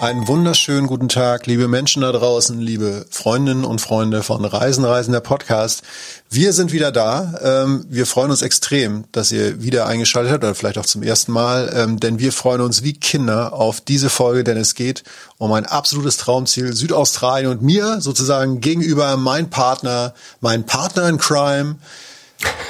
Einen 0.00 0.28
wunderschönen 0.28 0.86
guten 0.86 1.08
Tag, 1.08 1.46
liebe 1.46 1.66
Menschen 1.66 2.02
da 2.02 2.12
draußen, 2.12 2.60
liebe 2.60 3.04
Freundinnen 3.10 3.64
und 3.64 3.80
Freunde 3.80 4.22
von 4.22 4.44
Reisen, 4.44 4.84
Reisen, 4.84 5.10
der 5.10 5.18
Podcast. 5.18 5.82
Wir 6.30 6.52
sind 6.52 6.70
wieder 6.70 6.92
da. 6.92 7.34
Ähm, 7.42 7.84
wir 7.88 8.06
freuen 8.06 8.30
uns 8.30 8.42
extrem, 8.42 9.06
dass 9.10 9.32
ihr 9.32 9.60
wieder 9.60 9.86
eingeschaltet 9.86 10.32
habt 10.32 10.44
oder 10.44 10.54
vielleicht 10.54 10.78
auch 10.78 10.86
zum 10.86 11.02
ersten 11.02 11.32
Mal, 11.32 11.72
ähm, 11.74 11.98
denn 11.98 12.20
wir 12.20 12.30
freuen 12.30 12.60
uns 12.60 12.84
wie 12.84 12.92
Kinder 12.92 13.52
auf 13.52 13.80
diese 13.80 14.08
Folge, 14.08 14.44
denn 14.44 14.56
es 14.56 14.76
geht 14.76 15.02
um 15.36 15.50
ein 15.52 15.66
absolutes 15.66 16.16
Traumziel 16.16 16.74
Südaustralien 16.74 17.50
und 17.50 17.62
mir 17.62 18.00
sozusagen 18.00 18.60
gegenüber 18.60 19.16
mein 19.16 19.50
Partner, 19.50 20.14
mein 20.40 20.64
Partner 20.64 21.08
in 21.08 21.18
Crime. 21.18 21.74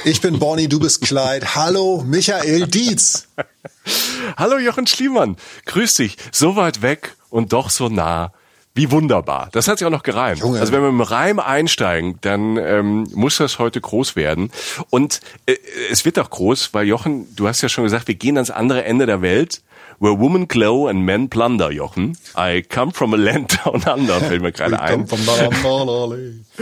Ich 0.03 0.19
bin 0.21 0.39
Bonnie, 0.39 0.67
du 0.67 0.79
bist 0.79 1.01
Clyde. 1.01 1.53
Hallo, 1.53 2.03
Michael 2.07 2.65
Dietz. 2.65 3.27
Hallo, 4.35 4.57
Jochen 4.57 4.87
Schliemann. 4.87 5.37
Grüß 5.67 5.93
dich. 5.93 6.17
So 6.31 6.55
weit 6.55 6.81
weg 6.81 7.15
und 7.29 7.53
doch 7.53 7.69
so 7.69 7.89
nah. 7.89 8.31
Wie 8.75 8.91
wunderbar. 8.91 9.49
Das 9.51 9.67
hat 9.67 9.79
sich 9.79 9.85
auch 9.85 9.91
noch 9.91 10.03
gereimt. 10.03 10.39
Junge. 10.39 10.59
Also 10.59 10.71
wenn 10.71 10.81
wir 10.81 10.89
im 10.89 11.01
Reim 11.01 11.39
einsteigen, 11.39 12.17
dann 12.21 12.55
ähm, 12.55 13.07
muss 13.13 13.37
das 13.37 13.59
heute 13.59 13.81
groß 13.81 14.15
werden. 14.15 14.51
Und 14.89 15.21
äh, 15.47 15.55
es 15.91 16.05
wird 16.05 16.19
auch 16.19 16.29
groß, 16.29 16.73
weil 16.73 16.87
Jochen, 16.87 17.35
du 17.35 17.47
hast 17.47 17.61
ja 17.61 17.67
schon 17.67 17.83
gesagt, 17.83 18.07
wir 18.07 18.15
gehen 18.15 18.37
ans 18.37 18.51
andere 18.51 18.85
Ende 18.85 19.05
der 19.05 19.21
Welt. 19.21 19.61
Where 20.01 20.17
women 20.17 20.47
glow 20.47 20.87
and 20.87 21.01
men 21.01 21.29
plunder, 21.29 21.71
Jochen. 21.71 22.17
I 22.37 22.61
come 22.61 22.93
from 22.93 23.13
a 23.13 23.17
land 23.17 23.59
down 23.65 23.83
under, 23.83 24.21
fällt 24.21 24.41
mir 24.41 24.53
gerade 24.53 24.79
ein. 24.79 25.05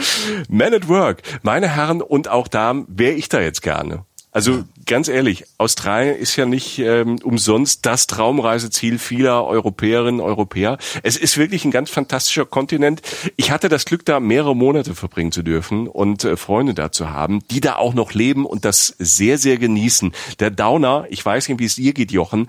Men 0.49 0.73
at 0.73 0.87
Work. 0.87 1.21
Meine 1.43 1.67
Herren 1.67 2.01
und 2.01 2.29
auch 2.29 2.47
Damen, 2.47 2.87
wäre 2.89 3.13
ich 3.13 3.29
da 3.29 3.39
jetzt 3.39 3.61
gerne. 3.61 4.05
Also 4.37 4.65
ganz 4.85 5.07
ehrlich, 5.07 5.45
Australien 5.57 6.15
ist 6.15 6.35
ja 6.35 6.45
nicht 6.45 6.77
ähm, 6.77 7.17
umsonst 7.23 7.87
das 7.87 8.05
Traumreiseziel 8.05 8.99
vieler 8.99 9.43
Europäerinnen 9.43 10.19
und 10.19 10.27
Europäer. 10.27 10.77
Es 11.01 11.17
ist 11.17 11.39
wirklich 11.39 11.65
ein 11.65 11.71
ganz 11.71 11.89
fantastischer 11.89 12.45
Kontinent. 12.45 13.01
Ich 13.35 13.49
hatte 13.49 13.67
das 13.67 13.85
Glück, 13.85 14.05
da 14.05 14.19
mehrere 14.19 14.55
Monate 14.55 14.93
verbringen 14.93 15.31
zu 15.31 15.41
dürfen 15.41 15.87
und 15.87 16.23
äh, 16.23 16.37
Freunde 16.37 16.75
da 16.75 16.91
zu 16.91 17.09
haben, 17.09 17.39
die 17.49 17.61
da 17.61 17.77
auch 17.77 17.95
noch 17.95 18.13
leben 18.13 18.45
und 18.45 18.63
das 18.63 18.93
sehr, 18.99 19.39
sehr 19.39 19.57
genießen. 19.57 20.11
Der 20.37 20.51
Downer, 20.51 21.07
ich 21.09 21.25
weiß 21.25 21.49
nicht, 21.49 21.57
wie 21.59 21.65
es 21.65 21.77
dir 21.77 21.93
geht, 21.93 22.11
Jochen, 22.11 22.47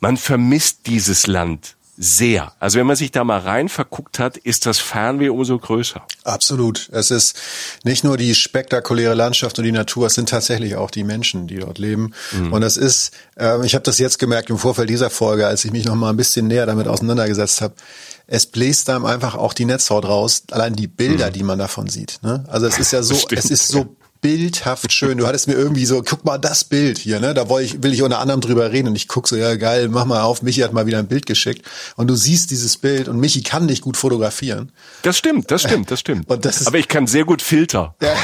man 0.00 0.16
vermisst 0.16 0.86
dieses 0.86 1.26
Land 1.26 1.76
sehr. 1.96 2.52
Also 2.58 2.78
wenn 2.78 2.86
man 2.86 2.96
sich 2.96 3.12
da 3.12 3.22
mal 3.22 3.40
rein 3.40 3.68
verguckt 3.68 4.18
hat, 4.18 4.38
ist 4.38 4.64
das 4.64 4.78
Fernweh 4.78 5.28
umso 5.28 5.58
größer. 5.58 6.02
Absolut. 6.24 6.88
Es 6.90 7.10
ist 7.10 7.36
nicht 7.84 8.02
nur 8.02 8.16
die 8.16 8.34
spektakuläre 8.34 9.14
Landschaft 9.14 9.58
und 9.58 9.64
die 9.64 9.72
Natur, 9.72 10.06
es 10.06 10.14
sind 10.14 10.30
tatsächlich 10.30 10.76
auch 10.76 10.90
die 10.90 11.04
Menschen, 11.04 11.46
die 11.46 11.58
dort 11.58 11.78
leben. 11.78 12.14
Mhm. 12.32 12.52
Und 12.52 12.62
das 12.62 12.78
ist, 12.78 13.12
äh, 13.38 13.64
ich 13.66 13.74
habe 13.74 13.84
das 13.84 13.98
jetzt 13.98 14.18
gemerkt 14.18 14.48
im 14.48 14.56
Vorfeld 14.56 14.88
dieser 14.88 15.10
Folge, 15.10 15.46
als 15.46 15.64
ich 15.66 15.70
mich 15.70 15.84
noch 15.84 15.94
mal 15.94 16.10
ein 16.10 16.16
bisschen 16.16 16.46
näher 16.46 16.64
damit 16.64 16.88
auseinandergesetzt 16.88 17.60
habe. 17.60 17.74
Es 18.26 18.46
bläst 18.46 18.88
einem 18.88 19.04
einfach 19.04 19.34
auch 19.34 19.52
die 19.52 19.66
Netzhaut 19.66 20.06
raus, 20.06 20.44
allein 20.50 20.74
die 20.74 20.86
Bilder, 20.86 21.28
mhm. 21.28 21.32
die 21.34 21.42
man 21.42 21.58
davon 21.58 21.88
sieht. 21.88 22.20
Ne? 22.22 22.44
Also 22.48 22.66
es 22.66 22.78
ist 22.78 22.92
ja 22.92 23.02
so, 23.02 23.16
es 23.30 23.50
ist 23.50 23.68
so 23.68 23.96
bildhaft 24.22 24.92
schön. 24.92 25.18
Du 25.18 25.26
hattest 25.26 25.48
mir 25.48 25.54
irgendwie 25.54 25.84
so, 25.84 26.02
guck 26.02 26.24
mal 26.24 26.38
das 26.38 26.64
Bild 26.64 26.96
hier, 26.96 27.20
ne? 27.20 27.34
Da 27.34 27.50
will 27.50 27.62
ich, 27.62 27.82
will 27.82 27.92
ich 27.92 28.02
unter 28.02 28.20
anderem 28.20 28.40
drüber 28.40 28.72
reden 28.72 28.88
und 28.88 28.96
ich 28.96 29.08
guck 29.08 29.28
so, 29.28 29.36
ja 29.36 29.56
geil, 29.56 29.88
mach 29.88 30.06
mal 30.06 30.22
auf. 30.22 30.42
Michi 30.42 30.60
hat 30.60 30.72
mal 30.72 30.86
wieder 30.86 30.98
ein 30.98 31.08
Bild 31.08 31.26
geschickt 31.26 31.66
und 31.96 32.06
du 32.06 32.14
siehst 32.14 32.50
dieses 32.52 32.76
Bild 32.76 33.08
und 33.08 33.18
Michi 33.18 33.42
kann 33.42 33.66
nicht 33.66 33.82
gut 33.82 33.96
fotografieren. 33.96 34.70
Das 35.02 35.18
stimmt, 35.18 35.50
das 35.50 35.62
stimmt, 35.62 35.90
das 35.90 36.00
stimmt. 36.00 36.22
Und 36.32 36.44
das 36.44 36.60
ist, 36.60 36.68
aber 36.68 36.78
ich 36.78 36.86
kann 36.86 37.08
sehr 37.08 37.24
gut 37.24 37.42
Filter. 37.42 37.96
Ja, 38.00 38.14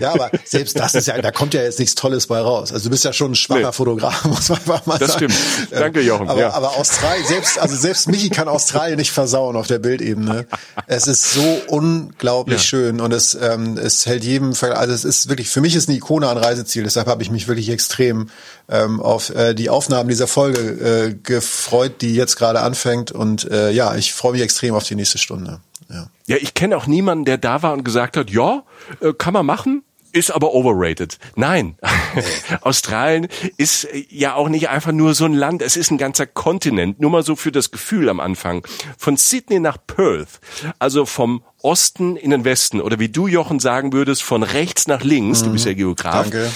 ja, 0.00 0.12
aber 0.12 0.30
selbst 0.44 0.78
das 0.78 0.94
ist 0.94 1.06
ja, 1.06 1.20
da 1.20 1.32
kommt 1.32 1.54
ja 1.54 1.62
jetzt 1.62 1.78
nichts 1.78 1.94
Tolles 1.94 2.26
bei 2.26 2.38
raus. 2.38 2.70
Also 2.70 2.84
du 2.84 2.90
bist 2.90 3.04
ja 3.04 3.12
schon 3.12 3.32
ein 3.32 3.34
schwacher 3.34 3.68
nee. 3.68 3.72
Fotograf, 3.72 4.24
muss 4.26 4.50
man 4.50 4.58
einfach 4.58 4.84
mal 4.86 4.98
das 4.98 5.14
sagen. 5.14 5.28
Das 5.28 5.36
stimmt. 5.36 5.80
Danke, 5.80 6.02
Jochen. 6.02 6.28
Aber, 6.28 6.40
ja. 6.40 6.50
aber 6.52 6.76
Australien, 6.76 7.26
selbst, 7.26 7.58
also 7.58 7.74
selbst 7.76 8.08
Michi 8.08 8.28
kann 8.28 8.46
Australien 8.46 8.98
nicht 8.98 9.10
versauen 9.10 9.56
auf 9.56 9.66
der 9.66 9.78
Bildebene. 9.78 10.46
Es 10.86 11.06
ist 11.06 11.32
so 11.32 11.62
unglaublich 11.68 12.58
ja. 12.58 12.64
schön 12.64 13.00
und 13.00 13.12
es, 13.12 13.34
ähm, 13.34 13.78
es 13.78 14.04
hält 14.04 14.22
jedem, 14.22 14.52
also 14.60 14.92
es 14.92 15.04
ist 15.04 15.29
wirklich, 15.30 15.48
für 15.48 15.60
mich 15.60 15.74
ist 15.74 15.88
eine 15.88 15.96
Ikone 15.96 16.28
an 16.28 16.36
Reiseziel. 16.36 16.82
Deshalb 16.82 17.06
habe 17.06 17.22
ich 17.22 17.30
mich 17.30 17.48
wirklich 17.48 17.70
extrem 17.70 18.28
ähm, 18.68 19.00
auf 19.00 19.30
äh, 19.30 19.54
die 19.54 19.70
Aufnahmen 19.70 20.08
dieser 20.08 20.26
Folge 20.26 20.60
äh, 20.60 21.14
gefreut, 21.14 22.02
die 22.02 22.14
jetzt 22.14 22.36
gerade 22.36 22.60
anfängt. 22.60 23.10
Und 23.10 23.50
äh, 23.50 23.70
ja, 23.70 23.94
ich 23.94 24.12
freue 24.12 24.32
mich 24.32 24.42
extrem 24.42 24.74
auf 24.74 24.84
die 24.84 24.94
nächste 24.94 25.18
Stunde. 25.18 25.60
Ja, 25.88 26.08
ja 26.26 26.36
ich 26.36 26.54
kenne 26.54 26.76
auch 26.76 26.86
niemanden, 26.86 27.24
der 27.24 27.38
da 27.38 27.62
war 27.62 27.72
und 27.72 27.84
gesagt 27.84 28.16
hat, 28.16 28.30
ja, 28.30 28.64
äh, 29.00 29.12
kann 29.14 29.32
man 29.32 29.46
machen 29.46 29.82
ist 30.12 30.30
aber 30.30 30.54
overrated. 30.54 31.18
Nein, 31.36 31.76
Australien 32.62 33.28
ist 33.56 33.88
ja 34.08 34.34
auch 34.34 34.48
nicht 34.48 34.68
einfach 34.68 34.92
nur 34.92 35.14
so 35.14 35.24
ein 35.24 35.34
Land, 35.34 35.62
es 35.62 35.76
ist 35.76 35.90
ein 35.90 35.98
ganzer 35.98 36.26
Kontinent. 36.26 37.00
Nur 37.00 37.10
mal 37.10 37.22
so 37.22 37.36
für 37.36 37.52
das 37.52 37.70
Gefühl 37.70 38.08
am 38.08 38.20
Anfang. 38.20 38.66
Von 38.98 39.16
Sydney 39.16 39.60
nach 39.60 39.78
Perth, 39.86 40.40
also 40.78 41.06
vom 41.06 41.42
Osten 41.62 42.16
in 42.16 42.30
den 42.30 42.44
Westen 42.44 42.80
oder 42.80 42.98
wie 42.98 43.08
du 43.08 43.26
Jochen 43.26 43.60
sagen 43.60 43.92
würdest, 43.92 44.22
von 44.22 44.42
rechts 44.42 44.86
nach 44.86 45.02
links, 45.02 45.42
mhm. 45.42 45.46
du 45.46 45.52
bist 45.52 45.66
ja 45.66 45.74
Geograf. 45.74 46.30
Danke. 46.30 46.50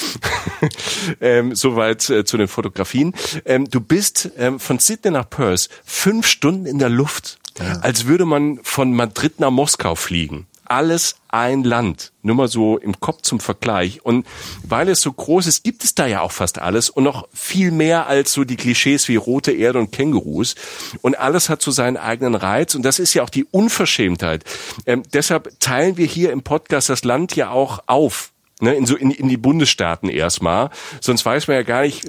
ähm, 1.21 1.55
soweit 1.55 2.09
äh, 2.09 2.25
zu 2.25 2.37
den 2.37 2.49
Fotografien. 2.49 3.15
Ähm, 3.45 3.69
du 3.69 3.81
bist 3.81 4.31
ähm, 4.39 4.59
von 4.59 4.79
Sydney 4.79 5.11
nach 5.11 5.29
Perth 5.29 5.69
fünf 5.85 6.27
Stunden 6.27 6.67
in 6.67 6.79
der 6.79 6.89
Luft, 6.89 7.39
ja. 7.59 7.81
als 7.81 8.07
würde 8.07 8.25
man 8.25 8.61
von 8.63 8.95
Madrid 8.95 9.41
nach 9.41 9.51
Moskau 9.51 9.95
fliegen 9.95 10.47
alles 10.67 11.17
ein 11.29 11.65
Land. 11.65 12.13
Nur 12.23 12.37
mal 12.37 12.49
so 12.49 12.79
im 12.79 13.01
Kopf 13.01 13.23
zum 13.23 13.41
Vergleich. 13.41 14.05
Und 14.05 14.27
weil 14.67 14.89
es 14.89 15.01
so 15.01 15.13
groß 15.13 15.47
ist, 15.47 15.65
gibt 15.65 15.85
es 15.85 15.95
da 15.95 16.07
ja 16.07 16.21
auch 16.21 16.33
fast 16.33 16.59
alles 16.59 16.91
und 16.91 17.05
noch 17.05 17.29
viel 17.33 17.71
mehr 17.71 18.07
als 18.07 18.33
so 18.33 18.45
die 18.45 18.57
Klischees 18.57 19.09
wie 19.09 19.17
rote 19.17 19.53
Erde 19.53 19.79
und 19.79 19.91
Kängurus. 19.91 20.55
Und 21.03 21.19
alles 21.19 21.49
hat 21.49 21.63
so 21.63 21.71
seinen 21.71 21.97
eigenen 21.97 22.35
Reiz. 22.35 22.75
Und 22.75 22.83
das 22.83 22.99
ist 22.99 23.15
ja 23.15 23.23
auch 23.23 23.31
die 23.31 23.45
Unverschämtheit. 23.45 24.45
Ähm, 24.87 25.03
deshalb 25.13 25.53
teilen 25.61 25.97
wir 25.97 26.07
hier 26.07 26.33
im 26.33 26.43
Podcast 26.43 26.89
das 26.89 27.05
Land 27.05 27.37
ja 27.37 27.51
auch 27.51 27.81
auf. 27.87 28.31
Ne, 28.61 28.73
in 28.75 28.87
so 28.87 28.95
in, 28.97 29.11
in 29.11 29.29
die 29.29 29.37
Bundesstaaten 29.37 30.09
erstmal. 30.09 30.71
Sonst 31.01 31.27
weiß 31.27 31.49
man 31.49 31.57
ja 31.57 31.63
gar 31.65 31.83
nicht, 31.83 32.09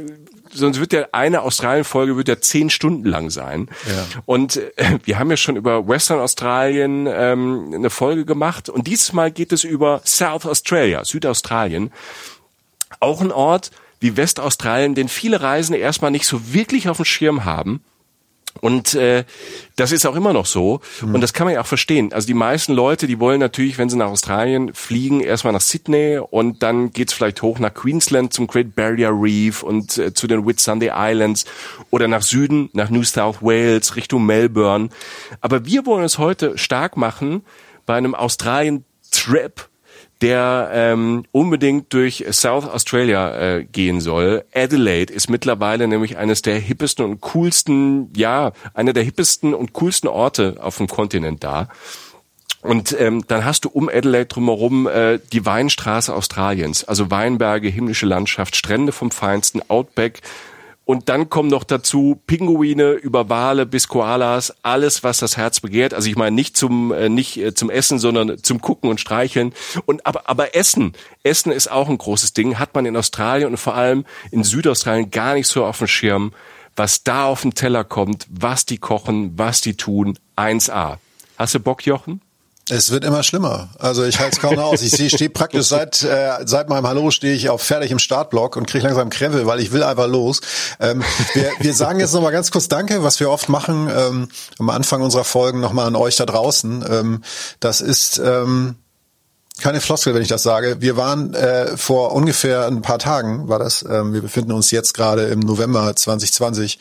sonst 0.56 0.80
wird 0.80 0.94
ja 0.94 1.07
eine 1.12 1.42
Australien-Folge 1.42 2.18
wird 2.18 2.28
ja 2.28 2.40
zehn 2.40 2.69
Stunden 2.69 3.07
lang 3.07 3.30
sein. 3.30 3.69
Ja. 3.88 4.22
Und 4.25 4.57
äh, 4.57 5.00
wir 5.04 5.19
haben 5.19 5.30
ja 5.30 5.38
schon 5.38 5.56
über 5.56 5.88
Western 5.88 6.19
Australien 6.19 7.07
ähm, 7.12 7.72
eine 7.74 7.90
Folge 7.90 8.25
gemacht 8.25 8.69
und 8.69 8.88
dieses 8.88 9.13
Mal 9.13 9.31
geht 9.31 9.52
es 9.52 9.63
über 9.63 10.02
South 10.06 10.46
Australia, 10.46 11.06
Südaustralien. 11.06 11.92
Auch 13.00 13.22
ein 13.22 13.31
Ort 13.31 13.72
wie 14.00 14.18
Westaustralien, 14.18 14.96
den 14.96 15.10
viele 15.10 15.42
Reisende 15.42 15.80
erstmal 15.80 16.12
nicht 16.12 16.28
so 16.28 16.54
wirklich 16.54 16.90
auf 16.90 16.98
dem 16.98 17.06
Schirm 17.06 17.46
haben. 17.46 17.84
Und 18.62 18.96
äh, 18.96 19.25
das 19.75 19.92
ist 19.92 20.06
auch 20.06 20.16
immer 20.16 20.34
noch 20.34 20.46
so. 20.46 20.80
Mhm. 21.02 21.16
Und 21.16 21.22
das 21.22 21.34
kann 21.34 21.46
man 21.46 21.54
ja 21.54 21.62
auch 21.62 21.68
verstehen. 21.68 22.13
Also 22.13 22.28
die 22.28 22.34
meisten 22.34 22.74
Leute, 22.74 23.06
die 23.07 23.19
wollen 23.19 23.40
natürlich, 23.40 23.78
wenn 23.78 23.90
sie 23.90 23.98
nach 23.98 24.07
Australien 24.07 24.74
fliegen, 24.74 25.19
erstmal 25.19 25.54
nach 25.54 25.62
Sydney 25.62 26.19
und 26.19 26.63
dann 26.63 26.92
geht's 26.92 27.13
vielleicht 27.13 27.42
hoch 27.42 27.60
nach 27.60 27.74
Queensland 27.74 28.34
zum 28.34 28.48
Great 28.48 28.75
Barrier 28.75 29.12
Reef 29.12 29.62
und 29.62 29.98
äh, 29.98 30.13
zu 30.13 30.28
den 30.28 30.46
Whitsunday 30.46 30.92
Islands 30.96 31.46
oder 31.90 32.07
nach 32.07 32.22
Süden, 32.22 32.69
nach 32.74 32.90
New 32.90 33.04
South 33.04 33.42
Wales, 33.42 33.96
Richtung 33.96 34.25
Melbourne. 34.25 34.90
Aber 35.42 35.66
wir 35.66 35.86
wollen 35.86 36.06
es 36.06 36.18
heute 36.18 36.57
stark 36.57 36.98
machen 36.98 37.44
bei 37.86 37.96
einem 37.96 38.16
Australien-Trip 38.16 39.69
der 40.21 40.69
ähm, 40.73 41.25
unbedingt 41.31 41.91
durch 41.94 42.25
South 42.31 42.65
Australia 42.65 43.35
äh, 43.57 43.65
gehen 43.65 44.00
soll. 44.00 44.45
Adelaide 44.53 45.13
ist 45.13 45.29
mittlerweile 45.29 45.88
nämlich 45.88 46.17
eines 46.17 46.41
der 46.41 46.57
hippesten 46.57 47.03
und 47.06 47.21
coolsten, 47.21 48.12
ja, 48.15 48.53
einer 48.73 48.94
der 48.94 49.03
hippesten 49.03 49.53
und 49.53 49.73
coolsten 49.73 50.07
Orte 50.07 50.57
auf 50.62 50.77
dem 50.77 50.88
Kontinent 50.88 51.44
da. 51.44 51.67
Und 52.62 52.95
ähm, 53.00 53.23
dann 53.27 53.45
hast 53.45 53.65
du 53.65 53.69
um 53.69 53.89
Adelaide 53.89 54.25
drumherum 54.25 54.88
äh, 54.88 55.19
die 55.31 55.45
Weinstraße 55.45 56.13
Australiens, 56.13 56.83
also 56.83 57.11
Weinberge, 57.11 57.68
himmlische 57.68 58.07
Landschaft, 58.07 58.56
Strände 58.56 58.91
vom 58.91 59.11
Feinsten, 59.11 59.61
Outback, 59.69 60.21
und 60.85 61.09
dann 61.09 61.29
kommen 61.29 61.49
noch 61.49 61.63
dazu 61.63 62.21
Pinguine 62.27 62.91
über 62.91 63.27
Wale 63.27 63.65
bis 63.65 63.87
Koalas, 63.87 64.53
alles 64.61 65.03
was 65.03 65.17
das 65.17 65.35
Herz 65.35 65.59
begehrt. 65.59 65.95
Also 65.95 66.07
ich 66.07 66.15
meine 66.15 66.35
nicht 66.35 66.55
zum 66.55 66.91
äh, 66.91 67.09
nicht 67.09 67.37
äh, 67.37 67.55
zum 67.55 67.71
Essen, 67.71 67.97
sondern 67.97 68.41
zum 68.43 68.61
Gucken 68.61 68.89
und 68.89 69.01
Streicheln. 69.01 69.53
Und 69.85 70.05
aber 70.05 70.29
aber 70.29 70.55
Essen, 70.55 70.93
Essen 71.23 71.51
ist 71.51 71.71
auch 71.71 71.89
ein 71.89 71.97
großes 71.97 72.33
Ding. 72.33 72.59
Hat 72.59 72.75
man 72.75 72.85
in 72.85 72.95
Australien 72.95 73.49
und 73.49 73.57
vor 73.57 73.73
allem 73.73 74.05
in 74.29 74.43
Südaustralien 74.43 75.09
gar 75.09 75.33
nicht 75.33 75.47
so 75.47 75.65
auf 75.65 75.79
dem 75.79 75.87
Schirm, 75.87 76.33
was 76.75 77.03
da 77.03 77.25
auf 77.25 77.41
den 77.41 77.55
Teller 77.55 77.83
kommt, 77.83 78.27
was 78.29 78.65
die 78.65 78.77
kochen, 78.77 79.37
was 79.37 79.61
die 79.61 79.75
tun. 79.75 80.19
1A. 80.37 80.97
Hast 81.37 81.55
du 81.55 81.59
Bock, 81.59 81.85
Jochen? 81.85 82.21
Es 82.71 82.89
wird 82.89 83.03
immer 83.06 83.21
schlimmer. 83.21 83.69
Also 83.77 84.03
ich 84.03 84.19
halte 84.19 84.38
es 84.38 84.41
kaum 84.41 84.57
aus. 84.57 84.81
Ich 84.81 85.13
stehe 85.13 85.29
praktisch 85.29 85.67
seit 85.67 86.01
äh, 86.01 86.38
seit 86.45 86.67
meinem 86.67 86.88
Hallo 86.88 87.12
stehe 87.12 87.35
ich 87.35 87.47
auf 87.50 87.62
fertig 87.62 87.91
im 87.91 88.00
Startblock 88.00 88.56
und 88.56 88.65
kriege 88.65 88.83
langsam 88.83 89.12
Krämpfe, 89.12 89.45
weil 89.45 89.59
ich 89.59 89.71
will 89.71 89.83
einfach 89.83 90.07
los. 90.07 90.41
Ähm, 90.79 91.03
wir, 91.35 91.51
wir 91.59 91.73
sagen 91.75 92.00
jetzt 92.00 92.13
nochmal 92.13 92.31
ganz 92.31 92.50
kurz 92.50 92.67
Danke, 92.67 93.03
was 93.03 93.19
wir 93.19 93.29
oft 93.29 93.50
machen 93.50 93.88
ähm, 93.95 94.29
am 94.57 94.69
Anfang 94.71 95.03
unserer 95.03 95.25
Folgen 95.25 95.59
nochmal 95.59 95.85
an 95.85 95.95
euch 95.95 96.15
da 96.15 96.25
draußen. 96.25 96.83
Ähm, 96.89 97.23
das 97.59 97.81
ist 97.81 98.17
ähm, 98.17 98.77
keine 99.61 99.79
Floskel, 99.79 100.15
wenn 100.15 100.23
ich 100.23 100.27
das 100.27 100.41
sage. 100.41 100.77
Wir 100.79 100.97
waren 100.97 101.35
äh, 101.35 101.77
vor 101.77 102.13
ungefähr 102.13 102.65
ein 102.65 102.81
paar 102.81 102.97
Tagen, 102.97 103.47
war 103.47 103.59
das, 103.59 103.85
ähm, 103.88 104.11
wir 104.13 104.21
befinden 104.21 104.51
uns 104.51 104.71
jetzt 104.71 104.95
gerade 104.95 105.25
im 105.25 105.39
November 105.39 105.95
2020, 105.95 106.79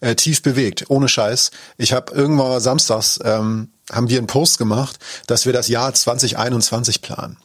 äh, 0.00 0.14
tief 0.14 0.42
bewegt, 0.42 0.84
ohne 0.88 1.08
Scheiß. 1.08 1.52
Ich 1.78 1.94
habe 1.94 2.12
irgendwann 2.12 2.60
samstags 2.60 3.18
ähm, 3.24 3.70
haben 3.92 4.08
wir 4.08 4.18
einen 4.18 4.26
Post 4.26 4.58
gemacht, 4.58 4.98
dass 5.26 5.46
wir 5.46 5.52
das 5.52 5.68
Jahr 5.68 5.92
2021 5.92 7.02
planen. 7.02 7.36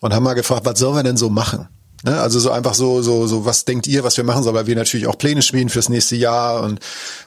Und 0.00 0.14
haben 0.14 0.24
mal 0.24 0.34
gefragt, 0.34 0.66
was 0.66 0.78
sollen 0.78 0.96
wir 0.96 1.02
denn 1.02 1.16
so 1.16 1.30
machen? 1.30 1.68
Ne? 2.02 2.18
Also 2.18 2.38
so 2.40 2.50
einfach 2.50 2.74
so, 2.74 3.02
so, 3.02 3.26
so, 3.26 3.44
was 3.44 3.64
denkt 3.64 3.86
ihr, 3.86 4.04
was 4.04 4.16
wir 4.16 4.24
machen 4.24 4.42
sollen, 4.42 4.56
weil 4.56 4.66
wir 4.66 4.76
natürlich 4.76 5.06
auch 5.06 5.18
Pläne 5.18 5.42
schmieden 5.42 5.68
fürs 5.68 5.88
nächste 5.88 6.16
Jahr 6.16 6.62
und 6.62 6.80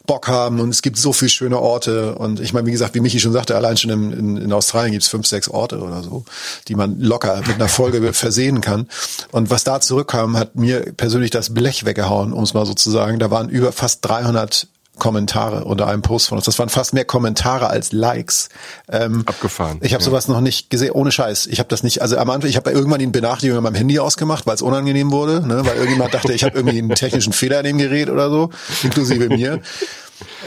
Bock 0.07 0.27
haben 0.27 0.59
und 0.59 0.69
es 0.69 0.81
gibt 0.81 0.97
so 0.97 1.13
viele 1.13 1.29
schöne 1.29 1.59
Orte. 1.59 2.15
Und 2.15 2.39
ich 2.39 2.53
meine, 2.53 2.65
wie 2.65 2.71
gesagt, 2.71 2.95
wie 2.95 2.99
Michi 2.99 3.19
schon 3.19 3.33
sagte, 3.33 3.55
allein 3.55 3.77
schon 3.77 3.91
in, 3.91 4.11
in, 4.11 4.37
in 4.37 4.53
Australien 4.53 4.93
gibt's 4.93 5.07
fünf, 5.07 5.27
sechs 5.27 5.47
Orte 5.47 5.79
oder 5.79 6.01
so, 6.01 6.25
die 6.67 6.75
man 6.75 6.99
locker 6.99 7.37
mit 7.45 7.55
einer 7.55 7.69
Folge 7.69 8.13
versehen 8.13 8.61
kann. 8.61 8.87
Und 9.31 9.49
was 9.51 9.63
da 9.63 9.79
zurückkam, 9.79 10.37
hat 10.37 10.55
mir 10.55 10.93
persönlich 10.97 11.29
das 11.29 11.53
Blech 11.53 11.85
weggehauen, 11.85 12.33
um 12.33 12.43
es 12.43 12.53
mal 12.53 12.65
so 12.65 12.73
zu 12.73 12.89
sagen. 12.89 13.19
Da 13.19 13.29
waren 13.29 13.49
über 13.49 13.71
fast 13.71 14.03
300 14.05 14.67
Kommentare 14.99 15.63
unter 15.65 15.87
einem 15.87 16.01
Post 16.01 16.27
von 16.27 16.37
uns. 16.37 16.45
Das 16.45 16.59
waren 16.59 16.69
fast 16.69 16.93
mehr 16.93 17.05
Kommentare 17.05 17.67
als 17.67 17.91
Likes. 17.91 18.49
Ähm, 18.91 19.23
Abgefahren. 19.25 19.79
Ich 19.81 19.93
habe 19.93 20.03
ja. 20.03 20.09
sowas 20.09 20.27
noch 20.27 20.39
nicht 20.39 20.69
gesehen, 20.69 20.91
ohne 20.91 21.11
Scheiß. 21.11 21.47
Ich 21.47 21.59
habe 21.59 21.69
das 21.69 21.83
nicht, 21.83 22.01
also 22.01 22.17
am 22.17 22.29
Anfang, 22.29 22.49
ich 22.49 22.57
habe 22.57 22.71
irgendwann 22.71 22.99
die 22.99 23.07
Benachrichtigung 23.07 23.57
an 23.57 23.63
meinem 23.63 23.75
Handy 23.75 23.99
ausgemacht, 23.99 24.45
weil 24.45 24.55
es 24.55 24.61
unangenehm 24.61 25.11
wurde, 25.11 25.45
ne? 25.45 25.65
weil 25.65 25.75
irgendjemand 25.75 26.13
dachte, 26.13 26.33
ich 26.33 26.43
habe 26.43 26.55
irgendwie 26.57 26.77
einen 26.77 26.89
technischen 26.91 27.33
Fehler 27.33 27.59
in 27.59 27.65
dem 27.65 27.77
Gerät 27.79 28.09
oder 28.09 28.29
so, 28.29 28.49
inklusive 28.83 29.29
mir. 29.29 29.61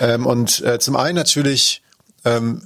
Ähm, 0.01 0.25
und 0.25 0.63
äh, 0.63 0.79
zum 0.79 0.97
einen 0.97 1.17
natürlich 1.17 1.83
ähm, 2.25 2.63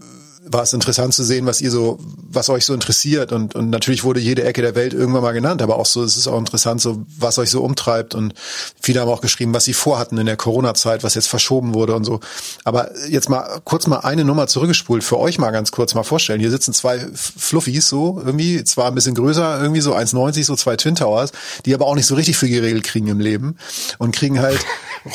war 0.46 0.62
es 0.62 0.72
interessant 0.72 1.12
zu 1.12 1.22
sehen, 1.22 1.44
was 1.44 1.60
ihr 1.60 1.70
so, 1.70 1.98
was 2.30 2.48
euch 2.48 2.64
so 2.64 2.72
interessiert 2.72 3.30
und, 3.30 3.54
und 3.54 3.68
natürlich 3.68 4.04
wurde 4.04 4.20
jede 4.20 4.42
Ecke 4.42 4.62
der 4.62 4.74
Welt 4.74 4.94
irgendwann 4.94 5.22
mal 5.22 5.32
genannt, 5.32 5.60
aber 5.60 5.76
auch 5.76 5.84
so, 5.84 6.02
es 6.02 6.16
ist 6.16 6.28
auch 6.28 6.38
interessant, 6.38 6.80
so, 6.80 7.04
was 7.18 7.38
euch 7.38 7.50
so 7.50 7.62
umtreibt 7.62 8.14
und 8.14 8.32
viele 8.80 9.00
haben 9.00 9.10
auch 9.10 9.20
geschrieben, 9.20 9.52
was 9.52 9.64
sie 9.64 9.74
vorhatten 9.74 10.16
in 10.16 10.26
der 10.26 10.38
Corona-Zeit, 10.38 11.04
was 11.04 11.14
jetzt 11.14 11.28
verschoben 11.28 11.74
wurde 11.74 11.94
und 11.94 12.04
so. 12.04 12.20
Aber 12.64 12.90
jetzt 13.08 13.28
mal 13.28 13.60
kurz 13.64 13.86
mal 13.86 13.98
eine 13.98 14.24
Nummer 14.24 14.46
zurückgespult, 14.46 15.04
für 15.04 15.18
euch 15.18 15.38
mal 15.38 15.50
ganz 15.50 15.72
kurz 15.72 15.94
mal 15.94 16.04
vorstellen. 16.04 16.40
Hier 16.40 16.50
sitzen 16.50 16.72
zwei 16.72 17.06
Fluffies 17.14 17.88
so, 17.88 18.20
irgendwie, 18.24 18.64
zwar 18.64 18.86
ein 18.86 18.94
bisschen 18.94 19.14
größer, 19.14 19.60
irgendwie 19.60 19.82
so 19.82 19.94
1,90, 19.94 20.44
so 20.44 20.56
zwei 20.56 20.76
Twin 20.76 20.94
Towers, 20.94 21.32
die 21.66 21.74
aber 21.74 21.86
auch 21.86 21.94
nicht 21.94 22.06
so 22.06 22.14
richtig 22.14 22.38
viel 22.38 22.48
geregelt 22.48 22.84
kriegen 22.84 23.08
im 23.08 23.20
Leben 23.20 23.56
und 23.98 24.14
kriegen 24.14 24.40
halt 24.40 24.64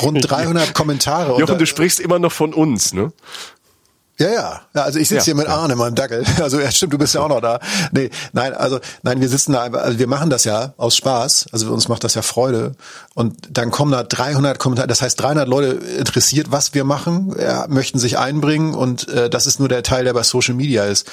rund 0.02 0.18
300 0.30 0.72
Kommentare. 0.72 1.40
Jochen, 1.40 1.58
du 1.58 1.66
sprichst 1.66 1.98
immer 1.98 2.20
noch 2.20 2.32
von 2.32 2.54
uns, 2.54 2.92
ne? 2.92 3.12
Ja, 4.18 4.28
ja. 4.28 4.60
ja 4.74 4.82
also 4.82 4.98
ich 4.98 5.08
sitze 5.08 5.18
ja, 5.18 5.24
hier 5.24 5.34
mit 5.34 5.46
ja. 5.46 5.56
Arne, 5.56 5.76
meinem 5.76 5.94
Dackel. 5.94 6.24
Also 6.40 6.60
ja, 6.60 6.70
stimmt, 6.70 6.92
du 6.92 6.98
bist 6.98 7.14
ja 7.14 7.22
auch 7.22 7.28
noch 7.28 7.40
da. 7.40 7.58
Nee, 7.92 8.10
nein, 8.32 8.54
also 8.54 8.78
nein, 9.02 9.20
wir 9.20 9.28
sitzen 9.28 9.52
da 9.52 9.62
einfach, 9.62 9.82
also 9.82 9.98
wir 9.98 10.06
machen 10.06 10.30
das 10.30 10.44
ja 10.44 10.74
aus 10.76 10.96
Spaß. 10.96 11.46
Also 11.52 11.72
uns 11.72 11.88
macht 11.88 12.04
das 12.04 12.14
ja 12.14 12.22
Freude. 12.22 12.72
Und 13.14 13.36
dann 13.50 13.70
kommen 13.70 13.92
da 13.92 14.02
300 14.02 14.58
Kommentare. 14.58 14.86
Das 14.86 15.02
heißt, 15.02 15.20
300 15.20 15.48
Leute 15.48 15.68
interessiert, 15.98 16.50
was 16.50 16.74
wir 16.74 16.84
machen, 16.84 17.34
ja, 17.40 17.66
möchten 17.68 17.98
sich 17.98 18.18
einbringen 18.18 18.74
und 18.74 19.08
äh, 19.08 19.28
das 19.28 19.46
ist 19.46 19.58
nur 19.58 19.68
der 19.68 19.82
Teil, 19.82 20.04
der 20.04 20.12
bei 20.12 20.22
Social 20.22 20.54
Media 20.54 20.84
ist 20.84 21.10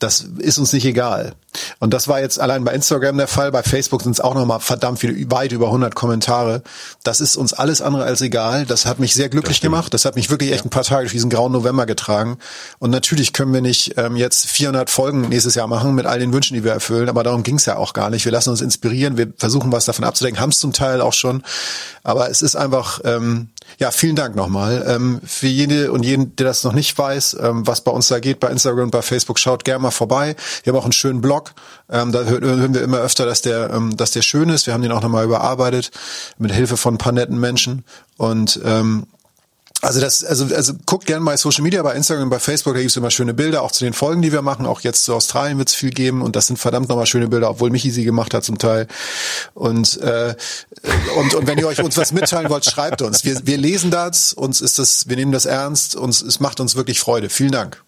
das 0.00 0.20
ist 0.38 0.58
uns 0.58 0.72
nicht 0.72 0.86
egal. 0.86 1.34
Und 1.78 1.92
das 1.92 2.08
war 2.08 2.20
jetzt 2.20 2.40
allein 2.40 2.64
bei 2.64 2.72
Instagram 2.72 3.18
der 3.18 3.28
Fall. 3.28 3.52
Bei 3.52 3.62
Facebook 3.62 4.02
sind 4.02 4.12
es 4.12 4.20
auch 4.20 4.34
nochmal 4.34 4.60
verdammt 4.60 4.98
viele, 4.98 5.30
weit 5.30 5.52
über 5.52 5.66
100 5.66 5.94
Kommentare. 5.94 6.62
Das 7.02 7.20
ist 7.20 7.36
uns 7.36 7.52
alles 7.52 7.82
andere 7.82 8.04
als 8.04 8.22
egal. 8.22 8.64
Das 8.64 8.86
hat 8.86 8.98
mich 8.98 9.14
sehr 9.14 9.28
glücklich 9.28 9.58
das 9.58 9.64
gemacht. 9.64 9.92
Das 9.92 10.06
hat 10.06 10.16
mich 10.16 10.30
wirklich 10.30 10.52
echt 10.52 10.64
ein 10.64 10.70
paar 10.70 10.84
Tage 10.84 11.02
durch 11.02 11.12
diesen 11.12 11.28
grauen 11.28 11.52
November 11.52 11.84
getragen. 11.84 12.38
Und 12.78 12.90
natürlich 12.90 13.34
können 13.34 13.52
wir 13.52 13.60
nicht 13.60 13.98
ähm, 13.98 14.16
jetzt 14.16 14.46
400 14.46 14.88
Folgen 14.88 15.28
nächstes 15.28 15.54
Jahr 15.54 15.66
machen 15.66 15.94
mit 15.94 16.06
all 16.06 16.18
den 16.18 16.32
Wünschen, 16.32 16.54
die 16.54 16.64
wir 16.64 16.72
erfüllen. 16.72 17.10
Aber 17.10 17.22
darum 17.22 17.42
ging 17.42 17.56
es 17.56 17.66
ja 17.66 17.76
auch 17.76 17.92
gar 17.92 18.08
nicht. 18.08 18.24
Wir 18.24 18.32
lassen 18.32 18.50
uns 18.50 18.62
inspirieren. 18.62 19.18
Wir 19.18 19.32
versuchen 19.36 19.70
was 19.70 19.84
davon 19.84 20.06
abzudenken. 20.06 20.40
Haben 20.40 20.50
es 20.50 20.60
zum 20.60 20.72
Teil 20.72 21.02
auch 21.02 21.12
schon. 21.12 21.42
Aber 22.04 22.30
es 22.30 22.40
ist 22.40 22.56
einfach, 22.56 23.00
ähm, 23.04 23.50
ja, 23.78 23.90
vielen 23.90 24.16
Dank 24.16 24.36
nochmal. 24.36 24.84
Ähm, 24.86 25.20
für 25.24 25.46
jede 25.46 25.92
und 25.92 26.04
jeden, 26.04 26.36
der 26.36 26.46
das 26.46 26.64
noch 26.64 26.72
nicht 26.72 26.96
weiß, 26.96 27.36
ähm, 27.40 27.66
was 27.66 27.82
bei 27.82 27.90
uns 27.90 28.08
da 28.08 28.18
geht, 28.20 28.40
bei 28.40 28.48
Instagram 28.48 28.84
und 28.84 28.90
bei 28.90 29.02
Facebook, 29.02 29.38
schaut 29.38 29.64
gerne 29.64 29.82
mal 29.82 29.90
vorbei. 29.90 30.36
Wir 30.62 30.72
haben 30.72 30.78
auch 30.78 30.84
einen 30.84 30.92
schönen 30.92 31.20
Blog. 31.20 31.52
Ähm, 31.90 32.12
da 32.12 32.24
hören 32.24 32.74
wir 32.74 32.82
immer 32.82 32.98
öfter, 32.98 33.26
dass 33.26 33.42
der, 33.42 33.70
ähm, 33.70 33.96
dass 33.96 34.10
der 34.10 34.22
schön 34.22 34.48
ist. 34.48 34.66
Wir 34.66 34.74
haben 34.74 34.82
den 34.82 34.92
auch 34.92 35.02
nochmal 35.02 35.24
überarbeitet 35.24 35.90
mit 36.38 36.52
Hilfe 36.52 36.76
von 36.76 36.94
ein 36.94 36.98
paar 36.98 37.12
netten 37.12 37.38
Menschen. 37.38 37.84
Und 38.16 38.60
ähm, 38.64 39.06
also 39.82 40.00
das, 40.00 40.22
also, 40.24 40.54
also 40.54 40.74
guckt 40.84 41.06
gerne 41.06 41.24
bei 41.24 41.36
Social 41.36 41.62
Media, 41.62 41.82
bei 41.82 41.94
Instagram, 41.94 42.28
bei 42.28 42.38
Facebook, 42.38 42.74
da 42.74 42.80
gibt's 42.80 42.96
immer 42.96 43.10
schöne 43.10 43.32
Bilder, 43.32 43.62
auch 43.62 43.72
zu 43.72 43.84
den 43.84 43.94
Folgen, 43.94 44.20
die 44.20 44.30
wir 44.32 44.42
machen. 44.42 44.66
Auch 44.66 44.80
jetzt 44.82 45.04
zu 45.04 45.14
Australien 45.14 45.58
wird's 45.58 45.74
viel 45.74 45.90
geben 45.90 46.20
und 46.22 46.36
das 46.36 46.48
sind 46.48 46.58
verdammt 46.58 46.88
nochmal 46.88 47.06
schöne 47.06 47.28
Bilder, 47.28 47.50
obwohl 47.50 47.70
Michi 47.70 47.90
sie 47.90 48.04
gemacht 48.04 48.34
hat 48.34 48.44
zum 48.44 48.58
Teil. 48.58 48.88
Und, 49.54 49.98
äh, 49.98 50.34
und, 51.16 51.34
und 51.34 51.46
wenn 51.46 51.58
ihr 51.58 51.66
euch 51.66 51.82
uns 51.82 51.96
was 51.96 52.12
mitteilen 52.12 52.50
wollt, 52.50 52.64
schreibt 52.66 53.00
uns. 53.00 53.24
Wir, 53.24 53.40
wir 53.46 53.56
lesen 53.56 53.90
das, 53.90 54.32
uns 54.34 54.60
ist 54.60 54.78
das, 54.78 55.08
wir 55.08 55.16
nehmen 55.16 55.32
das 55.32 55.46
ernst, 55.46 55.96
uns, 55.96 56.20
es 56.20 56.40
macht 56.40 56.60
uns 56.60 56.76
wirklich 56.76 57.00
Freude. 57.00 57.30
Vielen 57.30 57.52
Dank. 57.52 57.82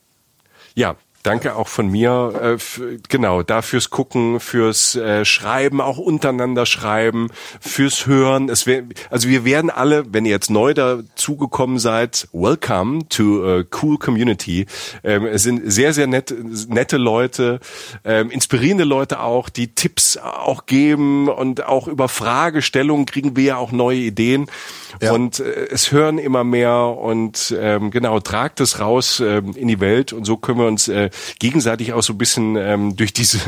Ja, 0.74 0.96
Danke 1.22 1.54
auch 1.54 1.68
von 1.68 1.86
mir, 1.88 2.58
äh, 2.58 2.98
genau, 3.08 3.44
da 3.44 3.62
fürs 3.62 3.90
Gucken, 3.90 4.40
fürs 4.40 4.96
äh, 4.96 5.24
Schreiben, 5.24 5.80
auch 5.80 5.98
untereinander 5.98 6.66
schreiben, 6.66 7.28
fürs 7.60 8.06
Hören. 8.06 8.48
Es 8.48 8.66
wär, 8.66 8.82
also 9.08 9.28
wir 9.28 9.44
werden 9.44 9.70
alle, 9.70 10.12
wenn 10.12 10.24
ihr 10.24 10.32
jetzt 10.32 10.50
neu 10.50 10.74
dazugekommen 10.74 11.78
seid, 11.78 12.26
welcome 12.32 13.08
to 13.08 13.46
a 13.46 13.62
cool 13.80 13.98
community. 13.98 14.66
Ähm, 15.04 15.24
es 15.26 15.44
sind 15.44 15.62
sehr, 15.70 15.92
sehr 15.92 16.08
nett, 16.08 16.34
nette 16.68 16.96
Leute, 16.96 17.60
ähm, 18.04 18.32
inspirierende 18.32 18.84
Leute 18.84 19.20
auch, 19.20 19.48
die 19.48 19.76
Tipps 19.76 20.16
auch 20.16 20.66
geben 20.66 21.28
und 21.28 21.64
auch 21.64 21.86
über 21.86 22.08
Fragestellungen 22.08 23.06
kriegen 23.06 23.36
wir 23.36 23.44
ja 23.44 23.56
auch 23.58 23.70
neue 23.70 23.98
Ideen. 23.98 24.46
Ja. 25.00 25.12
Und 25.12 25.38
äh, 25.38 25.68
es 25.70 25.92
hören 25.92 26.18
immer 26.18 26.42
mehr 26.42 26.96
und 26.98 27.54
ähm, 27.56 27.92
genau, 27.92 28.18
tragt 28.18 28.60
es 28.60 28.80
raus 28.80 29.20
äh, 29.20 29.40
in 29.54 29.68
die 29.68 29.78
Welt 29.78 30.12
und 30.12 30.24
so 30.24 30.36
können 30.36 30.58
wir 30.58 30.66
uns 30.66 30.88
äh, 30.88 31.10
gegenseitig 31.38 31.92
auch 31.92 32.02
so 32.02 32.12
ein 32.14 32.18
bisschen 32.18 32.56
ähm, 32.56 32.96
durch 32.96 33.12
diese 33.12 33.38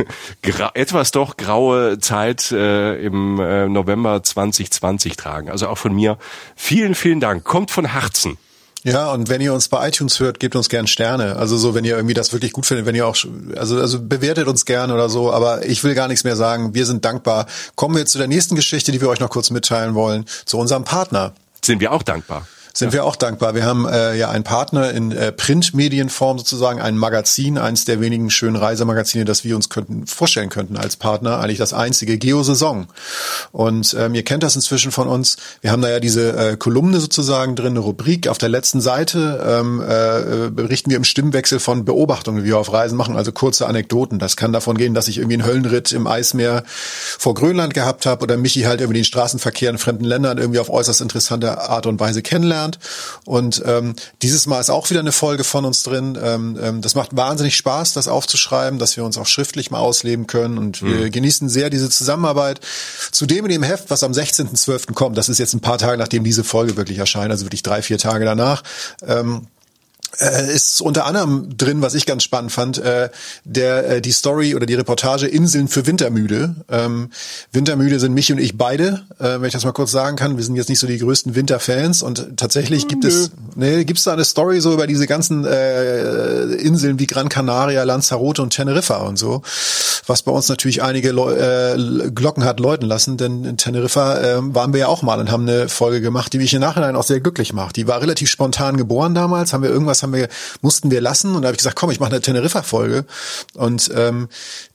etwas 0.75 1.11
doch 1.11 1.37
graue 1.37 1.99
Zeit 1.99 2.53
äh, 2.53 2.97
im 3.05 3.39
äh, 3.41 3.69
November 3.69 4.23
2020 4.23 5.17
tragen. 5.17 5.51
Also 5.51 5.69
auch 5.69 5.79
von 5.79 5.95
mir 5.95 6.19
vielen, 6.57 6.95
vielen 6.95 7.21
Dank. 7.21 7.45
Kommt 7.45 7.71
von 7.71 7.85
Herzen. 7.85 8.39
Ja, 8.85 9.11
und 9.13 9.31
wenn 9.31 9.41
ihr 9.41 9.55
uns 9.55 9.69
bei 9.69 9.89
iTunes 9.89 10.21
hört, 10.21 10.39
gebt 10.39 10.55
uns 10.55 10.69
gern 10.69 10.87
Sterne. 10.87 11.37
Also 11.37 11.57
so, 11.57 11.75
wenn 11.75 11.85
ihr 11.85 11.97
irgendwie 11.97 12.13
das 12.13 12.35
wirklich 12.35 12.53
gut 12.53 12.67
findet, 12.67 12.85
wenn 12.85 12.95
ihr 12.95 13.07
auch, 13.07 13.17
also, 13.57 13.81
also 13.81 13.99
bewertet 13.99 14.47
uns 14.47 14.67
gern 14.67 14.91
oder 14.91 15.09
so, 15.09 15.33
aber 15.33 15.65
ich 15.65 15.83
will 15.85 15.95
gar 15.95 16.07
nichts 16.07 16.23
mehr 16.23 16.37
sagen. 16.37 16.75
Wir 16.75 16.85
sind 16.85 17.03
dankbar. 17.03 17.47
Kommen 17.77 17.97
wir 17.97 18.05
zu 18.05 18.19
der 18.19 18.27
nächsten 18.27 18.57
Geschichte, 18.57 18.93
die 18.93 19.01
wir 19.01 19.09
euch 19.09 19.21
noch 19.21 19.31
kurz 19.31 19.49
mitteilen 19.49 19.95
wollen, 19.95 20.27
zu 20.45 20.59
unserem 20.59 20.85
Partner. 20.85 21.33
Sind 21.65 21.81
wir 21.81 21.93
auch 21.93 22.03
dankbar. 22.03 22.47
Sind 22.77 22.89
ja. 22.89 22.95
wir 22.95 23.05
auch 23.05 23.17
dankbar. 23.17 23.55
Wir 23.55 23.65
haben 23.65 23.87
äh, 23.87 24.17
ja 24.17 24.31
einen 24.31 24.43
Partner 24.43 24.91
in 24.91 25.13
äh, 25.13 25.31
Printmedienform 25.31 26.39
sozusagen, 26.39 26.81
ein 26.81 26.99
Magazin, 26.99 27.57
eins 27.57 27.85
der 27.85 28.01
wenigen 28.01 28.31
schönen 28.31 28.57
Reisemagazine, 28.57 29.25
das 29.25 29.45
wir 29.45 29.55
uns 29.55 29.69
könnten 29.69 30.07
vorstellen 30.07 30.49
könnten 30.49 30.77
als 30.77 30.97
Partner, 30.97 31.39
eigentlich 31.39 31.59
das 31.59 31.73
einzige 31.73 32.19
Geo-Saison. 32.19 32.89
Und 33.53 33.95
ähm, 33.99 34.15
ihr 34.15 34.25
kennt 34.25 34.43
das 34.43 34.57
inzwischen 34.57 34.91
von 34.91 35.07
uns. 35.07 35.37
Wir 35.61 35.71
haben 35.71 35.83
da 35.83 35.89
ja 35.89 36.01
diese 36.01 36.37
äh, 36.37 36.57
Kolumne 36.57 36.99
sozusagen 36.99 37.55
drin, 37.55 37.75
eine 37.75 37.81
Rubrik. 37.81 38.27
Auf 38.27 38.39
der 38.39 38.49
letzten 38.49 38.81
Seite 38.81 39.45
ähm, 39.47 39.81
äh, 39.81 40.51
berichten 40.51 40.91
wir 40.91 40.97
im 40.97 41.05
Stimmwechsel 41.05 41.61
von 41.61 41.85
Beobachtungen, 41.85 42.43
die 42.43 42.45
wir 42.45 42.59
auf 42.59 42.73
Reisen 42.73 42.97
machen, 42.97 43.17
also 43.17 43.31
kurze 43.31 43.69
Anekdoten. 43.69 44.19
Das 44.19 44.37
kann 44.37 44.53
davon 44.53 44.77
gehen, 44.77 44.95
dass 44.95 45.07
ich 45.07 45.19
irgendwie 45.19 45.35
einen 45.35 45.47
Höllenritt 45.47 45.93
im 45.93 46.09
Eismeer 46.09 46.65
vor 46.67 47.35
Grönland 47.35 47.73
gehabt 47.73 48.05
habe 48.05 48.25
oder 48.25 48.37
Michi 48.37 48.63
halt 48.63 48.81
über 48.81 48.95
den 48.95 49.05
Straßenverkehr 49.05 49.71
in 49.71 49.79
fremden 49.79 50.05
Ländern 50.05 50.39
irgendwie 50.39 50.59
auf 50.59 50.71
äußerst 50.71 51.01
interessante 51.01 51.61
Art 51.61 51.87
und 51.87 52.01
Weise 52.01 52.23
kennenlernt. 52.23 52.64
Und 53.25 53.63
ähm, 53.65 53.95
dieses 54.23 54.47
Mal 54.47 54.61
ist 54.61 54.71
auch 54.71 54.91
wieder 54.91 55.01
eine 55.01 55.13
Folge 55.13 55.45
von 55.45 55.65
uns 55.65 55.83
drin. 55.83 56.19
Ähm, 56.21 56.59
ähm, 56.61 56.81
das 56.81 56.95
macht 56.95 57.17
wahnsinnig 57.17 57.57
Spaß, 57.57 57.93
das 57.93 58.09
aufzuschreiben, 58.09 58.79
dass 58.79 58.97
wir 58.97 59.05
uns 59.05 59.19
auch 59.19 59.27
schriftlich 59.27 59.71
mal 59.71 59.79
ausleben 59.79 60.27
können. 60.27 60.59
Und 60.59 60.83
wir 60.83 61.07
mhm. 61.07 61.11
genießen 61.11 61.49
sehr 61.49 61.71
diese 61.71 61.91
Zusammenarbeit. 61.91 62.61
Zudem 63.11 63.45
in 63.47 63.51
dem 63.51 63.63
Heft, 63.63 63.91
was 63.91 64.03
am 64.03 64.13
16.12. 64.13 64.95
kommt, 64.95 65.17
das 65.19 65.29
ist 65.29 65.39
jetzt 65.39 65.55
ein 65.55 65.61
paar 65.61 65.79
Tage, 65.79 65.97
nachdem 65.97 66.25
diese 66.25 66.45
Folge 66.45 66.77
wirklich 66.77 66.99
erscheint, 66.99 67.31
also 67.31 67.45
wirklich 67.45 67.63
drei, 67.63 67.83
vier 67.83 67.99
Tage 67.99 68.25
danach, 68.25 68.63
ähm, 69.07 69.47
äh, 70.19 70.53
ist 70.55 70.81
unter 70.81 71.07
anderem 71.07 71.57
drin, 71.57 71.83
was 71.83 71.95
ich 71.95 72.07
ganz 72.07 72.23
spannend 72.23 72.53
fand, 72.53 72.79
äh, 72.79 73.11
der 73.45 73.89
äh, 73.89 74.01
die 74.01 74.13
Story 74.13 74.55
oder 74.55 74.67
die 74.67 74.75
Reportage 74.75 75.27
Inseln 75.27 75.69
für 75.69 75.87
Wintermüde. 75.87 76.57
Ähm, 76.71 77.11
Wintermüde 77.53 77.99
sind 78.01 78.15
mich 78.15 78.33
und 78.33 78.39
ich 78.39 78.57
beide, 78.57 79.03
äh, 79.19 79.41
wenn 79.41 79.45
ich 79.45 79.53
das 79.53 79.65
mal 79.65 79.73
kurz 79.73 79.91
sagen 79.91 80.17
kann. 80.17 80.37
Wir 80.37 80.45
sind 80.45 80.57
jetzt 80.57 80.69
nicht 80.69 80.79
so 80.79 80.87
die 80.87 80.99
größten 80.99 81.35
Winterfans 81.35 82.03
und 82.03 82.37
tatsächlich 82.37 82.89
gibt 82.89 83.05
Nö. 83.05 83.11
es, 83.11 83.31
nee, 83.57 83.85
gibt 83.85 83.99
es 83.99 84.05
da 84.05 84.13
eine 84.13 84.25
Story 84.25 84.61
so 84.61 84.73
über 84.73 84.87
diese 84.87 85.07
ganzen 85.07 85.45
äh, 85.45 86.45
Inseln 86.55 86.99
wie 86.99 87.07
Gran 87.07 87.29
Canaria, 87.29 87.83
Lanzarote 87.83 88.43
und 88.43 88.51
Teneriffa 88.51 88.97
und 88.99 89.19
so, 89.19 89.43
was 90.07 90.23
bei 90.23 90.33
uns 90.33 90.49
natürlich 90.49 90.83
einige 90.83 91.13
Leu 91.13 91.33
äh, 91.33 92.11
Glocken 92.11 92.45
hat 92.45 92.61
läuten 92.61 92.87
lassen, 92.87 93.17
denn 93.17 93.45
in 93.45 93.57
Teneriffa 93.57 94.19
äh, 94.19 94.55
waren 94.55 94.73
wir 94.73 94.81
ja 94.81 94.87
auch 94.89 95.03
mal 95.03 95.19
und 95.19 95.31
haben 95.31 95.49
eine 95.49 95.69
Folge 95.69 96.01
gemacht, 96.01 96.33
die 96.33 96.39
mich 96.39 96.55
im 96.55 96.61
Nachhinein 96.61 96.97
auch 96.97 97.05
sehr 97.05 97.21
glücklich 97.21 97.53
macht. 97.53 97.77
Die 97.77 97.87
war 97.87 98.01
relativ 98.01 98.31
spontan 98.31 98.77
geboren 98.77 99.15
damals, 99.15 99.53
haben 99.53 99.63
wir 99.63 99.71
irgendwas 99.71 100.04
haben 100.05 100.13
wir, 100.13 100.29
mussten 100.63 100.93
wir 100.93 101.01
lassen. 101.01 101.35
Und 101.35 101.43
da 101.43 101.49
habe 101.49 101.55
ich 101.55 101.59
gesagt, 101.59 101.77
komm, 101.77 101.91
ich 101.91 101.99
mache 101.99 102.13
eine 102.13 102.21
Teneriffa-Folge. 102.21 103.05
Und 103.55 103.91
ähm, 103.97 104.29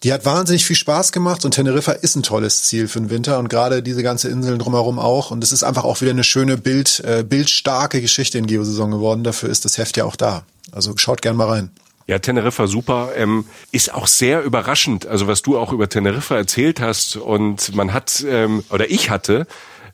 die 0.03 0.11
hat 0.11 0.25
wahnsinnig 0.25 0.65
viel 0.65 0.75
Spaß 0.75 1.13
gemacht. 1.13 1.45
Und 1.45 1.51
Teneriffa 1.51 1.93
ist 1.93 2.15
ein 2.15 2.23
tolles 2.23 2.63
Ziel 2.63 2.89
für 2.89 2.99
den 2.99 3.09
Winter 3.09 3.39
und 3.39 3.47
gerade 3.47 3.81
diese 3.81 4.03
ganze 4.03 4.27
Inseln 4.27 4.59
drumherum 4.59 4.99
auch. 4.99 5.31
Und 5.31 5.43
es 5.43 5.53
ist 5.53 5.63
einfach 5.63 5.85
auch 5.85 6.01
wieder 6.01 6.11
eine 6.11 6.25
schöne 6.25 6.57
Bild, 6.57 6.99
äh, 7.05 7.23
bildstarke 7.23 8.01
Geschichte 8.01 8.37
in 8.37 8.45
Geosaison 8.47 8.91
geworden. 8.91 9.23
Dafür 9.23 9.49
ist 9.49 9.63
das 9.63 9.77
Heft 9.77 9.95
ja 9.95 10.03
auch 10.03 10.17
da. 10.17 10.43
Also 10.71 10.93
schaut 10.97 11.21
gern 11.21 11.37
mal 11.37 11.47
rein. 11.47 11.71
Ja, 12.09 12.17
Teneriffa 12.17 12.65
super. 12.65 13.11
Ähm, 13.15 13.45
ist 13.71 13.93
auch 13.93 14.07
sehr 14.07 14.41
überraschend, 14.41 15.05
also 15.05 15.27
was 15.27 15.43
du 15.43 15.59
auch 15.59 15.71
über 15.71 15.89
Teneriffa 15.89 16.35
erzählt 16.35 16.81
hast. 16.81 17.17
Und 17.17 17.75
man 17.75 17.93
hat, 17.93 18.25
ähm, 18.27 18.63
oder 18.71 18.89
ich 18.89 19.11
hatte 19.11 19.45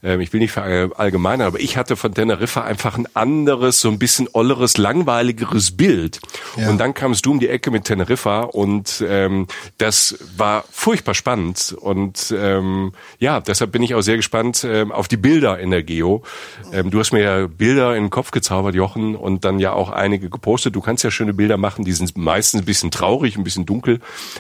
ähm, 0.06 0.22
ich 0.22 0.32
will 0.32 0.40
nicht 0.40 0.52
verallgemeinern, 0.52 1.48
aber 1.48 1.60
ich 1.60 1.78
hatte 1.78 1.96
von 1.96 2.14
Teneriffa 2.14 2.64
einfach 2.64 2.98
ein 2.98 3.08
anderes, 3.16 3.82
so 3.82 3.90
ein 3.90 3.98
bisschen 3.98 4.30
olleres, 4.34 4.78
langweiligeres 4.78 5.76
Bild. 5.76 6.20
Ja. 6.56 6.70
Und 6.70 6.78
dann 6.78 6.94
kamst 6.94 7.26
du 7.26 7.32
um 7.32 7.40
die 7.40 7.50
Ecke 7.50 7.72
mit 7.72 7.86
Teneriffa 7.86 8.42
und 8.42 9.04
ähm, 9.08 9.48
das 9.80 10.18
war 10.38 10.64
furchtbar 10.72 11.16
spannend. 11.16 11.76
Und 11.80 12.34
ähm, 12.38 12.94
ja, 13.20 13.42
deshalb 13.42 13.72
bin 13.72 13.82
ich 13.82 13.96
auch 13.96 14.02
sehr 14.02 14.18
gespannt 14.18 14.64
ähm, 14.64 14.92
auf 14.92 15.08
die 15.08 15.18
Bilder 15.18 15.60
in 15.60 15.72
der 15.72 15.84
Geo. 15.84 16.24
Ähm, 16.72 16.92
du 16.92 17.00
hast 17.00 17.12
mir 17.12 17.22
ja 17.22 17.48
Bilder 17.48 17.96
in 17.96 18.06
den 18.06 18.10
Kopf 18.12 18.32
gezaubert, 18.32 18.76
Jochen, 18.76 19.16
und 19.16 19.44
dann 19.44 19.60
ja 19.60 19.74
auch 19.74 19.90
einige 19.90 20.30
gepostet. 20.30 20.76
Du 20.76 20.82
kannst 20.82 21.04
ja 21.04 21.10
schöne 21.10 21.34
Bilder 21.34 21.58
machen, 21.58 21.84
die 21.84 21.94
sind 21.94 22.16
meistens 22.16 22.62
ein 22.62 22.66
bisschen 22.66 22.92
traurig, 22.92 23.38
ein 23.38 23.44
bisschen 23.44 23.66
dunkel, 23.66 24.00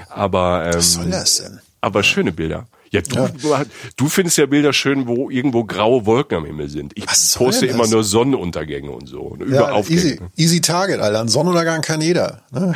aber 0.10 0.66
ähm, 0.68 0.76
Was 0.76 0.94
soll 0.94 1.10
das 1.10 1.38
denn? 1.38 1.60
Aber 1.86 2.02
schöne 2.02 2.32
Bilder. 2.32 2.66
Ja, 2.90 3.02
du, 3.02 3.48
ja. 3.48 3.64
du 3.96 4.10
findest 4.10 4.40
ja 4.40 4.48
Bilder 4.48 4.74
schön, 4.74 5.06
wo 5.06 5.30
irgendwo 5.30 5.66
graue 5.66 6.08
Wolken 6.08 6.40
am 6.40 6.46
Himmel 6.46 6.68
sind. 6.68 6.94
Ich 6.96 7.06
poste 7.06 7.68
immer 7.68 7.86
nur 7.86 8.04
Sonnenuntergänge 8.04 8.90
und 8.90 9.06
so. 9.06 9.20
Und 9.20 9.48
ja, 9.48 9.78
easy, 9.82 10.20
easy 10.36 10.62
Target, 10.62 11.00
Alter. 11.00 11.20
Ein 11.20 11.28
Sonnenuntergang 11.28 11.82
kann 11.82 12.02
jeder. 12.02 12.42
Ne? 12.52 12.74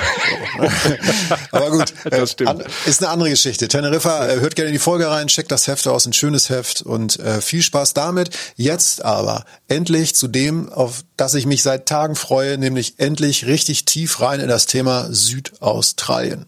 Aber 1.51 1.71
gut, 1.71 1.91
das 2.11 2.33
stimmt. 2.33 2.65
Ist 2.85 3.01
eine 3.01 3.11
andere 3.11 3.31
Geschichte. 3.31 3.67
Teneriffa, 3.67 4.27
äh, 4.27 4.39
hört 4.41 4.55
gerne 4.55 4.69
in 4.69 4.73
die 4.73 4.79
Folge 4.79 5.09
rein, 5.09 5.25
checkt 5.25 5.51
das 5.51 5.65
Heft 5.65 5.87
aus, 5.87 6.05
ein 6.05 6.13
schönes 6.13 6.51
Heft 6.51 6.83
und 6.83 7.17
äh, 7.19 7.41
viel 7.41 7.63
Spaß 7.63 7.95
damit. 7.95 8.29
Jetzt 8.57 9.03
aber 9.03 9.43
endlich 9.69 10.13
zu 10.13 10.27
dem, 10.27 10.69
auf 10.69 11.03
das 11.17 11.33
ich 11.33 11.47
mich 11.47 11.63
seit 11.63 11.87
Tagen 11.87 12.15
freue, 12.15 12.59
nämlich 12.59 12.99
endlich 12.99 13.47
richtig 13.47 13.85
tief 13.85 14.21
rein 14.21 14.39
in 14.39 14.49
das 14.49 14.67
Thema 14.67 15.07
Südaustralien. 15.09 16.45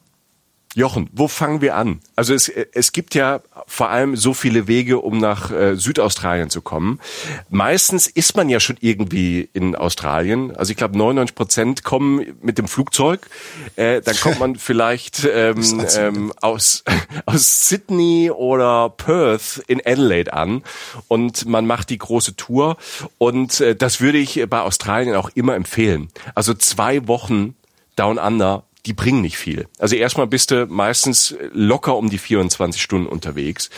Jochen, 0.73 1.09
wo 1.11 1.27
fangen 1.27 1.59
wir 1.59 1.75
an? 1.75 1.99
Also 2.15 2.33
es, 2.33 2.47
es 2.47 2.93
gibt 2.93 3.13
ja 3.13 3.41
vor 3.67 3.89
allem 3.89 4.15
so 4.15 4.33
viele 4.33 4.67
Wege, 4.67 4.99
um 4.99 5.17
nach 5.17 5.51
äh, 5.51 5.75
Südaustralien 5.75 6.49
zu 6.49 6.61
kommen. 6.61 7.01
Meistens 7.49 8.07
ist 8.07 8.37
man 8.37 8.47
ja 8.47 8.61
schon 8.61 8.77
irgendwie 8.79 9.49
in 9.51 9.75
Australien. 9.75 10.55
Also 10.55 10.71
ich 10.71 10.77
glaube, 10.77 10.97
99 10.97 11.35
Prozent 11.35 11.83
kommen 11.83 12.37
mit 12.41 12.57
dem 12.57 12.69
Flugzeug. 12.69 13.27
Äh, 13.75 13.99
dann 13.99 14.15
kommt 14.15 14.39
man 14.39 14.55
vielleicht 14.57 15.25
ähm, 15.25 15.85
ähm, 15.97 16.31
aus, 16.39 16.85
aus 17.25 17.67
Sydney 17.67 18.31
oder 18.31 18.89
Perth 18.91 19.61
in 19.67 19.81
Adelaide 19.85 20.31
an 20.31 20.63
und 21.09 21.45
man 21.47 21.67
macht 21.67 21.89
die 21.89 21.97
große 21.97 22.37
Tour. 22.37 22.77
Und 23.17 23.59
äh, 23.59 23.75
das 23.75 23.99
würde 23.99 24.19
ich 24.19 24.41
bei 24.49 24.61
Australien 24.61 25.15
auch 25.15 25.31
immer 25.35 25.55
empfehlen. 25.55 26.07
Also 26.33 26.53
zwei 26.53 27.09
Wochen 27.09 27.55
Down 27.97 28.17
Under 28.17 28.63
die 28.85 28.93
bringen 28.93 29.21
nicht 29.21 29.37
viel. 29.37 29.67
Also 29.77 29.95
erstmal 29.95 30.27
bist 30.27 30.51
du 30.51 30.65
meistens 30.65 31.35
locker 31.53 31.95
um 31.97 32.09
die 32.09 32.17
24 32.17 32.81
Stunden 32.81 33.07
unterwegs. 33.07 33.69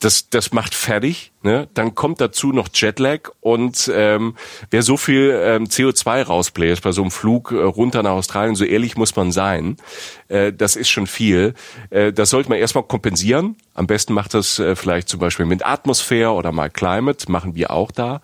Das, 0.00 0.28
das 0.28 0.52
macht 0.52 0.74
fertig. 0.74 1.32
Ne? 1.42 1.68
Dann 1.72 1.94
kommt 1.94 2.20
dazu 2.20 2.52
noch 2.52 2.68
Jetlag 2.74 3.30
und 3.40 3.90
ähm, 3.94 4.34
wer 4.70 4.82
so 4.82 4.98
viel 4.98 5.40
ähm, 5.42 5.64
CO2 5.64 6.24
rausbläst 6.24 6.82
bei 6.82 6.92
so 6.92 7.00
einem 7.00 7.10
Flug 7.10 7.52
äh, 7.52 7.56
runter 7.56 8.02
nach 8.02 8.10
Australien, 8.10 8.54
so 8.54 8.66
ehrlich 8.66 8.98
muss 8.98 9.16
man 9.16 9.32
sein, 9.32 9.78
äh, 10.28 10.52
das 10.52 10.76
ist 10.76 10.90
schon 10.90 11.06
viel. 11.06 11.54
Äh, 11.88 12.12
das 12.12 12.28
sollte 12.28 12.50
man 12.50 12.58
erstmal 12.58 12.84
kompensieren. 12.84 13.56
Am 13.72 13.86
besten 13.86 14.12
macht 14.12 14.34
das 14.34 14.58
äh, 14.58 14.76
vielleicht 14.76 15.08
zum 15.08 15.18
Beispiel 15.18 15.46
mit 15.46 15.64
Atmosphäre 15.64 16.32
oder 16.32 16.52
mal 16.52 16.68
Climate, 16.68 17.32
machen 17.32 17.54
wir 17.54 17.70
auch 17.70 17.90
da. 17.90 18.20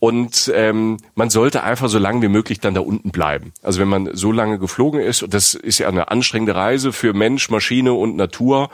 Und 0.00 0.50
ähm, 0.52 0.96
man 1.14 1.30
sollte 1.30 1.62
einfach 1.62 1.88
so 1.88 2.00
lange 2.00 2.22
wie 2.22 2.28
möglich 2.28 2.58
dann 2.58 2.74
da 2.74 2.80
unten 2.80 3.12
bleiben. 3.12 3.52
Also 3.62 3.80
wenn 3.80 3.88
man 3.88 4.10
so 4.14 4.32
lange 4.32 4.58
geflogen 4.58 5.00
ist, 5.00 5.22
und 5.22 5.32
das 5.32 5.54
ist 5.54 5.78
ja 5.78 5.86
eine 5.86 6.10
anstrengende 6.10 6.56
Reise 6.56 6.92
für 6.92 7.12
Mensch, 7.12 7.50
Maschine 7.50 7.92
und 7.92 8.16
Natur, 8.16 8.70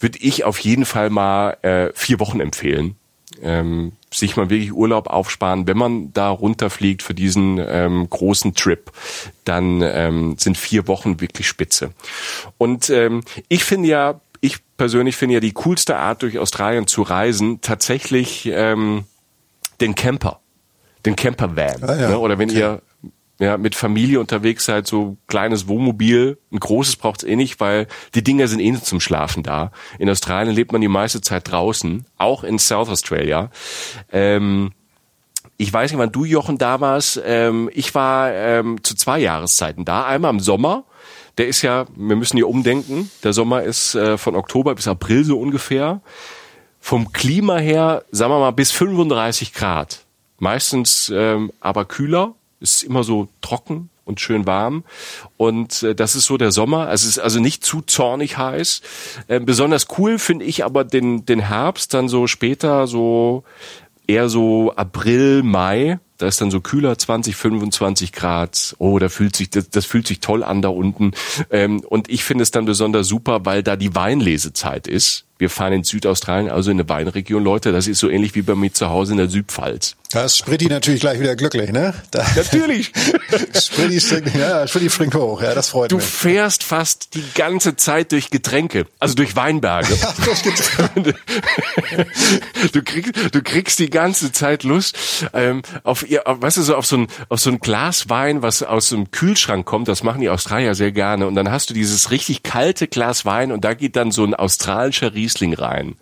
würde 0.00 0.18
ich 0.20 0.42
auf 0.42 0.58
jeden 0.58 0.84
Fall 0.84 1.08
mal 1.08 1.56
äh, 1.62 1.92
vier 1.94 2.18
Wochen 2.18 2.40
empfehlen 2.40 2.97
ähm, 3.42 3.92
sich 4.12 4.36
mal 4.36 4.50
wirklich 4.50 4.72
Urlaub 4.72 5.08
aufsparen, 5.08 5.66
wenn 5.66 5.76
man 5.76 6.12
da 6.12 6.30
runterfliegt 6.30 7.02
für 7.02 7.14
diesen 7.14 7.58
ähm, 7.58 8.08
großen 8.08 8.54
Trip, 8.54 8.90
dann 9.44 9.82
ähm, 9.82 10.36
sind 10.38 10.56
vier 10.56 10.88
Wochen 10.88 11.20
wirklich 11.20 11.46
spitze. 11.46 11.90
Und 12.56 12.90
ähm, 12.90 13.22
ich 13.48 13.64
finde 13.64 13.88
ja, 13.88 14.20
ich 14.40 14.58
persönlich 14.76 15.16
finde 15.16 15.34
ja 15.34 15.40
die 15.40 15.52
coolste 15.52 15.96
Art 15.96 16.22
durch 16.22 16.38
Australien 16.38 16.86
zu 16.86 17.02
reisen 17.02 17.60
tatsächlich 17.60 18.46
ähm, 18.46 19.04
den 19.80 19.94
Camper, 19.94 20.40
den 21.04 21.16
Camper-Van. 21.16 21.82
Ah, 21.82 22.00
ja. 22.00 22.08
ne? 22.10 22.18
Oder 22.18 22.38
wenn 22.38 22.50
okay. 22.50 22.58
ihr 22.58 22.82
ja, 23.38 23.56
mit 23.56 23.74
Familie 23.74 24.18
unterwegs 24.18 24.64
seid, 24.64 24.86
so 24.86 25.16
kleines 25.28 25.68
Wohnmobil, 25.68 26.38
ein 26.52 26.58
großes 26.58 26.96
braucht's 26.96 27.24
eh 27.24 27.36
nicht, 27.36 27.60
weil 27.60 27.86
die 28.14 28.24
Dinger 28.24 28.48
sind 28.48 28.60
eh 28.60 28.70
nicht 28.70 28.84
zum 28.84 29.00
Schlafen 29.00 29.42
da. 29.42 29.70
In 29.98 30.10
Australien 30.10 30.54
lebt 30.54 30.72
man 30.72 30.80
die 30.80 30.88
meiste 30.88 31.20
Zeit 31.20 31.50
draußen, 31.50 32.04
auch 32.16 32.42
in 32.42 32.58
South 32.58 32.88
Australia. 32.88 33.50
Ähm, 34.10 34.72
ich 35.56 35.72
weiß 35.72 35.90
nicht, 35.90 35.98
wann 35.98 36.12
du, 36.12 36.24
Jochen, 36.24 36.58
da 36.58 36.80
warst. 36.80 37.20
Ähm, 37.24 37.70
ich 37.72 37.94
war 37.94 38.32
ähm, 38.32 38.82
zu 38.82 38.94
zwei 38.94 39.18
Jahreszeiten 39.20 39.84
da. 39.84 40.04
Einmal 40.04 40.32
im 40.32 40.40
Sommer. 40.40 40.84
Der 41.36 41.46
ist 41.46 41.62
ja, 41.62 41.86
wir 41.96 42.16
müssen 42.16 42.36
hier 42.36 42.48
umdenken. 42.48 43.10
Der 43.22 43.32
Sommer 43.32 43.62
ist 43.62 43.94
äh, 43.94 44.18
von 44.18 44.34
Oktober 44.34 44.74
bis 44.74 44.88
April 44.88 45.24
so 45.24 45.38
ungefähr. 45.38 46.00
Vom 46.80 47.12
Klima 47.12 47.58
her, 47.58 48.04
sagen 48.10 48.32
wir 48.32 48.38
mal, 48.38 48.52
bis 48.52 48.72
35 48.72 49.52
Grad. 49.52 50.04
Meistens 50.38 51.12
ähm, 51.14 51.52
aber 51.60 51.84
kühler 51.84 52.34
ist 52.60 52.82
immer 52.82 53.04
so 53.04 53.28
trocken 53.40 53.90
und 54.04 54.20
schön 54.20 54.46
warm. 54.46 54.84
Und 55.36 55.82
äh, 55.82 55.94
das 55.94 56.16
ist 56.16 56.24
so 56.24 56.36
der 56.36 56.50
Sommer. 56.50 56.90
Es 56.90 57.04
ist 57.04 57.18
also 57.18 57.40
nicht 57.40 57.64
zu 57.64 57.82
zornig 57.82 58.38
heiß. 58.38 58.80
Äh, 59.28 59.40
besonders 59.40 59.86
cool 59.98 60.18
finde 60.18 60.44
ich 60.46 60.64
aber 60.64 60.84
den, 60.84 61.26
den 61.26 61.40
Herbst, 61.40 61.94
dann 61.94 62.08
so 62.08 62.26
später, 62.26 62.86
so 62.86 63.44
eher 64.06 64.28
so 64.28 64.72
April, 64.74 65.42
Mai. 65.42 66.00
Da 66.16 66.26
ist 66.26 66.40
dann 66.40 66.50
so 66.50 66.60
kühler, 66.60 66.98
20, 66.98 67.36
25 67.36 68.12
Grad. 68.12 68.74
Oh, 68.78 68.98
da 68.98 69.08
fühlt 69.08 69.36
sich, 69.36 69.50
das, 69.50 69.70
das 69.70 69.84
fühlt 69.84 70.08
sich 70.08 70.18
toll 70.18 70.42
an 70.42 70.62
da 70.62 70.68
unten. 70.70 71.12
Ähm, 71.50 71.80
und 71.80 72.10
ich 72.10 72.24
finde 72.24 72.42
es 72.42 72.50
dann 72.50 72.64
besonders 72.64 73.06
super, 73.06 73.44
weil 73.44 73.62
da 73.62 73.76
die 73.76 73.94
Weinlesezeit 73.94 74.88
ist 74.88 75.26
wir 75.38 75.50
fahren 75.50 75.72
in 75.72 75.84
Südaustralien, 75.84 76.50
also 76.50 76.70
in 76.70 76.78
eine 76.78 76.88
Weinregion, 76.88 77.42
Leute. 77.42 77.72
Das 77.72 77.86
ist 77.86 78.00
so 78.00 78.10
ähnlich 78.10 78.34
wie 78.34 78.42
bei 78.42 78.54
mir 78.54 78.72
zu 78.72 78.88
Hause 78.88 79.12
in 79.12 79.18
der 79.18 79.28
Südpfalz. 79.28 79.96
Da 80.10 80.24
ist 80.24 80.38
Spritti 80.38 80.66
natürlich 80.68 81.02
gleich 81.02 81.20
wieder 81.20 81.36
glücklich, 81.36 81.70
ne? 81.70 81.92
Da 82.10 82.24
Natürlich. 82.36 82.92
Spritti, 83.60 84.00
springt, 84.00 84.34
ja, 84.34 84.66
Spritti 84.66 84.88
springt 84.88 85.14
hoch, 85.14 85.42
ja, 85.42 85.52
das 85.54 85.68
freut 85.68 85.92
Du 85.92 85.96
mich. 85.96 86.04
fährst 86.06 86.64
fast 86.64 87.14
die 87.14 87.24
ganze 87.34 87.76
Zeit 87.76 88.12
durch 88.12 88.30
Getränke, 88.30 88.86
also 88.98 89.14
durch 89.14 89.36
Weinberge. 89.36 89.94
Ja, 90.00 90.14
durch 90.24 90.42
Getränke. 90.42 91.14
du 92.72 92.82
kriegst, 92.82 93.34
du 93.34 93.42
kriegst 93.42 93.78
die 93.80 93.90
ganze 93.90 94.32
Zeit 94.32 94.62
Lust 94.62 94.96
ähm, 95.34 95.60
auf 95.82 96.08
ihr, 96.08 96.26
auf, 96.26 96.40
weißt 96.40 96.56
du 96.56 96.62
so 96.62 96.76
auf 96.76 96.86
so 96.86 96.96
ein 96.96 97.08
auf 97.28 97.40
so 97.40 97.50
ein 97.50 97.58
Glas 97.58 98.08
Wein, 98.08 98.40
was 98.40 98.62
aus 98.62 98.88
dem 98.88 99.10
Kühlschrank 99.10 99.66
kommt. 99.66 99.88
Das 99.88 100.02
machen 100.02 100.22
die 100.22 100.30
Australier 100.30 100.74
sehr 100.74 100.92
gerne. 100.92 101.26
Und 101.26 101.34
dann 101.34 101.50
hast 101.50 101.68
du 101.68 101.74
dieses 101.74 102.10
richtig 102.10 102.42
kalte 102.42 102.86
Glas 102.88 103.26
Wein 103.26 103.52
und 103.52 103.62
da 103.62 103.74
geht 103.74 103.94
dann 103.96 104.10
so 104.10 104.24
ein 104.24 104.34
australischer 104.34 105.12
Riesling 105.12 105.52
rein. 105.52 105.96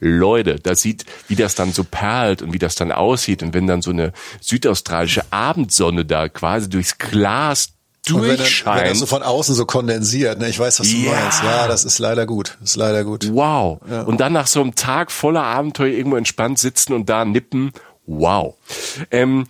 Leute, 0.00 0.56
das 0.56 0.80
sieht, 0.80 1.04
wie 1.28 1.36
das 1.36 1.54
dann 1.54 1.72
so 1.72 1.84
perlt 1.84 2.42
und 2.42 2.52
wie 2.52 2.58
das 2.58 2.74
dann 2.74 2.90
aussieht 2.90 3.42
und 3.42 3.54
wenn 3.54 3.66
dann 3.66 3.82
so 3.82 3.90
eine 3.90 4.12
südaustralische 4.40 5.22
Abendsonne 5.30 6.04
da 6.04 6.28
quasi 6.28 6.68
durchs 6.68 6.98
Glas 6.98 7.68
Und 8.08 8.14
wenn, 8.14 8.20
dann, 8.22 8.28
wenn 8.30 8.36
durchscheint. 8.38 8.90
das 8.90 8.98
so 8.98 9.06
von 9.06 9.22
außen 9.22 9.54
so 9.54 9.66
kondensiert, 9.66 10.38
ne? 10.38 10.48
Ich 10.48 10.58
weiß, 10.58 10.80
was 10.80 10.88
du 10.88 10.96
Ja. 10.96 11.12
meinst. 11.12 11.42
Ja, 11.42 11.68
das 11.68 11.84
ist 11.84 11.98
leider 11.98 12.24
gut. 12.26 12.56
Das 12.60 12.70
ist 12.70 12.76
leider 12.76 13.04
gut. 13.04 13.28
Wow. 13.32 13.78
Und 14.06 14.20
dann 14.20 14.32
nach 14.32 14.46
so 14.46 14.60
einem 14.62 14.74
Tag 14.74 15.12
voller 15.12 15.42
Abenteuer 15.42 15.92
irgendwo 15.92 16.16
entspannt 16.16 16.58
sitzen 16.58 16.94
und 16.94 17.08
da 17.10 17.24
nippen. 17.24 17.72
Wow. 18.06 18.54
Ähm, 19.10 19.46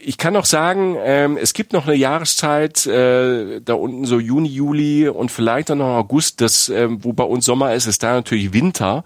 ich 0.00 0.18
kann 0.18 0.34
noch 0.34 0.44
sagen, 0.44 0.96
ähm, 1.00 1.36
es 1.36 1.52
gibt 1.52 1.72
noch 1.72 1.86
eine 1.86 1.96
Jahreszeit, 1.96 2.86
äh, 2.86 3.60
da 3.60 3.74
unten 3.74 4.04
so 4.04 4.18
Juni, 4.18 4.48
Juli 4.48 5.08
und 5.08 5.30
vielleicht 5.30 5.70
dann 5.70 5.78
noch 5.78 5.96
August, 5.96 6.40
das, 6.40 6.68
ähm, 6.68 7.04
wo 7.04 7.12
bei 7.12 7.24
uns 7.24 7.44
Sommer 7.44 7.74
ist, 7.74 7.86
ist 7.86 8.02
da 8.02 8.14
natürlich 8.14 8.52
Winter. 8.52 9.04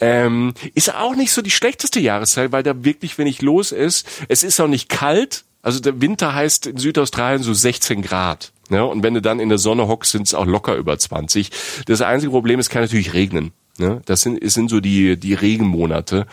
Ähm, 0.00 0.54
ist 0.74 0.94
auch 0.94 1.14
nicht 1.14 1.32
so 1.32 1.42
die 1.42 1.50
schlechteste 1.50 2.00
Jahreszeit, 2.00 2.52
weil 2.52 2.62
da 2.62 2.84
wirklich 2.84 3.18
wenig 3.18 3.42
los 3.42 3.72
ist. 3.72 4.06
Es 4.28 4.42
ist 4.42 4.60
auch 4.60 4.68
nicht 4.68 4.88
kalt. 4.88 5.44
Also 5.62 5.80
der 5.80 6.00
Winter 6.00 6.34
heißt 6.34 6.66
in 6.66 6.76
Südaustralien 6.76 7.42
so 7.42 7.54
16 7.54 8.02
Grad. 8.02 8.52
Ne? 8.68 8.84
Und 8.84 9.02
wenn 9.02 9.14
du 9.14 9.22
dann 9.22 9.40
in 9.40 9.48
der 9.48 9.58
Sonne 9.58 9.88
hockst, 9.88 10.12
sind 10.12 10.26
es 10.26 10.34
auch 10.34 10.46
locker 10.46 10.74
über 10.76 10.98
20. 10.98 11.50
Das 11.86 12.00
einzige 12.00 12.30
Problem 12.30 12.60
ist, 12.60 12.70
kann 12.70 12.82
natürlich 12.82 13.14
regnen. 13.14 13.52
Ne? 13.78 14.00
Das 14.04 14.20
sind, 14.20 14.42
es 14.42 14.54
sind 14.54 14.70
so 14.70 14.80
die, 14.80 15.16
die 15.16 15.34
Regenmonate. 15.34 16.26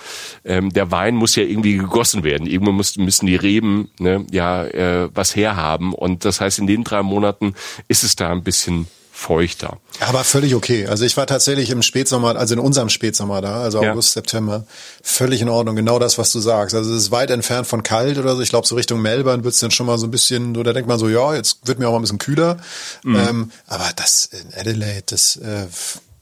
Ähm, 0.45 0.71
der 0.71 0.91
Wein 0.91 1.15
muss 1.15 1.36
ja 1.36 1.43
irgendwie 1.43 1.77
gegossen 1.77 2.24
werden. 2.24 2.45
Irgendwann 2.45 2.75
muss, 2.75 2.98
müssen 2.98 3.25
die 3.25 3.36
Reben 3.36 3.89
ne, 4.00 4.25
ja 4.31 4.63
äh, 4.65 5.10
was 5.13 5.36
herhaben. 5.36 5.93
Und 5.93 6.24
das 6.25 6.39
heißt, 6.39 6.60
in 6.60 6.67
den 6.67 6.83
drei 6.83 7.01
Monaten 7.01 7.55
ist 7.88 8.03
es 8.03 8.15
da 8.15 8.31
ein 8.31 8.43
bisschen 8.43 8.88
feuchter. 9.12 9.77
Aber 10.00 10.24
völlig 10.24 10.55
okay. 10.55 10.88
Also 10.88 11.05
ich 11.05 11.15
war 11.15 11.27
tatsächlich 11.27 11.69
im 11.69 11.83
Spätsommer, 11.83 12.36
also 12.36 12.55
in 12.55 12.60
unserem 12.60 12.89
Spätsommer 12.89 13.41
da, 13.41 13.62
also 13.62 13.83
Ja. 13.83 13.91
August, 13.91 14.13
September, 14.13 14.65
völlig 15.03 15.41
in 15.41 15.50
Ordnung. 15.50 15.75
Genau 15.75 16.00
das, 16.00 16.17
was 16.17 16.31
du 16.31 16.39
sagst. 16.39 16.75
Also 16.75 16.91
es 16.91 17.03
ist 17.03 17.12
weit 17.12 17.29
entfernt 17.29 17.67
von 17.67 17.83
kalt 17.83 18.17
oder 18.17 18.36
so. 18.36 18.41
Ich 18.41 18.50
glaube, 18.50 18.65
so 18.65 18.75
Richtung 18.75 19.01
Melbourne 19.01 19.43
wird's 19.43 19.60
dann 19.60 19.69
schon 19.69 19.86
mal 19.86 20.00
so 20.00 20.07
ein 20.07 20.12
bisschen, 20.12 20.55
so 20.55 20.63
da 20.63 20.74
denkt 20.74 20.88
man 20.88 20.98
so, 20.98 21.07
ja, 21.07 21.36
jetzt 21.36 21.67
wird 21.67 21.77
mir 21.77 21.88
auch 21.88 21.91
mal 21.91 22.00
ein 22.00 22.01
bisschen 22.03 22.17
kühler. 22.17 22.57
Mhm. 23.03 23.15
Ähm, 23.15 23.51
aber 23.67 23.89
das 23.95 24.25
in 24.25 24.60
Adelaide, 24.60 25.03
das 25.07 25.36
äh, 25.36 25.67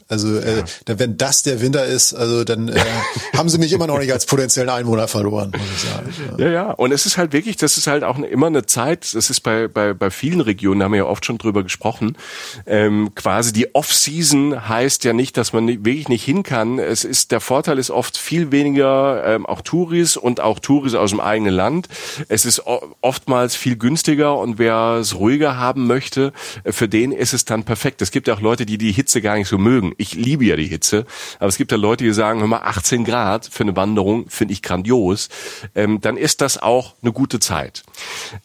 also 0.09 0.37
äh, 0.37 0.63
da- 0.85 0.99
wenn 0.99 1.15
das 1.17 1.43
der 1.43 1.61
Winter 1.61 1.85
ist, 1.85 2.13
also 2.13 2.43
dann 2.43 2.67
äh, 2.67 2.79
haben 3.37 3.47
sie 3.47 3.57
mich 3.57 3.71
immer 3.71 3.87
noch 3.87 3.99
nicht 3.99 4.11
als 4.11 4.25
potenziellen 4.25 4.69
Einwohner 4.69 5.07
verloren, 5.07 5.51
muss 5.51 5.61
ich 5.75 5.89
sagen. 5.89 6.13
Ja. 6.37 6.45
Ja, 6.45 6.51
ja. 6.51 6.71
Und 6.71 6.91
es 6.91 7.05
ist 7.05 7.17
halt 7.17 7.31
wirklich, 7.31 7.55
das 7.57 7.77
ist 7.77 7.87
halt 7.87 8.03
auch 8.03 8.17
immer 8.19 8.47
eine 8.47 8.65
Zeit, 8.65 9.13
das 9.13 9.29
ist 9.29 9.41
bei, 9.41 9.67
bei, 9.67 9.93
bei 9.93 10.09
vielen 10.11 10.41
Regionen, 10.41 10.79
da 10.79 10.85
haben 10.85 10.91
wir 10.93 10.97
ja 10.99 11.05
oft 11.05 11.25
schon 11.25 11.37
drüber 11.37 11.63
gesprochen, 11.63 12.17
ähm, 12.65 13.11
quasi 13.15 13.53
die 13.53 13.73
Off-Season 13.75 14.67
heißt 14.67 15.03
ja 15.03 15.13
nicht, 15.13 15.37
dass 15.37 15.53
man 15.53 15.67
wirklich 15.67 16.09
nicht 16.09 16.23
hin 16.23 16.43
kann. 16.43 16.79
Es 16.79 17.03
ist, 17.03 17.31
der 17.31 17.39
Vorteil 17.39 17.77
ist 17.77 17.91
oft 17.91 18.17
viel 18.17 18.51
weniger 18.51 19.23
ähm, 19.25 19.45
auch 19.45 19.61
Touris 19.61 20.17
und 20.17 20.39
auch 20.41 20.59
Touris 20.59 20.95
aus 20.95 21.11
dem 21.11 21.19
eigenen 21.19 21.53
Land. 21.53 21.87
Es 22.27 22.45
ist 22.45 22.63
oftmals 23.01 23.55
viel 23.55 23.75
günstiger 23.77 24.37
und 24.37 24.57
wer 24.57 24.97
es 24.99 25.15
ruhiger 25.15 25.57
haben 25.57 25.87
möchte, 25.87 26.33
äh, 26.63 26.71
für 26.71 26.89
den 26.89 27.11
ist 27.11 27.33
es 27.33 27.45
dann 27.45 27.63
perfekt. 27.63 28.01
Es 28.01 28.11
gibt 28.11 28.27
ja 28.27 28.33
auch 28.33 28.41
Leute, 28.41 28.65
die 28.65 28.77
die 28.77 28.91
Hitze 28.91 29.21
gar 29.21 29.35
nicht 29.35 29.47
so 29.47 29.57
mögen. 29.57 29.93
Ich 29.99 30.13
liebe 30.15 30.45
ja 30.45 30.55
die 30.55 30.65
Hitze, 30.67 31.05
aber 31.39 31.47
es 31.49 31.57
gibt 31.57 31.71
ja 31.71 31.77
Leute, 31.77 32.03
die 32.03 32.13
sagen, 32.13 32.39
hör 32.39 32.47
mal, 32.47 32.61
18 32.63 33.03
Grad 33.03 33.45
für 33.51 33.63
eine 33.63 33.75
Wanderung 33.75 34.29
finde 34.29 34.53
ich 34.53 34.61
grandios. 34.61 35.29
Ähm, 35.75 35.99
dann 36.01 36.17
ist 36.17 36.41
das 36.41 36.57
auch 36.57 36.95
eine 37.01 37.11
gute 37.11 37.39
Zeit. 37.39 37.83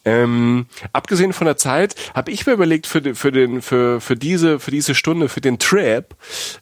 Ähm, 0.05 0.67
abgesehen 0.93 1.33
von 1.33 1.47
der 1.47 1.57
Zeit 1.57 1.95
habe 2.15 2.31
ich 2.31 2.47
mir 2.47 2.53
überlegt 2.53 2.87
für, 2.87 3.01
den- 3.01 3.15
für 3.15 3.33
den 3.33 3.63
für 3.63 4.01
für 4.01 4.17
diese 4.17 4.59
für 4.61 4.71
diese 4.71 4.95
Stunde 4.95 5.29
für 5.29 5.41
den 5.41 5.59
Trip 5.59 6.15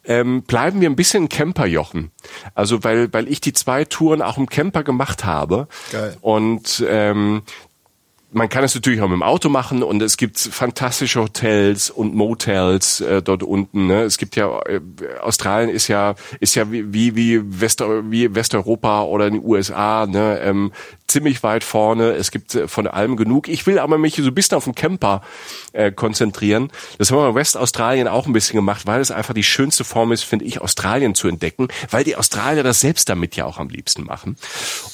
ähm, 0.04 0.42
bleiben 0.42 0.80
wir 0.80 0.90
ein 0.90 0.96
bisschen 0.96 1.28
Camperjochen. 1.28 2.10
Also 2.54 2.84
weil 2.84 3.12
weil 3.12 3.28
ich 3.28 3.40
die 3.40 3.52
zwei 3.52 3.84
Touren 3.84 4.22
auch 4.22 4.36
im 4.38 4.48
Camper 4.48 4.82
gemacht 4.82 5.24
habe 5.24 5.68
Geil. 5.90 6.16
und 6.20 6.84
ähm, 6.88 7.42
man 8.32 8.48
kann 8.48 8.64
es 8.64 8.74
natürlich 8.74 9.00
auch 9.00 9.08
mit 9.08 9.16
dem 9.16 9.22
Auto 9.22 9.48
machen 9.48 9.82
und 9.82 10.00
es 10.02 10.16
gibt 10.16 10.38
fantastische 10.38 11.20
Hotels 11.20 11.90
und 11.90 12.14
Motels 12.14 13.00
äh, 13.00 13.22
dort 13.22 13.42
unten. 13.42 13.86
Ne? 13.86 14.02
Es 14.02 14.18
gibt 14.18 14.36
ja 14.36 14.60
äh, 14.62 14.80
Australien 15.20 15.70
ist 15.70 15.88
ja 15.88 16.14
ist 16.40 16.54
ja 16.54 16.70
wie 16.70 16.92
wie 16.92 17.14
wie, 17.14 17.40
wie 17.42 18.34
Westeuropa 18.34 19.02
oder 19.02 19.26
in 19.26 19.34
den 19.34 19.44
USA 19.44 20.06
ne? 20.06 20.40
ähm, 20.40 20.72
ziemlich 21.12 21.42
weit 21.42 21.62
vorne. 21.62 22.12
Es 22.12 22.30
gibt 22.30 22.54
äh, 22.54 22.66
von 22.66 22.86
allem 22.86 23.16
genug. 23.16 23.48
Ich 23.48 23.66
will 23.66 23.78
aber 23.78 23.98
mich 23.98 24.16
so 24.16 24.22
ein 24.22 24.34
bisschen 24.34 24.56
auf 24.56 24.64
den 24.64 24.74
Camper 24.74 25.22
äh, 25.72 25.92
konzentrieren. 25.92 26.70
Das 26.98 27.10
haben 27.10 27.18
wir 27.18 27.28
in 27.28 27.34
Westaustralien 27.34 28.08
auch 28.08 28.26
ein 28.26 28.32
bisschen 28.32 28.56
gemacht, 28.56 28.86
weil 28.86 29.00
es 29.00 29.10
einfach 29.10 29.34
die 29.34 29.44
schönste 29.44 29.84
Form 29.84 30.10
ist, 30.12 30.24
finde 30.24 30.46
ich, 30.46 30.60
Australien 30.60 31.14
zu 31.14 31.28
entdecken, 31.28 31.68
weil 31.90 32.04
die 32.04 32.16
Australier 32.16 32.62
das 32.62 32.80
selbst 32.80 33.08
damit 33.08 33.36
ja 33.36 33.44
auch 33.44 33.58
am 33.58 33.68
liebsten 33.68 34.04
machen. 34.04 34.36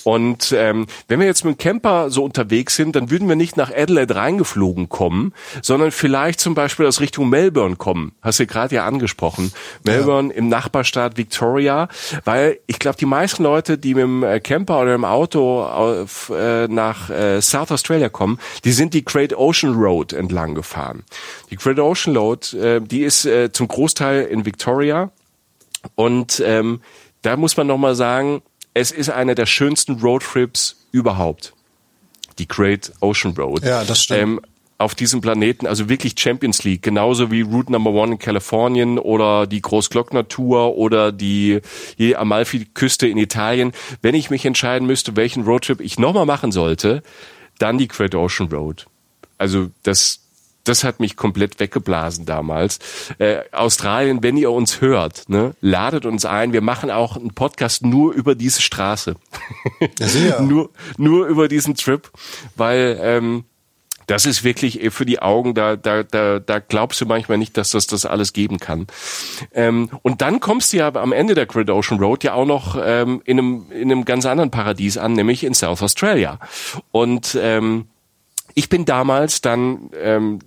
Und 0.03 0.53
ähm, 0.53 0.87
wenn 1.07 1.21
wir 1.21 1.27
jetzt 1.27 1.45
mit 1.45 1.55
dem 1.55 1.59
Camper 1.59 2.11
so 2.11 2.25
unterwegs 2.25 2.75
sind, 2.75 2.97
dann 2.97 3.11
würden 3.11 3.28
wir 3.29 3.37
nicht 3.37 3.57
nach 3.57 3.71
Adelaide 3.71 4.17
reingeflogen 4.17 4.89
kommen, 4.89 5.33
sondern 5.63 5.91
vielleicht 5.91 6.41
zum 6.41 6.55
Beispiel 6.55 6.87
aus 6.87 7.01
Richtung 7.01 7.29
Melbourne 7.29 7.77
kommen. 7.77 8.13
Hast 8.23 8.41
du 8.41 8.47
gerade 8.47 8.75
ja 8.75 8.87
angesprochen. 8.87 9.53
Melbourne 9.85 10.33
im 10.33 10.49
Nachbarstaat 10.49 11.17
Victoria, 11.17 11.89
weil 12.25 12.59
ich 12.67 12.79
glaube, 12.79 12.99
die 12.99 13.07
meisten 13.07 13.43
Leute, 13.43 13.79
die 13.79 13.95
mit 13.95 14.03
dem 14.03 14.23
äh, 14.23 14.41
Camper 14.41 14.81
oder 14.81 14.95
im 14.95 15.05
Auto 15.05 15.63
auf, 15.63 16.31
äh, 16.35 16.69
nach 16.69 17.11
äh, 17.11 17.41
South 17.41 17.71
Australia 17.71 18.09
kommen, 18.09 18.39
die 18.65 18.73
sind 18.73 18.95
die 18.95 19.05
Great 19.05 19.35
Ocean 19.35 19.75
Road 19.75 20.13
entlang 20.13 20.55
gefahren. 20.55 21.05
Die 21.51 21.57
Great 21.57 21.79
Ocean 21.79 22.17
Road, 22.17 22.53
äh, 22.55 22.81
die 22.81 23.03
ist 23.03 23.25
äh, 23.25 23.53
zum 23.53 23.69
Großteil 23.69 24.23
in 24.23 24.45
Victoria 24.45 25.11
und 25.95 26.43
ähm, 26.45 26.81
da 27.23 27.37
muss 27.37 27.57
man 27.57 27.67
nochmal 27.67 27.95
sagen, 27.95 28.43
es 28.75 28.93
ist 28.93 29.11
einer 29.11 29.35
der 29.35 29.47
schönsten 29.47 30.01
Roadtrips 30.01 30.87
überhaupt. 30.93 31.53
Die 32.39 32.49
Great 32.49 32.93
Ocean 33.01 33.35
Road. 33.37 33.65
Ja, 33.65 33.85
das 33.85 34.03
stimmt. 34.03 34.21
Ähm, 34.21 34.41
auf 34.79 34.95
diesem 34.95 35.21
Planeten, 35.21 35.67
also 35.67 35.89
wirklich 35.89 36.15
Champions 36.17 36.63
League, 36.63 36.83
genauso 36.83 37.33
wie 37.33 37.41
Route 37.41 37.73
Number 37.73 37.91
One 37.91 38.13
in 38.13 38.19
Kalifornien 38.19 38.99
oder 38.99 39.49
die 39.49 39.61
Großglockner 39.61 40.29
Tour 40.29 40.77
oder 40.77 41.11
die, 41.11 41.61
die 41.99 42.17
Amalfi-Küste 42.17 43.09
in 43.09 43.19
Italien. 43.19 43.73
Wenn 44.03 44.15
ich 44.15 44.31
mich 44.31 44.45
entscheiden 44.45 44.87
müsste, 44.87 45.17
welchen 45.17 45.43
Roadtrip 45.43 45.81
ich 45.81 45.99
nochmal 45.99 46.27
machen 46.27 46.53
sollte, 46.53 47.03
dann 47.59 47.77
die 47.77 47.89
Great 47.89 48.15
Ocean 48.15 48.49
Road. 48.51 48.87
Also 49.37 49.71
das, 49.83 50.21
das 50.69 50.85
hat 50.85 51.01
mich 51.01 51.17
komplett 51.17 51.61
weggeblasen 51.61 52.27
damals. 52.27 52.79
Äh, 53.19 53.41
Australien, 53.53 54.23
wenn 54.23 54.37
ihr 54.37 54.51
uns 54.51 54.81
hört, 54.81 55.29
ne, 55.29 55.55
ladet 55.61 56.07
uns 56.07 56.25
ein. 56.25 56.53
Wir 56.53 56.61
machen 56.61 56.91
auch 56.91 57.17
einen 57.17 57.35
Podcast 57.35 57.85
nur 57.85 58.13
über 58.13 58.35
diese 58.35 58.63
Straße. 58.63 59.17
Ja, 59.99 60.41
nur, 60.43 60.71
nur 60.97 61.27
über 61.27 61.49
diesen 61.49 61.75
Trip, 61.75 62.11
weil 62.57 62.99
ähm, 63.01 63.45
das 64.09 64.25
ist 64.25 64.43
wirklich 64.43 64.83
eh 64.83 64.91
für 64.91 65.05
die 65.05 65.21
Augen, 65.21 65.55
da, 65.55 65.77
da, 65.77 66.03
da, 66.03 66.39
da 66.39 66.59
glaubst 66.59 67.01
du 67.01 67.07
manchmal 67.07 67.37
nicht, 67.37 67.57
dass 67.57 67.71
das 67.71 67.87
das 67.87 68.07
alles 68.07 68.33
geben 68.33 68.59
kann. 68.59 68.87
Ähm, 69.53 69.91
und 70.03 70.23
dann 70.23 70.41
kommst 70.41 70.73
du 70.73 70.79
ja 70.79 70.95
am 70.95 71.13
Ende 71.13 71.35
der 71.35 71.47
Great 71.47 71.69
Ocean 71.69 72.01
Road 72.01 72.25
ja 72.25 72.33
auch 72.33 72.47
noch 72.47 72.79
ähm, 72.83 73.21
in, 73.27 73.39
einem, 73.39 73.67
in 73.71 73.93
einem 73.93 74.05
ganz 74.07 74.25
anderen 74.25 74.51
Paradies 74.51 74.97
an, 74.97 75.13
nämlich 75.13 75.45
in 75.45 75.53
South 75.53 75.83
Australia. 75.83 76.39
Und 76.91 77.39
ähm, 77.41 77.87
ich 78.55 78.71
bin 78.71 78.87
damals 78.87 79.43
dann 79.43 79.91
ähm, 80.01 80.39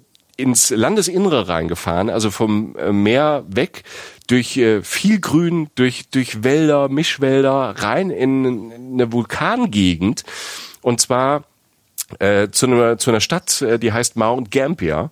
ins 0.42 0.70
Landesinnere 0.70 1.48
reingefahren, 1.48 2.10
also 2.10 2.32
vom 2.32 2.76
äh, 2.76 2.92
Meer 2.92 3.46
weg, 3.48 3.84
durch 4.28 4.58
äh, 4.58 4.82
viel 4.82 5.20
Grün, 5.20 5.70
durch, 5.76 6.10
durch 6.10 6.44
Wälder, 6.44 6.90
Mischwälder, 6.90 7.76
rein 7.78 8.10
in 8.10 8.72
eine 8.94 9.12
Vulkangegend. 9.12 10.24
Und 10.82 11.02
zwar 11.02 11.44
äh, 12.20 12.50
zu, 12.50 12.66
einer, 12.68 12.98
zu 12.98 13.12
einer 13.12 13.22
Stadt, 13.22 13.62
äh, 13.62 13.80
die 13.80 13.94
heißt 13.94 14.16
Mount 14.16 14.52
Gambier. 14.52 15.12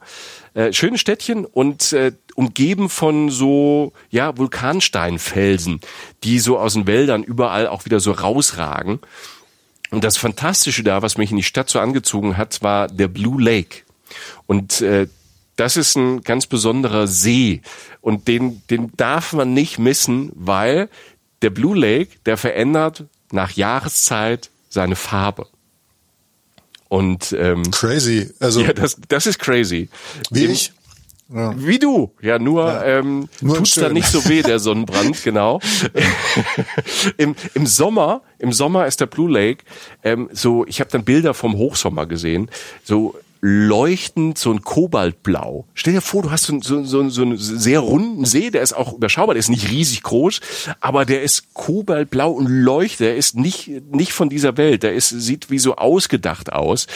Äh, 0.54 0.74
schönes 0.74 1.02
Städtchen 1.02 1.46
und 1.46 1.94
äh, 1.94 2.12
umgeben 2.36 2.90
von 2.90 3.30
so 3.30 3.94
ja 4.10 4.38
Vulkansteinfelsen, 4.38 5.82
die 6.24 6.40
so 6.40 6.58
aus 6.58 6.74
den 6.74 6.88
Wäldern 6.88 7.24
überall 7.24 7.68
auch 7.68 7.86
wieder 7.86 8.00
so 8.00 8.12
rausragen. 8.12 9.00
Und 9.92 10.04
das 10.04 10.18
Fantastische 10.18 10.84
da, 10.84 11.02
was 11.02 11.18
mich 11.18 11.32
in 11.32 11.38
die 11.38 11.44
Stadt 11.44 11.70
so 11.70 11.80
angezogen 11.80 12.38
hat, 12.38 12.62
war 12.62 12.88
der 12.88 13.08
Blue 13.08 13.42
Lake. 13.42 13.84
Und 14.48 14.82
äh, 14.82 15.08
das 15.60 15.78
ist 15.78 15.96
ein 15.96 16.22
ganz 16.22 16.48
besonderer 16.48 17.08
See 17.08 17.62
und 18.02 18.28
den, 18.28 18.62
den 18.70 18.92
darf 18.96 19.34
man 19.34 19.54
nicht 19.54 19.78
missen, 19.78 20.32
weil 20.36 20.90
der 21.42 21.50
Blue 21.50 21.78
Lake, 21.78 22.12
der 22.26 22.38
verändert 22.38 23.06
nach 23.32 23.52
Jahreszeit 23.52 24.50
seine 24.70 24.96
Farbe. 24.96 25.48
Und 26.88 27.36
ähm, 27.38 27.70
crazy, 27.72 28.32
also 28.40 28.62
ja, 28.62 28.74
das, 28.74 28.98
das 29.08 29.28
ist 29.28 29.40
crazy. 29.40 29.90
Wie 30.32 30.46
Im, 30.46 30.52
ich. 30.52 30.74
Ja. 31.32 31.54
Wie 31.56 31.78
du, 31.78 32.12
ja, 32.22 32.40
nur, 32.40 32.66
ja. 32.66 32.84
Ähm, 32.86 33.30
Nur 33.42 33.58
tut's 33.58 33.76
da 33.76 33.90
nicht 33.90 34.08
so 34.08 34.28
weh, 34.28 34.42
der 34.42 34.58
Sonnenbrand, 34.58 35.24
genau. 35.24 35.60
Im, 37.18 37.36
Im 37.54 37.68
Sommer, 37.68 38.24
im 38.40 38.52
Sommer 38.52 38.88
ist 38.88 39.00
der 39.00 39.06
Blue 39.06 39.32
Lake 39.32 39.64
ähm, 40.02 40.28
so, 40.32 40.66
ich 40.66 40.80
habe 40.80 40.90
dann 40.90 41.04
Bilder 41.04 41.36
vom 41.36 41.56
Hochsommer 41.56 42.08
gesehen, 42.08 42.50
so 42.84 43.14
leuchtend, 43.42 44.38
so 44.38 44.52
ein 44.52 44.62
Kobaltblau. 44.62 45.66
Stell 45.74 45.94
dir 45.94 46.02
vor, 46.02 46.24
du 46.24 46.32
hast 46.32 46.44
so, 46.44 46.60
so, 46.62 46.84
so, 46.84 47.10
so 47.10 47.22
einen 47.22 47.38
sehr 47.38 47.80
runden 47.80 48.26
See, 48.26 48.50
der 48.50 48.62
ist 48.62 48.74
auch 48.74 48.94
überschaubar, 48.94 49.34
der 49.34 49.40
ist 49.40 49.50
nicht 49.50 49.70
riesig 49.70 50.04
groß, 50.04 50.42
aber 50.82 51.06
der 51.06 51.22
ist 51.22 51.54
kobaltblau 51.54 52.32
und 52.32 52.48
leuchtet, 52.48 53.00
der 53.00 53.16
ist 53.16 53.36
nicht, 53.36 53.70
nicht 53.92 54.12
von 54.12 54.30
dieser 54.30 54.58
Welt, 54.58 54.84
der 54.84 54.94
ist, 54.94 55.10
sieht 55.10 55.50
wie 55.50 55.60
so 55.60 55.76
ausgedacht 55.76 56.52
aus. 56.52 56.88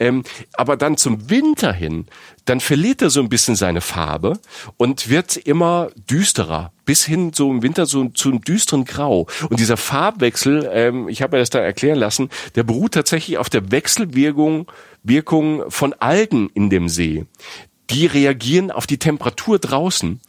Ähm, 0.00 0.24
aber 0.52 0.76
dann 0.76 0.96
zum 0.96 1.30
Winter 1.30 1.72
hin, 1.72 2.06
dann 2.44 2.60
verliert 2.60 3.00
er 3.00 3.10
so 3.10 3.20
ein 3.20 3.28
bisschen 3.28 3.56
seine 3.56 3.80
Farbe 3.80 4.38
und 4.76 5.08
wird 5.08 5.36
immer 5.36 5.90
düsterer, 6.10 6.72
bis 6.84 7.04
hin 7.04 7.32
so 7.32 7.50
im 7.50 7.62
Winter 7.62 7.86
so 7.86 8.08
zu 8.08 8.30
einem 8.30 8.42
düsteren 8.42 8.84
Grau. 8.84 9.26
Und 9.48 9.60
dieser 9.60 9.76
Farbwechsel, 9.76 10.68
ähm, 10.72 11.08
ich 11.08 11.22
habe 11.22 11.36
mir 11.36 11.40
das 11.40 11.50
da 11.50 11.60
erklären 11.60 11.98
lassen, 11.98 12.28
der 12.54 12.64
beruht 12.64 12.92
tatsächlich 12.92 13.38
auf 13.38 13.48
der 13.48 13.70
Wechselwirkung 13.70 14.66
Wirkung 15.04 15.70
von 15.70 15.92
Algen 15.92 16.50
in 16.54 16.70
dem 16.70 16.88
See. 16.88 17.26
Die 17.90 18.06
reagieren 18.06 18.70
auf 18.70 18.86
die 18.86 18.98
Temperatur 18.98 19.58
draußen. 19.58 20.20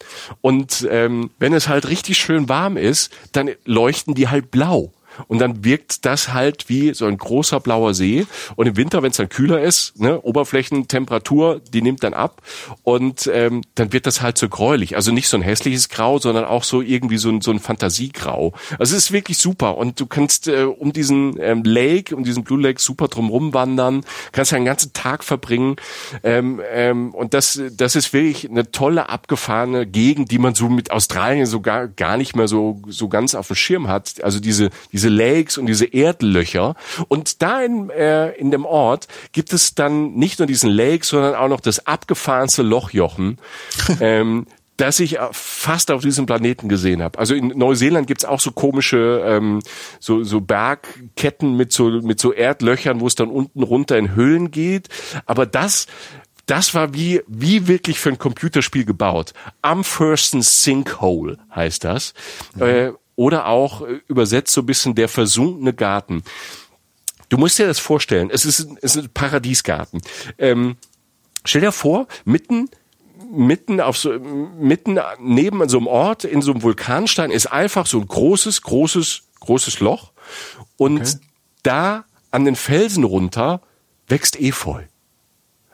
Und 0.41 0.88
ähm, 0.91 1.31
wenn 1.39 1.53
es 1.53 1.67
halt 1.67 1.88
richtig 1.88 2.17
schön 2.17 2.49
warm 2.49 2.77
ist, 2.77 3.11
dann 3.31 3.49
leuchten 3.63 4.13
die 4.13 4.27
halt 4.27 4.51
blau. 4.51 4.91
Und 5.28 5.39
dann 5.39 5.63
wirkt 5.63 6.06
das 6.06 6.34
halt 6.34 6.69
wie 6.69 6.93
so 6.93 7.06
ein 7.06 7.17
großer 7.17 7.60
blauer 7.60 7.93
See. 7.93 8.25
Und 8.56 8.67
im 8.67 8.78
Winter, 8.78 9.04
wenn 9.04 9.12
es 9.12 9.17
dann 9.17 9.30
kühler 9.30 9.62
ist, 9.62 9.99
ne, 9.99 10.21
Oberflächentemperatur, 10.21 11.62
die 11.73 11.82
nimmt 11.82 12.04
dann 12.04 12.13
ab. 12.13 12.41
Und 12.84 13.30
ähm, 13.34 13.62
dann 13.75 13.93
wird 13.93 14.06
das 14.06 14.21
halt 14.21 14.38
so 14.38 14.49
gräulich. 14.49 14.95
Also 14.95 15.12
nicht 15.12 15.28
so 15.28 15.38
ein 15.38 15.43
hässliches 15.43 15.89
Grau, 15.89 16.19
sondern 16.19 16.45
auch 16.45 16.63
so 16.63 16.82
irgendwie 16.82 17.17
so 17.17 17.30
ein, 17.30 17.41
so 17.41 17.51
ein 17.51 17.60
Fantasiegrau. 17.60 18.54
Also 18.80 18.95
es 18.95 19.06
ist 19.06 19.12
wirklich 19.12 19.38
super. 19.38 19.78
Und 19.78 19.99
du 19.99 20.06
kannst 20.06 20.47
äh, 20.47 20.63
um 20.63 20.93
diesen 20.93 21.39
ähm, 21.39 21.63
Lake, 21.63 22.15
um 22.15 22.23
diesen 22.23 22.43
Blue 22.43 22.62
Lake 22.62 22.82
super 22.82 23.08
drumrum 23.08 23.54
wandern, 23.54 24.01
kannst 24.32 24.54
einen 24.54 24.65
ganzen 24.65 24.93
Tag 24.93 25.23
verbringen. 25.23 25.75
Ähm, 26.23 26.62
ähm, 26.71 27.13
und 27.13 27.34
das, 27.34 27.62
das 27.71 27.95
ist 27.95 28.13
wirklich 28.13 28.49
eine 28.49 28.71
tolle, 28.71 29.10
abgefahrene 29.10 29.86
Gegend, 29.86 30.32
die 30.32 30.39
man 30.39 30.56
so 30.56 30.69
mit 30.69 30.91
Australien 30.91 31.45
sogar 31.45 31.88
gar 31.88 32.17
nicht 32.17 32.36
mehr 32.36 32.47
so, 32.47 32.82
so 32.88 33.08
ganz 33.10 33.36
auf 33.36 33.47
dem 33.47 33.56
Schirm 33.56 33.88
hat. 33.88 34.23
Also 34.23 34.39
diese, 34.39 34.69
diese 34.91 35.04
Lakes 35.09 35.57
und 35.57 35.65
diese 35.67 35.85
Erdlöcher. 35.85 36.75
Und 37.07 37.41
da 37.41 37.61
in, 37.61 37.89
äh, 37.89 38.31
in 38.31 38.51
dem 38.51 38.65
Ort 38.65 39.07
gibt 39.31 39.53
es 39.53 39.75
dann 39.75 40.13
nicht 40.13 40.39
nur 40.39 40.47
diesen 40.47 40.69
Lake, 40.69 41.05
sondern 41.05 41.35
auch 41.35 41.47
noch 41.49 41.61
das 41.61 41.85
abgefahrenste 41.85 42.63
Lochjochen. 42.63 43.37
ähm, 43.99 44.47
das 44.77 44.99
ich 44.99 45.17
fast 45.31 45.89
auf 45.89 46.01
diesem 46.01 46.25
Planeten 46.25 46.67
gesehen 46.67 47.01
habe. 47.01 47.17
Also 47.17 47.33
in 47.33 47.47
Neuseeland 47.47 48.07
gibt's 48.07 48.25
auch 48.25 48.41
so 48.41 48.51
komische 48.51 49.23
ähm, 49.25 49.61
so, 50.01 50.23
so 50.23 50.41
Bergketten 50.41 51.55
mit 51.55 51.71
so 51.71 51.85
mit 51.89 52.19
so 52.19 52.33
Erdlöchern, 52.33 52.99
wo 52.99 53.07
es 53.07 53.15
dann 53.15 53.29
unten 53.29 53.63
runter 53.63 53.97
in 53.97 54.15
Höhlen 54.15 54.51
geht. 54.51 54.89
Aber 55.25 55.45
das 55.45 55.87
das 56.45 56.73
war 56.73 56.93
wie, 56.93 57.21
wie 57.27 57.67
wirklich 57.67 57.99
für 57.99 58.09
ein 58.09 58.19
Computerspiel 58.19 58.85
gebaut. 58.85 59.33
Am 59.61 59.83
Thurston 59.83 60.41
Sinkhole 60.41 61.39
heißt 61.55 61.83
das. 61.83 62.13
Äh, 62.59 62.91
oder 63.15 63.47
auch 63.47 63.82
äh, 63.82 64.01
übersetzt 64.08 64.54
so 64.54 64.62
ein 64.62 64.65
bisschen 64.65 64.95
der 64.95 65.10
versunkene 65.10 65.73
Garten. 65.73 66.23
Du 67.30 67.38
musst 67.38 67.58
dir 67.58 67.67
das 67.67 67.80
vorstellen, 67.80 68.30
es 68.30 68.45
ist, 68.45 68.67
es 68.82 68.95
ist 68.95 69.04
ein 69.04 69.10
Paradiesgarten. 69.13 70.01
Ähm, 70.38 70.78
stell 71.43 71.62
dir 71.62 71.71
vor, 71.71 72.08
mitten 72.23 72.69
mitten 73.32 73.82
auf 73.82 73.97
so 73.97 74.12
mitten 74.19 74.99
neben 75.19 75.67
so 75.67 75.78
einem 75.78 75.88
Ort 75.88 76.25
in 76.25 76.41
so 76.43 76.51
einem 76.51 76.62
Vulkanstein 76.62 77.32
ist 77.32 77.47
einfach 77.47 77.88
so 77.88 77.99
ein 77.99 78.08
großes 78.08 78.62
großes 78.62 79.23
großes 79.39 79.80
Loch 79.80 80.12
und 80.78 81.01
Okay. 81.01 81.17
da 81.63 82.06
an 82.30 82.45
den 82.45 82.56
Felsen 82.56 83.04
runter 83.04 83.62
wächst 84.08 84.39
Efeu. 84.39 84.84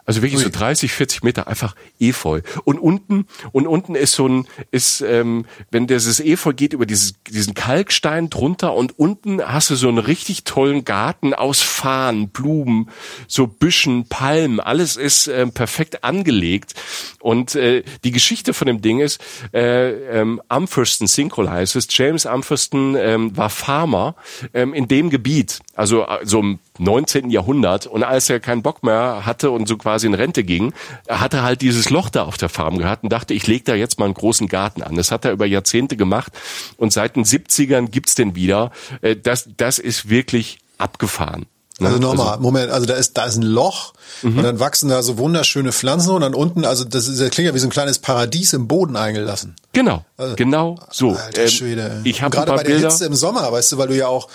Also 0.05 0.21
wirklich 0.21 0.41
so 0.41 0.47
Ui. 0.47 0.51
30, 0.51 0.91
40 0.91 1.23
Meter 1.23 1.47
einfach 1.47 1.75
Efeu. 1.99 2.41
Und 2.63 2.79
unten, 2.79 3.27
und 3.51 3.67
unten 3.67 3.95
ist 3.95 4.13
so 4.13 4.27
ein, 4.27 4.47
ist, 4.71 5.01
ähm, 5.01 5.45
wenn 5.69 5.87
dieses 5.87 6.19
Efeu 6.19 6.53
geht 6.53 6.73
über 6.73 6.85
dieses, 6.85 7.15
diesen 7.27 7.53
Kalkstein 7.53 8.29
drunter 8.29 8.73
und 8.73 8.97
unten 8.97 9.41
hast 9.43 9.69
du 9.69 9.75
so 9.75 9.87
einen 9.87 9.99
richtig 9.99 10.43
tollen 10.43 10.85
Garten 10.85 11.33
aus 11.33 11.61
Farn, 11.61 12.29
Blumen, 12.29 12.89
so 13.27 13.47
Büschen, 13.47 14.07
Palmen, 14.07 14.59
alles 14.59 14.95
ist 14.95 15.27
ähm, 15.27 15.51
perfekt 15.51 16.03
angelegt. 16.03 16.73
Und 17.19 17.55
äh, 17.55 17.83
die 18.03 18.11
Geschichte 18.11 18.53
von 18.53 18.67
dem 18.67 18.81
Ding 18.81 18.99
ist, 18.99 19.21
äh, 19.53 19.91
ähm, 20.19 20.41
Umferston 20.49 21.07
Sinkhole 21.07 21.49
heißt 21.49 21.75
es, 21.75 21.87
James 21.89 22.25
Umferston 22.25 22.95
ähm, 22.95 23.35
war 23.37 23.49
Farmer 23.49 24.15
ähm, 24.53 24.73
in 24.73 24.87
dem 24.87 25.09
Gebiet, 25.09 25.59
also 25.75 26.03
äh, 26.03 26.19
so 26.23 26.39
im 26.39 26.59
19. 26.81 27.29
Jahrhundert. 27.29 27.87
Und 27.87 28.03
als 28.03 28.29
er 28.29 28.39
keinen 28.39 28.61
Bock 28.61 28.83
mehr 28.83 29.25
hatte 29.25 29.51
und 29.51 29.67
so 29.67 29.77
quasi 29.77 30.07
in 30.07 30.13
Rente 30.13 30.43
ging, 30.43 30.73
hat 31.07 31.33
er 31.33 31.43
halt 31.43 31.61
dieses 31.61 31.89
Loch 31.89 32.09
da 32.09 32.23
auf 32.23 32.37
der 32.37 32.49
Farm 32.49 32.77
gehabt 32.77 33.03
und 33.03 33.11
dachte, 33.11 33.33
ich 33.33 33.47
lege 33.47 33.63
da 33.65 33.75
jetzt 33.75 33.99
mal 33.99 34.05
einen 34.05 34.13
großen 34.13 34.47
Garten 34.47 34.81
an. 34.83 34.95
Das 34.95 35.11
hat 35.11 35.25
er 35.25 35.31
über 35.31 35.45
Jahrzehnte 35.45 35.95
gemacht 35.95 36.31
und 36.77 36.91
seit 36.91 37.15
den 37.15 37.23
70ern 37.25 37.87
gibt's 37.89 38.15
den 38.15 38.35
wieder. 38.35 38.71
Äh, 39.01 39.15
Das, 39.15 39.47
das 39.57 39.79
ist 39.79 40.09
wirklich 40.09 40.57
abgefahren. 40.77 41.45
Ne? 41.79 41.87
Also 41.87 41.99
nochmal, 41.99 42.37
Moment, 42.39 42.71
also 42.71 42.85
da 42.85 42.93
ist, 42.93 43.17
da 43.17 43.25
ist 43.25 43.37
ein 43.37 43.41
Loch 43.43 43.93
Mhm. 44.23 44.37
und 44.37 44.43
dann 44.43 44.59
wachsen 44.59 44.89
da 44.89 45.01
so 45.01 45.17
wunderschöne 45.17 45.71
Pflanzen 45.71 46.11
und 46.11 46.21
dann 46.21 46.35
unten, 46.35 46.63
also 46.65 46.83
das, 46.83 47.07
ist, 47.07 47.19
das 47.21 47.29
klingt 47.31 47.47
ja 47.47 47.55
wie 47.55 47.59
so 47.59 47.65
ein 47.67 47.71
kleines 47.71 47.97
Paradies 47.97 48.53
im 48.53 48.67
Boden 48.67 48.95
eingelassen. 48.95 49.55
Genau, 49.73 50.05
genau 50.35 50.77
so. 50.91 51.11
Alter 51.15 51.43
Ähm, 51.43 51.47
Schwede. 51.49 52.01
Ich 52.03 52.21
habe 52.21 52.35
gerade 52.35 52.51
bei 52.51 52.61
der 52.63 52.71
Bilder. 52.73 52.89
Hitze 52.89 53.05
im 53.05 53.15
Sommer, 53.15 53.51
weißt 53.51 53.71
du, 53.71 53.77
weil 53.77 53.87
du 53.87 53.95
ja 53.97 54.07
auch, 54.07 54.27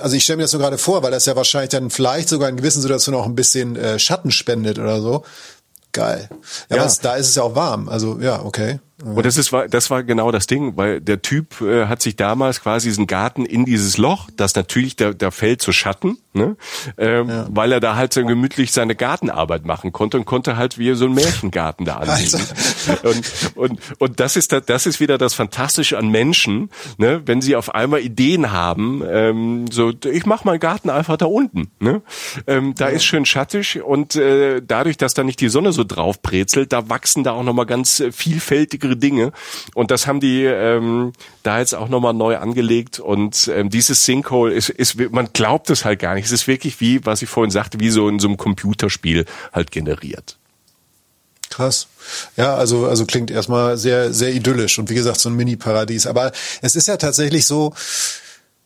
also 0.00 0.16
ich 0.16 0.24
stelle 0.24 0.38
mir 0.38 0.44
das 0.44 0.50
so 0.50 0.58
gerade 0.58 0.78
vor, 0.78 1.02
weil 1.02 1.10
das 1.10 1.26
ja 1.26 1.36
wahrscheinlich 1.36 1.70
dann 1.70 1.90
vielleicht 1.90 2.28
sogar 2.28 2.48
in 2.48 2.56
gewissen 2.56 2.82
Situationen 2.82 3.20
auch 3.20 3.26
ein 3.26 3.34
bisschen 3.34 3.76
äh, 3.76 3.98
Schatten 3.98 4.30
spendet 4.30 4.78
oder 4.78 5.00
so. 5.00 5.24
Geil. 5.92 6.28
Ja, 6.68 6.76
Ja. 6.76 6.84
Es, 6.84 7.00
da 7.00 7.14
ist 7.14 7.28
es 7.28 7.34
ja 7.34 7.42
auch 7.42 7.54
warm. 7.54 7.88
Also 7.88 8.18
ja, 8.20 8.42
okay. 8.42 8.80
Und 9.04 9.26
das 9.26 9.36
ist 9.36 9.52
war 9.52 9.68
das 9.68 9.90
war 9.90 10.02
genau 10.04 10.30
das 10.30 10.46
Ding, 10.46 10.76
weil 10.76 11.02
der 11.02 11.20
Typ 11.20 11.60
äh, 11.60 11.86
hat 11.86 12.00
sich 12.00 12.16
damals 12.16 12.62
quasi 12.62 12.88
diesen 12.88 13.06
Garten 13.06 13.44
in 13.44 13.66
dieses 13.66 13.98
Loch, 13.98 14.30
das 14.34 14.54
natürlich 14.54 14.96
da, 14.96 15.12
da 15.12 15.30
fällt 15.30 15.60
zu 15.60 15.72
Schatten, 15.72 16.16
ne? 16.32 16.56
ähm, 16.96 17.44
weil 17.50 17.72
er 17.72 17.80
da 17.80 17.96
halt 17.96 18.14
so 18.14 18.24
gemütlich 18.24 18.72
seine 18.72 18.94
Gartenarbeit 18.94 19.66
machen 19.66 19.92
konnte 19.92 20.16
und 20.16 20.24
konnte 20.24 20.56
halt 20.56 20.78
wie 20.78 20.94
so 20.94 21.04
ein 21.04 21.12
Märchengarten 21.12 21.84
da 21.84 21.96
anlegen. 21.98 22.40
Und, 23.02 23.56
und 23.56 23.80
und 23.98 24.20
das 24.20 24.36
ist 24.36 24.52
da, 24.52 24.60
das 24.60 24.86
ist 24.86 24.98
wieder 24.98 25.18
das 25.18 25.34
Fantastische 25.34 25.98
an 25.98 26.08
Menschen, 26.08 26.70
ne? 26.96 27.20
wenn 27.26 27.42
sie 27.42 27.54
auf 27.54 27.74
einmal 27.74 28.00
Ideen 28.00 28.50
haben, 28.50 29.02
ähm, 29.06 29.66
so 29.70 29.92
ich 30.04 30.24
mache 30.24 30.46
meinen 30.46 30.60
Garten 30.60 30.88
einfach 30.88 31.18
da 31.18 31.26
unten, 31.26 31.70
ne? 31.80 32.00
ähm, 32.46 32.74
da 32.74 32.86
ist 32.86 33.04
schön 33.04 33.26
schattig 33.26 33.82
und 33.82 34.16
äh, 34.16 34.62
dadurch, 34.66 34.96
dass 34.96 35.12
da 35.12 35.22
nicht 35.22 35.42
die 35.42 35.50
Sonne 35.50 35.72
so 35.72 35.84
drauf 35.84 36.22
brezelt, 36.22 36.72
da 36.72 36.88
wachsen 36.88 37.24
da 37.24 37.32
auch 37.32 37.42
noch 37.42 37.52
mal 37.52 37.64
ganz 37.64 38.00
äh, 38.00 38.10
vielfältigere 38.86 38.96
Dinge 38.96 39.32
und 39.74 39.90
das 39.90 40.06
haben 40.06 40.20
die 40.20 40.44
ähm, 40.44 41.12
da 41.42 41.58
jetzt 41.58 41.74
auch 41.74 41.88
noch 41.88 42.00
mal 42.00 42.12
neu 42.12 42.36
angelegt 42.36 43.00
und 43.00 43.50
ähm, 43.54 43.70
dieses 43.70 44.04
Sinkhole 44.04 44.54
ist, 44.54 44.68
ist 44.68 44.98
man 45.10 45.28
glaubt 45.32 45.70
es 45.70 45.84
halt 45.84 45.98
gar 45.98 46.14
nicht, 46.14 46.26
es 46.26 46.32
ist 46.32 46.46
wirklich 46.46 46.80
wie 46.80 47.04
was 47.04 47.22
ich 47.22 47.28
vorhin 47.28 47.50
sagte, 47.50 47.80
wie 47.80 47.90
so 47.90 48.08
in 48.08 48.18
so 48.18 48.28
einem 48.28 48.36
Computerspiel 48.36 49.24
halt 49.52 49.70
generiert. 49.70 50.38
Krass. 51.48 51.86
Ja, 52.36 52.56
also, 52.56 52.86
also 52.86 53.06
klingt 53.06 53.30
erstmal 53.30 53.78
sehr, 53.78 54.12
sehr 54.12 54.34
idyllisch 54.34 54.78
und 54.78 54.90
wie 54.90 54.94
gesagt, 54.94 55.20
so 55.20 55.30
ein 55.30 55.36
Mini-Paradies. 55.36 56.06
Aber 56.06 56.32
es 56.60 56.76
ist 56.76 56.88
ja 56.88 56.96
tatsächlich 56.96 57.46
so, 57.46 57.72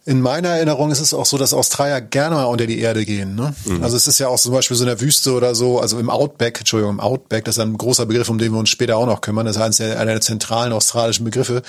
in 0.07 0.23
meiner 0.23 0.49
Erinnerung 0.49 0.91
ist 0.91 1.01
es 1.01 1.13
auch 1.13 1.27
so, 1.27 1.37
dass 1.37 1.53
Australier 1.53 2.01
gerne 2.01 2.37
mal 2.37 2.45
unter 2.45 2.67
die 2.67 2.81
Erde 2.81 3.05
gehen. 3.05 3.35
Ne? 3.35 3.55
Also 3.83 3.97
es 3.97 4.07
ist 4.07 4.19
ja 4.19 4.29
auch 4.29 4.39
zum 4.39 4.53
Beispiel 4.53 4.77
so 4.77 4.85
in 4.85 4.89
der 4.89 5.01
Wüste 5.01 5.33
oder 5.33 5.55
so, 5.55 5.79
also 5.79 5.99
im 5.99 6.09
Outback, 6.09 6.59
Entschuldigung, 6.59 6.95
im 6.95 7.01
Outback, 7.01 7.45
das 7.45 7.59
ist 7.59 7.63
ein 7.63 7.77
großer 7.77 8.07
Begriff, 8.07 8.29
um 8.31 8.39
den 8.39 8.53
wir 8.53 8.59
uns 8.59 8.71
später 8.71 8.97
auch 8.97 9.07
noch 9.07 9.21
kümmern, 9.21 9.45
das 9.45 9.77
der, 9.77 10.01
einer 10.01 10.13
der 10.13 10.21
zentralen 10.23 10.73
australischen 10.73 11.25
Begriffe, 11.25 11.63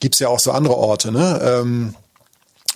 gibt's 0.00 0.18
ja 0.18 0.28
auch 0.28 0.40
so 0.40 0.50
andere 0.50 0.76
Orte. 0.76 1.12
Ne? 1.12 1.40
Ähm, 1.42 1.94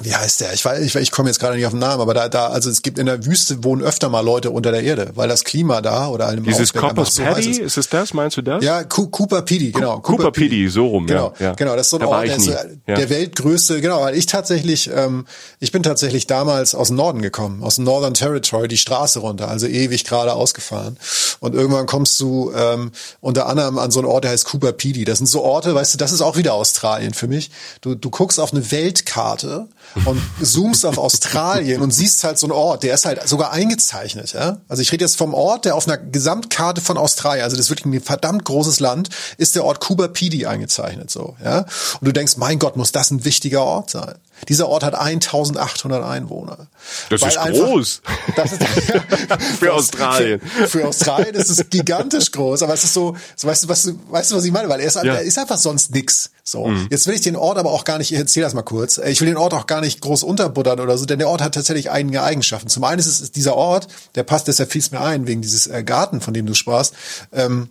wie 0.00 0.14
heißt 0.14 0.40
der? 0.40 0.52
Ich 0.52 0.64
weiß, 0.64 0.80
ich, 0.80 0.94
ich 0.96 1.10
komme 1.10 1.28
jetzt 1.28 1.38
gerade 1.38 1.56
nicht 1.56 1.66
auf 1.66 1.72
den 1.72 1.78
Namen, 1.78 2.00
aber 2.00 2.14
da, 2.14 2.28
da, 2.28 2.48
also 2.48 2.70
es 2.70 2.82
gibt 2.82 2.98
in 2.98 3.06
der 3.06 3.24
Wüste 3.26 3.62
wohnen 3.64 3.82
öfter 3.82 4.08
mal 4.08 4.20
Leute 4.20 4.50
unter 4.50 4.72
der 4.72 4.82
Erde, 4.82 5.10
weil 5.14 5.28
das 5.28 5.44
Klima 5.44 5.82
da 5.82 6.08
oder 6.08 6.28
einem 6.28 6.44
Dieses 6.44 6.72
Copper's 6.72 7.14
so 7.14 7.22
Paddy, 7.22 7.60
ist 7.60 7.76
es 7.76 7.88
das? 7.88 8.14
Meinst 8.14 8.36
du 8.36 8.42
das? 8.42 8.64
Ja, 8.64 8.82
Cooper 8.82 9.42
Pedy, 9.42 9.72
genau. 9.72 10.00
Cooper 10.00 10.30
Pedy, 10.30 10.68
so 10.68 10.86
rum, 10.86 11.06
genau, 11.06 11.34
ja. 11.38 11.52
Genau, 11.52 11.76
das 11.76 11.86
ist 11.86 11.90
so 11.90 11.96
ein 11.98 12.00
da 12.00 12.06
Ort, 12.06 12.26
der, 12.26 12.36
ist, 12.36 12.46
ja. 12.46 12.64
der 12.86 13.10
weltgrößte, 13.10 13.80
genau, 13.80 14.00
weil 14.00 14.14
ich 14.14 14.26
tatsächlich, 14.26 14.90
ähm, 14.94 15.26
ich 15.58 15.70
bin 15.70 15.82
tatsächlich 15.82 16.26
damals 16.26 16.74
aus 16.74 16.88
dem 16.88 16.96
Norden 16.96 17.20
gekommen, 17.20 17.62
aus 17.62 17.76
dem 17.76 17.84
Northern 17.84 18.14
Territory, 18.14 18.68
die 18.68 18.78
Straße 18.78 19.18
runter, 19.18 19.48
also 19.48 19.66
ewig 19.66 20.04
gerade 20.04 20.32
ausgefahren. 20.32 20.96
Und 21.40 21.54
irgendwann 21.54 21.86
kommst 21.86 22.18
du 22.20 22.52
ähm, 22.54 22.92
unter 23.20 23.46
anderem 23.46 23.78
an 23.78 23.90
so 23.90 24.00
einen 24.00 24.08
Ort, 24.08 24.24
der 24.24 24.30
heißt 24.30 24.46
Cooper 24.46 24.72
Pedy. 24.72 25.04
Das 25.04 25.18
sind 25.18 25.26
so 25.26 25.42
Orte, 25.42 25.74
weißt 25.74 25.94
du, 25.94 25.98
das 25.98 26.12
ist 26.12 26.20
auch 26.20 26.36
wieder 26.36 26.54
Australien 26.54 27.14
für 27.14 27.28
mich. 27.28 27.50
Du, 27.80 27.94
du 27.94 28.10
guckst 28.10 28.40
auf 28.40 28.52
eine 28.52 28.70
Weltkarte 28.70 29.68
und 30.05 30.20
zoomst 30.40 30.87
auf 30.87 30.98
Australien 30.98 31.83
und 31.83 31.92
siehst 31.92 32.22
halt 32.24 32.38
so 32.38 32.46
einen 32.46 32.53
Ort, 32.53 32.83
der 32.83 32.94
ist 32.94 33.05
halt 33.05 33.26
sogar 33.29 33.53
eingezeichnet, 33.53 34.33
ja. 34.33 34.59
Also 34.68 34.83
ich 34.83 34.92
rede 34.92 35.05
jetzt 35.05 35.16
vom 35.16 35.35
Ort, 35.35 35.64
der 35.64 35.74
auf 35.74 35.87
einer 35.87 35.96
Gesamtkarte 35.96 36.81
von 36.81 36.96
Australien, 36.96 37.44
also 37.44 37.57
das 37.57 37.66
ist 37.66 37.70
wirklich 37.70 37.87
ein 37.87 38.00
verdammt 38.00 38.44
großes 38.44 38.81
Land, 38.81 39.11
ist 39.37 39.55
der 39.55 39.64
Ort 39.64 39.81
Cuba 39.81 40.09
Pedy 40.09 40.46
eingezeichnet, 40.46 41.11
so, 41.11 41.37
ja. 41.44 41.61
Und 42.00 42.07
du 42.07 42.12
denkst, 42.12 42.37
mein 42.37 42.59
Gott, 42.59 42.76
muss 42.76 42.92
das 42.92 43.11
ein 43.11 43.24
wichtiger 43.24 43.64
Ort 43.64 43.90
sein. 43.90 44.14
Dieser 44.48 44.68
Ort 44.68 44.83
hat 44.83 44.94
1800 44.94 46.05
Einwohner. 46.05 46.66
Das 47.09 47.22
ist 47.22 47.37
einfach, 47.37 47.64
groß. 47.64 48.03
Das 48.37 48.53
ist, 48.53 48.62
für 49.59 49.72
Australien. 49.72 50.40
Für, 50.40 50.68
für, 50.68 50.88
Australien 50.88 51.35
ist 51.35 51.50
es 51.50 51.68
gigantisch 51.70 52.31
groß, 52.33 52.62
aber 52.62 52.74
es 52.74 52.85
ist 52.85 52.94
so, 52.94 53.16
so 53.37 53.48
weißt 53.48 53.64
du, 53.64 53.68
was 53.68 53.94
weißt 54.09 54.33
du, 54.33 54.37
was 54.37 54.44
ich 54.44 54.53
meine? 54.53 54.68
Weil 54.68 54.81
er 54.81 54.87
ist, 54.87 54.96
ja. 54.96 55.05
er 55.05 55.22
ist 55.22 55.38
einfach 55.38 55.59
sonst 55.59 55.94
nix. 55.94 56.31
So. 56.42 56.66
Mhm. 56.66 56.88
Jetzt 56.90 57.07
will 57.07 57.14
ich 57.14 57.20
den 57.20 57.37
Ort 57.37 57.59
aber 57.59 57.70
auch 57.70 57.85
gar 57.85 57.98
nicht, 57.98 58.11
ich 58.12 58.18
erzähle 58.18 58.44
das 58.44 58.55
mal 58.55 58.62
kurz. 58.62 58.98
Ich 58.98 59.20
will 59.20 59.29
den 59.29 59.37
Ort 59.37 59.55
auch 59.55 59.66
gar 59.66 59.81
nicht 59.81 60.00
groß 60.00 60.22
unterbuttern 60.22 60.81
oder 60.81 60.98
so, 60.98 61.07
denn 61.07 61.18
der 61.18 61.29
Ort 61.29 61.42
hat 61.42 61.55
tatsächlich 61.55 61.90
einige 61.90 62.22
Eigenschaften. 62.22 62.68
Zum 62.68 62.85
einen 62.85 62.98
ist 62.98 63.07
es 63.07 63.31
dieser 63.31 63.55
Ort, 63.55 63.88
der 64.14 64.24
passt 64.24 64.48
deshalb 64.48 64.72
fiel 64.72 64.81
mir 64.90 65.00
ein, 65.03 65.26
wegen 65.26 65.42
dieses 65.42 65.66
äh, 65.66 65.83
Garten, 65.85 66.20
von 66.20 66.33
dem 66.33 66.46
du 66.46 66.55
sprachst. 66.55 66.94
Ähm, 67.33 67.68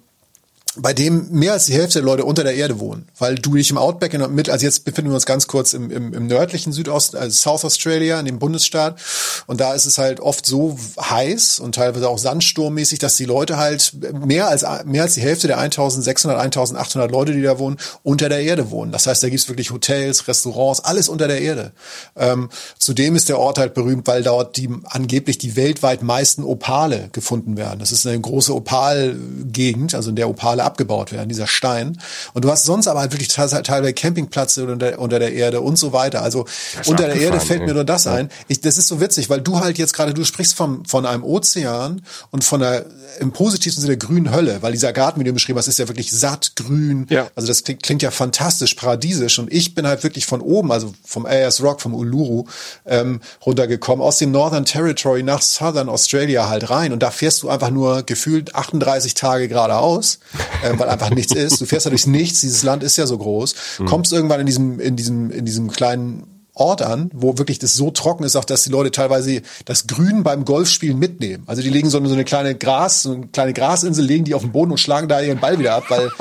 bei 0.81 0.93
dem 0.93 1.27
mehr 1.31 1.53
als 1.53 1.65
die 1.65 1.73
Hälfte 1.73 1.99
der 1.99 2.05
Leute 2.05 2.25
unter 2.25 2.43
der 2.43 2.55
Erde 2.55 2.79
wohnen, 2.79 3.07
weil 3.17 3.35
du 3.35 3.55
dich 3.55 3.69
im 3.69 3.77
Outback 3.77 4.13
in, 4.13 4.33
mit, 4.33 4.49
also 4.49 4.65
jetzt 4.65 4.85
befinden 4.85 5.11
wir 5.11 5.15
uns 5.15 5.25
ganz 5.25 5.47
kurz 5.47 5.73
im, 5.73 5.91
im, 5.91 6.13
im 6.13 6.27
nördlichen 6.27 6.73
Südost, 6.73 7.15
also 7.15 7.35
South 7.35 7.65
Australia, 7.65 8.19
in 8.19 8.25
dem 8.25 8.39
Bundesstaat, 8.39 8.99
und 9.47 9.59
da 9.59 9.73
ist 9.73 9.85
es 9.85 9.97
halt 9.97 10.19
oft 10.19 10.45
so 10.45 10.77
heiß 10.99 11.59
und 11.59 11.75
teilweise 11.75 12.09
auch 12.09 12.17
sandsturmmäßig, 12.17 12.99
dass 12.99 13.15
die 13.15 13.25
Leute 13.25 13.57
halt 13.57 13.93
mehr 14.13 14.47
als 14.47 14.65
mehr 14.85 15.03
als 15.03 15.15
die 15.15 15.21
Hälfte 15.21 15.47
der 15.47 15.57
1600, 15.57 16.39
1800 16.39 17.11
Leute, 17.11 17.33
die 17.33 17.41
da 17.41 17.59
wohnen, 17.59 17.77
unter 18.03 18.29
der 18.29 18.41
Erde 18.41 18.71
wohnen. 18.71 18.91
Das 18.91 19.07
heißt, 19.07 19.23
da 19.23 19.29
gibt's 19.29 19.47
wirklich 19.47 19.71
Hotels, 19.71 20.27
Restaurants, 20.27 20.81
alles 20.81 21.09
unter 21.09 21.27
der 21.27 21.41
Erde. 21.41 21.71
Ähm, 22.15 22.49
zudem 22.77 23.15
ist 23.15 23.29
der 23.29 23.39
Ort 23.39 23.57
halt 23.57 23.73
berühmt, 23.73 24.07
weil 24.07 24.23
dort 24.23 24.57
die 24.57 24.69
angeblich 24.85 25.37
die 25.37 25.55
weltweit 25.55 26.03
meisten 26.03 26.43
Opale 26.43 27.09
gefunden 27.11 27.57
werden. 27.57 27.79
Das 27.79 27.91
ist 27.91 28.05
eine 28.05 28.19
große 28.19 28.53
Opalgegend, 28.53 29.95
also 29.95 30.09
in 30.09 30.15
der 30.15 30.29
Opale 30.29 30.63
abgebaut 30.69 31.12
werden, 31.12 31.29
dieser 31.29 31.47
Stein. 31.47 31.99
Und 32.34 32.45
du 32.45 32.51
hast 32.51 32.63
sonst 32.63 32.88
aber 32.88 32.99
halt 32.99 33.12
wirklich 33.12 33.29
teilweise 33.29 33.93
Campingplätze 33.93 34.63
unter 34.63 34.77
der, 34.77 34.99
unter 34.99 35.19
der 35.19 35.34
Erde 35.34 35.62
und 35.62 35.77
so 35.77 35.93
weiter. 35.93 36.21
Also 36.21 36.45
unter 36.86 37.08
der 37.08 37.15
Erde 37.15 37.39
fällt 37.39 37.65
mir 37.65 37.73
nur 37.73 37.84
das 37.84 38.05
ja. 38.05 38.13
ein. 38.13 38.29
Ich, 38.47 38.62
das 38.62 38.77
ist 38.77 38.88
so 38.88 39.01
witzig, 39.01 39.29
weil 39.29 39.41
du 39.41 39.60
halt 39.60 39.77
jetzt 39.77 39.93
gerade, 39.93 40.13
du 40.13 40.23
sprichst 40.23 40.55
vom, 40.55 40.86
von 40.86 41.05
einem 41.05 41.23
Ozean 41.23 42.01
und 42.32 42.43
von 42.43 42.62
einer 42.62 42.86
im 43.19 43.32
positivsten 43.32 43.82
Sinne 43.82 43.97
grünen 43.97 44.32
Hölle, 44.32 44.62
weil 44.62 44.71
dieser 44.71 44.93
Garten, 44.93 45.19
wie 45.19 45.23
du 45.23 45.34
beschrieben 45.34 45.58
hast, 45.58 45.67
ist 45.67 45.79
ja 45.79 45.88
wirklich 45.88 46.12
satt 46.12 46.55
grün. 46.55 47.08
Ja. 47.10 47.29
Also 47.36 47.47
das 47.47 47.63
klingt, 47.63 47.84
klingt 47.84 48.01
ja 48.01 48.12
fantastisch, 48.12 48.75
paradiesisch. 48.75 49.39
Und 49.39 49.51
ich 49.51 49.75
bin 49.75 49.88
halt 49.88 50.03
wirklich 50.03 50.25
von 50.25 50.41
oben, 50.41 50.71
also 50.71 50.93
vom 51.03 51.25
Ayers 51.25 51.62
Rock, 51.63 51.82
vom 51.82 51.93
Uluru, 51.93 52.45
ähm, 52.86 53.21
runtergekommen, 53.45 54.05
aus 54.05 54.17
dem 54.19 54.32
Northern 54.32 54.65
Territory 54.65 55.23
nach 55.23 55.41
Southern 55.41 55.89
Australia 55.89 56.47
halt 56.47 56.69
rein. 56.69 56.93
Und 56.93 57.01
da 57.01 57.12
fährst 57.12 57.43
du 57.43 57.49
einfach 57.49 57.71
nur 57.71 58.03
gefühlt 58.03 58.55
38 58.55 59.13
Tage 59.13 59.47
geradeaus 59.47 60.19
äh, 60.63 60.78
weil 60.78 60.89
einfach 60.89 61.10
nichts 61.10 61.34
ist. 61.34 61.62
Du 61.62 61.65
fährst 61.65 61.86
ja 61.86 61.89
durchs 61.89 62.08
Nichts, 62.08 62.41
dieses 62.41 62.63
Land 62.63 62.84
ist 62.84 62.98
ja 62.98 63.08
so 63.08 63.17
groß, 63.17 63.56
mhm. 63.80 63.86
kommst 63.86 64.13
irgendwann 64.13 64.39
in 64.39 64.45
diesem, 64.45 64.80
in 64.80 64.95
diesem, 64.95 65.32
in 65.32 65.45
diesem 65.45 65.72
kleinen 65.72 66.39
Ort 66.60 66.82
an, 66.82 67.10
wo 67.13 67.38
wirklich 67.38 67.58
das 67.58 67.74
so 67.76 67.89
trocken 67.89 68.26
ist, 68.26 68.36
auch 68.36 68.43
dass 68.43 68.63
die 68.63 68.69
Leute 68.69 68.91
teilweise 68.91 69.41
das 69.63 69.88
Grün 69.88 70.24
beim 70.24 70.43
Golfspielen 70.43 71.00
mitnehmen. 71.00 71.43
Also 71.48 71.62
die 71.62 71.69
legen 71.69 71.89
so 71.89 71.98
eine, 71.98 72.10
so 72.10 72.13
eine 72.13 72.26
kleine 72.26 72.54
Gras, 72.54 73.04
so 73.04 73.13
eine 73.13 73.28
kleine 73.28 73.54
Grasinsel, 73.54 74.04
legen 74.04 74.26
die 74.26 74.34
auf 74.34 74.41
den 74.41 74.52
Boden 74.52 74.72
und 74.72 74.78
schlagen 74.78 75.08
da 75.08 75.22
ihren 75.22 75.39
Ball 75.39 75.58
wieder 75.58 75.76
ab, 75.76 75.86
weil 75.88 76.12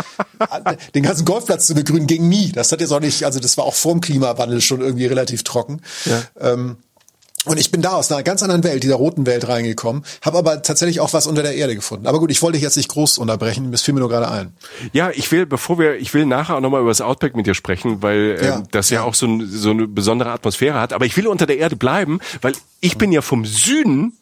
den 0.95 1.03
ganzen 1.03 1.25
Golfplatz 1.25 1.67
zu 1.67 1.75
begrünen 1.75 2.07
ging 2.07 2.29
nie. 2.29 2.53
Das 2.53 2.71
hat 2.71 2.81
jetzt 2.81 2.93
auch 2.93 3.01
nicht, 3.01 3.25
also 3.25 3.41
das 3.41 3.57
war 3.57 3.65
auch 3.65 3.75
vorm 3.75 4.01
Klimawandel 4.01 4.61
schon 4.61 4.81
irgendwie 4.81 5.07
relativ 5.07 5.43
trocken. 5.43 5.81
Ja. 6.05 6.53
Ähm, 6.53 6.77
und 7.49 7.59
ich 7.59 7.71
bin 7.71 7.83
da 7.83 7.93
aus 7.93 8.11
einer 8.11 8.23
ganz 8.23 8.43
anderen 8.43 8.65
Welt, 8.65 8.83
dieser 8.83 8.97
roten 8.97 9.27
Welt 9.27 9.49
reingekommen, 9.49 10.05
habe 10.23 10.39
aber 10.39 10.63
tatsächlich 10.63 11.01
auch 11.01 11.13
was 11.13 11.27
unter 11.27 11.43
der 11.43 11.55
Erde 11.55 11.75
gefunden. 11.75 12.07
Aber 12.07 12.19
gut, 12.19 12.31
ich 12.31 12.43
wollte 12.43 12.57
dich 12.57 12.63
jetzt 12.63 12.77
nicht 12.77 12.89
groß 12.89 13.19
unterbrechen, 13.19 13.73
das 13.73 13.83
fiel 13.83 13.95
mir 13.95 14.01
nur 14.01 14.09
gerade 14.09 14.31
ein. 14.31 14.53
Ja, 14.93 15.11
ich 15.11 15.31
will, 15.33 15.47
bevor 15.47 15.79
wir, 15.79 15.97
ich 15.97 16.15
will 16.15 16.27
nachher 16.27 16.57
auch 16.57 16.61
nochmal 16.61 16.81
über 16.81 16.91
das 16.91 17.01
Outback 17.01 17.37
mit 17.37 17.47
dir 17.47 17.55
sprechen, 17.55 18.03
weil 18.03 18.39
ja, 18.41 18.57
ähm, 18.57 18.63
das 18.71 18.91
ja, 18.91 19.01
ja, 19.01 19.03
auch 19.05 19.15
so, 19.15 19.27
ein, 19.27 19.47
so 19.47 19.71
eine 19.71 19.87
besondere 19.87 20.31
Atmosphäre 20.31 20.81
hat. 20.81 20.93
Aber 20.93 21.07
ich 21.07 21.17
will 21.17 21.27
unter 21.27 21.47
der 21.47 21.59
Erde 21.59 21.77
bleiben, 21.77 22.21
weil 22.43 22.53
ich 22.81 22.99
bin 22.99 23.13
ja 23.13 23.23
vom 23.23 23.45
Süden 23.45 24.13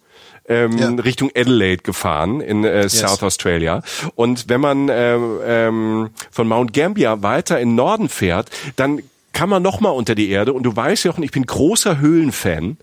ähm, 0.49 0.79
ja. 0.79 0.89
Richtung 0.89 1.31
Adelaide 1.35 1.83
gefahren 1.83 2.41
in 2.41 2.65
äh, 2.65 2.83
yes. 2.83 3.01
South 3.01 3.23
Australia. 3.23 3.83
Und 4.15 4.49
wenn 4.49 4.61
man 4.61 4.89
ähm, 4.91 5.39
ähm, 5.45 6.11
von 6.31 6.49
Mount 6.49 6.73
Gambier 6.73 7.23
weiter 7.23 7.61
in 7.61 7.75
Norden 7.75 8.09
fährt, 8.09 8.51
dann 8.77 9.03
kann 9.37 9.51
man 9.51 9.62
noch 9.62 9.81
mal 9.81 9.90
unter 9.90 10.14
die 10.14 10.31
Erde. 10.31 10.55
Und 10.55 10.62
du 10.62 10.75
weißt 10.75 11.05
ja 11.05 11.11
auch, 11.11 11.18
ich 11.18 11.31
bin 11.31 11.44
großer 11.44 11.99
Höhlenfan 11.99 12.79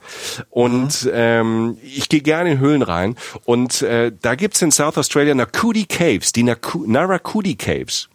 und 0.51 1.05
mhm. 1.05 1.11
ähm, 1.11 1.77
ich 1.81 2.09
gehe 2.09 2.21
gerne 2.21 2.51
in 2.51 2.59
Höhlen 2.59 2.83
rein. 2.83 3.15
Und 3.43 3.81
äh, 3.81 4.11
da 4.21 4.35
gibt's 4.35 4.61
in 4.61 4.71
South 4.71 4.99
Australia 4.99 5.33
Nakudi 5.33 5.85
Caves, 5.85 6.31
die 6.31 6.43
Naku 6.43 6.85
Narakudi 6.85 7.55
Caves. 7.55 8.07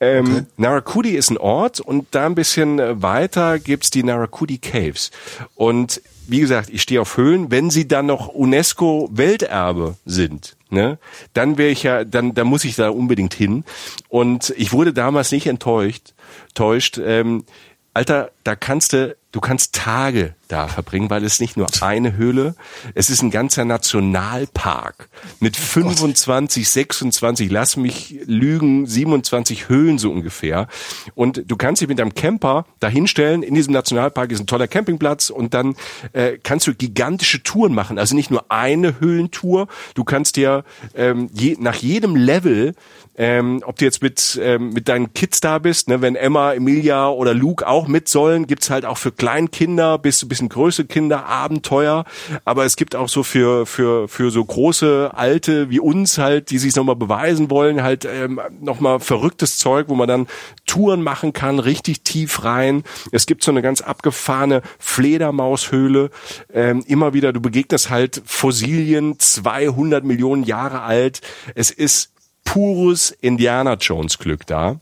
Ähm, 0.00 0.26
okay. 0.26 0.46
Narakudi 0.56 1.10
ist 1.10 1.30
ein 1.30 1.36
Ort 1.36 1.80
und 1.80 2.06
da 2.12 2.24
ein 2.24 2.34
bisschen 2.34 2.78
äh, 2.78 3.02
weiter 3.02 3.58
gibt's 3.58 3.90
die 3.90 4.04
Narakudi 4.04 4.56
Caves. 4.56 5.10
Und 5.54 6.00
wie 6.30 6.40
gesagt, 6.40 6.70
ich 6.70 6.82
stehe 6.82 7.00
auf 7.00 7.16
Höhlen, 7.16 7.50
wenn 7.50 7.70
sie 7.70 7.88
dann 7.88 8.06
noch 8.06 8.28
UNESCO 8.28 9.08
Welterbe 9.12 9.96
sind, 10.04 10.56
ne, 10.70 10.98
dann 11.34 11.58
wäre 11.58 11.70
ich 11.70 11.82
ja, 11.82 12.04
dann, 12.04 12.34
dann 12.34 12.46
muss 12.46 12.64
ich 12.64 12.76
da 12.76 12.90
unbedingt 12.90 13.34
hin. 13.34 13.64
Und 14.08 14.54
ich 14.56 14.72
wurde 14.72 14.92
damals 14.92 15.32
nicht 15.32 15.46
enttäuscht, 15.46 16.14
täuscht. 16.54 16.98
Ähm, 16.98 17.44
Alter, 17.92 18.30
da 18.44 18.54
kannst 18.54 18.92
du 18.92 19.16
Du 19.32 19.40
kannst 19.40 19.74
Tage 19.74 20.34
da 20.50 20.68
verbringen, 20.68 21.10
weil 21.10 21.24
es 21.24 21.40
nicht 21.40 21.56
nur 21.56 21.68
eine 21.80 22.16
Höhle, 22.16 22.54
es 22.94 23.10
ist 23.10 23.22
ein 23.22 23.30
ganzer 23.30 23.64
Nationalpark 23.64 25.08
mit 25.38 25.56
25, 25.56 26.68
26, 26.68 27.50
lass 27.50 27.76
mich 27.76 28.16
lügen, 28.26 28.86
27 28.86 29.68
Höhlen 29.68 29.98
so 29.98 30.10
ungefähr. 30.10 30.68
Und 31.14 31.44
du 31.46 31.56
kannst 31.56 31.82
dich 31.82 31.88
mit 31.88 31.98
deinem 31.98 32.14
Camper 32.14 32.66
dahinstellen. 32.80 33.42
In 33.42 33.54
diesem 33.54 33.72
Nationalpark 33.72 34.32
ist 34.32 34.40
ein 34.40 34.46
toller 34.46 34.68
Campingplatz 34.68 35.30
und 35.30 35.54
dann 35.54 35.76
äh, 36.12 36.38
kannst 36.42 36.66
du 36.66 36.74
gigantische 36.74 37.42
Touren 37.42 37.74
machen. 37.74 37.98
Also 37.98 38.14
nicht 38.14 38.30
nur 38.30 38.50
eine 38.50 39.00
Höhlentour. 39.00 39.68
Du 39.94 40.04
kannst 40.04 40.36
dir 40.36 40.64
ähm, 40.94 41.30
je, 41.32 41.56
nach 41.58 41.76
jedem 41.76 42.16
Level 42.16 42.74
ähm, 43.20 43.62
ob 43.66 43.76
du 43.76 43.84
jetzt 43.84 44.02
mit, 44.02 44.40
ähm, 44.42 44.70
mit 44.70 44.88
deinen 44.88 45.12
Kids 45.12 45.40
da 45.40 45.58
bist, 45.58 45.88
ne, 45.88 46.00
wenn 46.00 46.16
Emma, 46.16 46.54
Emilia 46.54 47.10
oder 47.10 47.34
Luke 47.34 47.68
auch 47.68 47.86
mit 47.86 48.08
sollen, 48.08 48.46
gibt's 48.46 48.70
halt 48.70 48.86
auch 48.86 48.96
für 48.96 49.12
Kleinkinder 49.12 49.98
bis 49.98 50.22
ein 50.22 50.28
bisschen 50.40 50.48
größere 50.48 50.86
Kinder 50.86 51.26
Abenteuer. 51.26 52.04
Aber 52.44 52.64
es 52.64 52.76
gibt 52.76 52.96
auch 52.96 53.08
so 53.08 53.22
für, 53.22 53.66
für, 53.66 54.08
für 54.08 54.30
so 54.30 54.44
große 54.44 55.10
Alte 55.14 55.70
wie 55.70 55.80
uns 55.80 56.18
halt, 56.18 56.50
die 56.50 56.58
sich 56.58 56.74
nochmal 56.74 56.96
beweisen 56.96 57.50
wollen, 57.50 57.82
halt 57.82 58.04
ähm, 58.04 58.40
nochmal 58.60 59.00
verrücktes 59.00 59.58
Zeug, 59.58 59.88
wo 59.88 59.94
man 59.94 60.08
dann 60.08 60.26
Touren 60.66 61.02
machen 61.02 61.32
kann, 61.32 61.58
richtig 61.58 62.02
tief 62.02 62.44
rein. 62.44 62.84
Es 63.12 63.26
gibt 63.26 63.44
so 63.44 63.50
eine 63.50 63.62
ganz 63.62 63.82
abgefahrene 63.82 64.62
Fledermaushöhle. 64.78 66.10
Ähm, 66.52 66.82
immer 66.86 67.12
wieder, 67.12 67.32
du 67.32 67.40
begegnest 67.40 67.90
halt 67.90 68.22
Fossilien, 68.24 69.18
200 69.18 70.04
Millionen 70.04 70.44
Jahre 70.44 70.82
alt. 70.82 71.20
Es 71.54 71.70
ist 71.70 72.12
pures 72.44 73.10
Indiana 73.20 73.74
Jones 73.74 74.18
Glück 74.18 74.46
da. 74.46 74.80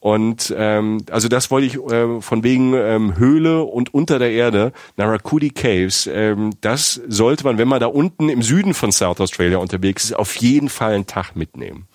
Und 0.00 0.54
ähm, 0.56 1.04
also 1.10 1.28
das 1.28 1.50
wollte 1.50 1.66
ich 1.66 1.74
äh, 1.74 2.20
von 2.20 2.42
wegen 2.42 2.74
ähm, 2.74 3.16
Höhle 3.16 3.64
und 3.64 3.92
unter 3.92 4.18
der 4.18 4.32
Erde, 4.32 4.72
Narakudi 4.96 5.50
Caves, 5.50 6.08
ähm, 6.10 6.54
das 6.60 7.00
sollte 7.08 7.44
man, 7.44 7.58
wenn 7.58 7.68
man 7.68 7.80
da 7.80 7.86
unten 7.86 8.28
im 8.28 8.42
Süden 8.42 8.74
von 8.74 8.92
South 8.92 9.20
Australia 9.20 9.58
unterwegs 9.58 10.04
ist, 10.04 10.16
auf 10.16 10.36
jeden 10.36 10.68
Fall 10.68 10.94
einen 10.94 11.06
Tag 11.06 11.36
mitnehmen. 11.36 11.86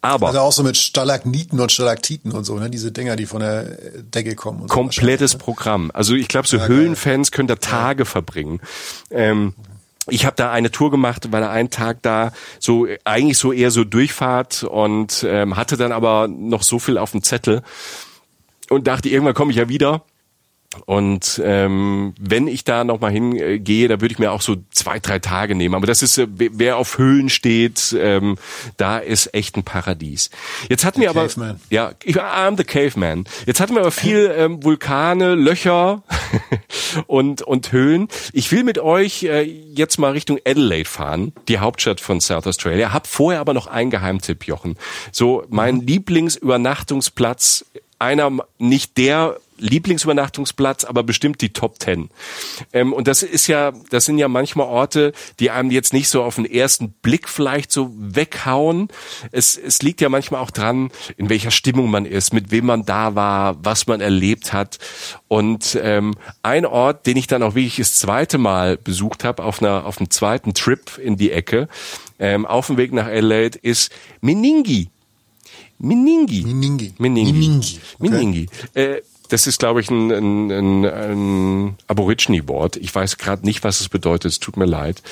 Aber 0.00 0.28
also 0.28 0.40
auch 0.40 0.52
so 0.52 0.62
mit 0.62 0.76
Stalagniten 0.76 1.58
und 1.58 1.72
Stalaktiten 1.72 2.30
und 2.30 2.44
so, 2.44 2.56
ne? 2.58 2.70
Diese 2.70 2.92
Dinger, 2.92 3.16
die 3.16 3.26
von 3.26 3.40
der 3.40 3.64
Decke 4.00 4.36
kommen. 4.36 4.62
Und 4.62 4.68
komplettes 4.68 5.32
so 5.32 5.38
Programm. 5.38 5.90
Also 5.92 6.14
ich 6.14 6.28
glaube, 6.28 6.46
so 6.46 6.58
ja, 6.58 6.66
Höhlenfans 6.66 7.32
können 7.32 7.48
da 7.48 7.56
Tage 7.56 8.02
ja. 8.02 8.04
verbringen. 8.04 8.60
Ähm, 9.10 9.54
ich 10.10 10.24
habe 10.24 10.36
da 10.36 10.50
eine 10.50 10.70
Tour 10.70 10.90
gemacht, 10.90 11.32
war 11.32 11.40
da 11.40 11.50
einen 11.50 11.70
Tag 11.70 12.02
da, 12.02 12.32
so 12.58 12.86
eigentlich 13.04 13.38
so 13.38 13.52
eher 13.52 13.70
so 13.70 13.84
Durchfahrt 13.84 14.64
und 14.64 15.24
ähm, 15.28 15.56
hatte 15.56 15.76
dann 15.76 15.92
aber 15.92 16.28
noch 16.28 16.62
so 16.62 16.78
viel 16.78 16.98
auf 16.98 17.12
dem 17.12 17.22
Zettel 17.22 17.62
und 18.68 18.86
dachte, 18.86 19.08
irgendwann 19.08 19.34
komme 19.34 19.50
ich 19.50 19.56
ja 19.56 19.68
wieder. 19.68 20.02
Und 20.84 21.40
ähm, 21.42 22.14
wenn 22.20 22.46
ich 22.46 22.62
da 22.62 22.84
nochmal 22.84 23.10
hingehe, 23.10 23.88
da 23.88 24.02
würde 24.02 24.12
ich 24.12 24.18
mir 24.18 24.32
auch 24.32 24.42
so 24.42 24.56
zwei, 24.70 24.98
drei 24.98 25.18
Tage 25.18 25.54
nehmen. 25.54 25.74
Aber 25.74 25.86
das 25.86 26.02
ist, 26.02 26.18
äh, 26.18 26.26
wer 26.28 26.76
auf 26.76 26.98
Höhlen 26.98 27.30
steht, 27.30 27.96
ähm, 27.98 28.36
da 28.76 28.98
ist 28.98 29.34
echt 29.34 29.56
ein 29.56 29.62
Paradies. 29.62 30.28
Jetzt 30.68 30.84
hatten 30.84 31.00
wir 31.00 31.08
aber, 31.08 31.26
Caveman. 31.26 31.58
ja, 31.70 31.92
ich 32.04 32.16
I'm 32.16 32.58
the 32.58 32.64
Caveman. 32.64 33.24
Jetzt 33.46 33.60
hatten 33.60 33.74
wir 33.74 33.80
aber 33.80 33.90
viel 33.90 34.30
ähm, 34.36 34.62
Vulkane, 34.62 35.34
Löcher 35.34 36.02
und 37.06 37.40
und 37.40 37.72
Höhlen. 37.72 38.08
Ich 38.34 38.52
will 38.52 38.62
mit 38.62 38.78
euch 38.78 39.22
äh, 39.22 39.42
jetzt 39.42 39.98
mal 39.98 40.12
Richtung 40.12 40.38
Adelaide 40.46 40.88
fahren, 40.88 41.32
die 41.48 41.60
Hauptstadt 41.60 42.00
von 42.00 42.20
South 42.20 42.46
Australia. 42.46 42.92
Hab 42.92 43.06
vorher 43.06 43.40
aber 43.40 43.54
noch 43.54 43.68
einen 43.68 43.90
Geheimtipp, 43.90 44.44
Jochen. 44.46 44.76
So 45.12 45.44
mein 45.48 45.80
Lieblingsübernachtungsplatz 45.80 47.64
einer, 47.98 48.30
nicht 48.58 48.96
der 48.96 49.38
Lieblingsübernachtungsplatz, 49.58 50.84
aber 50.84 51.02
bestimmt 51.02 51.40
die 51.40 51.52
Top 51.52 51.78
Ten. 51.78 52.10
Ähm, 52.72 52.92
und 52.92 53.08
das 53.08 53.22
ist 53.22 53.46
ja, 53.46 53.72
das 53.90 54.04
sind 54.04 54.18
ja 54.18 54.28
manchmal 54.28 54.66
Orte, 54.66 55.12
die 55.40 55.50
einem 55.50 55.70
jetzt 55.70 55.92
nicht 55.92 56.08
so 56.08 56.22
auf 56.22 56.36
den 56.36 56.44
ersten 56.44 56.90
Blick 56.90 57.28
vielleicht 57.28 57.72
so 57.72 57.92
weghauen. 57.98 58.88
Es, 59.32 59.56
es 59.56 59.82
liegt 59.82 60.00
ja 60.00 60.08
manchmal 60.08 60.40
auch 60.40 60.50
dran, 60.50 60.90
in 61.16 61.28
welcher 61.28 61.50
Stimmung 61.50 61.90
man 61.90 62.06
ist, 62.06 62.32
mit 62.32 62.50
wem 62.50 62.66
man 62.66 62.84
da 62.84 63.14
war, 63.14 63.56
was 63.64 63.86
man 63.86 64.00
erlebt 64.00 64.52
hat. 64.52 64.78
Und 65.26 65.78
ähm, 65.82 66.14
ein 66.42 66.64
Ort, 66.64 67.06
den 67.06 67.16
ich 67.16 67.26
dann 67.26 67.42
auch 67.42 67.54
wirklich 67.54 67.76
das 67.76 67.98
zweite 67.98 68.38
Mal 68.38 68.76
besucht 68.76 69.24
habe, 69.24 69.42
auf 69.42 69.60
einer, 69.60 69.86
auf 69.86 69.98
einem 69.98 70.10
zweiten 70.10 70.54
Trip 70.54 70.98
in 70.98 71.16
die 71.16 71.32
Ecke, 71.32 71.68
ähm, 72.18 72.46
auf 72.46 72.68
dem 72.68 72.76
Weg 72.76 72.92
nach 72.92 73.06
Adelaide, 73.06 73.58
ist 73.60 73.90
Meningi. 74.20 74.90
Meningi. 75.78 76.42
Meningi. 76.42 76.94
Meningi. 76.98 77.32
Meningi. 77.32 77.80
Okay. 77.98 78.10
Meningi. 78.10 78.46
Äh, 78.74 79.02
das 79.28 79.46
ist, 79.46 79.58
glaube 79.58 79.80
ich, 79.80 79.90
ein, 79.90 80.10
ein, 80.10 80.50
ein, 80.50 80.84
ein 80.86 81.76
Aborigine-Wort. 81.86 82.76
Ich 82.76 82.94
weiß 82.94 83.18
gerade 83.18 83.44
nicht, 83.44 83.62
was 83.62 83.80
es 83.80 83.88
bedeutet. 83.88 84.32
Es 84.32 84.40
tut 84.40 84.56
mir 84.56 84.64
leid. 84.64 85.02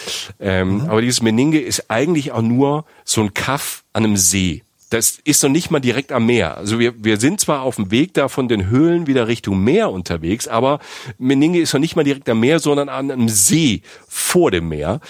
Ähm, 0.41 0.87
Aber 0.89 1.01
dieses 1.03 1.23
Meninge 1.23 1.59
ist 1.59 1.91
eigentlich 1.91 2.33
auch 2.33 2.43
nur 2.43 2.85
so 3.05 3.21
ein 3.21 3.35
Kaff 3.35 3.85
an 3.93 4.05
einem 4.05 4.17
See. 4.17 4.63
Das 4.89 5.19
ist 5.25 5.43
noch 5.43 5.51
nicht 5.51 5.71
mal 5.71 5.81
direkt 5.81 6.13
am 6.13 6.27
Meer. 6.27 6.57
Also 6.57 6.79
wir, 6.79 6.95
wir 7.05 7.19
sind 7.19 7.41
zwar 7.41 7.63
auf 7.63 7.77
dem 7.77 7.91
Weg 7.91 8.15
da 8.15 8.29
von 8.29 8.49
den 8.49 8.69
Höhlen 8.69 9.07
wieder 9.07 9.27
Richtung 9.27 9.63
Meer 9.65 9.91
unterwegs, 9.91 10.47
aber 10.47 10.79
Meninge 11.19 11.59
ist 11.59 11.75
noch 11.75 11.81
nicht 11.81 11.97
mal 11.97 12.05
direkt 12.05 12.29
am 12.29 12.39
Meer, 12.39 12.61
sondern 12.61 12.89
an 12.89 13.11
einem 13.11 13.29
See 13.29 13.83
vor 14.07 14.53
dem 14.53 14.69
Meer. 14.69 15.01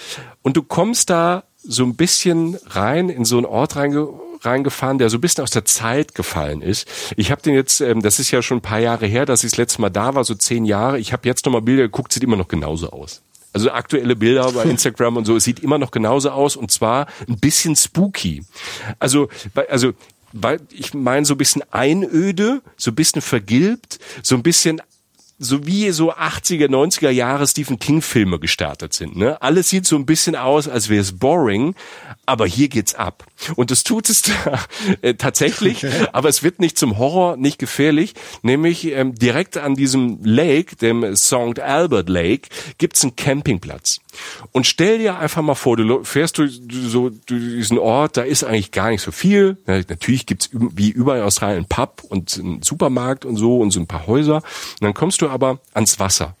Und 0.41 0.57
du 0.57 0.63
kommst 0.63 1.11
da 1.11 1.43
so 1.57 1.83
ein 1.83 1.95
bisschen 1.95 2.57
rein 2.65 3.09
in 3.09 3.23
so 3.23 3.37
einen 3.37 3.45
Ort 3.45 3.75
reinge 3.75 4.07
reingefahren, 4.41 4.97
der 4.97 5.09
so 5.09 5.17
ein 5.17 5.21
bisschen 5.21 5.43
aus 5.43 5.51
der 5.51 5.65
Zeit 5.65 6.15
gefallen 6.15 6.61
ist. 6.61 6.87
Ich 7.15 7.31
habe 7.31 7.41
den 7.41 7.53
jetzt, 7.53 7.81
ähm, 7.81 8.01
das 8.01 8.19
ist 8.19 8.31
ja 8.31 8.41
schon 8.41 8.57
ein 8.59 8.61
paar 8.61 8.79
Jahre 8.79 9.05
her, 9.05 9.25
dass 9.25 9.43
ich 9.43 9.51
das 9.51 9.57
letzte 9.57 9.81
Mal 9.81 9.89
da 9.89 10.15
war, 10.15 10.23
so 10.23 10.35
zehn 10.35 10.65
Jahre. 10.65 10.99
Ich 10.99 11.13
habe 11.13 11.27
jetzt 11.27 11.45
nochmal 11.45 11.61
Bilder 11.61 11.83
geguckt, 11.83 12.13
sieht 12.13 12.23
immer 12.23 12.37
noch 12.37 12.47
genauso 12.47 12.89
aus. 12.91 13.21
Also 13.53 13.71
aktuelle 13.71 14.15
Bilder 14.15 14.51
bei 14.51 14.63
Instagram 14.65 15.17
und 15.17 15.25
so, 15.25 15.35
es 15.35 15.43
sieht 15.43 15.59
immer 15.59 15.77
noch 15.77 15.91
genauso 15.91 16.29
aus 16.29 16.55
und 16.55 16.71
zwar 16.71 17.07
ein 17.27 17.39
bisschen 17.39 17.75
spooky. 17.75 18.43
Also, 18.99 19.29
also 19.69 19.93
weil 20.33 20.59
ich 20.71 20.93
meine 20.93 21.25
so 21.25 21.33
ein 21.33 21.37
bisschen 21.37 21.63
Einöde, 21.71 22.61
so 22.75 22.91
ein 22.91 22.95
bisschen 22.95 23.21
vergilbt, 23.21 23.99
so 24.21 24.35
ein 24.35 24.43
bisschen 24.43 24.81
so 25.39 25.67
wie 25.67 25.91
so 25.91 26.13
80er, 26.13 26.67
90er 26.67 27.09
Jahre 27.09 27.47
Stephen 27.47 27.77
King 27.77 28.01
Filme 28.01 28.39
gestartet 28.39 28.93
sind. 28.93 29.15
Ne? 29.15 29.41
Alles 29.41 29.69
sieht 29.69 29.85
so 29.85 29.95
ein 29.95 30.05
bisschen 30.05 30.35
aus, 30.35 30.67
als 30.67 30.89
wäre 30.89 31.01
es 31.01 31.17
boring, 31.17 31.75
aber 32.27 32.45
hier 32.45 32.67
geht's 32.67 32.93
ab. 32.93 33.25
Und 33.55 33.71
das 33.71 33.83
tut 33.83 34.09
es 34.09 34.23
äh, 35.01 35.15
tatsächlich, 35.15 35.85
aber 36.11 36.29
es 36.29 36.43
wird 36.43 36.59
nicht 36.59 36.77
zum 36.77 36.97
Horror, 36.97 37.37
nicht 37.37 37.57
gefährlich. 37.57 38.13
Nämlich 38.43 38.85
ähm, 38.91 39.15
direkt 39.15 39.57
an 39.57 39.75
diesem 39.75 40.19
Lake, 40.23 40.75
dem 40.75 41.15
St. 41.15 41.59
Albert 41.59 42.09
Lake, 42.09 42.49
gibt's 42.77 43.03
einen 43.03 43.15
Campingplatz. 43.15 44.01
Und 44.51 44.67
stell 44.67 44.99
dir 44.99 45.17
einfach 45.17 45.41
mal 45.41 45.55
vor, 45.55 45.77
du 45.77 46.03
fährst 46.03 46.37
durch 46.37 46.59
so 46.69 47.09
durch 47.09 47.41
diesen 47.41 47.79
Ort, 47.79 48.17
da 48.17 48.23
ist 48.23 48.43
eigentlich 48.43 48.71
gar 48.71 48.89
nicht 48.89 49.01
so 49.01 49.11
viel. 49.11 49.57
Ja, 49.65 49.77
natürlich 49.77 50.25
gibt's 50.25 50.49
wie 50.51 50.89
überall 50.89 51.19
in 51.19 51.23
Australien 51.23 51.57
einen 51.59 51.67
Pub 51.67 52.03
und 52.09 52.37
einen 52.37 52.61
Supermarkt 52.61 53.23
und 53.23 53.37
so 53.37 53.59
und 53.59 53.71
so 53.71 53.79
ein 53.79 53.87
paar 53.87 54.05
Häuser. 54.05 54.37
Und 54.37 54.81
dann 54.81 54.93
kommst 54.93 55.21
du 55.21 55.29
aber 55.29 55.59
ans 55.73 55.97
Wasser, 55.99 56.35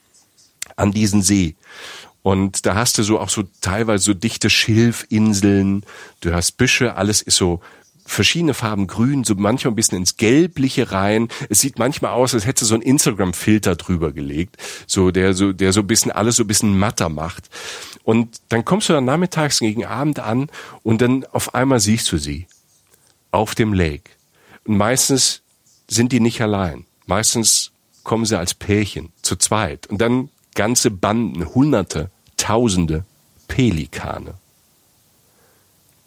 an 0.75 0.91
diesen 0.91 1.21
See. 1.21 1.55
Und 2.27 2.65
da 2.65 2.75
hast 2.75 2.97
du 2.97 3.03
so 3.03 3.21
auch 3.21 3.29
so 3.29 3.43
teilweise 3.61 4.03
so 4.03 4.13
dichte 4.13 4.49
Schilfinseln, 4.49 5.85
du 6.19 6.33
hast 6.33 6.57
Büsche, 6.57 6.97
alles 6.97 7.21
ist 7.21 7.37
so 7.37 7.61
verschiedene 8.05 8.53
Farben 8.53 8.85
grün, 8.85 9.23
so 9.23 9.33
manchmal 9.35 9.71
ein 9.71 9.77
bisschen 9.77 9.99
ins 9.99 10.17
Gelbliche 10.17 10.91
rein. 10.91 11.29
Es 11.47 11.61
sieht 11.61 11.79
manchmal 11.79 12.11
aus, 12.11 12.33
als 12.33 12.45
hätte 12.45 12.65
so 12.65 12.75
ein 12.75 12.81
Instagram-Filter 12.81 13.77
drüber 13.77 14.11
gelegt, 14.11 14.57
so 14.87 15.11
der 15.11 15.33
so, 15.33 15.53
der 15.53 15.71
so 15.71 15.79
ein 15.79 15.87
bisschen 15.87 16.11
alles 16.11 16.35
so 16.35 16.43
ein 16.43 16.47
bisschen 16.47 16.77
matter 16.77 17.07
macht. 17.07 17.49
Und 18.03 18.41
dann 18.49 18.65
kommst 18.65 18.89
du 18.89 18.93
dann 18.93 19.05
nachmittags 19.05 19.59
gegen 19.59 19.85
Abend 19.85 20.19
an 20.19 20.49
und 20.83 21.01
dann 21.01 21.23
auf 21.31 21.55
einmal 21.55 21.79
siehst 21.79 22.11
du 22.11 22.17
sie 22.17 22.45
auf 23.31 23.55
dem 23.55 23.71
Lake. 23.71 24.11
Und 24.65 24.75
meistens 24.75 25.43
sind 25.87 26.11
die 26.11 26.19
nicht 26.19 26.41
allein. 26.41 26.87
Meistens 27.05 27.71
kommen 28.03 28.25
sie 28.25 28.37
als 28.37 28.53
Pärchen, 28.53 29.13
zu 29.21 29.37
zweit. 29.37 29.87
Und 29.87 30.01
dann 30.01 30.27
ganze 30.55 30.91
Banden, 30.91 31.53
Hunderte, 31.55 32.11
Tausende 32.37 33.05
Pelikane. 33.47 34.35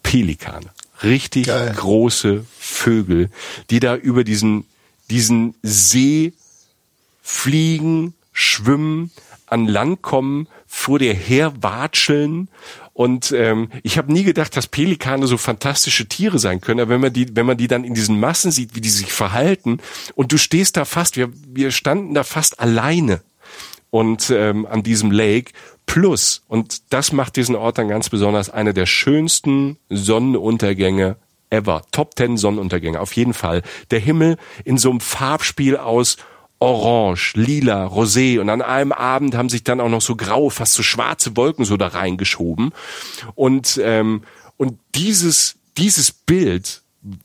Pelikane. 0.03 0.71
Richtig 1.03 1.47
Geil. 1.47 1.73
große 1.75 2.45
Vögel, 2.59 3.29
die 3.69 3.79
da 3.79 3.95
über 3.95 4.23
diesen, 4.23 4.65
diesen 5.09 5.55
See 5.63 6.33
fliegen, 7.21 8.13
schwimmen, 8.33 9.11
an 9.47 9.67
Land 9.67 10.01
kommen, 10.01 10.47
vor 10.67 10.99
dir 10.99 11.13
her 11.13 11.53
watscheln. 11.61 12.47
Und 12.93 13.31
ähm, 13.31 13.69
ich 13.83 13.97
habe 13.97 14.11
nie 14.11 14.23
gedacht, 14.23 14.55
dass 14.55 14.67
Pelikane 14.67 15.27
so 15.27 15.37
fantastische 15.37 16.07
Tiere 16.07 16.39
sein 16.39 16.61
können. 16.61 16.79
Aber 16.79 16.91
wenn 16.91 17.01
man 17.01 17.13
die, 17.13 17.35
wenn 17.35 17.45
man 17.45 17.57
die 17.57 17.67
dann 17.67 17.83
in 17.83 17.93
diesen 17.93 18.19
Massen 18.19 18.51
sieht, 18.51 18.75
wie 18.75 18.81
die 18.81 18.89
sich 18.89 19.11
verhalten, 19.11 19.79
und 20.15 20.31
du 20.31 20.37
stehst 20.37 20.77
da 20.77 20.85
fast, 20.85 21.17
wir, 21.17 21.29
wir 21.47 21.71
standen 21.71 22.13
da 22.13 22.23
fast 22.23 22.59
alleine 22.59 23.21
und 23.89 24.29
ähm, 24.29 24.65
an 24.65 24.83
diesem 24.83 25.11
Lake 25.11 25.51
plus 25.85 26.43
und 26.47 26.93
das 26.93 27.11
macht 27.11 27.35
diesen 27.35 27.55
Ort 27.55 27.77
dann 27.77 27.89
ganz 27.89 28.09
besonders 28.09 28.49
eine 28.49 28.73
der 28.73 28.85
schönsten 28.85 29.77
Sonnenuntergänge 29.89 31.17
ever. 31.49 31.83
Top 31.91 32.17
10 32.17 32.37
Sonnenuntergänge 32.37 32.99
auf 32.99 33.13
jeden 33.13 33.33
Fall. 33.33 33.61
Der 33.91 33.99
Himmel 33.99 34.37
in 34.63 34.77
so 34.77 34.89
einem 34.89 35.01
Farbspiel 35.01 35.77
aus 35.77 36.17
Orange, 36.59 37.33
Lila, 37.35 37.87
Rosé 37.87 38.39
und 38.39 38.49
an 38.49 38.61
einem 38.61 38.91
Abend 38.91 39.35
haben 39.35 39.49
sich 39.49 39.63
dann 39.63 39.81
auch 39.81 39.89
noch 39.89 40.01
so 40.01 40.15
graue, 40.15 40.51
fast 40.51 40.73
so 40.73 40.83
schwarze 40.83 41.35
Wolken 41.35 41.65
so 41.65 41.75
da 41.75 41.87
reingeschoben 41.87 42.71
und 43.35 43.79
ähm, 43.83 44.23
und 44.57 44.77
dieses 44.93 45.57
dieses 45.77 46.11
Bild 46.11 46.80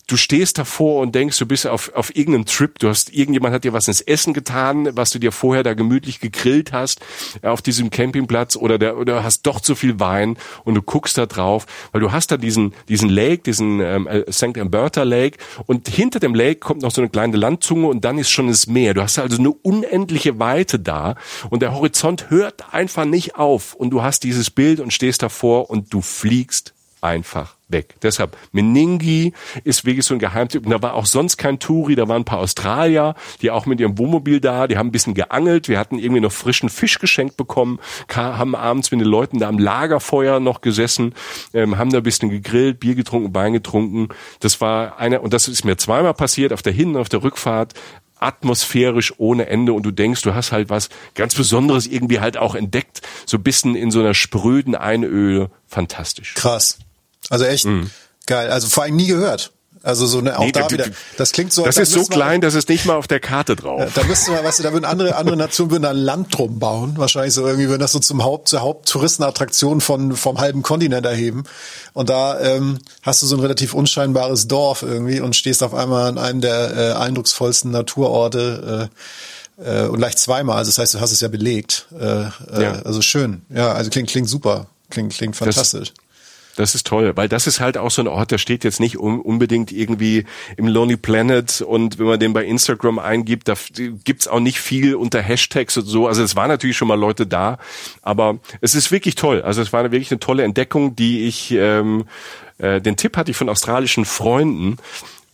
du 0.07 0.17
stehst 0.17 0.57
davor 0.59 1.03
und 1.03 1.15
denkst, 1.15 1.39
du 1.39 1.47
bist 1.47 1.67
auf, 1.67 1.93
auf 1.95 2.15
irgendeinem 2.17 2.47
Trip, 2.47 2.79
du 2.79 2.89
hast, 2.89 3.12
irgendjemand 3.12 3.55
hat 3.55 3.65
dir 3.65 3.75
was 3.75 3.89
ins 3.89 4.01
Essen 4.01 4.33
getan, 4.33 4.97
was 4.97 5.11
du 5.11 5.19
dir 5.19 5.33
vorher 5.33 5.62
da 5.62 5.75
gemütlich 5.75 6.21
gegrillt 6.21 6.73
hast, 6.73 7.01
äh, 7.43 7.49
auf 7.49 7.61
diesem 7.61 7.91
Campingplatz 7.91 8.57
oder 8.57 8.79
der, 8.79 8.97
oder 8.97 9.23
hast 9.23 9.43
doch 9.43 9.61
zu 9.61 9.75
viel 9.75 10.01
Wein 10.01 10.39
und 10.65 10.75
du 10.75 10.83
guckst 10.83 11.19
da 11.19 11.27
drauf, 11.27 11.67
weil 11.93 12.01
du 12.01 12.11
hast 12.11 12.31
da 12.31 12.39
diesen, 12.39 12.75
diesen 12.89 13.11
Lake, 13.11 13.43
diesen 13.43 13.81
ähm, 13.81 14.07
äh, 14.07 14.31
St. 14.33 14.57
Alberta 14.57 15.03
Lake 15.03 15.39
und 15.67 15.89
hinter 15.89 16.21
dem 16.21 16.35
Lake 16.35 16.61
kommt 16.61 16.81
noch 16.81 16.91
so 16.91 17.03
eine 17.03 17.11
kleine 17.11 17.37
Landzunge 17.37 17.87
und 17.87 18.05
dann 18.05 18.17
ist 18.19 18.31
schon 18.31 18.49
das 18.49 18.67
Meer. 18.67 18.95
Du 18.95 19.03
hast 19.03 19.19
also 19.19 19.39
eine 19.39 19.51
unendliche 19.51 20.39
Weite 20.39 20.79
da 20.79 21.17
und 21.51 21.61
der 21.61 21.75
Horizont 21.75 22.31
hört 22.31 22.73
einfach 22.73 23.05
nicht 23.05 23.37
auf 23.37 23.75
und 23.75 23.91
du 23.91 24.03
hast 24.03 24.25
dieses 24.25 24.51
Bild 24.51 24.81
und 24.81 24.93
stehst 24.93 25.23
davor 25.23 25.69
und 25.69 25.93
du 25.93 26.01
fliegst 26.01 26.76
einfach 27.07 27.57
weg. 27.69 27.97
Deshalb, 28.03 28.37
Meningi 28.53 29.33
ist 29.64 29.85
wirklich 29.85 30.05
so 30.07 30.14
ein 30.14 30.21
Geheimtipp. 30.21 30.64
Und 30.64 30.71
da 30.71 30.83
war 30.83 30.95
auch 30.95 31.07
sonst 31.07 31.37
kein 31.37 31.59
Touri, 31.59 31.97
da 31.97 32.09
waren 32.09 32.23
ein 32.23 32.25
paar 32.25 32.38
Australier, 32.38 33.14
die 33.42 33.51
auch 33.51 33.66
mit 33.66 33.81
ihrem 33.81 33.99
Wohnmobil 33.99 34.40
da, 34.40 34.66
die 34.66 34.77
haben 34.77 34.88
ein 34.88 34.92
bisschen 34.92 35.14
geangelt, 35.14 35.69
wir 35.69 35.79
hatten 35.79 35.99
irgendwie 35.99 36.21
noch 36.21 36.33
frischen 36.33 36.69
Fisch 36.69 36.99
geschenkt 36.99 37.37
bekommen, 37.37 37.81
haben 38.14 38.55
abends 38.55 38.90
mit 38.90 39.01
den 39.01 39.09
Leuten 39.09 39.38
da 39.38 39.49
am 39.49 39.59
Lagerfeuer 39.59 40.40
noch 40.40 40.61
gesessen, 40.61 41.14
ähm, 41.55 41.79
haben 41.79 41.90
da 41.90 41.99
ein 41.99 42.05
bisschen 42.05 42.31
gegrillt, 42.31 42.81
Bier 42.81 42.95
getrunken, 42.95 43.35
Wein 43.35 43.53
getrunken. 43.53 44.09
Das 44.40 44.61
war 44.61 44.99
einer, 44.99 45.23
und 45.23 45.33
das 45.33 45.49
ist 45.49 45.64
mir 45.64 45.77
zweimal 45.77 46.14
passiert, 46.14 46.53
auf 46.53 46.62
der 46.62 46.73
Hin- 46.73 46.95
und 46.95 47.01
auf 47.01 47.09
der 47.09 47.23
Rückfahrt, 47.23 47.75
atmosphärisch 48.19 49.14
ohne 49.19 49.47
Ende 49.47 49.73
und 49.73 49.83
du 49.85 49.90
denkst, 49.90 50.23
du 50.23 50.35
hast 50.35 50.53
halt 50.53 50.71
was 50.71 50.88
ganz 51.14 51.35
Besonderes 51.35 51.87
irgendwie 51.87 52.21
halt 52.21 52.38
auch 52.38 52.55
entdeckt, 52.55 53.03
so 53.27 53.37
ein 53.37 53.42
bisschen 53.42 53.75
in 53.75 53.90
so 53.90 54.01
einer 54.01 54.14
spröden 54.14 54.75
Einöde, 54.75 55.51
fantastisch. 55.66 56.35
Krass. 56.35 56.79
Also 57.31 57.45
echt 57.45 57.67
geil. 58.27 58.51
Also 58.51 58.69
vor 58.69 58.85
allem 58.85 58.97
nie 58.97 59.07
gehört. 59.07 59.53
Also 59.83 60.07
so 60.07 60.19
eine, 60.19 60.37
auch 60.37 60.45
Nee, 60.45 60.51
da 60.51 60.69
wieder. 60.69 60.87
Das 61.17 61.31
klingt 61.31 61.53
so. 61.53 61.65
Das 61.65 61.77
da 61.77 61.83
ist 61.83 61.93
so 61.93 62.05
klein, 62.07 62.41
dass 62.41 62.55
es 62.55 62.67
nicht 62.67 62.87
mal 62.87 62.97
auf 62.97 63.07
der 63.07 63.21
Karte 63.21 63.55
drauf. 63.55 63.93
Da 63.95 64.03
müsste 64.03 64.33
man, 64.33 64.43
weißt 64.43 64.59
du, 64.59 64.62
da 64.65 64.73
würden 64.73 64.85
andere, 64.85 65.15
andere 65.15 65.37
Nationen 65.37 65.71
würden 65.71 65.85
da 65.85 65.91
ein 65.91 65.97
Land 65.97 66.37
drum 66.37 66.59
bauen. 66.59 66.95
Wahrscheinlich 66.97 67.35
so 67.35 67.47
irgendwie, 67.47 67.69
würden 67.69 67.83
das 67.83 67.93
so 67.93 68.01
zum 68.01 68.25
Haupt, 68.25 68.49
zur 68.49 68.62
Haupttouristenattraktion 68.62 69.81
von, 69.81 70.17
vom 70.17 70.41
halben 70.41 70.62
Kontinent 70.62 71.07
erheben. 71.07 71.45
Und 71.93 72.09
da, 72.09 72.41
ähm, 72.41 72.79
hast 73.03 73.23
du 73.23 73.27
so 73.27 73.37
ein 73.37 73.41
relativ 73.41 73.75
unscheinbares 73.75 74.49
Dorf 74.49 74.83
irgendwie 74.83 75.21
und 75.21 75.37
stehst 75.37 75.62
auf 75.62 75.73
einmal 75.73 76.09
an 76.09 76.19
einem 76.19 76.41
der 76.41 76.77
äh, 76.77 76.93
eindrucksvollsten 76.95 77.70
Naturorte, 77.70 78.91
Äh, 79.59 79.87
und 79.87 79.99
gleich 79.99 80.16
zweimal, 80.18 80.59
also 80.59 80.68
das 80.68 80.79
heißt, 80.79 80.95
du 80.95 81.01
hast 81.01 81.12
es 81.12 81.20
ja 81.22 81.29
belegt. 81.29 81.87
Äh, 81.99 82.05
äh, 82.05 82.31
ja. 82.61 82.72
Also 82.85 83.01
schön. 83.01 83.41
Ja, 83.49 83.72
also 83.72 83.89
klingt, 83.89 84.11
klingt 84.11 84.29
super. 84.29 84.66
Klingt, 84.91 85.14
klingt 85.14 85.35
fantastisch. 85.35 85.95
Das 85.97 86.05
das 86.57 86.74
ist 86.74 86.86
toll, 86.86 87.12
weil 87.14 87.28
das 87.28 87.46
ist 87.46 87.61
halt 87.61 87.78
auch 87.78 87.90
so 87.90 88.02
ein 88.02 88.09
Ort, 88.09 88.30
der 88.30 88.38
steht 88.38 88.64
jetzt 88.64 88.80
nicht 88.80 88.98
unbedingt 88.98 89.72
irgendwie 89.72 90.24
im 90.57 90.66
Lonely 90.66 90.96
Planet 90.96 91.61
und 91.61 91.98
wenn 91.98 92.07
man 92.07 92.18
den 92.18 92.32
bei 92.32 92.44
Instagram 92.44 92.98
eingibt, 92.98 93.48
da 93.48 93.54
gibt's 94.04 94.26
auch 94.26 94.40
nicht 94.40 94.61
viel 94.61 94.94
unter 94.94 95.20
Hashtags 95.20 95.76
und 95.76 95.84
so. 95.84 96.07
Also 96.07 96.22
es 96.22 96.34
waren 96.34 96.48
natürlich 96.48 96.76
schon 96.76 96.88
mal 96.88 96.98
Leute 96.98 97.26
da, 97.26 97.59
aber 98.02 98.38
es 98.61 98.74
ist 98.74 98.90
wirklich 98.90 99.14
toll. 99.14 99.42
Also 99.42 99.62
es 99.62 99.72
war 99.72 99.82
wirklich 99.84 100.11
eine 100.11 100.20
tolle 100.20 100.42
Entdeckung, 100.44 100.96
die 100.96 101.26
ich, 101.26 101.52
ähm, 101.52 102.07
äh, 102.59 102.80
den 102.80 102.96
Tipp 102.96 103.16
hatte 103.16 103.30
ich 103.30 103.36
von 103.36 103.48
australischen 103.48 104.04
Freunden 104.04 104.78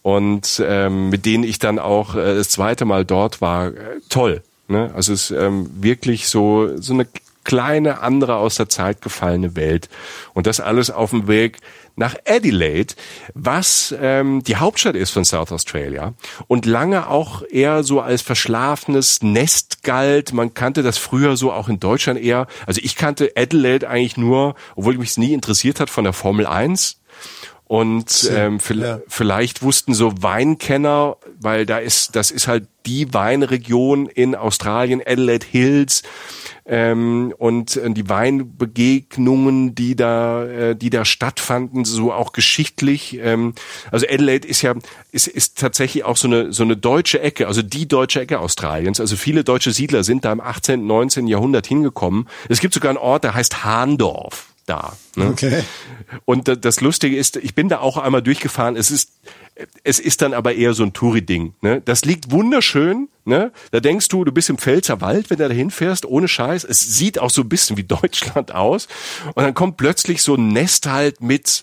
und 0.03 0.63
ähm, 0.67 1.11
mit 1.11 1.25
denen 1.25 1.45
ich 1.45 1.59
dann 1.59 1.79
auch 1.79 2.17
äh, 2.17 2.35
das 2.35 2.49
zweite 2.49 2.85
Mal 2.85 3.05
dort 3.05 3.41
war. 3.41 3.69
Äh, 3.69 4.01
toll. 4.09 4.43
Ne? 4.69 4.91
Also 4.95 5.13
es 5.13 5.31
ist 5.31 5.39
ähm, 5.39 5.71
wirklich 5.81 6.29
so, 6.29 6.77
so 6.79 6.95
eine 6.95 7.07
kleine, 7.45 8.01
andere 8.01 8.37
aus 8.37 8.57
der 8.57 8.69
Zeit 8.69 9.03
gefallene 9.03 9.57
Welt. 9.57 9.89
Und 10.35 10.47
das 10.47 10.61
alles 10.61 10.91
auf 10.91 11.11
dem 11.11 11.29
Weg 11.29 11.59
nach 11.97 12.17
Adelaide, 12.27 12.95
was 13.35 13.95
ähm, 14.01 14.43
die 14.43 14.57
Hauptstadt 14.57 14.97
ist 14.97 15.11
von 15.11 15.25
South 15.25 15.53
Australia 15.53 16.15
und 16.49 16.65
lange 16.65 17.09
auch 17.09 17.43
eher 17.43 17.83
so 17.83 18.01
als 18.01 18.23
verschlafenes 18.23 19.23
Nest 19.23 19.83
galt. 19.83 20.33
Man 20.33 20.55
kannte 20.55 20.83
das 20.83 20.99
früher 20.99 21.37
so 21.37 21.53
auch 21.53 21.69
in 21.69 21.81
Deutschland 21.81 22.19
eher. 22.21 22.47
Also 22.67 22.81
ich 22.83 22.97
kannte 22.97 23.33
Adelaide 23.37 23.89
eigentlich 23.89 24.17
nur, 24.17 24.55
obwohl 24.75 24.97
mich 24.97 25.11
es 25.11 25.19
nie 25.19 25.35
interessiert 25.35 25.81
hat, 25.81 25.91
von 25.91 26.05
der 26.05 26.13
Formel 26.13 26.47
1. 26.47 26.99
Und 27.73 28.31
ähm, 28.31 28.59
ja. 28.69 29.01
vielleicht 29.09 29.63
wussten 29.63 29.95
so 29.95 30.13
Weinkenner, 30.21 31.17
weil 31.41 31.65
da 31.65 31.79
ist, 31.79 32.17
das 32.17 32.31
ist 32.31 32.47
halt 32.47 32.69
die 32.85 33.15
Weinregion 33.15 34.09
in 34.09 34.35
Australien, 34.35 35.01
Adelaide 35.01 35.47
Hills 35.47 36.03
ähm, 36.65 37.35
und 37.39 37.77
äh, 37.77 37.91
die 37.91 38.09
Weinbegegnungen, 38.09 39.75
die 39.75 39.97
da, 39.97 40.45
äh, 40.45 40.77
die 40.77 40.91
da 40.91 41.05
stattfanden, 41.05 41.85
so 41.85 42.13
auch 42.13 42.33
geschichtlich. 42.33 43.19
Ähm, 43.21 43.55
also 43.91 44.07
Adelaide 44.09 44.47
ist 44.47 44.63
ja 44.63 44.75
ist, 45.11 45.27
ist 45.27 45.59
tatsächlich 45.59 46.05
auch 46.05 46.17
so 46.17 46.29
eine 46.29 46.53
so 46.53 46.63
eine 46.63 46.77
deutsche 46.77 47.21
Ecke, 47.21 47.49
also 47.49 47.63
die 47.63 47.89
deutsche 47.89 48.21
Ecke 48.21 48.39
Australiens. 48.39 49.01
Also 49.01 49.17
viele 49.17 49.43
deutsche 49.45 49.73
Siedler 49.73 50.05
sind 50.05 50.25
da 50.25 50.33
im 50.33 50.41
18., 50.41 50.87
19. 50.87 51.27
Jahrhundert 51.27 51.67
hingekommen. 51.67 52.29
Es 52.49 52.61
gibt 52.61 52.75
sogar 52.75 52.91
einen 52.91 52.99
Ort, 52.99 53.25
der 53.25 53.35
heißt 53.35 53.65
Hahndorf 53.65 54.53
da. 54.67 54.97
Ne? 55.17 55.27
Okay. 55.27 55.65
Und 56.25 56.65
das 56.65 56.81
Lustige 56.81 57.17
ist, 57.17 57.37
ich 57.37 57.55
bin 57.55 57.69
da 57.69 57.81
auch 57.81 57.97
einmal 57.97 58.23
durchgefahren. 58.23 58.77
Es 58.77 58.91
ist 58.91 59.11
es 59.85 59.99
ist 59.99 60.23
dann 60.23 60.35
aber 60.35 60.55
eher 60.55 60.75
so 60.75 60.83
ein 60.83 60.93
Touri-Ding. 60.93 61.55
Ne? 61.61 61.81
Das 61.85 62.05
liegt 62.05 62.31
wunderschön. 62.31 63.09
Ne? 63.25 63.53
Da 63.71 63.81
denkst 63.81 64.09
du, 64.09 64.25
du 64.25 64.33
bist 64.33 64.51
im 64.51 64.59
Pfälzer 64.59 65.01
Wald, 65.01 65.31
wenn 65.31 65.39
du 65.39 65.49
da 65.49 65.55
hinfährst, 65.55 66.05
ohne 66.07 66.29
Scheiß. 66.29 66.65
Es 66.65 66.81
sieht 66.81 67.19
auch 67.19 67.31
so 67.31 67.43
ein 67.43 67.49
bisschen 67.49 67.77
wie 67.77 67.85
Deutschland 67.85 68.55
aus. 68.55 68.89
Und 69.35 69.43
dann 69.43 69.55
kommt 69.55 69.77
plötzlich 69.77 70.23
so 70.23 70.35
ein 70.35 70.49
Nest 70.49 70.87
halt 70.87 71.21
mit 71.21 71.63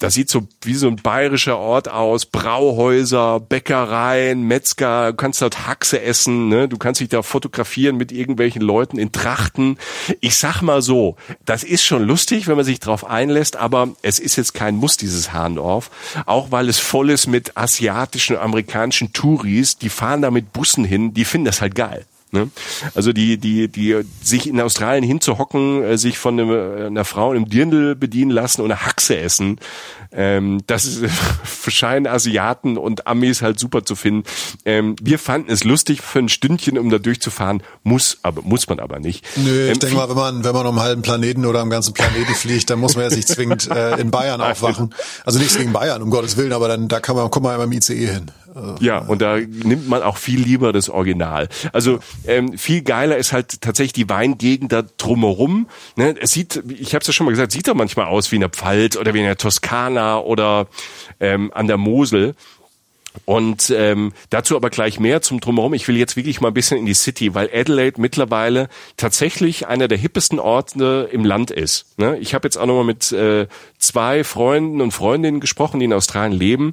das 0.00 0.14
sieht 0.14 0.30
so 0.30 0.48
wie 0.62 0.74
so 0.74 0.88
ein 0.88 0.96
bayerischer 0.96 1.58
Ort 1.58 1.88
aus. 1.88 2.26
Brauhäuser, 2.26 3.38
Bäckereien, 3.38 4.42
Metzger, 4.42 5.12
du 5.12 5.16
kannst 5.16 5.42
dort 5.42 5.66
Haxe 5.66 6.00
essen, 6.00 6.48
ne? 6.48 6.68
du 6.68 6.78
kannst 6.78 7.00
dich 7.00 7.10
da 7.10 7.22
fotografieren 7.22 7.96
mit 7.96 8.10
irgendwelchen 8.10 8.62
Leuten 8.62 8.98
in 8.98 9.12
Trachten. 9.12 9.78
Ich 10.20 10.36
sag 10.36 10.62
mal 10.62 10.80
so, 10.80 11.16
das 11.44 11.62
ist 11.62 11.84
schon 11.84 12.02
lustig, 12.02 12.48
wenn 12.48 12.56
man 12.56 12.64
sich 12.64 12.80
drauf 12.80 13.04
einlässt, 13.04 13.56
aber 13.56 13.90
es 14.02 14.18
ist 14.18 14.36
jetzt 14.36 14.54
kein 14.54 14.76
Muss, 14.76 14.96
dieses 14.96 15.32
Hahndorf. 15.32 15.90
Auch 16.24 16.50
weil 16.50 16.68
es 16.70 16.78
voll 16.78 17.10
ist 17.10 17.26
mit 17.26 17.56
asiatischen, 17.58 18.38
amerikanischen 18.38 19.12
Touris, 19.12 19.76
die 19.76 19.90
fahren 19.90 20.22
da 20.22 20.30
mit 20.30 20.52
Bussen 20.52 20.84
hin, 20.84 21.12
die 21.12 21.26
finden 21.26 21.44
das 21.44 21.60
halt 21.60 21.74
geil. 21.74 22.06
Ne? 22.32 22.48
Also 22.94 23.12
die, 23.12 23.38
die, 23.38 23.68
die 23.68 24.02
sich 24.22 24.48
in 24.48 24.60
Australien 24.60 25.02
hinzuhocken, 25.02 25.82
äh, 25.82 25.98
sich 25.98 26.18
von 26.18 26.38
einem, 26.38 26.50
äh, 26.50 26.86
einer 26.86 27.04
Frau 27.04 27.32
im 27.32 27.48
Dirndl 27.48 27.96
bedienen 27.96 28.30
lassen 28.30 28.62
und 28.62 28.70
eine 28.70 28.86
Haxe 28.86 29.16
essen, 29.18 29.58
ähm, 30.12 30.60
das 30.66 30.84
ist, 30.84 31.02
scheinen 31.68 32.06
Asiaten 32.06 32.76
und 32.76 33.06
Amis 33.06 33.42
halt 33.42 33.58
super 33.58 33.84
zu 33.84 33.96
finden. 33.96 34.24
Ähm, 34.64 34.96
wir 35.02 35.18
fanden 35.18 35.50
es 35.50 35.64
lustig 35.64 36.02
für 36.02 36.20
ein 36.20 36.28
Stündchen, 36.28 36.78
um 36.78 36.90
da 36.90 36.98
durchzufahren, 36.98 37.62
muss, 37.82 38.18
aber 38.22 38.42
muss 38.42 38.68
man 38.68 38.80
aber 38.80 39.00
nicht. 39.00 39.24
Nö, 39.36 39.66
ich 39.66 39.72
ähm, 39.72 39.78
denke 39.78 39.96
mal, 39.96 40.08
wenn 40.08 40.16
man, 40.16 40.44
wenn 40.44 40.54
man 40.54 40.66
um 40.66 40.78
einen 40.78 40.84
halben 40.84 41.02
Planeten 41.02 41.46
oder 41.46 41.60
am 41.60 41.70
ganzen 41.70 41.94
Planeten 41.94 42.34
fliegt, 42.34 42.70
dann 42.70 42.78
muss 42.78 42.96
man 42.96 43.10
ja 43.10 43.16
nicht 43.16 43.28
zwingend 43.28 43.68
äh, 43.70 44.00
in 44.00 44.10
Bayern 44.10 44.40
aufwachen. 44.40 44.94
Also 45.24 45.38
nichts 45.38 45.56
gegen 45.56 45.72
Bayern, 45.72 46.02
um 46.02 46.10
Gottes 46.10 46.36
Willen, 46.36 46.52
aber 46.52 46.68
dann 46.68 46.88
da 46.88 47.00
kann 47.00 47.16
man, 47.16 47.30
kommt 47.30 47.44
man 47.44 47.58
ja 47.58 47.64
im 47.64 47.72
ICE 47.72 48.06
hin. 48.06 48.30
Ja, 48.80 48.98
und 48.98 49.22
da 49.22 49.36
nimmt 49.36 49.88
man 49.88 50.02
auch 50.02 50.16
viel 50.16 50.40
lieber 50.40 50.72
das 50.72 50.88
Original. 50.88 51.48
Also 51.72 52.00
ähm, 52.26 52.58
viel 52.58 52.82
geiler 52.82 53.16
ist 53.16 53.32
halt 53.32 53.60
tatsächlich 53.60 53.92
die 53.92 54.08
Weingegend 54.08 54.72
da 54.72 54.82
drumherum. 54.82 55.68
Ne? 55.96 56.16
Es 56.20 56.32
sieht, 56.32 56.62
ich 56.68 56.94
habe 56.94 57.02
es 57.02 57.06
ja 57.06 57.12
schon 57.12 57.26
mal 57.26 57.30
gesagt, 57.30 57.52
sieht 57.52 57.68
doch 57.68 57.74
manchmal 57.74 58.06
aus 58.06 58.30
wie 58.32 58.36
in 58.36 58.40
der 58.40 58.50
Pfalz 58.50 58.96
oder 58.96 59.14
wie 59.14 59.18
in 59.18 59.24
der 59.24 59.38
Toskana 59.38 60.18
oder 60.18 60.66
ähm, 61.20 61.52
an 61.54 61.68
der 61.68 61.76
Mosel. 61.76 62.34
Und 63.24 63.70
ähm, 63.70 64.12
dazu 64.30 64.56
aber 64.56 64.70
gleich 64.70 65.00
mehr 65.00 65.20
zum 65.20 65.40
Drumherum. 65.40 65.74
Ich 65.74 65.88
will 65.88 65.96
jetzt 65.96 66.16
wirklich 66.16 66.40
mal 66.40 66.48
ein 66.48 66.54
bisschen 66.54 66.78
in 66.78 66.86
die 66.86 66.94
City, 66.94 67.34
weil 67.34 67.50
Adelaide 67.52 68.00
mittlerweile 68.00 68.68
tatsächlich 68.96 69.66
einer 69.66 69.88
der 69.88 69.98
hippesten 69.98 70.38
Orte 70.38 71.08
im 71.10 71.24
Land 71.24 71.50
ist. 71.50 71.98
Ne? 71.98 72.18
Ich 72.18 72.34
habe 72.34 72.46
jetzt 72.46 72.56
auch 72.56 72.66
nochmal 72.66 72.84
mit 72.84 73.10
äh, 73.12 73.48
zwei 73.78 74.22
Freunden 74.22 74.80
und 74.80 74.92
Freundinnen 74.92 75.40
gesprochen, 75.40 75.80
die 75.80 75.86
in 75.86 75.92
Australien 75.92 76.38
leben. 76.38 76.72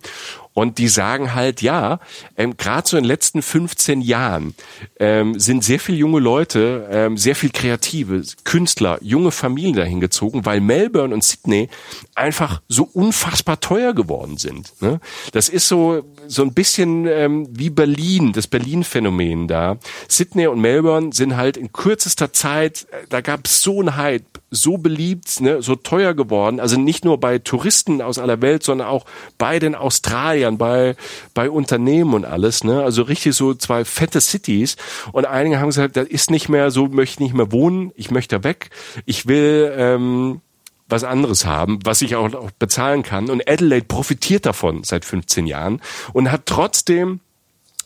Und 0.58 0.80
die 0.80 0.88
sagen 0.88 1.36
halt, 1.36 1.62
ja, 1.62 2.00
ähm, 2.36 2.58
gerade 2.58 2.88
so 2.88 2.98
in 2.98 3.04
den 3.04 3.08
letzten 3.08 3.44
15 3.44 4.02
Jahren 4.02 4.56
ähm, 5.00 5.40
sind 5.40 5.64
sehr 5.64 5.80
viele 5.80 6.00
junge 6.00 6.20
Leute, 6.20 6.90
ähm, 6.90 7.16
sehr 7.16 7.36
viel 7.36 7.52
kreative 7.52 8.24
Künstler, 8.44 8.98
junge 9.04 9.30
Familien 9.30 9.76
dahin 9.76 10.00
gezogen, 10.00 10.48
weil 10.48 10.60
Melbourne 10.60 11.14
und 11.14 11.24
Sydney 11.24 11.70
einfach 12.16 12.64
so 12.68 12.90
unfassbar 12.92 13.60
teuer 13.60 13.94
geworden 13.94 14.38
sind. 14.38 14.74
Ne? 14.82 15.00
Das 15.32 15.48
ist 15.48 15.68
so 15.68 16.04
so 16.26 16.42
ein 16.42 16.54
bisschen 16.56 17.06
ähm, 17.06 17.48
wie 17.52 17.70
Berlin, 17.70 18.34
das 18.34 18.48
Berlin-Phänomen 18.48 19.48
da. 19.48 19.78
Sydney 20.08 20.48
und 20.48 20.60
Melbourne 20.60 21.12
sind 21.14 21.38
halt 21.38 21.58
in 21.58 21.72
kürzester 21.72 22.34
Zeit, 22.34 22.88
äh, 22.92 23.06
da 23.10 23.22
gab 23.22 23.46
es 23.46 23.62
so 23.62 23.80
einen 23.80 23.96
Hype, 23.96 24.26
so 24.50 24.78
beliebt, 24.78 25.42
ne, 25.42 25.62
so 25.62 25.76
teuer 25.76 26.14
geworden. 26.14 26.60
Also 26.60 26.80
nicht 26.80 27.04
nur 27.04 27.20
bei 27.20 27.38
Touristen 27.40 28.02
aus 28.02 28.18
aller 28.18 28.42
Welt, 28.42 28.64
sondern 28.64 28.88
auch 28.88 29.06
bei 29.38 29.60
den 29.60 29.76
Australiern, 29.76 30.58
bei, 30.58 30.96
bei 31.34 31.50
Unternehmen 31.50 32.14
und 32.14 32.26
alles. 32.26 32.64
Ne? 32.64 32.82
Also 32.82 33.02
richtig 33.04 33.36
so 33.36 33.54
zwei 33.54 33.84
fette 33.84 34.22
Cities. 34.22 34.78
Und 35.12 35.26
einige 35.26 35.60
haben 35.60 35.68
gesagt, 35.68 35.98
das 35.98 36.08
ist 36.08 36.32
nicht 36.32 36.48
mehr 36.48 36.72
so, 36.72 36.88
möchte 36.88 37.24
nicht 37.24 37.34
mehr 37.34 37.52
wohnen, 37.52 37.92
ich 37.96 38.10
möchte 38.10 38.44
weg. 38.44 38.70
Ich 39.06 39.28
will 39.28 39.74
ähm, 39.76 40.42
was 40.88 41.04
anderes 41.04 41.46
haben, 41.46 41.80
was 41.84 42.02
ich 42.02 42.16
auch, 42.16 42.34
auch 42.34 42.52
bezahlen 42.52 43.04
kann. 43.04 43.30
Und 43.30 43.50
Adelaide 43.50 43.86
profitiert 43.86 44.46
davon 44.46 44.84
seit 44.84 45.04
15 45.04 45.46
Jahren 45.46 45.82
und 46.14 46.32
hat 46.32 46.46
trotzdem 46.46 47.20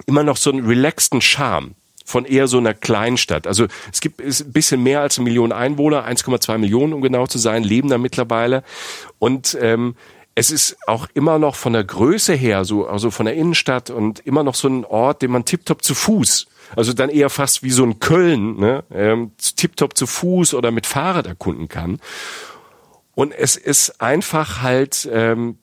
immer 0.05 0.24
noch 0.24 0.38
so 0.38 0.51
einen 0.51 0.66
relaxten 0.66 1.22
Charme 1.22 1.76
von 2.12 2.26
eher 2.26 2.47
so 2.47 2.57
einer 2.57 2.74
Kleinstadt. 2.74 3.47
Also 3.47 3.68
es 3.91 4.01
gibt 4.01 4.22
ist 4.22 4.41
ein 4.41 4.51
bisschen 4.51 4.84
mehr 4.84 5.01
als 5.01 5.18
eine 5.18 5.24
Million 5.24 5.51
Einwohner, 5.51 6.07
1,2 6.07 6.57
Millionen 6.57 6.93
um 6.93 7.01
genau 7.01 7.26
zu 7.26 7.38
sein, 7.39 7.64
leben 7.64 7.89
da 7.89 7.97
mittlerweile. 7.97 8.64
Und 9.18 9.57
ähm, 9.59 9.95
es 10.36 10.51
ist 10.51 10.78
auch 10.88 11.07
immer 11.14 11.39
noch 11.39 11.55
von 11.55 11.74
der 11.74 11.84
Größe 11.84 12.34
her, 12.34 12.64
so 12.64 12.88
also 12.88 13.12
von 13.12 13.26
der 13.26 13.36
Innenstadt 13.36 13.89
und 13.89 14.20
immer 14.20 14.43
noch 14.43 14.55
so 14.55 14.68
ein 14.68 14.86
Ort, 14.86 15.22
den 15.22 15.32
man 15.32 15.45
tiptop 15.45 15.84
zu 15.84 15.93
Fuß, 15.93 16.47
also 16.76 16.93
dann 16.93 17.09
eher 17.09 17.30
fast 17.30 17.64
wie 17.64 17.72
so 17.72 17.84
ein 17.84 17.99
Köln, 17.99 18.57
ne, 18.57 18.84
ähm, 18.93 19.32
tiptop 19.38 19.97
zu 19.97 20.07
Fuß 20.07 20.53
oder 20.53 20.72
mit 20.72 20.86
Fahrrad 20.86 21.28
erkunden 21.28 21.68
kann. 21.68 21.99
Und 23.14 23.34
es 23.34 23.57
ist 23.57 24.01
einfach 24.01 24.62
halt 24.62 25.09
ähm, 25.12 25.57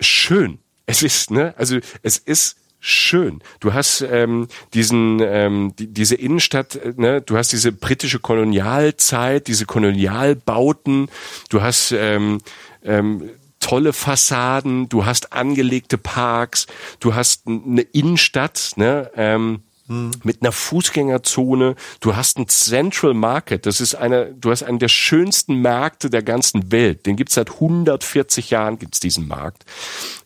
schön. 0.00 0.58
Es 0.86 1.02
ist, 1.02 1.30
ne, 1.30 1.54
also 1.56 1.78
es 2.02 2.18
ist 2.18 2.56
schön. 2.84 3.40
Du 3.60 3.72
hast 3.72 4.02
ähm, 4.02 4.46
diesen 4.74 5.20
ähm, 5.20 5.74
die, 5.78 5.86
diese 5.86 6.14
Innenstadt, 6.16 6.76
äh, 6.76 6.92
ne? 6.96 7.22
Du 7.22 7.36
hast 7.36 7.52
diese 7.52 7.72
britische 7.72 8.18
Kolonialzeit, 8.18 9.46
diese 9.46 9.64
Kolonialbauten. 9.64 11.08
Du 11.48 11.62
hast 11.62 11.92
ähm, 11.92 12.40
ähm, 12.82 13.30
tolle 13.58 13.94
Fassaden. 13.94 14.90
Du 14.90 15.06
hast 15.06 15.32
angelegte 15.32 15.96
Parks. 15.96 16.66
Du 17.00 17.14
hast 17.14 17.46
eine 17.46 17.80
Innenstadt, 17.80 18.72
ne? 18.76 19.10
Ähm, 19.16 19.62
hm. 19.86 20.12
mit 20.22 20.42
einer 20.42 20.52
Fußgängerzone. 20.52 21.76
Du 22.00 22.16
hast 22.16 22.38
ein 22.38 22.48
Central 22.48 23.14
Market. 23.14 23.64
Das 23.66 23.80
ist 23.80 23.94
einer, 23.94 24.26
du 24.26 24.50
hast 24.50 24.62
einen 24.62 24.78
der 24.78 24.88
schönsten 24.88 25.56
Märkte 25.56 26.10
der 26.10 26.22
ganzen 26.22 26.70
Welt. 26.70 27.06
Den 27.06 27.16
gibt's 27.16 27.34
seit 27.34 27.50
140 27.52 28.50
Jahren, 28.50 28.78
gibt's 28.78 29.00
diesen 29.00 29.26
Markt. 29.26 29.64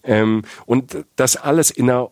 Ähm, 0.02 0.42
und 0.66 1.04
das 1.16 1.36
alles 1.36 1.70
in 1.70 1.90
einer 1.90 2.10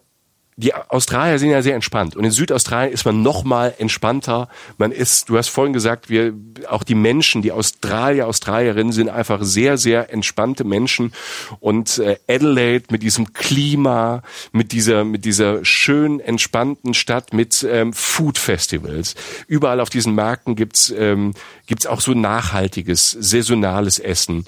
die 0.58 0.74
Australier 0.74 1.38
sind 1.38 1.50
ja 1.50 1.60
sehr 1.60 1.74
entspannt 1.74 2.16
und 2.16 2.24
in 2.24 2.30
Südaustralien 2.30 2.90
ist 2.90 3.04
man 3.04 3.22
noch 3.22 3.44
mal 3.44 3.74
entspannter. 3.76 4.48
Man 4.78 4.90
ist, 4.90 5.28
du 5.28 5.36
hast 5.36 5.48
vorhin 5.48 5.74
gesagt, 5.74 6.08
wir 6.08 6.32
auch 6.68 6.82
die 6.82 6.94
Menschen, 6.94 7.42
die 7.42 7.52
Australier, 7.52 8.26
Australierinnen 8.26 8.92
sind 8.92 9.10
einfach 9.10 9.42
sehr 9.42 9.76
sehr 9.76 10.10
entspannte 10.10 10.64
Menschen 10.64 11.12
und 11.60 11.98
äh, 11.98 12.16
Adelaide 12.26 12.86
mit 12.90 13.02
diesem 13.02 13.34
Klima, 13.34 14.22
mit 14.50 14.72
dieser 14.72 15.04
mit 15.04 15.26
dieser 15.26 15.62
schön 15.62 16.20
entspannten 16.20 16.94
Stadt 16.94 17.34
mit 17.34 17.62
ähm, 17.70 17.92
Food 17.92 18.38
Festivals. 18.38 19.14
Überall 19.48 19.78
auf 19.78 19.90
diesen 19.90 20.14
Märkten 20.14 20.56
gibt's 20.56 20.90
ähm, 20.96 21.34
gibt's 21.66 21.86
auch 21.86 22.00
so 22.00 22.14
nachhaltiges, 22.14 23.10
saisonales 23.10 23.98
Essen, 23.98 24.46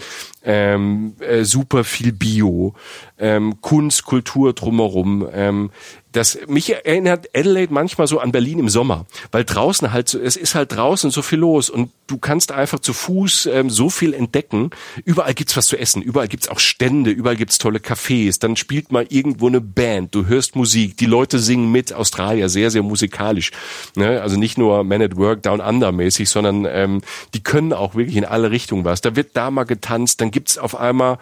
ähm, 0.48 1.14
äh, 1.20 1.44
super 1.44 1.84
viel 1.84 2.10
Bio, 2.12 2.72
ähm, 3.18 3.60
Kunst, 3.60 4.06
Kultur 4.06 4.54
drumherum. 4.54 5.28
Ähm, 5.30 5.70
das 6.18 6.38
mich 6.48 6.70
erinnert 6.70 7.28
Adelaide 7.32 7.72
manchmal 7.72 8.08
so 8.08 8.18
an 8.18 8.32
Berlin 8.32 8.58
im 8.58 8.68
Sommer, 8.68 9.06
weil 9.30 9.44
draußen 9.44 9.92
halt 9.92 10.08
so, 10.08 10.18
es 10.18 10.36
ist 10.36 10.56
halt 10.56 10.72
draußen 10.72 11.10
so 11.10 11.22
viel 11.22 11.38
los 11.38 11.70
und 11.70 11.92
du 12.08 12.18
kannst 12.18 12.50
einfach 12.50 12.80
zu 12.80 12.92
Fuß 12.92 13.46
ähm, 13.52 13.70
so 13.70 13.88
viel 13.88 14.12
entdecken. 14.12 14.70
Überall 15.04 15.34
gibt's 15.34 15.56
was 15.56 15.66
zu 15.68 15.76
essen, 15.78 16.02
überall 16.02 16.26
gibt's 16.26 16.48
auch 16.48 16.58
Stände, 16.58 17.10
überall 17.10 17.36
gibt's 17.36 17.58
tolle 17.58 17.78
Cafés. 17.78 18.40
Dann 18.40 18.56
spielt 18.56 18.90
mal 18.90 19.06
irgendwo 19.08 19.46
eine 19.46 19.60
Band, 19.60 20.14
du 20.14 20.26
hörst 20.26 20.56
Musik, 20.56 20.96
die 20.96 21.06
Leute 21.06 21.38
singen 21.38 21.70
mit. 21.70 21.92
Australier 21.92 22.48
sehr 22.48 22.70
sehr 22.70 22.82
musikalisch, 22.82 23.52
ne? 23.94 24.20
also 24.20 24.36
nicht 24.36 24.58
nur 24.58 24.82
Man 24.82 25.02
at 25.02 25.16
Work 25.16 25.44
Down 25.44 25.60
Under 25.60 25.92
mäßig, 25.92 26.28
sondern 26.28 26.66
ähm, 26.68 27.00
die 27.34 27.42
können 27.42 27.72
auch 27.72 27.94
wirklich 27.94 28.16
in 28.16 28.24
alle 28.24 28.50
Richtungen 28.50 28.84
was. 28.84 29.00
Da 29.00 29.14
wird 29.14 29.30
da 29.36 29.50
mal 29.52 29.64
getanzt, 29.64 30.20
dann 30.20 30.32
gibt's 30.32 30.58
auf 30.58 30.74
einmal 30.74 31.18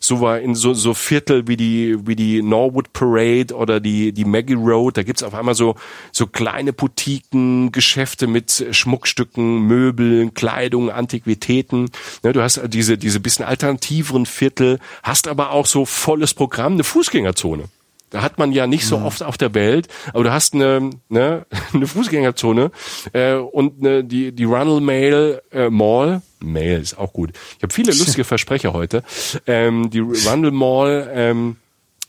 so 0.00 0.20
war 0.20 0.40
in 0.40 0.56
so 0.56 0.74
so 0.74 0.92
Viertel 0.94 1.46
wie 1.46 1.56
die 1.56 1.96
wie 2.04 2.16
die 2.16 2.42
Norwood 2.42 2.92
Parade 2.92 3.54
oder 3.54 3.78
die 3.78 4.12
die 4.12 4.24
Maggie 4.40 4.54
Road, 4.54 4.96
da 4.96 5.02
gibt's 5.02 5.22
auf 5.22 5.34
einmal 5.34 5.54
so, 5.54 5.74
so 6.12 6.26
kleine 6.26 6.72
Boutiquen, 6.72 7.72
Geschäfte 7.72 8.26
mit 8.26 8.66
Schmuckstücken, 8.70 9.60
Möbeln, 9.60 10.32
Kleidung, 10.32 10.90
Antiquitäten. 10.90 11.90
Ne, 12.22 12.32
du 12.32 12.42
hast 12.42 12.60
diese, 12.68 12.96
diese 12.96 13.20
bisschen 13.20 13.44
alternativeren 13.44 14.24
Viertel, 14.24 14.78
hast 15.02 15.28
aber 15.28 15.50
auch 15.50 15.66
so 15.66 15.84
volles 15.84 16.32
Programm, 16.32 16.74
eine 16.74 16.84
Fußgängerzone. 16.84 17.64
Da 18.08 18.22
hat 18.22 18.38
man 18.38 18.50
ja 18.50 18.66
nicht 18.66 18.86
so 18.86 18.98
mhm. 18.98 19.06
oft 19.06 19.22
auf 19.22 19.36
der 19.36 19.54
Welt, 19.54 19.86
aber 20.12 20.24
du 20.24 20.32
hast 20.32 20.54
eine, 20.54 20.90
ne, 21.10 21.46
eine 21.74 21.86
Fußgängerzone 21.86 22.70
äh, 23.12 23.34
und 23.34 23.80
eine, 23.80 24.02
die, 24.02 24.32
die 24.32 24.44
Runnel 24.44 24.80
Mail 24.80 25.42
äh, 25.52 25.68
Mall, 25.68 26.22
Mail 26.40 26.80
ist 26.80 26.98
auch 26.98 27.12
gut. 27.12 27.32
Ich 27.58 27.62
habe 27.62 27.72
viele 27.74 27.92
lustige 27.98 28.24
Versprecher 28.24 28.72
heute. 28.72 29.04
Ähm, 29.46 29.90
die 29.90 30.00
Rundle 30.00 30.50
Mall 30.50 31.10
ähm, 31.14 31.56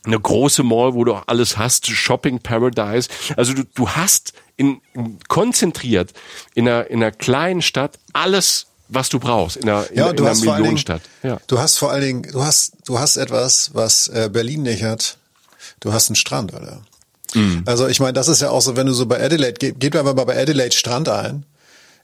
eine 0.04 0.18
große 0.18 0.62
Mall, 0.62 0.94
wo 0.94 1.04
du 1.04 1.14
auch 1.14 1.24
alles 1.26 1.56
hast, 1.56 1.86
Shopping 1.86 2.40
Paradise. 2.40 3.08
Also 3.36 3.54
du, 3.54 3.64
du 3.74 3.88
hast 3.88 4.32
in, 4.56 4.80
in 4.94 5.18
konzentriert 5.28 6.12
in 6.54 6.68
einer, 6.68 6.90
in 6.90 7.02
einer 7.02 7.12
kleinen 7.12 7.62
Stadt 7.62 7.98
alles 8.12 8.66
was 8.94 9.08
du 9.08 9.18
brauchst 9.18 9.56
in 9.56 9.68
einer, 9.68 9.90
in, 9.90 9.96
ja, 9.96 10.10
in 10.10 10.20
einer 10.20 10.34
Millionenstadt. 10.34 11.00
Ja. 11.22 11.40
Du 11.46 11.58
hast 11.58 11.78
vor 11.78 11.90
allen 11.90 12.02
Dingen, 12.02 12.22
du 12.30 12.42
hast, 12.42 12.74
du 12.84 12.98
hast 12.98 13.16
etwas, 13.16 13.70
was 13.72 14.08
äh, 14.08 14.28
Berlin 14.30 14.62
nicht 14.62 14.82
hat. 14.82 15.16
Du 15.80 15.94
hast 15.94 16.10
einen 16.10 16.16
Strand, 16.16 16.52
Alter. 16.52 16.82
Mhm. 17.34 17.62
Also 17.64 17.88
ich 17.88 18.00
meine, 18.00 18.12
das 18.12 18.28
ist 18.28 18.42
ja 18.42 18.50
auch 18.50 18.60
so, 18.60 18.76
wenn 18.76 18.86
du 18.86 18.92
so 18.92 19.06
bei 19.06 19.22
Adelaide, 19.22 19.54
geht, 19.54 19.80
geht 19.80 19.96
einfach 19.96 20.14
mal 20.14 20.24
bei 20.24 20.40
Adelaide 20.40 20.76
Strand 20.76 21.08
ein. 21.08 21.44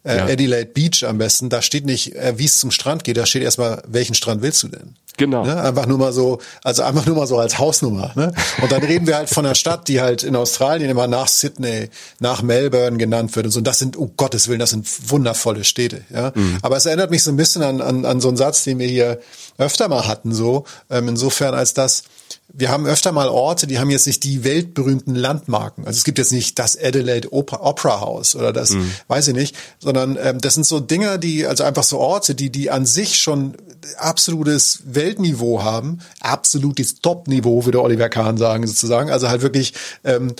Äh, 0.05 0.17
ja. 0.17 0.25
Adelaide 0.27 0.71
Beach 0.73 1.05
am 1.05 1.19
besten, 1.19 1.49
da 1.49 1.63
steht 1.63 1.85
nicht, 1.85 2.15
äh, 2.15 2.35
wie 2.37 2.45
es 2.45 2.59
zum 2.59 2.71
Strand 2.71 3.05
geht, 3.05 3.17
da 3.17 3.27
steht 3.27 3.43
erstmal, 3.43 3.83
welchen 3.87 4.15
Strand 4.15 4.43
willst 4.43 4.63
du 4.63 4.69
denn? 4.69 4.95
Genau. 5.19 5.45
Ne? 5.45 5.61
Einfach 5.61 5.87
nur 5.87 5.99
mal 5.99 6.13
so, 6.13 6.39
also 6.63 6.85
einfach 6.85 7.05
nur 7.05 7.17
mal 7.17 7.27
so 7.27 7.39
als 7.39 7.59
Hausnummer. 7.59 8.13
Ne? 8.15 8.33
Und 8.63 8.73
dann 8.73 8.83
reden 8.83 9.07
wir 9.07 9.17
halt 9.17 9.29
von 9.29 9.45
einer 9.45 9.57
Stadt, 9.57 9.89
die 9.89 10.01
halt 10.01 10.23
in 10.23 10.37
Australien 10.37 10.89
immer 10.89 11.09
nach 11.09 11.27
Sydney, 11.27 11.91
nach 12.21 12.41
Melbourne 12.41 12.97
genannt 12.97 13.35
wird 13.35 13.47
und 13.47 13.53
so. 13.53 13.59
Und 13.59 13.67
das 13.67 13.81
sind, 13.81 13.97
um 13.97 14.13
Gottes 14.17 14.49
Willen, 14.49 14.61
das 14.61 14.71
sind 14.71 14.87
wundervolle 15.11 15.65
Städte. 15.65 16.03
Ja? 16.11 16.33
Mhm. 16.35 16.59
Aber 16.63 16.77
es 16.77 16.87
erinnert 16.87 17.11
mich 17.11 17.25
so 17.25 17.33
ein 17.33 17.37
bisschen 17.37 17.63
an, 17.63 17.81
an, 17.81 18.05
an 18.05 18.21
so 18.21 18.29
einen 18.29 18.37
Satz, 18.37 18.63
den 18.63 18.79
wir 18.79 18.87
hier 18.87 19.21
öfter 19.59 19.89
mal 19.89 20.07
hatten, 20.07 20.33
so. 20.33 20.65
Ähm, 20.89 21.09
insofern 21.09 21.55
als 21.55 21.75
das, 21.75 22.05
wir 22.53 22.71
haben 22.71 22.87
öfter 22.87 23.13
mal 23.13 23.29
Orte, 23.29 23.67
die 23.67 23.79
haben 23.79 23.91
jetzt 23.91 24.07
nicht 24.07 24.25
die 24.25 24.43
weltberühmten 24.43 25.15
Landmarken. 25.15 25.87
Also 25.87 25.99
es 25.99 26.05
gibt 26.05 26.19
jetzt 26.19 26.33
nicht 26.33 26.59
das 26.59 26.79
Adelaide 26.81 27.33
Opera, 27.33 27.61
Opera 27.63 28.01
House 28.01 28.35
oder 28.35 28.53
das, 28.53 28.71
mhm. 28.71 28.91
weiß 29.07 29.29
ich 29.29 29.35
nicht, 29.35 29.57
sondern 29.79 30.19
ähm, 30.21 30.39
das 30.41 30.55
sind 30.55 30.65
so 30.65 30.81
Dinger, 30.81 31.19
die, 31.19 31.47
also 31.47 31.65
einfach 31.65 31.83
so 31.83 31.99
Orte, 31.99 32.35
die, 32.35 32.51
die 32.51 32.71
an 32.71 32.87
sich 32.87 33.19
schon 33.19 33.55
absolutes 33.99 34.83
Weltniveau 34.87 35.63
haben, 35.63 35.99
absolutes 36.21 37.01
Top-Niveau, 37.01 37.65
würde 37.65 37.83
Oliver 37.83 38.09
Kahn 38.09 38.39
sagen, 38.39 38.67
sozusagen. 38.67 39.11
Also 39.11 39.29
halt 39.29 39.43
wirklich, 39.43 39.75
ähm, 40.05 40.35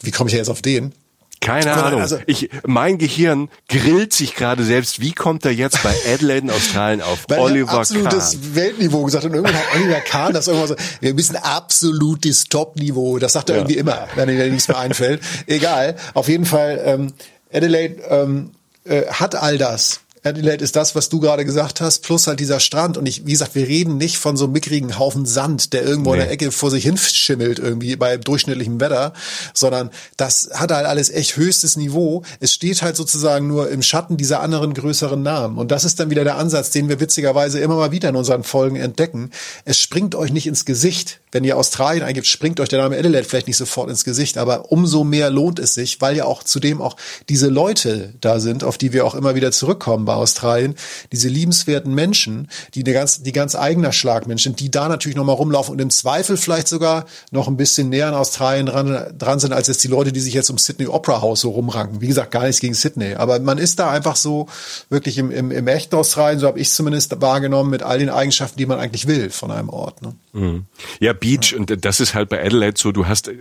wie 0.00 0.10
komme 0.10 0.28
ich 0.28 0.36
jetzt 0.36 0.50
auf 0.50 0.62
den? 0.62 0.92
Keine 1.44 1.72
Ahnung. 1.74 2.00
Also, 2.00 2.18
ich, 2.26 2.50
mein 2.66 2.98
Gehirn 2.98 3.48
grillt 3.68 4.12
sich 4.12 4.34
gerade 4.34 4.64
selbst. 4.64 5.00
Wie 5.00 5.12
kommt 5.12 5.44
er 5.44 5.52
jetzt 5.52 5.82
bei 5.82 5.94
Adelaide 6.12 6.46
in 6.46 6.50
Australien 6.50 7.02
auf 7.02 7.24
Weil 7.28 7.38
Oliver 7.38 7.70
Kahn? 7.70 7.80
absolutes 7.80 8.54
Weltniveau 8.54 9.04
gesagt 9.04 9.24
und 9.24 9.34
irgendwann 9.34 9.56
hat 9.56 9.74
Oliver 9.74 10.00
Kahn 10.00 10.32
das 10.32 10.48
irgendwann 10.48 10.68
so, 10.68 10.76
wir 11.00 11.14
müssen 11.14 11.36
absolutes 11.36 12.44
Top-Niveau. 12.44 13.18
Das 13.18 13.34
sagt 13.34 13.50
er 13.50 13.56
ja. 13.56 13.62
irgendwie 13.62 13.78
immer, 13.78 14.08
wenn 14.14 14.28
ihm 14.28 14.52
nichts 14.52 14.68
mehr 14.68 14.78
einfällt. 14.78 15.20
Egal. 15.46 15.96
Auf 16.14 16.28
jeden 16.28 16.46
Fall, 16.46 16.80
ähm, 16.84 17.12
Adelaide 17.52 18.02
ähm, 18.08 18.50
äh, 18.84 19.06
hat 19.06 19.34
all 19.34 19.58
das. 19.58 20.00
Adelaide 20.24 20.64
ist 20.64 20.74
das, 20.74 20.94
was 20.94 21.10
du 21.10 21.20
gerade 21.20 21.44
gesagt 21.44 21.80
hast, 21.80 22.02
plus 22.02 22.26
halt 22.26 22.40
dieser 22.40 22.58
Strand. 22.58 22.96
Und 22.96 23.06
ich, 23.06 23.26
wie 23.26 23.32
gesagt, 23.32 23.54
wir 23.54 23.68
reden 23.68 23.98
nicht 23.98 24.16
von 24.16 24.36
so 24.36 24.48
mickrigen 24.48 24.98
Haufen 24.98 25.26
Sand, 25.26 25.72
der 25.74 25.84
irgendwo 25.84 26.10
nee. 26.10 26.16
in 26.16 26.22
der 26.24 26.32
Ecke 26.32 26.50
vor 26.50 26.70
sich 26.70 26.84
hin 26.84 26.96
schimmelt 26.96 27.58
irgendwie 27.58 27.96
bei 27.96 28.16
durchschnittlichem 28.16 28.80
Wetter, 28.80 29.12
sondern 29.52 29.90
das 30.16 30.50
hat 30.54 30.72
halt 30.72 30.86
alles 30.86 31.10
echt 31.10 31.36
höchstes 31.36 31.76
Niveau. 31.76 32.22
Es 32.40 32.52
steht 32.52 32.82
halt 32.82 32.96
sozusagen 32.96 33.46
nur 33.46 33.68
im 33.70 33.82
Schatten 33.82 34.16
dieser 34.16 34.40
anderen 34.40 34.74
größeren 34.74 35.22
Namen. 35.22 35.58
Und 35.58 35.70
das 35.70 35.84
ist 35.84 36.00
dann 36.00 36.10
wieder 36.10 36.24
der 36.24 36.36
Ansatz, 36.36 36.70
den 36.70 36.88
wir 36.88 37.00
witzigerweise 37.00 37.60
immer 37.60 37.76
mal 37.76 37.92
wieder 37.92 38.08
in 38.08 38.16
unseren 38.16 38.44
Folgen 38.44 38.76
entdecken. 38.76 39.30
Es 39.64 39.78
springt 39.78 40.14
euch 40.14 40.32
nicht 40.32 40.46
ins 40.46 40.64
Gesicht. 40.64 41.20
Wenn 41.34 41.42
ihr 41.42 41.56
Australien 41.56 42.04
eingibt, 42.04 42.28
springt 42.28 42.60
euch 42.60 42.68
der 42.68 42.80
Name 42.80 42.96
Adelaide 42.96 43.28
vielleicht 43.28 43.48
nicht 43.48 43.56
sofort 43.56 43.90
ins 43.90 44.04
Gesicht, 44.04 44.38
aber 44.38 44.70
umso 44.70 45.02
mehr 45.02 45.30
lohnt 45.30 45.58
es 45.58 45.74
sich, 45.74 46.00
weil 46.00 46.16
ja 46.16 46.26
auch 46.26 46.44
zudem 46.44 46.80
auch 46.80 46.96
diese 47.28 47.48
Leute 47.48 48.14
da 48.20 48.38
sind, 48.38 48.62
auf 48.62 48.78
die 48.78 48.92
wir 48.92 49.04
auch 49.04 49.16
immer 49.16 49.34
wieder 49.34 49.50
zurückkommen 49.50 50.04
bei 50.04 50.14
Australien, 50.14 50.76
diese 51.10 51.26
liebenswerten 51.26 51.92
Menschen, 51.92 52.46
die 52.74 52.84
eine 52.84 52.92
ganz, 52.92 53.24
die 53.24 53.32
ganz 53.32 53.56
eigener 53.56 53.90
Schlagmensch 53.90 54.44
sind, 54.44 54.60
die 54.60 54.70
da 54.70 54.88
natürlich 54.88 55.16
nochmal 55.16 55.34
rumlaufen 55.34 55.72
und 55.72 55.80
im 55.80 55.90
Zweifel 55.90 56.36
vielleicht 56.36 56.68
sogar 56.68 57.04
noch 57.32 57.48
ein 57.48 57.56
bisschen 57.56 57.88
näher 57.88 58.06
an 58.06 58.14
Australien 58.14 58.66
dran, 58.66 59.12
dran 59.18 59.40
sind, 59.40 59.52
als 59.52 59.66
jetzt 59.66 59.82
die 59.82 59.88
Leute, 59.88 60.12
die 60.12 60.20
sich 60.20 60.34
jetzt 60.34 60.50
um 60.50 60.58
Sydney 60.58 60.86
Opera 60.86 61.20
House 61.20 61.40
so 61.40 61.50
rumranken. 61.50 62.00
Wie 62.00 62.06
gesagt, 62.06 62.30
gar 62.30 62.44
nichts 62.44 62.60
gegen 62.60 62.74
Sydney, 62.74 63.16
aber 63.16 63.40
man 63.40 63.58
ist 63.58 63.80
da 63.80 63.90
einfach 63.90 64.14
so 64.14 64.46
wirklich 64.88 65.18
im, 65.18 65.32
im, 65.32 65.50
im 65.50 65.66
echten 65.66 65.96
Australien, 65.96 66.38
so 66.38 66.46
habe 66.46 66.60
ich 66.60 66.70
zumindest 66.70 67.20
wahrgenommen, 67.20 67.70
mit 67.70 67.82
all 67.82 67.98
den 67.98 68.10
Eigenschaften, 68.10 68.56
die 68.56 68.66
man 68.66 68.78
eigentlich 68.78 69.08
will 69.08 69.30
von 69.30 69.50
einem 69.50 69.68
Ort. 69.68 70.00
Ne? 70.00 70.14
Mhm. 70.32 70.66
Ja, 71.00 71.12
Beach, 71.24 71.52
ja. 71.52 71.58
und 71.58 71.84
das 71.84 72.00
ist 72.00 72.14
halt 72.14 72.28
bei 72.28 72.44
Adelaide 72.44 72.78
so, 72.78 72.92
du 72.92 73.06
hast 73.06 73.28
äh, 73.28 73.34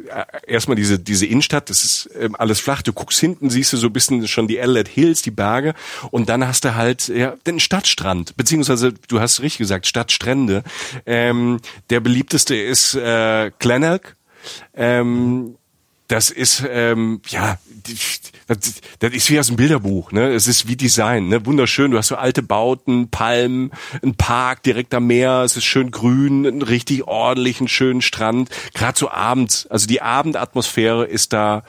erstmal 0.47 0.75
diese, 0.75 0.99
diese 0.99 1.25
Innenstadt, 1.25 1.69
das 1.69 1.83
ist 1.83 2.09
ähm, 2.17 2.35
alles 2.37 2.61
flach, 2.61 2.81
du 2.81 2.93
guckst 2.93 3.19
hinten, 3.19 3.49
siehst 3.49 3.73
du 3.73 3.77
so 3.77 3.87
ein 3.87 3.93
bisschen 3.93 4.25
schon 4.29 4.47
die 4.47 4.59
Adelaide 4.59 4.89
Hills, 4.89 5.21
die 5.21 5.31
Berge, 5.31 5.73
und 6.09 6.29
dann 6.29 6.47
hast 6.47 6.63
du 6.63 6.75
halt 6.75 7.09
ja, 7.09 7.35
den 7.45 7.59
Stadtstrand, 7.59 8.37
beziehungsweise 8.37 8.93
du 8.93 9.19
hast 9.19 9.41
richtig 9.41 9.59
gesagt, 9.59 9.85
Stadtstrände. 9.85 10.63
Ähm, 11.05 11.59
der 11.89 11.99
beliebteste 11.99 12.55
ist 12.55 12.95
äh, 12.95 13.51
Glenelg. 13.59 14.15
Ähm, 14.73 15.55
das 16.07 16.29
ist 16.29 16.63
ähm, 16.69 17.21
ja 17.27 17.57
das, 18.47 18.71
das 18.99 19.13
ist 19.13 19.29
wie 19.29 19.39
aus 19.39 19.47
dem 19.47 19.55
Bilderbuch, 19.55 20.11
ne? 20.11 20.29
Es 20.33 20.47
ist 20.47 20.67
wie 20.67 20.75
Design, 20.75 21.27
ne? 21.27 21.45
Wunderschön. 21.45 21.91
Du 21.91 21.97
hast 21.97 22.07
so 22.07 22.15
alte 22.15 22.43
Bauten, 22.43 23.09
Palmen, 23.09 23.71
ein 24.03 24.15
Park 24.15 24.63
direkt 24.63 24.93
am 24.93 25.07
Meer. 25.07 25.41
Es 25.43 25.55
ist 25.57 25.65
schön 25.65 25.91
grün, 25.91 26.45
einen 26.45 26.61
richtig 26.61 27.07
ordentlichen 27.07 27.67
schönen 27.67 28.01
Strand. 28.01 28.49
Gerade 28.73 28.97
so 28.97 29.09
abends, 29.09 29.67
also 29.67 29.87
die 29.87 30.01
Abendatmosphäre 30.01 31.05
ist 31.05 31.33
da 31.33 31.63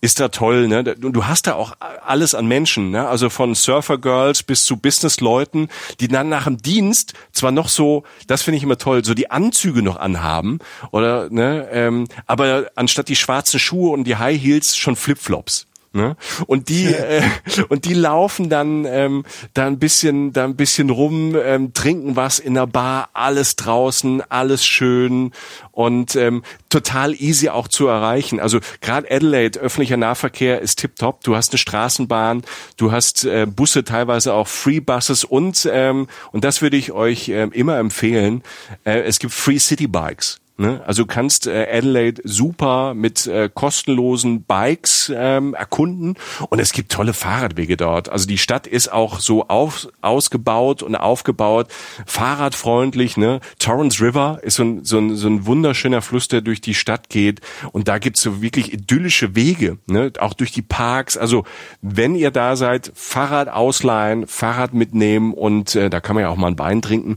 ist 0.00 0.20
da 0.20 0.28
toll, 0.28 0.68
ne? 0.68 0.84
Du 0.84 1.26
hast 1.26 1.46
da 1.46 1.54
auch 1.54 1.72
alles 2.04 2.34
an 2.34 2.46
Menschen, 2.46 2.90
ne? 2.90 3.08
Also 3.08 3.30
von 3.30 3.54
Surfer 3.54 3.98
Girls 3.98 4.42
bis 4.42 4.64
zu 4.64 4.76
Businessleuten, 4.76 5.68
die 6.00 6.08
dann 6.08 6.28
nach 6.28 6.44
dem 6.44 6.58
Dienst 6.58 7.14
zwar 7.32 7.50
noch 7.50 7.68
so, 7.68 8.04
das 8.26 8.42
finde 8.42 8.58
ich 8.58 8.62
immer 8.62 8.78
toll, 8.78 9.04
so 9.04 9.14
die 9.14 9.30
Anzüge 9.30 9.82
noch 9.82 9.96
anhaben 9.96 10.58
oder 10.90 11.30
ne, 11.30 11.68
ähm, 11.72 12.08
aber 12.26 12.70
anstatt 12.74 13.08
die 13.08 13.16
schwarzen 13.16 13.58
Schuhe 13.58 13.90
und 13.90 14.04
die 14.04 14.16
High 14.16 14.40
Heels 14.40 14.76
schon 14.76 14.96
Flipflops. 14.96 15.66
Ne? 15.96 16.14
Und 16.46 16.68
die 16.68 16.84
äh, 16.84 17.22
und 17.70 17.86
die 17.86 17.94
laufen 17.94 18.50
dann 18.50 18.84
ähm, 18.84 19.24
da 19.54 19.66
ein 19.66 19.78
bisschen 19.78 20.34
da 20.34 20.44
ein 20.44 20.54
bisschen 20.54 20.90
rum, 20.90 21.34
ähm, 21.42 21.72
trinken 21.72 22.16
was 22.16 22.38
in 22.38 22.52
der 22.52 22.66
Bar, 22.66 23.08
alles 23.14 23.56
draußen, 23.56 24.22
alles 24.28 24.66
schön 24.66 25.32
und 25.72 26.14
ähm, 26.14 26.42
total 26.68 27.14
easy 27.14 27.48
auch 27.48 27.66
zu 27.66 27.86
erreichen. 27.86 28.40
Also 28.40 28.60
gerade 28.82 29.10
Adelaide 29.10 29.58
öffentlicher 29.58 29.96
Nahverkehr 29.96 30.60
ist 30.60 30.80
tipptopp. 30.80 31.24
Du 31.24 31.34
hast 31.34 31.52
eine 31.52 31.58
Straßenbahn, 31.58 32.42
du 32.76 32.92
hast 32.92 33.24
äh, 33.24 33.46
Busse, 33.46 33.82
teilweise 33.82 34.34
auch 34.34 34.48
Free 34.48 34.80
Buses 34.80 35.24
und 35.24 35.66
ähm, 35.72 36.08
und 36.30 36.44
das 36.44 36.60
würde 36.60 36.76
ich 36.76 36.92
euch 36.92 37.30
äh, 37.30 37.48
immer 37.52 37.78
empfehlen. 37.78 38.42
Äh, 38.84 39.00
es 39.00 39.18
gibt 39.18 39.32
Free 39.32 39.58
City 39.58 39.86
Bikes. 39.86 40.40
Ne? 40.58 40.80
Also 40.86 41.02
du 41.02 41.06
kannst 41.06 41.46
äh, 41.46 41.66
Adelaide 41.70 42.22
super 42.24 42.94
mit 42.94 43.26
äh, 43.26 43.50
kostenlosen 43.52 44.44
Bikes 44.44 45.12
ähm, 45.14 45.52
erkunden 45.52 46.14
und 46.48 46.60
es 46.60 46.72
gibt 46.72 46.90
tolle 46.90 47.12
Fahrradwege 47.12 47.76
dort. 47.76 48.08
Also 48.08 48.26
die 48.26 48.38
Stadt 48.38 48.66
ist 48.66 48.90
auch 48.90 49.20
so 49.20 49.48
auf, 49.48 49.88
ausgebaut 50.00 50.82
und 50.82 50.96
aufgebaut, 50.96 51.68
fahrradfreundlich. 52.06 53.18
Ne? 53.18 53.40
Torrance 53.58 54.02
River 54.02 54.40
ist 54.42 54.54
so 54.54 54.62
ein, 54.62 54.84
so, 54.84 54.96
ein, 54.96 55.14
so 55.16 55.28
ein 55.28 55.44
wunderschöner 55.44 56.00
Fluss, 56.00 56.28
der 56.28 56.40
durch 56.40 56.62
die 56.62 56.74
Stadt 56.74 57.10
geht 57.10 57.42
und 57.72 57.86
da 57.86 57.98
gibt's 57.98 58.22
so 58.22 58.40
wirklich 58.40 58.72
idyllische 58.72 59.34
Wege, 59.36 59.76
ne? 59.86 60.10
auch 60.20 60.32
durch 60.32 60.52
die 60.52 60.62
Parks. 60.62 61.18
Also 61.18 61.44
wenn 61.82 62.14
ihr 62.14 62.30
da 62.30 62.56
seid, 62.56 62.92
Fahrrad 62.94 63.48
ausleihen, 63.48 64.26
Fahrrad 64.26 64.72
mitnehmen 64.72 65.34
und 65.34 65.74
äh, 65.74 65.90
da 65.90 66.00
kann 66.00 66.14
man 66.14 66.22
ja 66.22 66.30
auch 66.30 66.36
mal 66.36 66.48
ein 66.48 66.56
Bein 66.56 66.80
trinken 66.80 67.16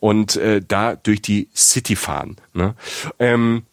und 0.00 0.34
äh, 0.34 0.60
da 0.66 0.96
durch 0.96 1.22
die 1.22 1.50
City 1.54 1.94
fahren. 1.94 2.34
Ne? 2.52 2.74
Ähm, 3.18 3.64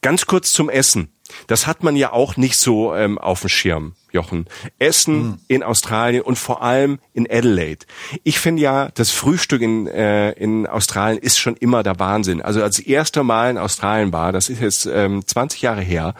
ganz 0.00 0.26
kurz 0.26 0.52
zum 0.52 0.68
Essen. 0.68 1.12
Das 1.46 1.66
hat 1.66 1.82
man 1.82 1.96
ja 1.96 2.12
auch 2.12 2.36
nicht 2.36 2.58
so 2.58 2.94
ähm, 2.94 3.18
auf 3.18 3.40
dem 3.40 3.48
Schirm, 3.48 3.94
Jochen. 4.10 4.46
Essen 4.78 5.22
mhm. 5.22 5.38
in 5.48 5.62
Australien 5.62 6.22
und 6.22 6.36
vor 6.36 6.62
allem 6.62 6.98
in 7.14 7.26
Adelaide. 7.30 7.86
Ich 8.22 8.38
finde 8.38 8.62
ja, 8.62 8.90
das 8.94 9.10
Frühstück 9.10 9.62
in, 9.62 9.86
äh, 9.86 10.32
in 10.32 10.66
Australien 10.66 11.18
ist 11.18 11.38
schon 11.38 11.56
immer 11.56 11.82
der 11.82 11.98
Wahnsinn. 11.98 12.42
Also 12.42 12.62
als 12.62 12.78
erster 12.78 13.22
Mal 13.22 13.50
in 13.50 13.58
Australien 13.58 14.12
war, 14.12 14.32
das 14.32 14.48
ist 14.48 14.60
jetzt 14.60 14.86
ähm, 14.86 15.26
20 15.26 15.62
Jahre 15.62 15.80
her, 15.80 16.14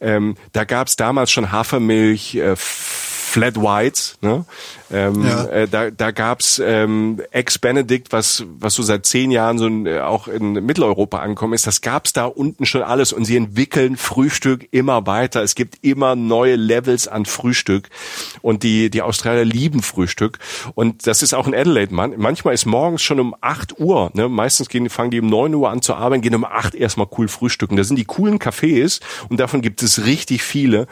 ähm, 0.00 0.36
da 0.52 0.64
gab 0.64 0.88
es 0.88 0.96
damals 0.96 1.30
schon 1.30 1.52
Hafermilch, 1.52 2.34
äh, 2.34 2.56
Flat 3.28 3.56
Whites, 3.56 4.16
ne? 4.22 4.46
Ähm, 4.90 5.22
ja. 5.22 5.44
äh, 5.44 5.68
da 5.68 5.90
da 5.90 6.12
gab's 6.12 6.58
ähm, 6.64 7.20
Ex 7.30 7.58
Benedict, 7.58 8.10
was 8.10 8.44
was 8.58 8.74
so 8.74 8.82
seit 8.82 9.04
zehn 9.04 9.30
Jahren 9.30 9.58
so 9.58 9.66
ein, 9.66 9.86
äh, 9.86 10.00
auch 10.00 10.28
in 10.28 10.52
Mitteleuropa 10.52 11.18
angekommen 11.18 11.52
ist. 11.52 11.66
Das 11.66 11.82
gab's 11.82 12.14
da 12.14 12.24
unten 12.24 12.64
schon 12.64 12.82
alles 12.82 13.12
und 13.12 13.26
sie 13.26 13.36
entwickeln 13.36 13.98
Frühstück 13.98 14.66
immer 14.70 15.06
weiter. 15.06 15.42
Es 15.42 15.54
gibt 15.54 15.76
immer 15.82 16.16
neue 16.16 16.56
Levels 16.56 17.06
an 17.06 17.26
Frühstück 17.26 17.90
und 18.40 18.62
die 18.62 18.88
die 18.88 19.02
Australier 19.02 19.44
lieben 19.44 19.82
Frühstück 19.82 20.38
und 20.74 21.06
das 21.06 21.22
ist 21.22 21.34
auch 21.34 21.46
in 21.46 21.54
Adelaide. 21.54 21.94
Man, 21.94 22.14
manchmal 22.16 22.54
ist 22.54 22.64
morgens 22.64 23.02
schon 23.02 23.20
um 23.20 23.34
acht 23.42 23.78
Uhr. 23.78 24.10
Ne? 24.14 24.30
Meistens 24.30 24.70
gehen 24.70 24.88
fangen 24.88 25.10
die 25.10 25.20
um 25.20 25.28
neun 25.28 25.54
Uhr 25.54 25.68
an 25.68 25.82
zu 25.82 25.94
arbeiten, 25.94 26.22
gehen 26.22 26.34
um 26.34 26.46
acht 26.46 26.74
erstmal 26.74 27.08
cool 27.18 27.28
frühstücken. 27.28 27.76
Da 27.76 27.84
sind 27.84 27.96
die 27.96 28.06
coolen 28.06 28.38
Cafés 28.38 29.00
und 29.28 29.38
davon 29.38 29.60
gibt 29.60 29.82
es 29.82 30.06
richtig 30.06 30.42
viele, 30.42 30.86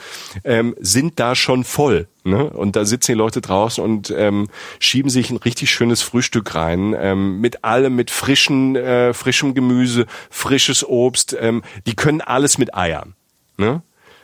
ähm, 0.44 0.76
sind 0.80 1.18
da 1.18 1.34
schon 1.34 1.64
voll. 1.64 2.08
Ne? 2.26 2.50
Und 2.50 2.74
da 2.74 2.84
sitzen 2.84 3.12
die 3.12 3.18
Leute 3.18 3.40
draußen 3.40 3.82
und 3.82 4.12
ähm, 4.16 4.48
schieben 4.80 5.10
sich 5.10 5.30
ein 5.30 5.36
richtig 5.36 5.70
schönes 5.70 6.02
Frühstück 6.02 6.56
rein, 6.56 6.92
ähm, 6.98 7.40
mit 7.40 7.62
allem, 7.64 7.94
mit 7.94 8.10
frischen, 8.10 8.74
äh, 8.74 9.14
frischem 9.14 9.54
Gemüse, 9.54 10.06
frisches 10.28 10.84
Obst. 10.84 11.36
Ähm, 11.38 11.62
die 11.86 11.94
können 11.94 12.20
alles 12.20 12.58
mit 12.58 12.74
Eiern. 12.74 13.14
Ne? 13.58 13.82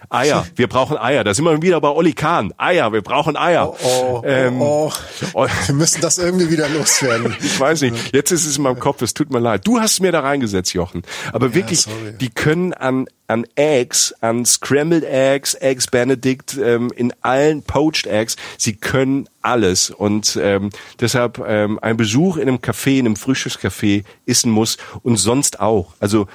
Eier, 0.09 0.46
wir 0.57 0.66
brauchen 0.68 0.96
Eier. 0.98 1.24
Da 1.24 1.34
sind 1.34 1.44
wir 1.44 1.62
wieder 1.62 1.80
bei 1.80 1.88
Oli 1.88 2.12
Kahn. 2.12 2.53
Eier, 2.57 2.92
wir 2.92 3.03
brauchen 3.03 3.36
Eier. 3.36 3.70
Oh, 3.70 3.76
oh, 3.84 4.22
ähm, 4.24 4.61
oh, 4.61 4.92
oh. 5.34 5.46
Wir 5.66 5.74
müssen 5.74 6.00
das 6.00 6.18
irgendwie 6.18 6.50
wieder 6.50 6.68
loswerden. 6.68 7.34
ich 7.40 7.59
weiß 7.59 7.82
nicht. 7.82 8.14
Jetzt 8.14 8.30
ist 8.30 8.46
es 8.46 8.57
in 8.57 8.62
meinem 8.62 8.78
Kopf. 8.78 9.03
Es 9.03 9.14
tut 9.14 9.30
mir 9.30 9.40
leid. 9.40 9.66
Du 9.66 9.80
hast 9.80 10.00
mir 10.00 10.12
da 10.12 10.20
reingesetzt, 10.20 10.74
Jochen. 10.74 11.03
Aber 11.32 11.48
ja, 11.48 11.55
wirklich, 11.55 11.82
sorry. 11.82 12.14
die 12.20 12.30
können 12.30 12.72
an 12.72 13.07
an 13.32 13.46
Eggs, 13.55 14.14
an 14.20 14.44
Scrambled 14.44 15.05
Eggs, 15.05 15.55
Eggs 15.55 15.86
Benedict, 15.86 16.59
ähm, 16.62 16.92
in 16.94 17.14
allen 17.22 17.62
Poached 17.62 18.07
Eggs. 18.07 18.36
Sie 18.59 18.74
können 18.74 19.26
alles 19.40 19.88
und 19.88 20.38
ähm, 20.40 20.68
deshalb 21.00 21.38
ähm, 21.38 21.78
ein 21.80 21.96
Besuch 21.96 22.36
in 22.36 22.48
einem 22.48 22.59
Café, 22.59 22.98
in 22.98 23.07
einem 23.07 23.16
Frühstückscafé 23.16 24.05
ist 24.26 24.44
ein 24.44 24.50
Muss 24.50 24.76
und 25.03 25.16
sonst 25.16 25.61
auch. 25.61 25.94
Also 25.98 26.26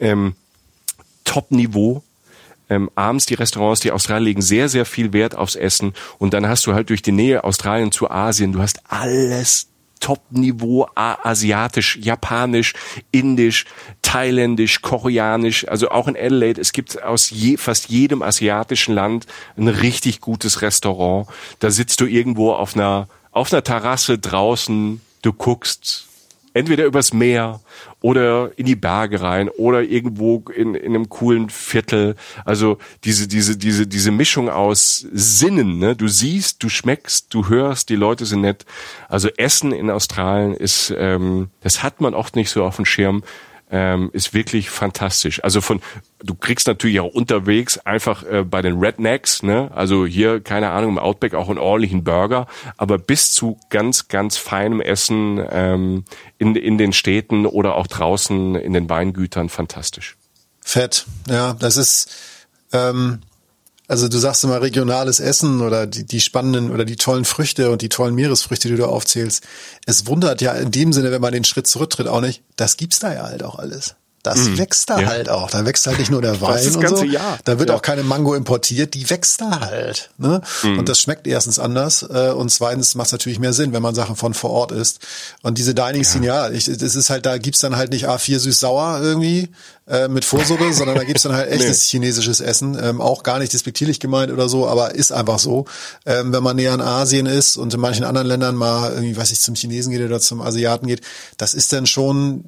ähm, 0.00 0.34
Top-Niveau 1.24 2.02
ähm, 2.68 2.90
abends 2.94 3.26
die 3.26 3.34
Restaurants, 3.34 3.80
die 3.80 3.92
Australier 3.92 4.26
legen 4.26 4.42
sehr, 4.42 4.68
sehr 4.68 4.84
viel 4.84 5.12
Wert 5.12 5.34
aufs 5.34 5.56
Essen 5.56 5.94
und 6.18 6.34
dann 6.34 6.48
hast 6.48 6.66
du 6.66 6.74
halt 6.74 6.90
durch 6.90 7.02
die 7.02 7.12
Nähe 7.12 7.44
Australien 7.44 7.92
zu 7.92 8.10
Asien, 8.10 8.52
du 8.52 8.60
hast 8.60 8.80
alles 8.88 9.68
Top-Niveau, 10.00 10.88
asiatisch, 10.94 11.96
japanisch, 11.96 12.74
indisch, 13.10 13.64
thailändisch, 14.02 14.82
koreanisch, 14.82 15.66
also 15.68 15.88
auch 15.88 16.06
in 16.06 16.16
Adelaide. 16.16 16.60
Es 16.60 16.72
gibt 16.72 17.02
aus 17.02 17.30
je, 17.30 17.56
fast 17.56 17.88
jedem 17.88 18.22
asiatischen 18.22 18.94
Land 18.94 19.26
ein 19.56 19.68
richtig 19.68 20.20
gutes 20.20 20.62
Restaurant. 20.62 21.28
Da 21.60 21.70
sitzt 21.70 22.00
du 22.00 22.06
irgendwo 22.06 22.52
auf 22.52 22.74
einer, 22.76 23.08
auf 23.32 23.52
einer 23.52 23.64
Terrasse 23.64 24.18
draußen, 24.18 25.00
du 25.22 25.32
guckst 25.32 26.05
entweder 26.56 26.86
übers 26.86 27.12
Meer 27.12 27.60
oder 28.00 28.50
in 28.56 28.66
die 28.66 28.76
Berge 28.76 29.20
rein 29.20 29.48
oder 29.48 29.82
irgendwo 29.82 30.42
in, 30.54 30.74
in 30.74 30.94
einem 30.94 31.08
coolen 31.08 31.50
Viertel. 31.50 32.16
Also 32.44 32.78
diese, 33.04 33.28
diese, 33.28 33.56
diese, 33.56 33.86
diese 33.86 34.10
Mischung 34.10 34.48
aus 34.48 35.06
Sinnen, 35.12 35.78
ne? 35.78 35.94
Du 35.94 36.08
siehst, 36.08 36.62
du 36.62 36.68
schmeckst, 36.68 37.32
du 37.34 37.48
hörst, 37.48 37.88
die 37.90 37.96
Leute 37.96 38.24
sind 38.24 38.40
nett. 38.40 38.64
Also 39.08 39.28
Essen 39.36 39.72
in 39.72 39.90
Australien 39.90 40.54
ist, 40.54 40.94
ähm, 40.96 41.48
das 41.60 41.82
hat 41.82 42.00
man 42.00 42.14
oft 42.14 42.36
nicht 42.36 42.50
so 42.50 42.64
auf 42.64 42.76
dem 42.76 42.86
Schirm 42.86 43.22
ähm, 43.70 44.10
ist 44.12 44.34
wirklich 44.34 44.70
fantastisch. 44.70 45.42
Also 45.42 45.60
von, 45.60 45.80
du 46.22 46.34
kriegst 46.34 46.66
natürlich 46.66 47.00
auch 47.00 47.12
unterwegs 47.12 47.78
einfach 47.78 48.22
äh, 48.24 48.44
bei 48.44 48.62
den 48.62 48.78
Rednecks, 48.78 49.42
ne, 49.42 49.70
also 49.74 50.06
hier, 50.06 50.40
keine 50.40 50.70
Ahnung, 50.70 50.92
im 50.92 50.98
Outback 50.98 51.34
auch 51.34 51.48
einen 51.48 51.58
ordentlichen 51.58 52.04
Burger, 52.04 52.46
aber 52.76 52.98
bis 52.98 53.32
zu 53.32 53.58
ganz, 53.70 54.08
ganz 54.08 54.36
feinem 54.36 54.80
Essen 54.80 55.44
ähm, 55.50 56.04
in, 56.38 56.54
in 56.54 56.78
den 56.78 56.92
Städten 56.92 57.46
oder 57.46 57.74
auch 57.74 57.86
draußen 57.86 58.54
in 58.54 58.72
den 58.72 58.88
Weingütern 58.88 59.48
fantastisch. 59.48 60.16
Fett, 60.60 61.06
ja, 61.28 61.54
das 61.54 61.76
ist, 61.76 62.12
ähm, 62.72 63.20
also 63.88 64.08
du 64.08 64.18
sagst 64.18 64.44
immer 64.44 64.60
regionales 64.60 65.20
Essen 65.20 65.60
oder 65.60 65.86
die, 65.86 66.04
die 66.04 66.20
spannenden 66.20 66.70
oder 66.70 66.84
die 66.84 66.96
tollen 66.96 67.24
Früchte 67.24 67.70
und 67.70 67.82
die 67.82 67.88
tollen 67.88 68.14
Meeresfrüchte, 68.14 68.68
die 68.68 68.76
du 68.76 68.86
aufzählst. 68.86 69.44
Es 69.86 70.06
wundert 70.06 70.40
ja 70.40 70.52
in 70.52 70.70
dem 70.70 70.92
Sinne, 70.92 71.12
wenn 71.12 71.20
man 71.20 71.32
den 71.32 71.44
Schritt 71.44 71.66
zurücktritt, 71.66 72.08
auch 72.08 72.20
nicht. 72.20 72.42
Das 72.56 72.76
gibt's 72.76 72.98
da 72.98 73.12
ja 73.12 73.24
halt 73.24 73.42
auch 73.42 73.58
alles. 73.58 73.94
Das 74.26 74.48
mm, 74.48 74.58
wächst 74.58 74.90
da 74.90 74.98
ja. 74.98 75.06
halt 75.06 75.28
auch. 75.28 75.50
Da 75.50 75.64
wächst 75.64 75.86
halt 75.86 76.00
nicht 76.00 76.10
nur 76.10 76.20
der 76.20 76.40
Wein 76.40 76.64
das 76.64 76.74
und 76.74 76.88
so. 76.88 77.04
Jahr. 77.04 77.38
Da 77.44 77.60
wird 77.60 77.70
ja. 77.70 77.76
auch 77.76 77.82
keine 77.82 78.02
Mango 78.02 78.34
importiert, 78.34 78.94
die 78.94 79.08
wächst 79.08 79.40
da 79.40 79.60
halt. 79.60 80.10
Ne? 80.18 80.40
Mm. 80.64 80.80
Und 80.80 80.88
das 80.88 81.00
schmeckt 81.00 81.28
erstens 81.28 81.60
anders 81.60 82.02
äh, 82.02 82.32
und 82.32 82.50
zweitens 82.50 82.96
macht 82.96 83.06
es 83.06 83.12
natürlich 83.12 83.38
mehr 83.38 83.52
Sinn, 83.52 83.72
wenn 83.72 83.82
man 83.82 83.94
Sachen 83.94 84.16
von 84.16 84.34
vor 84.34 84.50
Ort 84.50 84.72
isst. 84.72 84.98
Und 85.42 85.58
diese 85.58 85.74
Dining 85.74 86.02
Scene, 86.02 86.26
ja, 86.26 86.50
ich, 86.50 86.64
das 86.64 86.96
ist 86.96 87.08
halt, 87.08 87.24
da 87.24 87.38
gibt's 87.38 87.60
dann 87.60 87.76
halt 87.76 87.92
nicht 87.92 88.08
A4 88.08 88.40
süß-sauer 88.40 89.00
irgendwie 89.00 89.48
äh, 89.86 90.08
mit 90.08 90.24
Vorsuppe, 90.24 90.72
sondern 90.72 90.96
da 90.96 91.04
gibt's 91.04 91.22
dann 91.22 91.32
halt 91.32 91.48
echtes 91.52 91.84
nee. 91.84 91.90
chinesisches 91.90 92.40
Essen. 92.40 92.76
Ähm, 92.82 93.00
auch 93.00 93.22
gar 93.22 93.38
nicht 93.38 93.52
despektierlich 93.52 94.00
gemeint 94.00 94.32
oder 94.32 94.48
so, 94.48 94.66
aber 94.66 94.96
ist 94.96 95.12
einfach 95.12 95.38
so. 95.38 95.66
Ähm, 96.04 96.32
wenn 96.32 96.42
man 96.42 96.56
näher 96.56 96.74
in 96.74 96.80
Asien 96.80 97.26
ist 97.26 97.56
und 97.56 97.72
in 97.72 97.80
manchen 97.80 98.04
anderen 98.04 98.26
Ländern 98.26 98.56
mal 98.56 98.90
irgendwie, 98.90 99.16
weiß 99.16 99.30
ich, 99.30 99.40
zum 99.40 99.54
Chinesen 99.54 99.92
geht 99.92 100.02
oder 100.02 100.18
zum 100.18 100.40
Asiaten 100.40 100.88
geht, 100.88 101.02
das 101.36 101.54
ist 101.54 101.72
dann 101.72 101.86
schon 101.86 102.44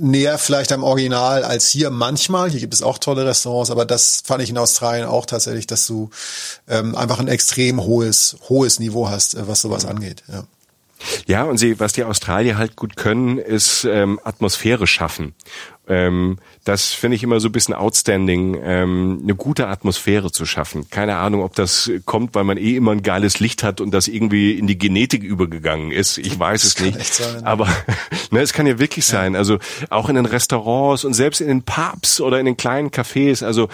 näher 0.00 0.38
vielleicht 0.38 0.72
am 0.72 0.82
Original 0.82 1.44
als 1.44 1.68
hier 1.68 1.90
manchmal. 1.90 2.50
Hier 2.50 2.60
gibt 2.60 2.74
es 2.74 2.82
auch 2.82 2.98
tolle 2.98 3.26
Restaurants, 3.26 3.70
aber 3.70 3.84
das 3.84 4.22
fand 4.24 4.42
ich 4.42 4.50
in 4.50 4.58
Australien 4.58 5.06
auch 5.06 5.26
tatsächlich, 5.26 5.66
dass 5.66 5.86
du 5.86 6.10
ähm, 6.68 6.94
einfach 6.94 7.18
ein 7.20 7.28
extrem 7.28 7.82
hohes, 7.82 8.36
hohes 8.48 8.78
Niveau 8.78 9.08
hast, 9.08 9.34
äh, 9.34 9.48
was 9.48 9.60
sowas 9.60 9.84
angeht. 9.84 10.22
Ja. 10.28 10.44
Ja, 11.26 11.44
und 11.44 11.58
sie, 11.58 11.78
was 11.78 11.92
die 11.92 12.02
Australier 12.02 12.58
halt 12.58 12.74
gut 12.74 12.96
können, 12.96 13.38
ist 13.38 13.84
ähm, 13.84 14.18
Atmosphäre 14.24 14.86
schaffen. 14.86 15.34
Ähm, 15.88 16.38
das 16.64 16.92
finde 16.92 17.16
ich 17.16 17.22
immer 17.22 17.40
so 17.40 17.48
ein 17.48 17.52
bisschen 17.52 17.74
outstanding, 17.74 18.58
ähm, 18.62 19.20
eine 19.22 19.34
gute 19.34 19.68
Atmosphäre 19.68 20.30
zu 20.30 20.44
schaffen. 20.44 20.90
Keine 20.90 21.16
Ahnung, 21.16 21.42
ob 21.42 21.54
das 21.54 21.90
kommt, 22.04 22.34
weil 22.34 22.44
man 22.44 22.58
eh 22.58 22.76
immer 22.76 22.92
ein 22.92 23.02
geiles 23.02 23.40
Licht 23.40 23.62
hat 23.62 23.80
und 23.80 23.92
das 23.92 24.06
irgendwie 24.08 24.52
in 24.52 24.66
die 24.66 24.76
Genetik 24.76 25.22
übergegangen 25.22 25.90
ist. 25.90 26.18
Ich 26.18 26.38
weiß 26.38 26.64
es 26.64 26.80
nicht. 26.80 27.14
Sein, 27.14 27.44
Aber 27.44 27.66
ne, 28.30 28.40
es 28.40 28.52
kann 28.52 28.66
ja 28.66 28.78
wirklich 28.78 29.06
sein. 29.06 29.34
Also 29.34 29.58
auch 29.88 30.08
in 30.08 30.16
den 30.16 30.26
Restaurants 30.26 31.04
und 31.04 31.14
selbst 31.14 31.40
in 31.40 31.48
den 31.48 31.62
Pubs 31.62 32.20
oder 32.20 32.38
in 32.38 32.46
den 32.46 32.56
kleinen 32.56 32.90
Cafés. 32.90 33.44
Also 33.44 33.68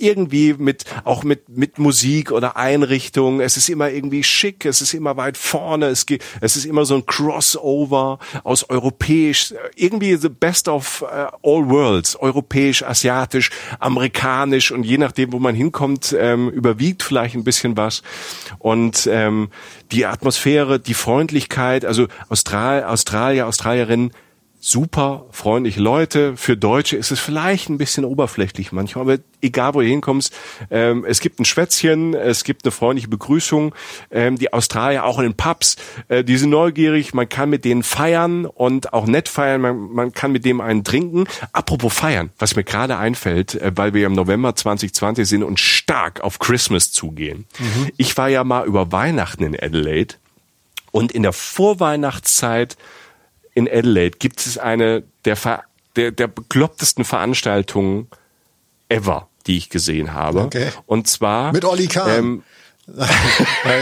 irgendwie 0.00 0.54
mit 0.54 0.84
auch 1.04 1.22
mit 1.22 1.48
mit 1.48 1.78
Musik 1.78 2.32
oder 2.32 2.56
Einrichtung. 2.56 3.40
Es 3.40 3.56
ist 3.56 3.68
immer 3.68 3.90
irgendwie 3.90 4.24
schick. 4.24 4.64
Es 4.64 4.80
ist 4.80 4.94
immer 4.94 5.16
weit 5.16 5.36
vorne. 5.36 5.86
Es 5.86 6.06
geht. 6.06 6.24
Es 6.40 6.56
ist 6.56 6.64
immer 6.64 6.84
so 6.84 6.96
ein 6.96 7.06
Crossover 7.06 8.18
aus 8.42 8.68
europäisch. 8.68 9.54
Irgendwie 9.76 10.16
the 10.16 10.28
best 10.28 10.68
of 10.68 11.02
uh, 11.02 11.36
all 11.52 11.68
worlds 11.68 12.16
europäisch, 12.16 12.82
asiatisch, 12.82 13.50
amerikanisch 13.78 14.70
und 14.70 14.84
je 14.84 14.98
nachdem, 14.98 15.32
wo 15.32 15.38
man 15.38 15.54
hinkommt, 15.54 16.14
ähm, 16.18 16.48
überwiegt 16.48 17.02
vielleicht 17.02 17.34
ein 17.34 17.44
bisschen 17.44 17.76
was. 17.76 18.02
Und 18.58 19.08
ähm, 19.10 19.50
die 19.90 20.06
Atmosphäre, 20.06 20.80
die 20.80 20.94
Freundlichkeit, 20.94 21.84
also 21.84 22.06
Austral 22.28 22.84
Australier, 22.84 23.46
Australierinnen 23.46 24.12
super 24.64 25.26
freundliche 25.32 25.80
Leute. 25.80 26.36
Für 26.36 26.56
Deutsche 26.56 26.96
ist 26.96 27.10
es 27.10 27.18
vielleicht 27.18 27.68
ein 27.68 27.78
bisschen 27.78 28.04
oberflächlich 28.04 28.70
manchmal, 28.70 29.02
aber 29.02 29.18
egal 29.40 29.74
wo 29.74 29.80
du 29.80 29.86
hinkommst, 29.86 30.32
ähm, 30.70 31.04
es 31.04 31.18
gibt 31.18 31.40
ein 31.40 31.44
Schwätzchen, 31.44 32.14
es 32.14 32.44
gibt 32.44 32.64
eine 32.64 32.70
freundliche 32.70 33.08
Begrüßung. 33.08 33.74
Ähm, 34.12 34.38
die 34.38 34.52
Australier 34.52 35.04
auch 35.04 35.18
in 35.18 35.24
den 35.24 35.34
Pubs, 35.34 35.76
äh, 36.06 36.22
die 36.22 36.36
sind 36.36 36.50
neugierig, 36.50 37.12
man 37.12 37.28
kann 37.28 37.50
mit 37.50 37.64
denen 37.64 37.82
feiern 37.82 38.46
und 38.46 38.92
auch 38.92 39.06
nett 39.06 39.28
feiern, 39.28 39.60
man, 39.60 39.90
man 39.90 40.12
kann 40.12 40.30
mit 40.30 40.44
dem 40.44 40.60
einen 40.60 40.84
trinken. 40.84 41.24
Apropos 41.52 41.92
feiern, 41.92 42.30
was 42.38 42.54
mir 42.54 42.62
gerade 42.62 42.96
einfällt, 42.98 43.56
äh, 43.56 43.72
weil 43.74 43.94
wir 43.94 44.06
im 44.06 44.12
November 44.12 44.54
2020 44.54 45.28
sind 45.28 45.42
und 45.42 45.58
stark 45.58 46.20
auf 46.20 46.38
Christmas 46.38 46.92
zugehen. 46.92 47.46
Mhm. 47.58 47.90
Ich 47.96 48.16
war 48.16 48.28
ja 48.28 48.44
mal 48.44 48.64
über 48.64 48.92
Weihnachten 48.92 49.42
in 49.42 49.58
Adelaide 49.58 50.14
und 50.92 51.10
in 51.10 51.24
der 51.24 51.32
Vorweihnachtszeit 51.32 52.76
in 53.54 53.68
Adelaide 53.68 54.18
gibt 54.18 54.40
es 54.40 54.58
eine 54.58 55.02
der, 55.24 55.36
der, 55.96 56.10
der 56.10 56.26
beklopptesten 56.26 57.04
Veranstaltungen 57.04 58.08
ever, 58.88 59.28
die 59.46 59.56
ich 59.56 59.70
gesehen 59.70 60.12
habe. 60.14 60.42
Okay. 60.42 60.70
Und 60.86 61.08
zwar 61.08 61.52
mit 61.52 61.64
Olli 61.64 61.86
Kahn. 61.86 62.10
Ähm, 62.10 62.42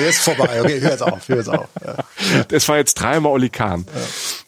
jetzt 0.05 0.21
vorbei. 0.21 0.61
Okay, 0.61 0.81
hör 0.81 0.91
jetzt 0.91 1.03
auf, 1.03 1.29
hör 1.29 1.37
jetzt 1.37 1.49
auf. 1.49 1.69
Ja. 1.85 2.45
Das 2.49 2.69
war 2.69 2.77
jetzt 2.77 2.95
dreimal 2.95 3.33
Olli 3.33 3.49
Kahn. 3.49 3.87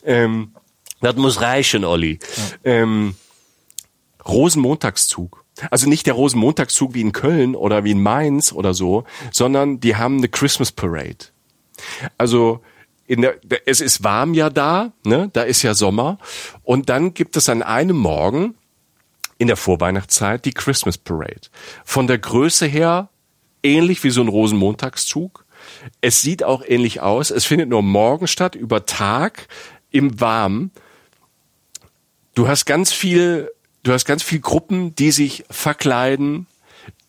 Ja. 0.04 0.12
Ähm, 0.12 0.52
das 1.00 1.16
muss 1.16 1.40
reichen, 1.40 1.84
Olli. 1.84 2.18
Ja. 2.64 2.72
Ähm, 2.72 3.16
Rosenmontagszug. 4.26 5.44
Also 5.70 5.88
nicht 5.88 6.06
der 6.06 6.14
Rosenmontagszug 6.14 6.94
wie 6.94 7.00
in 7.00 7.12
Köln 7.12 7.54
oder 7.54 7.84
wie 7.84 7.90
in 7.90 8.02
Mainz 8.02 8.52
oder 8.52 8.72
so, 8.74 9.04
sondern 9.30 9.80
die 9.80 9.96
haben 9.96 10.18
eine 10.18 10.28
Christmas 10.28 10.72
Parade. 10.72 11.26
Also 12.18 12.60
der, 13.20 13.36
es 13.66 13.80
ist 13.80 14.02
warm 14.02 14.32
ja 14.32 14.48
da, 14.48 14.92
ne? 15.04 15.28
Da 15.32 15.42
ist 15.42 15.62
ja 15.62 15.74
Sommer. 15.74 16.18
Und 16.62 16.88
dann 16.88 17.12
gibt 17.12 17.36
es 17.36 17.48
an 17.48 17.62
einem 17.62 17.96
Morgen 17.96 18.54
in 19.38 19.48
der 19.48 19.56
Vorweihnachtszeit 19.56 20.44
die 20.44 20.52
Christmas 20.52 20.96
Parade. 20.96 21.48
Von 21.84 22.06
der 22.06 22.18
Größe 22.18 22.66
her 22.66 23.08
ähnlich 23.62 24.04
wie 24.04 24.10
so 24.10 24.20
ein 24.20 24.28
Rosenmontagszug. 24.28 25.44
Es 26.00 26.20
sieht 26.20 26.42
auch 26.42 26.62
ähnlich 26.66 27.00
aus. 27.00 27.30
Es 27.30 27.44
findet 27.44 27.68
nur 27.68 27.82
morgen 27.82 28.26
statt, 28.26 28.54
über 28.54 28.86
Tag, 28.86 29.48
im 29.90 30.20
Warmen. 30.20 30.70
Du 32.34 32.48
hast 32.48 32.64
ganz 32.64 32.92
viel, 32.92 33.50
du 33.82 33.92
hast 33.92 34.04
ganz 34.04 34.22
viel 34.22 34.40
Gruppen, 34.40 34.94
die 34.94 35.12
sich 35.12 35.44
verkleiden, 35.50 36.46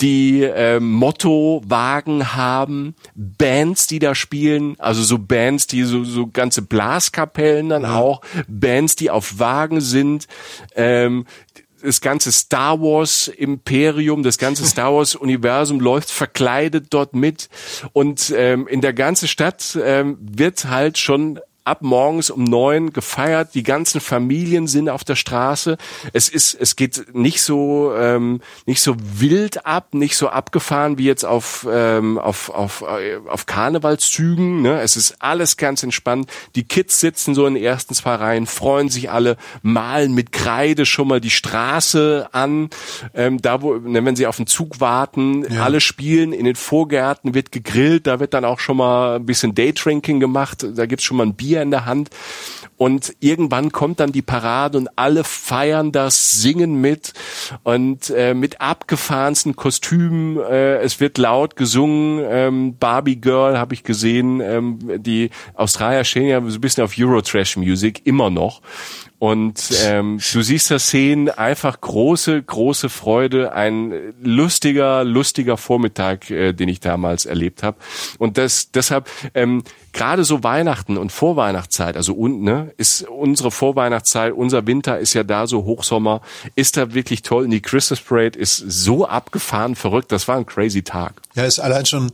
die 0.02 0.44
äh, 0.44 0.80
Motto-Wagen 0.80 2.36
haben, 2.36 2.96
Bands, 3.16 3.88
die 3.88 4.00
da 4.00 4.16
spielen, 4.16 4.76
also 4.80 5.02
so 5.02 5.18
Bands, 5.18 5.68
die 5.68 5.84
so, 5.84 6.04
so 6.04 6.28
ganze 6.28 6.62
Blaskapellen 6.62 7.70
dann 7.70 7.86
auch, 7.86 8.22
Bands, 8.48 8.96
die 8.96 9.10
auf 9.10 9.40
Wagen 9.40 9.82
sind, 9.82 10.28
ähm, 10.76 11.26
das 11.84 12.02
ganze 12.02 12.32
Star 12.32 12.80
Wars 12.80 13.28
Imperium, 13.28 14.24
das 14.24 14.38
ganze 14.38 14.66
Star 14.66 14.94
Wars 14.96 15.16
Universum 15.16 15.80
läuft 15.80 16.10
verkleidet 16.10 16.88
dort 16.90 17.14
mit. 17.14 17.50
Und 17.92 18.34
ähm, 18.36 18.68
in 18.68 18.82
der 18.82 18.94
ganzen 18.94 19.28
Stadt 19.28 19.78
ähm, 19.82 20.18
wird 20.22 20.66
halt 20.70 20.98
schon 20.98 21.40
ab 21.66 21.82
morgens 21.82 22.30
um 22.30 22.44
neun 22.44 22.92
gefeiert. 22.92 23.56
Die 23.56 23.64
ganzen 23.64 24.02
Familien 24.02 24.68
sind 24.68 24.90
auf 24.90 25.04
der 25.04 25.16
Straße. 25.16 25.78
Es 26.12 26.28
ist, 26.28 26.56
es 26.60 26.76
geht 26.76 27.16
nicht 27.16 27.42
so, 27.42 27.94
ähm, 27.96 28.42
nicht 28.66 28.82
so 28.82 28.96
wild 29.00 29.66
ab, 29.66 29.94
nicht 29.94 30.18
so 30.18 30.28
abgefahren 30.30 30.98
wie 30.98 31.06
jetzt 31.06 31.26
auf, 31.26 31.66
ähm, 31.72 32.20
auf, 32.20 32.50
auf, 32.50 32.82
äh, 32.82 33.18
auf 33.28 33.46
Karnevalszügen. 33.46 34.62
Ne? 34.62 34.82
Es 34.82 34.98
ist 34.98 35.16
alles 35.20 35.56
ganz 35.56 35.84
entspannt. 35.84 36.30
Die 36.56 36.64
Kids 36.64 37.00
sitzen 37.00 37.34
so 37.34 37.48
in 37.48 37.54
den 37.54 37.64
ersten 37.64 37.94
zwei 37.94 38.16
Reihen, 38.16 38.46
freuen 38.46 38.90
sich 38.90 39.10
alle, 39.10 39.38
malen 39.62 40.14
mit 40.14 40.34
Kreide 40.34 40.86
schon 40.86 41.08
mal 41.08 41.22
die 41.22 41.30
Straße 41.30 42.28
an. 42.34 42.70
Ähm, 43.14 43.42
da 43.42 43.62
wo, 43.62 43.76
ne, 43.76 44.04
wenn 44.04 44.18
sie 44.18 44.28
auf 44.28 44.38
den 44.38 44.48
Zug 44.48 44.82
warten, 44.82 45.46
ja. 45.50 45.64
alle 45.64 45.80
spielen 45.80 46.34
in 46.34 46.44
den 46.44 46.56
Vorgärten, 46.56 47.34
wird 47.34 47.54
gegrillt. 47.54 48.06
Da 48.08 48.20
wird 48.20 48.34
dann 48.34 48.44
auch 48.44 48.60
schon 48.60 48.78
mal 48.78 49.16
ein 49.16 49.26
bisschen 49.26 49.56
Daydrinking 49.56 50.20
gemacht. 50.20 50.66
Da 50.76 50.86
gibt's 50.86 51.06
schon 51.06 51.18
mal 51.18 51.26
ein 51.26 51.36
Bier 51.36 51.53
Bier 51.54 51.62
in 51.62 51.72
der 51.72 51.86
Hand. 51.86 52.10
Und 52.76 53.14
irgendwann 53.20 53.72
kommt 53.72 54.00
dann 54.00 54.12
die 54.12 54.24
Parade 54.24 54.78
und 54.78 54.90
alle 54.96 55.24
feiern 55.24 55.92
das, 55.92 56.42
singen 56.42 56.82
mit 56.82 57.14
und 57.62 58.10
äh, 58.10 58.34
mit 58.34 58.60
abgefahrensten 58.62 59.56
Kostümen. 59.56 60.38
Äh, 60.38 60.78
es 60.78 61.00
wird 61.00 61.18
laut 61.20 61.56
gesungen. 61.56 62.26
Ähm, 62.28 62.78
Barbie 62.78 63.22
Girl 63.22 63.58
habe 63.58 63.76
ich 63.76 63.84
gesehen. 63.84 64.42
Ähm, 64.42 64.80
die 64.98 65.30
Australier 65.54 66.04
stehen 66.04 66.28
ja 66.28 66.42
so 66.42 66.58
ein 66.58 66.62
bisschen 66.62 66.84
auf 66.84 66.94
Eurotrash 66.98 67.58
Music 67.58 68.02
immer 68.06 68.32
noch. 68.32 68.62
Und 69.24 69.72
ähm, 69.86 70.20
du 70.34 70.42
siehst 70.42 70.70
das 70.70 70.88
Szenen, 70.88 71.30
einfach 71.30 71.80
große, 71.80 72.44
große 72.44 72.90
Freude, 72.90 73.54
ein 73.54 74.14
lustiger, 74.22 75.06
lustiger 75.06 75.56
Vormittag, 75.56 76.30
äh, 76.30 76.52
den 76.52 76.68
ich 76.68 76.82
damals 76.82 77.26
erlebt 77.26 77.64
habe. 77.64 77.78
Und 78.18 78.38
das 78.38 78.72
deshalb 78.72 79.10
ähm, 79.34 79.64
gerade 79.94 80.26
so 80.26 80.44
Weihnachten 80.44 80.98
und 80.98 81.14
Vorweihnachtszeit, 81.14 81.96
also 81.96 82.14
und, 82.16 82.42
ne, 82.42 82.74
ist 82.76 83.04
unsere 83.04 83.50
Vorweihnachtszeit, 83.50 84.34
unser 84.34 84.68
Winter 84.68 85.00
ist 85.00 85.14
ja 85.14 85.24
da 85.24 85.48
so 85.48 85.64
Hochsommer, 85.64 86.20
ist 86.56 86.76
da 86.76 86.94
wirklich 86.94 87.22
toll. 87.22 87.46
Und 87.46 87.52
die 87.52 87.62
Christmas 87.62 88.02
Parade 88.02 88.38
ist 88.38 88.58
so 88.58 89.08
abgefahren, 89.08 89.78
verrückt. 89.78 90.12
Das 90.12 90.28
war 90.28 90.36
ein 90.36 90.46
crazy 90.46 90.84
Tag. 90.84 91.14
Ja, 91.34 91.46
ist 91.46 91.60
allein 91.60 91.86
schon, 91.86 92.12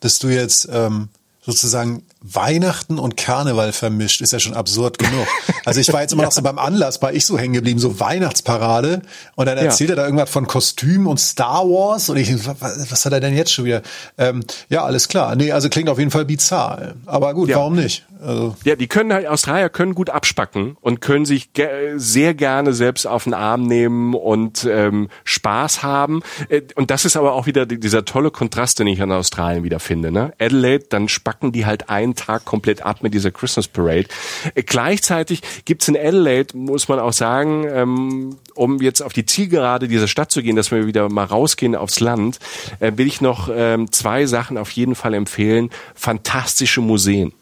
dass 0.00 0.18
du 0.18 0.28
jetzt 0.28 0.68
ähm, 0.70 1.08
sozusagen 1.40 2.02
Weihnachten 2.22 2.98
und 2.98 3.16
Karneval 3.16 3.72
vermischt, 3.72 4.20
ist 4.20 4.32
ja 4.32 4.38
schon 4.38 4.54
absurd 4.54 4.98
genug. 4.98 5.26
Also 5.64 5.80
ich 5.80 5.92
war 5.92 6.02
jetzt 6.02 6.12
immer 6.12 6.24
noch 6.24 6.32
so 6.32 6.42
beim 6.42 6.58
Anlass, 6.58 7.02
war 7.02 7.12
ich 7.12 7.26
so 7.26 7.38
hängen 7.38 7.54
geblieben, 7.54 7.78
so 7.78 8.00
Weihnachtsparade 8.00 9.02
und 9.34 9.46
dann 9.46 9.58
erzählt 9.58 9.90
ja. 9.90 9.94
er 9.94 9.96
da 9.96 10.04
irgendwas 10.04 10.30
von 10.30 10.46
Kostüm 10.46 11.06
und 11.06 11.18
Star 11.18 11.64
Wars 11.64 12.08
und 12.08 12.16
ich, 12.16 12.32
was, 12.46 12.90
was 12.90 13.04
hat 13.04 13.12
er 13.12 13.20
denn 13.20 13.36
jetzt 13.36 13.52
schon 13.52 13.64
wieder? 13.64 13.82
Ähm, 14.18 14.44
ja, 14.68 14.84
alles 14.84 15.08
klar. 15.08 15.34
Nee, 15.36 15.52
also 15.52 15.68
klingt 15.68 15.88
auf 15.88 15.98
jeden 15.98 16.10
Fall 16.10 16.24
bizarr. 16.24 16.94
Aber 17.06 17.34
gut, 17.34 17.48
ja. 17.48 17.56
warum 17.56 17.76
nicht? 17.76 18.04
Also. 18.22 18.54
Ja, 18.64 18.76
die 18.76 18.86
können 18.86 19.12
halt, 19.12 19.26
Australier 19.26 19.68
können 19.68 19.94
gut 19.94 20.10
abspacken 20.10 20.76
und 20.80 21.00
können 21.00 21.24
sich 21.24 21.52
ge 21.52 21.94
sehr 21.96 22.34
gerne 22.34 22.72
selbst 22.72 23.06
auf 23.06 23.24
den 23.24 23.34
Arm 23.34 23.64
nehmen 23.64 24.14
und 24.14 24.64
ähm, 24.64 25.08
Spaß 25.24 25.82
haben. 25.82 26.22
Äh, 26.48 26.62
und 26.76 26.90
das 26.90 27.04
ist 27.04 27.16
aber 27.16 27.32
auch 27.32 27.46
wieder 27.46 27.66
dieser 27.66 28.04
tolle 28.04 28.30
Kontrast, 28.30 28.78
den 28.78 28.86
ich 28.86 29.02
an 29.02 29.10
Australien 29.10 29.64
wieder 29.64 29.80
finde. 29.80 30.12
Ne? 30.12 30.32
Adelaide, 30.38 30.86
dann 30.88 31.08
spacken 31.08 31.52
die 31.52 31.66
halt 31.66 31.90
einen 32.12 32.16
Tag 32.16 32.44
komplett 32.44 32.82
ab 32.82 33.02
mit 33.02 33.14
dieser 33.14 33.30
Christmas 33.30 33.68
Parade. 33.68 34.06
Äh, 34.54 34.62
gleichzeitig 34.62 35.42
gibt's 35.64 35.88
in 35.88 35.96
Adelaide, 35.96 36.56
muss 36.56 36.88
man 36.88 36.98
auch 36.98 37.12
sagen, 37.12 37.66
ähm, 37.68 38.36
um 38.54 38.80
jetzt 38.80 39.02
auf 39.02 39.12
die 39.12 39.26
Zielgerade 39.26 39.88
dieser 39.88 40.08
Stadt 40.08 40.30
zu 40.30 40.42
gehen, 40.42 40.56
dass 40.56 40.70
wir 40.70 40.86
wieder 40.86 41.08
mal 41.08 41.24
rausgehen 41.24 41.74
aufs 41.74 42.00
Land, 42.00 42.38
äh, 42.80 42.92
will 42.96 43.06
ich 43.06 43.20
noch 43.20 43.48
ähm, 43.52 43.90
zwei 43.90 44.26
Sachen 44.26 44.58
auf 44.58 44.70
jeden 44.70 44.94
Fall 44.94 45.14
empfehlen. 45.14 45.70
Fantastische 45.94 46.80
Museen. 46.80 47.32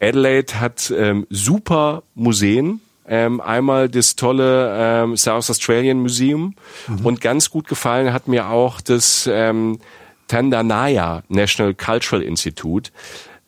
Adelaide 0.00 0.60
hat 0.60 0.92
ähm, 0.96 1.26
super 1.30 2.02
Museen. 2.14 2.80
Ähm, 3.06 3.40
einmal 3.40 3.88
das 3.88 4.14
tolle 4.14 4.72
ähm, 4.76 5.16
South 5.16 5.50
Australian 5.50 5.98
Museum 5.98 6.54
mhm. 6.86 7.04
und 7.04 7.20
ganz 7.20 7.50
gut 7.50 7.66
gefallen 7.66 8.12
hat 8.12 8.28
mir 8.28 8.48
auch 8.48 8.80
das 8.80 9.28
ähm, 9.30 9.80
Tandanaya 10.28 11.22
National 11.28 11.74
Cultural 11.74 12.22
Institute. 12.22 12.90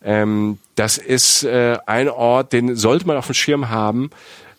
Ähm, 0.04 0.58
das 0.74 0.98
ist 0.98 1.44
äh, 1.44 1.78
ein 1.86 2.08
Ort, 2.08 2.52
den 2.52 2.76
sollte 2.76 3.06
man 3.06 3.16
auf 3.16 3.26
dem 3.26 3.34
Schirm 3.34 3.70
haben 3.70 4.10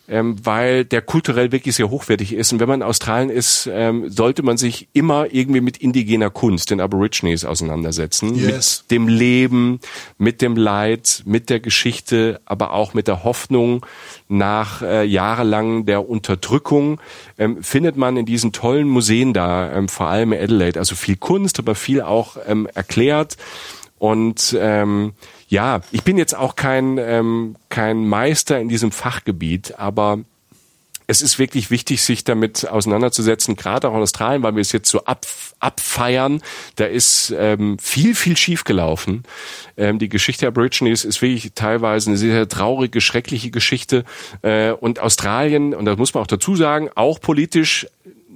ähm, 0.08 0.36
weil 0.42 0.84
der 0.84 1.02
kulturell 1.02 1.52
wirklich 1.52 1.76
sehr 1.76 1.90
hochwertig 1.90 2.32
ist. 2.32 2.52
Und 2.52 2.60
wenn 2.60 2.68
man 2.68 2.80
in 2.80 2.86
Australien 2.86 3.30
ist, 3.30 3.68
ähm, 3.72 4.08
sollte 4.08 4.42
man 4.42 4.56
sich 4.56 4.88
immer 4.92 5.32
irgendwie 5.32 5.60
mit 5.60 5.78
indigener 5.78 6.30
Kunst, 6.30 6.70
den 6.70 6.80
Aborigines, 6.80 7.44
auseinandersetzen. 7.44 8.34
Yes. 8.34 8.82
Mit 8.82 8.90
dem 8.90 9.08
Leben, 9.08 9.80
mit 10.18 10.42
dem 10.42 10.56
Leid, 10.56 11.22
mit 11.26 11.50
der 11.50 11.60
Geschichte, 11.60 12.40
aber 12.44 12.72
auch 12.72 12.94
mit 12.94 13.08
der 13.08 13.24
Hoffnung 13.24 13.84
nach 14.28 14.82
äh, 14.82 15.04
jahrelang 15.04 15.86
der 15.86 16.08
Unterdrückung, 16.08 17.00
ähm, 17.38 17.62
findet 17.62 17.96
man 17.96 18.16
in 18.16 18.26
diesen 18.26 18.52
tollen 18.52 18.88
Museen 18.88 19.32
da, 19.32 19.72
ähm, 19.72 19.88
vor 19.88 20.06
allem 20.06 20.32
in 20.32 20.42
Adelaide, 20.42 20.78
also 20.78 20.94
viel 20.94 21.16
Kunst, 21.16 21.58
aber 21.58 21.74
viel 21.74 22.00
auch 22.02 22.36
ähm, 22.46 22.68
erklärt. 22.74 23.36
Und 23.98 24.56
ähm, 24.60 25.14
ja, 25.48 25.80
ich 25.92 26.02
bin 26.02 26.18
jetzt 26.18 26.36
auch 26.36 26.56
kein, 26.56 26.98
ähm, 26.98 27.56
kein 27.68 28.06
Meister 28.06 28.60
in 28.60 28.68
diesem 28.68 28.90
Fachgebiet, 28.90 29.78
aber 29.78 30.20
es 31.06 31.22
ist 31.22 31.38
wirklich 31.38 31.70
wichtig, 31.70 32.02
sich 32.02 32.24
damit 32.24 32.68
auseinanderzusetzen, 32.68 33.54
gerade 33.54 33.88
auch 33.88 33.94
in 33.94 34.02
Australien, 34.02 34.42
weil 34.42 34.56
wir 34.56 34.60
es 34.60 34.72
jetzt 34.72 34.90
so 34.90 35.04
ab, 35.04 35.24
abfeiern. 35.60 36.42
Da 36.76 36.86
ist 36.86 37.32
ähm, 37.36 37.78
viel, 37.78 38.14
viel 38.14 38.36
schiefgelaufen. 38.36 39.22
Ähm, 39.76 39.98
die 39.98 40.08
Geschichte 40.08 40.40
der 40.40 40.48
Aborigines 40.48 41.04
ist 41.04 41.22
wirklich 41.22 41.52
teilweise 41.54 42.10
eine 42.10 42.16
sehr 42.16 42.48
traurige, 42.48 43.00
schreckliche 43.00 43.50
Geschichte. 43.50 44.04
Äh, 44.42 44.72
und 44.72 44.98
Australien, 44.98 45.74
und 45.74 45.84
das 45.84 45.96
muss 45.96 46.12
man 46.12 46.24
auch 46.24 46.28
dazu 46.28 46.56
sagen, 46.56 46.90
auch 46.96 47.20
politisch 47.20 47.86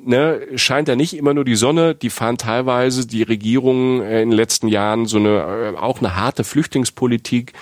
ne, 0.04 0.40
scheint 0.56 0.88
da 0.88 0.96
nicht 0.96 1.14
immer 1.14 1.34
nur 1.34 1.44
die 1.44 1.56
Sonne, 1.56 1.94
die 1.94 2.10
fahren 2.10 2.38
teilweise 2.38 3.06
die 3.06 3.22
Regierungen 3.22 4.02
äh, 4.02 4.22
in 4.22 4.30
den 4.30 4.36
letzten 4.36 4.68
Jahren 4.68 5.06
so 5.06 5.18
eine, 5.18 5.74
äh, 5.74 5.78
auch 5.78 5.98
eine 5.98 6.16
harte 6.16 6.44
Flüchtlingspolitik 6.44 7.52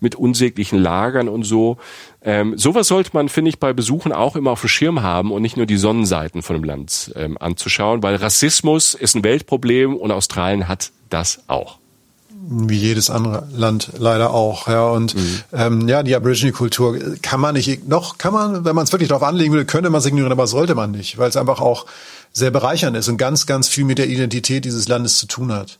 mit 0.00 0.14
unsäglichen 0.14 0.78
Lagern 0.78 1.28
und 1.28 1.44
so. 1.44 1.78
Ähm, 2.22 2.58
sowas 2.58 2.88
sollte 2.88 3.10
man, 3.12 3.28
finde 3.28 3.50
ich, 3.50 3.58
bei 3.58 3.72
Besuchen 3.72 4.12
auch 4.12 4.36
immer 4.36 4.52
auf 4.52 4.60
dem 4.60 4.68
Schirm 4.68 5.02
haben 5.02 5.32
und 5.32 5.42
nicht 5.42 5.56
nur 5.56 5.66
die 5.66 5.76
Sonnenseiten 5.76 6.42
von 6.42 6.56
dem 6.56 6.64
Land 6.64 7.12
ähm, 7.16 7.38
anzuschauen, 7.38 8.02
weil 8.02 8.16
Rassismus 8.16 8.94
ist 8.94 9.14
ein 9.14 9.24
Weltproblem 9.24 9.96
und 9.96 10.10
Australien 10.10 10.68
hat 10.68 10.92
das 11.10 11.44
auch 11.46 11.77
wie 12.50 12.76
jedes 12.76 13.10
andere 13.10 13.46
Land 13.52 13.90
leider 13.98 14.32
auch. 14.32 14.68
Ja 14.68 14.88
und 14.88 15.14
mhm. 15.14 15.40
ähm, 15.52 15.88
ja, 15.88 16.02
die 16.02 16.14
Aborigine-Kultur 16.14 16.98
kann 17.22 17.40
man 17.40 17.54
nicht 17.54 17.88
noch 17.88 18.18
kann 18.18 18.32
man, 18.32 18.64
wenn 18.64 18.74
man 18.74 18.84
es 18.84 18.92
wirklich 18.92 19.08
darauf 19.08 19.22
anlegen 19.22 19.52
würde, 19.52 19.66
könnte 19.66 19.90
man 19.90 20.00
es 20.00 20.06
ignorieren, 20.06 20.32
aber 20.32 20.46
sollte 20.46 20.74
man 20.74 20.90
nicht, 20.90 21.18
weil 21.18 21.28
es 21.28 21.36
einfach 21.36 21.60
auch 21.60 21.86
sehr 22.32 22.50
bereichernd 22.50 22.96
ist 22.96 23.08
und 23.08 23.16
ganz 23.16 23.46
ganz 23.46 23.68
viel 23.68 23.84
mit 23.84 23.98
der 23.98 24.08
Identität 24.08 24.64
dieses 24.64 24.88
Landes 24.88 25.18
zu 25.18 25.26
tun 25.26 25.52
hat. 25.52 25.78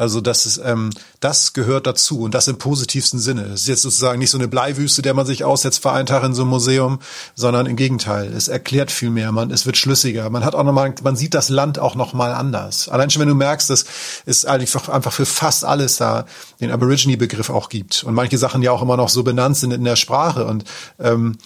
Also 0.00 0.22
das 0.22 0.46
ist, 0.46 0.62
ähm, 0.64 0.88
das 1.20 1.52
gehört 1.52 1.86
dazu 1.86 2.20
und 2.20 2.32
das 2.32 2.48
im 2.48 2.56
positivsten 2.56 3.20
Sinne. 3.20 3.42
Es 3.52 3.60
ist 3.60 3.68
jetzt 3.68 3.82
sozusagen 3.82 4.18
nicht 4.18 4.30
so 4.30 4.38
eine 4.38 4.48
Bleiwüste, 4.48 5.02
der 5.02 5.12
man 5.12 5.26
sich 5.26 5.44
aussetzt 5.44 5.82
für 5.82 5.92
einen 5.92 6.06
Tag 6.06 6.24
in 6.24 6.32
so 6.32 6.40
einem 6.40 6.52
Museum, 6.52 7.00
sondern 7.34 7.66
im 7.66 7.76
Gegenteil. 7.76 8.32
Es 8.32 8.48
erklärt 8.48 8.90
viel 8.90 9.10
mehr, 9.10 9.30
man, 9.30 9.50
es 9.50 9.66
wird 9.66 9.76
schlüssiger. 9.76 10.30
Man 10.30 10.42
hat 10.42 10.54
auch 10.54 10.64
nochmal, 10.64 10.94
man 11.02 11.16
sieht 11.16 11.34
das 11.34 11.50
Land 11.50 11.78
auch 11.78 11.96
nochmal 11.96 12.32
anders. 12.32 12.88
Allein 12.88 13.10
schon, 13.10 13.20
wenn 13.20 13.28
du 13.28 13.34
merkst, 13.34 13.68
dass 13.68 13.84
es 14.24 14.46
einfach, 14.46 14.88
einfach 14.88 15.12
für 15.12 15.26
fast 15.26 15.66
alles 15.66 15.98
da 15.98 16.24
den 16.62 16.70
Aborigine-Begriff 16.70 17.50
auch 17.50 17.68
gibt 17.68 18.02
und 18.02 18.14
manche 18.14 18.38
Sachen 18.38 18.62
ja 18.62 18.72
auch 18.72 18.80
immer 18.80 18.96
noch 18.96 19.10
so 19.10 19.22
benannt 19.22 19.58
sind 19.58 19.70
in 19.70 19.84
der 19.84 19.96
Sprache 19.96 20.46
und 20.46 20.64
ähm, 20.98 21.36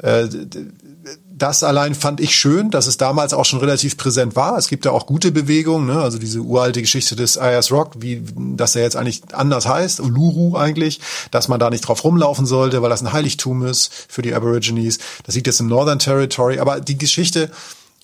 äh, 0.00 0.28
das 1.34 1.62
allein 1.64 1.94
fand 1.94 2.20
ich 2.20 2.36
schön, 2.36 2.70
dass 2.70 2.86
es 2.86 2.96
damals 2.96 3.34
auch 3.34 3.44
schon 3.44 3.58
relativ 3.58 3.96
präsent 3.96 4.36
war. 4.36 4.56
Es 4.56 4.68
gibt 4.68 4.84
ja 4.84 4.92
auch 4.92 5.06
gute 5.06 5.32
Bewegungen, 5.32 5.86
ne? 5.86 6.00
also 6.00 6.18
diese 6.18 6.40
uralte 6.40 6.80
Geschichte 6.80 7.16
des 7.16 7.36
Ayers 7.36 7.72
Rock, 7.72 7.94
wie 7.98 8.22
dass 8.36 8.76
er 8.76 8.82
jetzt 8.82 8.96
eigentlich 8.96 9.22
anders 9.32 9.66
heißt, 9.66 10.00
Uluru 10.00 10.56
eigentlich, 10.56 11.00
dass 11.30 11.48
man 11.48 11.58
da 11.58 11.70
nicht 11.70 11.82
drauf 11.82 12.04
rumlaufen 12.04 12.46
sollte, 12.46 12.82
weil 12.82 12.90
das 12.90 13.02
ein 13.02 13.12
Heiligtum 13.12 13.64
ist 13.64 13.90
für 14.08 14.22
die 14.22 14.34
Aborigines. 14.34 14.98
Das 15.24 15.34
liegt 15.34 15.46
jetzt 15.46 15.60
im 15.60 15.66
Northern 15.66 15.98
Territory, 15.98 16.60
aber 16.60 16.80
die 16.80 16.98
Geschichte 16.98 17.50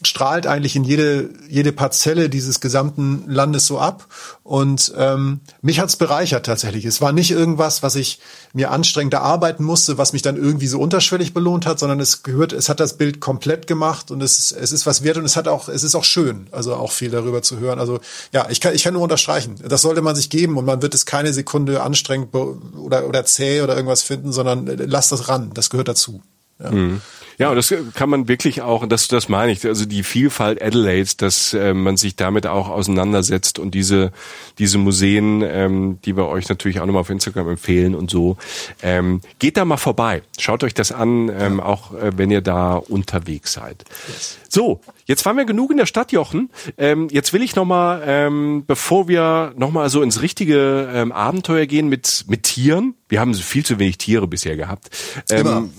strahlt 0.04 0.46
eigentlich 0.46 0.76
in 0.76 0.84
jede, 0.84 1.30
jede 1.48 1.72
Parzelle 1.72 2.30
dieses 2.30 2.60
gesamten 2.60 3.24
Landes 3.26 3.66
so 3.66 3.80
ab. 3.80 4.06
Und 4.44 4.92
ähm, 4.96 5.40
mich 5.60 5.80
hat's 5.80 5.96
bereichert 5.96 6.46
tatsächlich. 6.46 6.84
Es 6.84 7.00
war 7.00 7.12
nicht 7.12 7.32
irgendwas, 7.32 7.82
was 7.82 7.96
ich 7.96 8.20
mir 8.52 8.70
anstrengend 8.70 9.14
erarbeiten 9.14 9.64
musste, 9.64 9.98
was 9.98 10.12
mich 10.12 10.22
dann 10.22 10.36
irgendwie 10.36 10.68
so 10.68 10.78
unterschwellig 10.78 11.34
belohnt 11.34 11.66
hat, 11.66 11.80
sondern 11.80 11.98
es 11.98 12.22
gehört, 12.22 12.52
es 12.52 12.68
hat 12.68 12.78
das 12.78 12.96
Bild 12.96 13.20
komplett 13.20 13.66
gemacht 13.66 14.12
und 14.12 14.22
es, 14.22 14.52
es 14.52 14.70
ist 14.70 14.86
was 14.86 15.02
wert 15.02 15.16
und 15.16 15.24
es 15.24 15.36
hat 15.36 15.48
auch, 15.48 15.68
es 15.68 15.82
ist 15.82 15.96
auch 15.96 16.04
schön, 16.04 16.46
also 16.52 16.76
auch 16.76 16.92
viel 16.92 17.10
darüber 17.10 17.42
zu 17.42 17.58
hören. 17.58 17.80
Also 17.80 17.98
ja, 18.32 18.46
ich 18.50 18.60
kann, 18.60 18.74
ich 18.74 18.84
kann 18.84 18.94
nur 18.94 19.02
unterstreichen. 19.02 19.56
Das 19.66 19.82
sollte 19.82 20.00
man 20.00 20.14
sich 20.14 20.30
geben 20.30 20.56
und 20.58 20.64
man 20.64 20.80
wird 20.80 20.94
es 20.94 21.06
keine 21.06 21.32
Sekunde 21.32 21.82
anstrengend 21.82 22.32
oder, 22.34 23.08
oder 23.08 23.24
zäh 23.24 23.62
oder 23.62 23.74
irgendwas 23.74 24.02
finden, 24.02 24.30
sondern 24.30 24.66
lass 24.66 25.08
das 25.08 25.28
ran. 25.28 25.50
Das 25.54 25.70
gehört 25.70 25.88
dazu. 25.88 26.22
Ja. 26.62 26.70
Mhm. 26.70 27.00
Ja, 27.38 27.50
und 27.50 27.56
das 27.56 27.72
kann 27.94 28.10
man 28.10 28.26
wirklich 28.26 28.62
auch, 28.62 28.84
das, 28.86 29.06
das 29.06 29.28
meine 29.28 29.52
ich, 29.52 29.64
also 29.64 29.86
die 29.86 30.02
Vielfalt 30.02 30.60
Adelaides, 30.60 31.16
dass 31.16 31.54
äh, 31.54 31.72
man 31.72 31.96
sich 31.96 32.16
damit 32.16 32.48
auch 32.48 32.68
auseinandersetzt 32.68 33.60
und 33.60 33.74
diese, 33.74 34.10
diese 34.58 34.78
Museen, 34.78 35.42
ähm, 35.42 35.98
die 36.04 36.16
wir 36.16 36.26
euch 36.26 36.48
natürlich 36.48 36.80
auch 36.80 36.86
nochmal 36.86 37.02
auf 37.02 37.10
Instagram 37.10 37.50
empfehlen 37.50 37.94
und 37.94 38.10
so, 38.10 38.36
ähm, 38.82 39.20
geht 39.38 39.56
da 39.56 39.64
mal 39.64 39.76
vorbei. 39.76 40.22
Schaut 40.36 40.64
euch 40.64 40.74
das 40.74 40.90
an, 40.90 41.28
ähm, 41.28 41.60
auch 41.60 41.94
äh, 41.94 42.10
wenn 42.16 42.32
ihr 42.32 42.40
da 42.40 42.74
unterwegs 42.74 43.52
seid. 43.52 43.84
Yes. 44.08 44.38
So, 44.48 44.80
jetzt 45.06 45.24
waren 45.24 45.36
wir 45.36 45.44
genug 45.44 45.70
in 45.70 45.76
der 45.76 45.86
Stadt, 45.86 46.10
Jochen. 46.10 46.50
Ähm, 46.76 47.06
jetzt 47.12 47.32
will 47.32 47.42
ich 47.42 47.54
nochmal, 47.54 48.02
ähm, 48.04 48.64
bevor 48.66 49.06
wir 49.06 49.52
nochmal 49.56 49.90
so 49.90 50.02
ins 50.02 50.22
richtige 50.22 50.90
ähm, 50.92 51.12
Abenteuer 51.12 51.66
gehen 51.66 51.88
mit, 51.88 52.24
mit 52.26 52.42
Tieren, 52.42 52.94
wir 53.08 53.20
haben 53.20 53.32
viel 53.34 53.64
zu 53.64 53.78
wenig 53.78 53.98
Tiere 53.98 54.26
bisher 54.26 54.56
gehabt. 54.56 54.90
Ähm, 55.30 55.70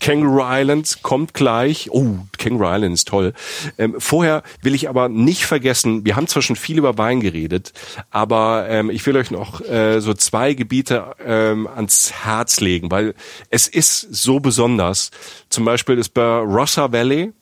Kangaroo 0.00 0.42
Island 0.44 1.02
kommt 1.02 1.34
gleich. 1.34 1.90
Oh, 1.90 2.18
Kangaroo 2.38 2.74
Island 2.74 2.94
ist 2.94 3.08
toll. 3.08 3.32
Ähm, 3.78 3.96
vorher 3.98 4.42
will 4.62 4.74
ich 4.74 4.88
aber 4.88 5.08
nicht 5.08 5.46
vergessen, 5.46 6.04
wir 6.04 6.16
haben 6.16 6.26
zwar 6.26 6.42
schon 6.42 6.56
viel 6.56 6.78
über 6.78 6.98
Wein 6.98 7.20
geredet, 7.20 7.72
aber 8.10 8.66
ähm, 8.68 8.90
ich 8.90 9.04
will 9.06 9.16
euch 9.16 9.30
noch 9.30 9.60
äh, 9.62 10.00
so 10.00 10.14
zwei 10.14 10.54
Gebiete 10.54 11.14
ähm, 11.24 11.66
ans 11.66 12.12
Herz 12.12 12.60
legen, 12.60 12.90
weil 12.90 13.14
es 13.50 13.68
ist 13.68 14.00
so 14.00 14.40
besonders. 14.40 15.10
Zum 15.48 15.64
Beispiel 15.64 15.98
ist 15.98 16.10
bei 16.10 16.38
Rossa 16.38 16.92
Valley 16.92 17.32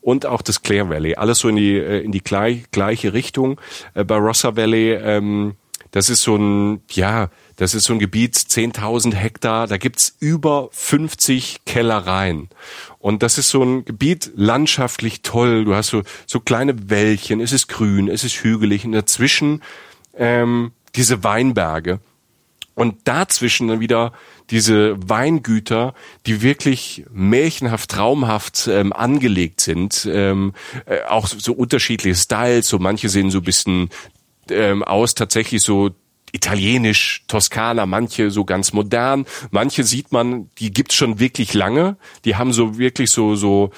und 0.00 0.26
auch 0.26 0.42
das 0.42 0.62
Clare 0.62 0.90
Valley, 0.90 1.14
alles 1.14 1.38
so 1.38 1.48
in 1.48 1.56
die 1.56 1.76
äh, 1.76 2.00
in 2.00 2.12
die 2.12 2.22
gleich, 2.22 2.70
gleiche 2.72 3.12
Richtung. 3.12 3.60
Äh, 3.94 4.04
bei 4.04 4.16
Rossa 4.16 4.56
Valley, 4.56 4.92
ähm, 4.94 5.54
das 5.92 6.10
ist 6.10 6.22
so 6.22 6.36
ein 6.36 6.82
ja 6.90 7.28
das 7.56 7.74
ist 7.74 7.84
so 7.84 7.92
ein 7.92 7.98
Gebiet, 7.98 8.34
10.000 8.36 9.14
Hektar, 9.14 9.66
da 9.66 9.76
gibt's 9.76 10.16
über 10.20 10.68
50 10.72 11.60
Kellereien. 11.66 12.48
Und 12.98 13.22
das 13.22 13.38
ist 13.38 13.48
so 13.48 13.62
ein 13.62 13.84
Gebiet 13.84 14.30
landschaftlich 14.34 15.22
toll. 15.22 15.64
Du 15.64 15.74
hast 15.74 15.88
so, 15.88 16.02
so 16.26 16.40
kleine 16.40 16.90
Wäldchen, 16.90 17.40
es 17.40 17.52
ist 17.52 17.68
grün, 17.68 18.08
es 18.08 18.24
ist 18.24 18.42
hügelig 18.42 18.84
und 18.84 18.92
dazwischen 18.92 19.62
ähm, 20.14 20.72
diese 20.94 21.24
Weinberge. 21.24 22.00
Und 22.74 22.96
dazwischen 23.04 23.68
dann 23.68 23.80
wieder 23.80 24.12
diese 24.50 24.96
Weingüter, 25.08 25.94
die 26.26 26.40
wirklich 26.40 27.04
märchenhaft, 27.12 27.90
traumhaft 27.90 28.66
ähm, 28.66 28.94
angelegt 28.94 29.60
sind. 29.60 30.08
Ähm, 30.10 30.54
äh, 30.86 31.02
auch 31.02 31.26
so 31.26 31.52
unterschiedliche 31.52 32.16
Styles. 32.16 32.68
So 32.68 32.78
manche 32.78 33.10
sehen 33.10 33.30
so 33.30 33.42
bisschen 33.42 33.90
ähm, 34.48 34.82
aus, 34.82 35.14
tatsächlich 35.14 35.62
so 35.62 35.90
italienisch, 36.32 37.24
Toskana, 37.28 37.86
manche 37.86 38.30
so 38.30 38.44
ganz 38.44 38.72
modern, 38.72 39.26
manche 39.50 39.84
sieht 39.84 40.12
man, 40.12 40.50
die 40.58 40.72
gibt's 40.72 40.94
schon 40.94 41.20
wirklich 41.20 41.54
lange, 41.54 41.96
die 42.24 42.36
haben 42.36 42.52
so 42.52 42.78
wirklich 42.78 43.10
so 43.10 43.36
so 43.36 43.70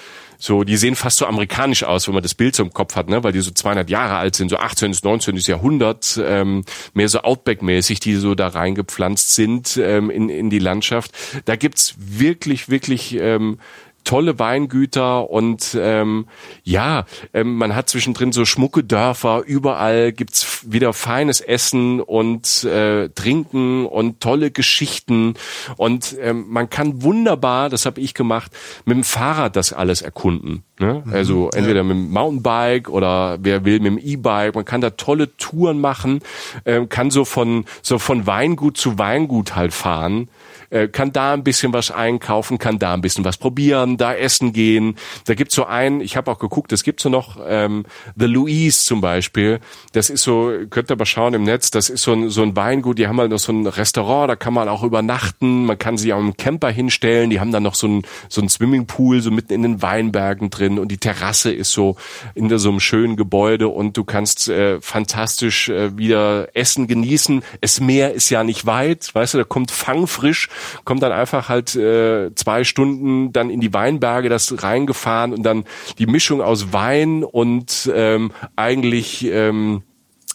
so, 0.44 0.62
die 0.62 0.76
sehen 0.76 0.94
fast 0.94 1.16
so 1.16 1.26
amerikanisch 1.26 1.84
aus, 1.84 2.07
wenn 2.07 2.12
man 2.12 2.22
das 2.22 2.34
Bild 2.34 2.55
so 2.55 2.62
im 2.62 2.72
Kopf 2.72 2.96
hat, 2.96 3.09
ne? 3.09 3.24
weil 3.24 3.32
die 3.32 3.40
so 3.40 3.50
200 3.50 3.88
Jahre 3.88 4.16
alt 4.16 4.36
sind, 4.36 4.50
so 4.50 4.59
18. 4.59 4.90
bis 4.90 5.02
19. 5.02 5.36
Jahrhundert, 5.36 6.20
ähm, 6.22 6.64
mehr 6.92 7.09
so 7.09 7.20
Outback-mäßig, 7.20 7.98
die 7.98 8.16
so 8.16 8.34
da 8.34 8.48
reingepflanzt 8.48 9.34
sind 9.34 9.78
ähm, 9.78 10.11
in, 10.11 10.28
in 10.28 10.50
die 10.50 10.59
Landschaft. 10.59 11.12
Da 11.46 11.57
gibt's 11.57 11.94
wirklich, 11.98 12.68
wirklich 12.68 13.14
ähm, 13.14 13.59
tolle 14.05 14.38
Weingüter 14.38 15.30
und 15.30 15.76
ähm, 15.80 16.26
ja, 16.62 17.05
ähm, 17.32 17.57
man 17.57 17.74
hat 17.74 17.88
zwischendrin 17.88 18.32
so 18.32 18.44
schmucke 18.44 18.84
Dörfer, 18.84 19.42
überall 19.46 20.12
gibt's 20.12 20.70
wieder 20.70 20.92
feines 20.92 21.40
Essen 21.40 22.00
und 22.00 22.64
äh, 22.64 23.09
Trinken 23.09 23.86
und 23.86 24.20
tolle 24.20 24.50
Geschichten 24.50 25.34
und 25.76 26.16
ähm, 26.20 26.46
man 26.48 26.70
kann 26.70 27.02
wunderbar, 27.02 27.70
das 27.70 27.86
habe 27.86 28.00
ich 28.00 28.14
gemacht, 28.14 28.52
mit 28.84 28.96
dem 28.96 29.05
Fahrrad 29.05 29.57
das 29.57 29.72
alles 29.72 30.02
erkunden. 30.02 30.64
Ne? 30.78 31.02
Mhm, 31.05 31.12
also 31.12 31.50
entweder 31.55 31.78
ja. 31.78 31.82
mit 31.84 31.96
dem 31.96 32.11
Mountainbike 32.11 32.88
oder 32.88 33.38
wer 33.40 33.64
will 33.64 33.78
mit 33.80 33.86
dem 33.86 33.98
E-Bike. 33.98 34.55
Man 34.55 34.64
kann 34.64 34.80
da 34.80 34.90
tolle 34.90 35.36
Touren 35.36 35.80
machen, 35.80 36.20
äh, 36.64 36.84
kann 36.86 37.11
so 37.11 37.24
von 37.24 37.64
so 37.82 37.98
von 37.98 38.26
Weingut 38.26 38.76
zu 38.76 38.98
Weingut 38.98 39.55
halt 39.55 39.72
fahren 39.72 40.28
äh, 40.70 40.88
kann 40.88 41.12
da 41.12 41.32
ein 41.32 41.44
bisschen 41.44 41.72
was 41.72 41.90
einkaufen, 41.90 42.58
kann 42.58 42.78
da 42.78 42.94
ein 42.94 43.00
bisschen 43.00 43.24
was 43.24 43.36
probieren, 43.36 43.96
da 43.96 44.14
essen 44.14 44.52
gehen. 44.52 44.96
Da 45.26 45.34
gibt's 45.34 45.54
so 45.54 45.64
einen, 45.64 46.00
ich 46.00 46.16
habe 46.16 46.30
auch 46.30 46.38
geguckt, 46.38 46.72
es 46.72 46.82
gibt 46.82 47.00
so 47.00 47.08
noch 47.08 47.38
ähm, 47.46 47.84
The 48.16 48.26
Louise 48.26 48.84
zum 48.84 49.00
Beispiel. 49.00 49.60
Das 49.92 50.10
ist 50.10 50.22
so, 50.22 50.52
könnt 50.70 50.90
ihr 50.90 50.96
mal 50.96 51.06
schauen 51.06 51.34
im 51.34 51.44
Netz, 51.44 51.70
das 51.70 51.90
ist 51.90 52.02
so 52.02 52.12
ein, 52.12 52.30
so 52.30 52.42
ein 52.42 52.56
Weingut, 52.56 52.98
die 52.98 53.06
haben 53.06 53.20
halt 53.20 53.30
noch 53.30 53.38
so 53.38 53.52
ein 53.52 53.66
Restaurant, 53.66 54.30
da 54.30 54.36
kann 54.36 54.54
man 54.54 54.68
auch 54.68 54.82
übernachten, 54.82 55.66
man 55.66 55.78
kann 55.78 55.96
sich 55.96 56.12
auch 56.12 56.20
im 56.20 56.36
Camper 56.36 56.70
hinstellen, 56.70 57.30
die 57.30 57.40
haben 57.40 57.52
dann 57.52 57.62
noch 57.62 57.74
so 57.74 57.86
ein, 57.86 58.02
so 58.28 58.40
ein 58.40 58.48
Swimmingpool 58.48 59.20
so 59.20 59.30
mitten 59.30 59.52
in 59.52 59.62
den 59.62 59.82
Weinbergen 59.82 60.50
drin 60.50 60.78
und 60.78 60.88
die 60.88 60.98
Terrasse 60.98 61.52
ist 61.52 61.72
so 61.72 61.96
in 62.34 62.54
so 62.58 62.70
einem 62.70 62.80
schönen 62.80 63.16
Gebäude 63.16 63.68
und 63.68 63.96
du 63.96 64.04
kannst 64.04 64.48
äh, 64.48 64.80
fantastisch 64.80 65.68
äh, 65.68 65.96
wieder 65.96 66.48
Essen 66.54 66.86
genießen. 66.86 67.42
Es 67.60 67.80
Meer 67.80 68.12
ist 68.12 68.30
ja 68.30 68.44
nicht 68.44 68.66
weit, 68.66 69.14
weißt 69.14 69.34
du, 69.34 69.38
da 69.38 69.44
kommt 69.44 69.70
fangfrisch 69.70 70.48
kommt 70.84 71.02
dann 71.02 71.12
einfach 71.12 71.48
halt 71.48 71.74
äh, 71.76 72.34
zwei 72.34 72.64
Stunden 72.64 73.32
dann 73.32 73.50
in 73.50 73.61
die 73.61 73.72
Weinberge 73.72 74.28
das 74.28 74.62
reingefahren 74.62 75.32
und 75.32 75.42
dann 75.42 75.64
die 75.98 76.07
Mischung 76.07 76.40
aus 76.40 76.72
Wein 76.72 77.24
und 77.24 77.90
ähm, 77.94 78.32
eigentlich 78.57 79.24
ähm, 79.26 79.82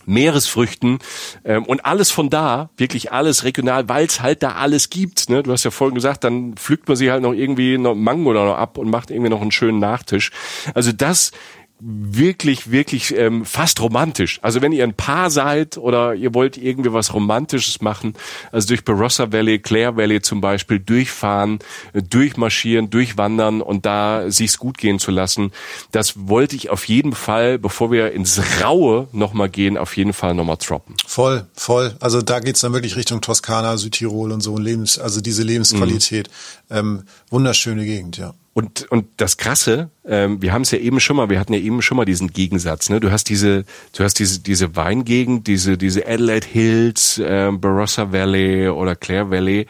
Meeresfrüchten 0.09 0.99
ähm, 1.45 1.63
und 1.65 1.85
alles 1.85 2.11
von 2.11 2.29
da, 2.29 2.69
wirklich 2.77 3.11
alles 3.11 3.43
regional, 3.43 3.87
weil 3.87 4.05
es 4.05 4.21
halt 4.21 4.43
da 4.43 4.53
alles 4.53 4.89
gibt. 4.89 5.29
Ne? 5.29 5.43
Du 5.43 5.51
hast 5.51 5.63
ja 5.63 5.71
vorhin 5.71 5.95
gesagt, 5.95 6.23
dann 6.23 6.55
pflückt 6.55 6.87
man 6.87 6.97
sich 6.97 7.09
halt 7.09 7.21
noch 7.21 7.33
irgendwie 7.33 7.77
noch 7.77 7.95
Mango 7.95 8.31
oder 8.31 8.45
noch 8.45 8.57
ab 8.57 8.77
und 8.77 8.89
macht 8.89 9.11
irgendwie 9.11 9.29
noch 9.29 9.41
einen 9.41 9.51
schönen 9.51 9.79
Nachtisch. 9.79 10.31
Also 10.73 10.91
das 10.91 11.31
wirklich, 11.79 12.71
wirklich 12.71 13.15
ähm, 13.15 13.45
fast 13.45 13.79
romantisch. 13.79 14.39
Also 14.41 14.61
wenn 14.61 14.71
ihr 14.71 14.83
ein 14.83 14.93
Paar 14.93 15.29
seid 15.29 15.77
oder 15.77 16.13
ihr 16.13 16.33
wollt 16.33 16.57
irgendwie 16.57 16.91
was 16.91 17.13
Romantisches 17.13 17.81
machen, 17.81 18.13
also 18.51 18.67
durch 18.67 18.83
Barossa 18.83 19.31
Valley, 19.31 19.59
Clare 19.59 19.95
Valley 19.95 20.21
zum 20.21 20.41
Beispiel, 20.41 20.79
durchfahren, 20.79 21.59
äh, 21.93 22.01
durchmarschieren, 22.01 22.89
durchwandern 22.89 23.61
und 23.61 23.85
da 23.85 24.29
sich's 24.29 24.57
gut 24.57 24.77
gehen 24.77 24.99
zu 24.99 25.11
lassen, 25.11 25.51
das 25.91 26.27
wollte 26.27 26.55
ich 26.55 26.69
auf 26.69 26.85
jeden 26.85 27.13
Fall, 27.13 27.57
bevor 27.57 27.91
wir 27.91 28.11
ins 28.11 28.41
Raue 28.61 29.07
nochmal 29.13 29.49
gehen, 29.49 29.77
auf 29.77 29.95
jeden 29.95 30.13
Fall 30.13 30.33
nochmal 30.33 30.57
droppen. 30.57 30.95
Voll, 31.05 31.47
voll. 31.53 31.95
Also 31.99 32.21
da 32.21 32.39
geht's 32.39 32.59
dann 32.59 32.73
wirklich 32.73 32.97
Richtung 32.97 33.21
Toskana, 33.21 33.77
Südtirol 33.77 34.31
und 34.31 34.41
so, 34.41 34.57
Lebens, 34.57 34.99
also 34.99 35.21
diese 35.21 35.43
Lebensqualität. 35.43 36.29
Mhm. 36.69 36.77
Ähm, 36.77 37.03
wunderschöne 37.29 37.85
Gegend, 37.85 38.17
ja. 38.17 38.33
Und, 38.53 38.91
und 38.91 39.05
das 39.17 39.37
Krasse, 39.37 39.89
ähm, 40.05 40.41
wir 40.41 40.51
haben 40.51 40.63
es 40.63 40.71
ja 40.71 40.79
eben 40.79 40.99
schon 40.99 41.15
mal, 41.15 41.29
wir 41.29 41.39
hatten 41.39 41.53
ja 41.53 41.59
eben 41.59 41.81
schon 41.81 41.97
mal 41.97 42.05
diesen 42.05 42.33
Gegensatz, 42.33 42.89
ne? 42.89 42.99
Du 42.99 43.11
hast 43.11 43.29
diese, 43.29 43.63
du 43.93 44.03
hast 44.03 44.15
diese, 44.15 44.39
diese 44.39 44.75
Weingegend, 44.75 45.47
diese, 45.47 45.77
diese 45.77 46.05
Adelaide 46.05 46.47
Hills, 46.47 47.21
ähm, 47.23 47.61
Barossa 47.61 48.11
Valley 48.11 48.67
oder 48.69 48.95
Clare 48.95 49.29
Valley. 49.29 49.67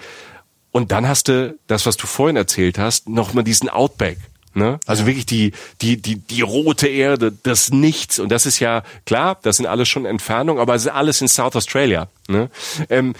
Und 0.72 0.92
dann 0.92 1.08
hast 1.08 1.28
du 1.28 1.58
das, 1.68 1.86
was 1.86 1.98
du 1.98 2.08
vorhin 2.08 2.36
erzählt 2.36 2.78
hast, 2.78 3.10
nochmal 3.10 3.44
diesen 3.44 3.70
Outback. 3.70 4.18
Ne? 4.54 4.80
Also 4.86 5.04
ja. 5.04 5.08
wirklich 5.08 5.26
die, 5.26 5.52
die, 5.82 5.98
die, 5.98 6.16
die 6.16 6.42
rote 6.42 6.88
Erde, 6.88 7.32
das 7.44 7.72
Nichts. 7.72 8.20
Und 8.20 8.30
das 8.30 8.46
ist 8.46 8.60
ja, 8.60 8.84
klar, 9.06 9.38
das 9.42 9.58
sind 9.58 9.66
alles 9.66 9.88
schon 9.90 10.06
Entfernungen, 10.06 10.62
aber 10.62 10.76
es 10.76 10.84
ist 10.84 10.92
alles 10.92 11.22
in 11.22 11.28
South 11.28 11.56
Australia. 11.56 12.08
Ne? 12.28 12.50
Ähm, 12.90 13.14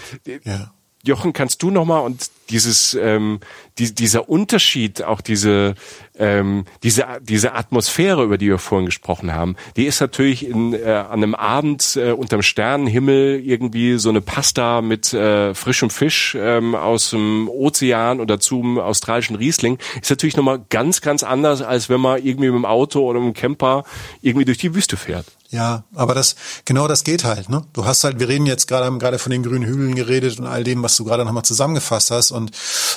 ja. 0.44 0.72
Jochen, 1.02 1.32
kannst 1.32 1.62
du 1.62 1.70
nochmal 1.70 2.02
und 2.02 2.30
dieses, 2.50 2.94
ähm, 2.94 3.40
die, 3.78 3.94
dieser 3.94 4.28
Unterschied, 4.28 5.02
auch 5.02 5.20
diese, 5.20 5.74
ähm, 6.18 6.64
diese, 6.82 7.06
diese 7.22 7.54
Atmosphäre, 7.54 8.24
über 8.24 8.38
die 8.38 8.48
wir 8.48 8.58
vorhin 8.58 8.86
gesprochen 8.86 9.32
haben, 9.32 9.56
die 9.76 9.86
ist 9.86 10.00
natürlich 10.00 10.46
in, 10.46 10.74
äh, 10.74 10.84
an 10.84 11.22
einem 11.22 11.34
Abend 11.34 11.96
äh, 11.96 12.12
unterm 12.12 12.42
Sternenhimmel 12.42 13.40
irgendwie 13.44 13.98
so 13.98 14.10
eine 14.10 14.20
Pasta 14.20 14.82
mit 14.82 15.12
äh, 15.14 15.54
frischem 15.54 15.90
Fisch 15.90 16.36
ähm, 16.38 16.74
aus 16.74 17.10
dem 17.10 17.48
Ozean 17.48 18.20
oder 18.20 18.40
zum 18.40 18.78
australischen 18.78 19.36
Riesling, 19.36 19.78
ist 20.00 20.10
natürlich 20.10 20.36
nochmal 20.36 20.64
ganz, 20.68 21.00
ganz 21.00 21.22
anders, 21.22 21.62
als 21.62 21.88
wenn 21.88 22.00
man 22.00 22.18
irgendwie 22.24 22.50
mit 22.50 22.58
dem 22.58 22.66
Auto 22.66 23.08
oder 23.08 23.20
mit 23.20 23.36
dem 23.36 23.40
Camper 23.40 23.84
irgendwie 24.20 24.44
durch 24.44 24.58
die 24.58 24.74
Wüste 24.74 24.96
fährt. 24.96 25.26
Ja, 25.50 25.82
aber 25.94 26.14
das 26.14 26.36
genau 26.64 26.86
das 26.86 27.02
geht 27.02 27.24
halt. 27.24 27.48
Ne? 27.48 27.64
Du 27.72 27.84
hast 27.84 28.04
halt, 28.04 28.20
wir 28.20 28.28
reden 28.28 28.46
jetzt 28.46 28.68
gerade, 28.68 28.86
haben 28.86 29.00
gerade 29.00 29.18
von 29.18 29.32
den 29.32 29.42
grünen 29.42 29.64
Hügeln 29.64 29.96
geredet 29.96 30.38
und 30.38 30.46
all 30.46 30.62
dem, 30.62 30.82
was 30.82 30.96
du 30.96 31.04
gerade 31.04 31.24
nochmal 31.24 31.44
zusammengefasst 31.44 32.12
hast. 32.12 32.30
Und 32.30 32.52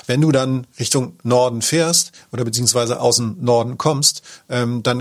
wenn 0.06 0.22
du 0.22 0.32
dann 0.32 0.68
Richtung 0.80 1.14
Norden 1.24 1.64
fährst 1.64 2.12
oder 2.32 2.46
beziehungsweise 2.46 3.00
aus 3.00 3.16
dem 3.16 3.38
Norden 3.42 3.80
kommst, 3.80 4.22
ähm, 4.50 4.84
dann 4.84 5.00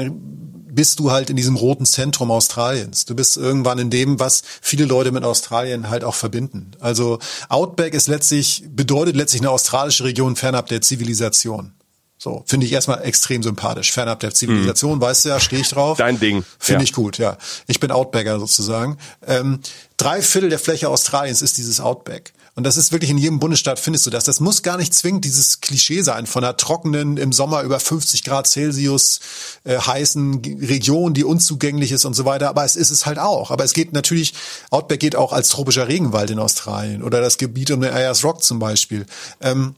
bist 0.72 0.98
du 0.98 1.10
halt 1.10 1.28
in 1.28 1.36
diesem 1.36 1.56
roten 1.56 1.84
Zentrum 1.84 2.30
Australiens. 2.30 3.04
Du 3.04 3.14
bist 3.14 3.36
irgendwann 3.36 3.78
in 3.78 3.90
dem, 3.90 4.18
was 4.18 4.42
viele 4.62 4.86
Leute 4.86 5.12
mit 5.12 5.22
Australien 5.22 5.90
halt 5.90 6.04
auch 6.04 6.14
verbinden. 6.14 6.70
Also 6.80 7.18
Outback 7.50 7.92
ist 7.92 8.08
letztlich, 8.08 8.64
bedeutet 8.70 9.14
letztlich 9.14 9.42
eine 9.42 9.50
australische 9.50 10.04
Region 10.04 10.36
fernab 10.36 10.68
der 10.68 10.80
Zivilisation. 10.80 11.74
So, 12.22 12.44
finde 12.46 12.66
ich 12.66 12.72
erstmal 12.72 13.02
extrem 13.02 13.42
sympathisch. 13.42 13.90
Fernab 13.90 14.20
der 14.20 14.32
Zivilisation, 14.32 14.98
mhm. 14.98 15.00
weißt 15.00 15.24
du 15.24 15.30
ja, 15.30 15.40
stehe 15.40 15.60
ich 15.60 15.68
drauf. 15.68 15.98
Dein 15.98 16.20
Ding. 16.20 16.44
Finde 16.56 16.82
ja. 16.82 16.84
ich 16.84 16.92
gut, 16.92 17.18
ja. 17.18 17.36
Ich 17.66 17.80
bin 17.80 17.90
Outbacker 17.90 18.38
sozusagen. 18.38 18.96
Ähm, 19.26 19.58
drei 19.96 20.22
Viertel 20.22 20.48
der 20.48 20.60
Fläche 20.60 20.88
Australiens 20.88 21.42
ist 21.42 21.58
dieses 21.58 21.80
Outback. 21.80 22.32
Und 22.54 22.62
das 22.62 22.76
ist 22.76 22.92
wirklich 22.92 23.10
in 23.10 23.18
jedem 23.18 23.40
Bundesstaat 23.40 23.80
findest 23.80 24.06
du 24.06 24.10
das. 24.10 24.22
Das 24.22 24.38
muss 24.38 24.62
gar 24.62 24.76
nicht 24.76 24.94
zwingend 24.94 25.24
dieses 25.24 25.60
Klischee 25.62 26.02
sein 26.02 26.26
von 26.26 26.44
einer 26.44 26.56
trockenen, 26.56 27.16
im 27.16 27.32
Sommer 27.32 27.62
über 27.62 27.80
50 27.80 28.22
Grad 28.22 28.46
Celsius 28.46 29.18
äh, 29.64 29.78
heißen 29.78 30.42
Region, 30.60 31.14
die 31.14 31.24
unzugänglich 31.24 31.90
ist 31.90 32.04
und 32.04 32.14
so 32.14 32.24
weiter. 32.24 32.50
Aber 32.50 32.64
es 32.64 32.76
ist 32.76 32.90
es 32.92 33.04
halt 33.04 33.18
auch. 33.18 33.50
Aber 33.50 33.64
es 33.64 33.72
geht 33.72 33.92
natürlich, 33.92 34.34
Outback 34.70 35.00
geht 35.00 35.16
auch 35.16 35.32
als 35.32 35.48
tropischer 35.48 35.88
Regenwald 35.88 36.30
in 36.30 36.38
Australien 36.38 37.02
oder 37.02 37.20
das 37.20 37.36
Gebiet 37.36 37.72
um 37.72 37.80
den 37.80 37.92
Ayers 37.92 38.22
Rock 38.22 38.44
zum 38.44 38.60
Beispiel. 38.60 39.06
Ähm, 39.40 39.74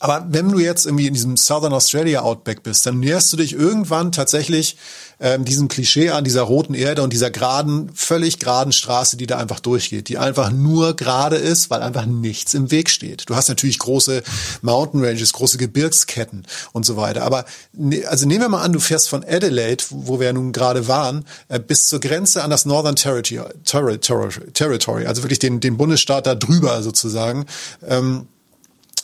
aber 0.00 0.26
wenn 0.30 0.48
du 0.48 0.58
jetzt 0.58 0.86
irgendwie 0.86 1.06
in 1.06 1.14
diesem 1.14 1.36
Southern 1.36 1.74
Australia 1.74 2.22
Outback 2.22 2.62
bist, 2.62 2.86
dann 2.86 3.00
näherst 3.00 3.30
du 3.32 3.36
dich 3.36 3.52
irgendwann 3.52 4.12
tatsächlich 4.12 4.76
ähm, 5.20 5.44
diesem 5.44 5.68
Klischee 5.68 6.08
an 6.08 6.24
dieser 6.24 6.40
roten 6.40 6.72
Erde 6.72 7.02
und 7.02 7.12
dieser 7.12 7.30
geraden, 7.30 7.90
völlig 7.94 8.38
geraden 8.38 8.72
Straße, 8.72 9.18
die 9.18 9.26
da 9.26 9.36
einfach 9.36 9.60
durchgeht, 9.60 10.08
die 10.08 10.16
einfach 10.16 10.50
nur 10.50 10.96
gerade 10.96 11.36
ist, 11.36 11.68
weil 11.68 11.82
einfach 11.82 12.06
nichts 12.06 12.54
im 12.54 12.70
Weg 12.70 12.88
steht. 12.88 13.28
Du 13.28 13.36
hast 13.36 13.48
natürlich 13.48 13.78
große 13.78 14.22
Mountain 14.62 15.04
Ranges, 15.04 15.34
große 15.34 15.58
Gebirgsketten 15.58 16.46
und 16.72 16.86
so 16.86 16.96
weiter. 16.96 17.22
Aber 17.22 17.44
ne, 17.74 18.06
also 18.06 18.26
nehmen 18.26 18.40
wir 18.40 18.48
mal 18.48 18.62
an, 18.62 18.72
du 18.72 18.80
fährst 18.80 19.10
von 19.10 19.22
Adelaide, 19.22 19.84
wo 19.90 20.18
wir 20.18 20.28
ja 20.28 20.32
nun 20.32 20.52
gerade 20.52 20.88
waren, 20.88 21.26
äh, 21.48 21.60
bis 21.60 21.88
zur 21.88 22.00
Grenze 22.00 22.42
an 22.42 22.48
das 22.48 22.64
Northern 22.64 22.96
Territory, 22.96 23.44
Territory 23.64 25.06
also 25.06 25.22
wirklich 25.22 25.38
den, 25.40 25.60
den 25.60 25.76
Bundesstaat 25.76 26.26
da 26.26 26.34
drüber 26.34 26.82
sozusagen. 26.82 27.44
Ähm, 27.86 28.28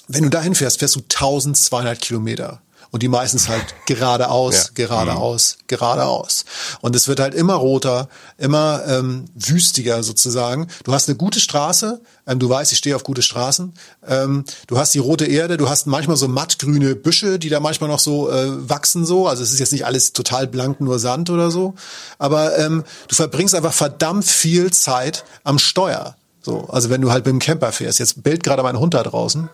wenn 0.09 0.25
du 0.25 0.31
dahin 0.31 0.55
fährst, 0.55 0.79
fährst 0.79 0.97
du 0.97 1.01
1200 1.01 2.01
Kilometer. 2.01 2.61
Und 2.93 3.03
die 3.03 3.09
meistens 3.09 3.49
halt 3.49 3.75
geradeaus, 3.87 4.55
ja. 4.55 4.71
geradeaus, 4.75 5.59
mhm. 5.59 5.65
geradeaus. 5.67 6.45
Und 6.81 6.95
es 6.95 7.09
wird 7.09 7.21
halt 7.21 7.35
immer 7.35 7.55
roter, 7.55 8.09
immer 8.39 8.83
ähm, 8.87 9.25
wüstiger 9.35 10.03
sozusagen. 10.03 10.69
Du 10.85 10.93
hast 10.93 11.09
eine 11.09 11.19
gute 11.19 11.41
Straße, 11.41 12.01
ähm, 12.27 12.39
du 12.39 12.49
weißt, 12.49 12.73
ich 12.73 12.79
stehe 12.79 12.95
auf 12.95 13.03
gute 13.03 13.23
Straßen. 13.23 13.75
Ähm, 14.07 14.45
du 14.69 14.79
hast 14.79 14.95
die 14.95 14.99
rote 14.99 15.27
Erde, 15.27 15.57
du 15.57 15.69
hast 15.69 15.87
manchmal 15.87 16.17
so 16.17 16.29
mattgrüne 16.29 16.95
Büsche, 16.95 17.39
die 17.39 17.49
da 17.49 17.61
manchmal 17.61 17.91
noch 17.91 17.99
so 17.99 18.31
äh, 18.31 18.69
wachsen 18.69 19.05
so. 19.05 19.27
Also 19.27 19.43
es 19.43 19.53
ist 19.53 19.59
jetzt 19.59 19.73
nicht 19.73 19.85
alles 19.85 20.13
total 20.13 20.47
blank, 20.47 20.81
nur 20.81 20.99
Sand 20.99 21.29
oder 21.29 21.51
so. 21.51 21.75
Aber 22.19 22.57
ähm, 22.57 22.85
du 23.09 23.15
verbringst 23.17 23.55
einfach 23.55 23.75
verdammt 23.75 24.25
viel 24.25 24.73
Zeit 24.73 25.25
am 25.43 25.59
Steuer. 25.59 26.17
So, 26.41 26.69
also 26.69 26.89
wenn 26.89 27.01
du 27.01 27.11
halt 27.11 27.27
mit 27.27 27.33
dem 27.33 27.41
Camper 27.41 27.73
fährst. 27.73 27.99
Jetzt 27.99 28.23
bellt 28.23 28.45
gerade 28.45 28.63
mein 28.63 28.79
Hund 28.79 28.95
da 28.95 29.03
draußen. 29.03 29.51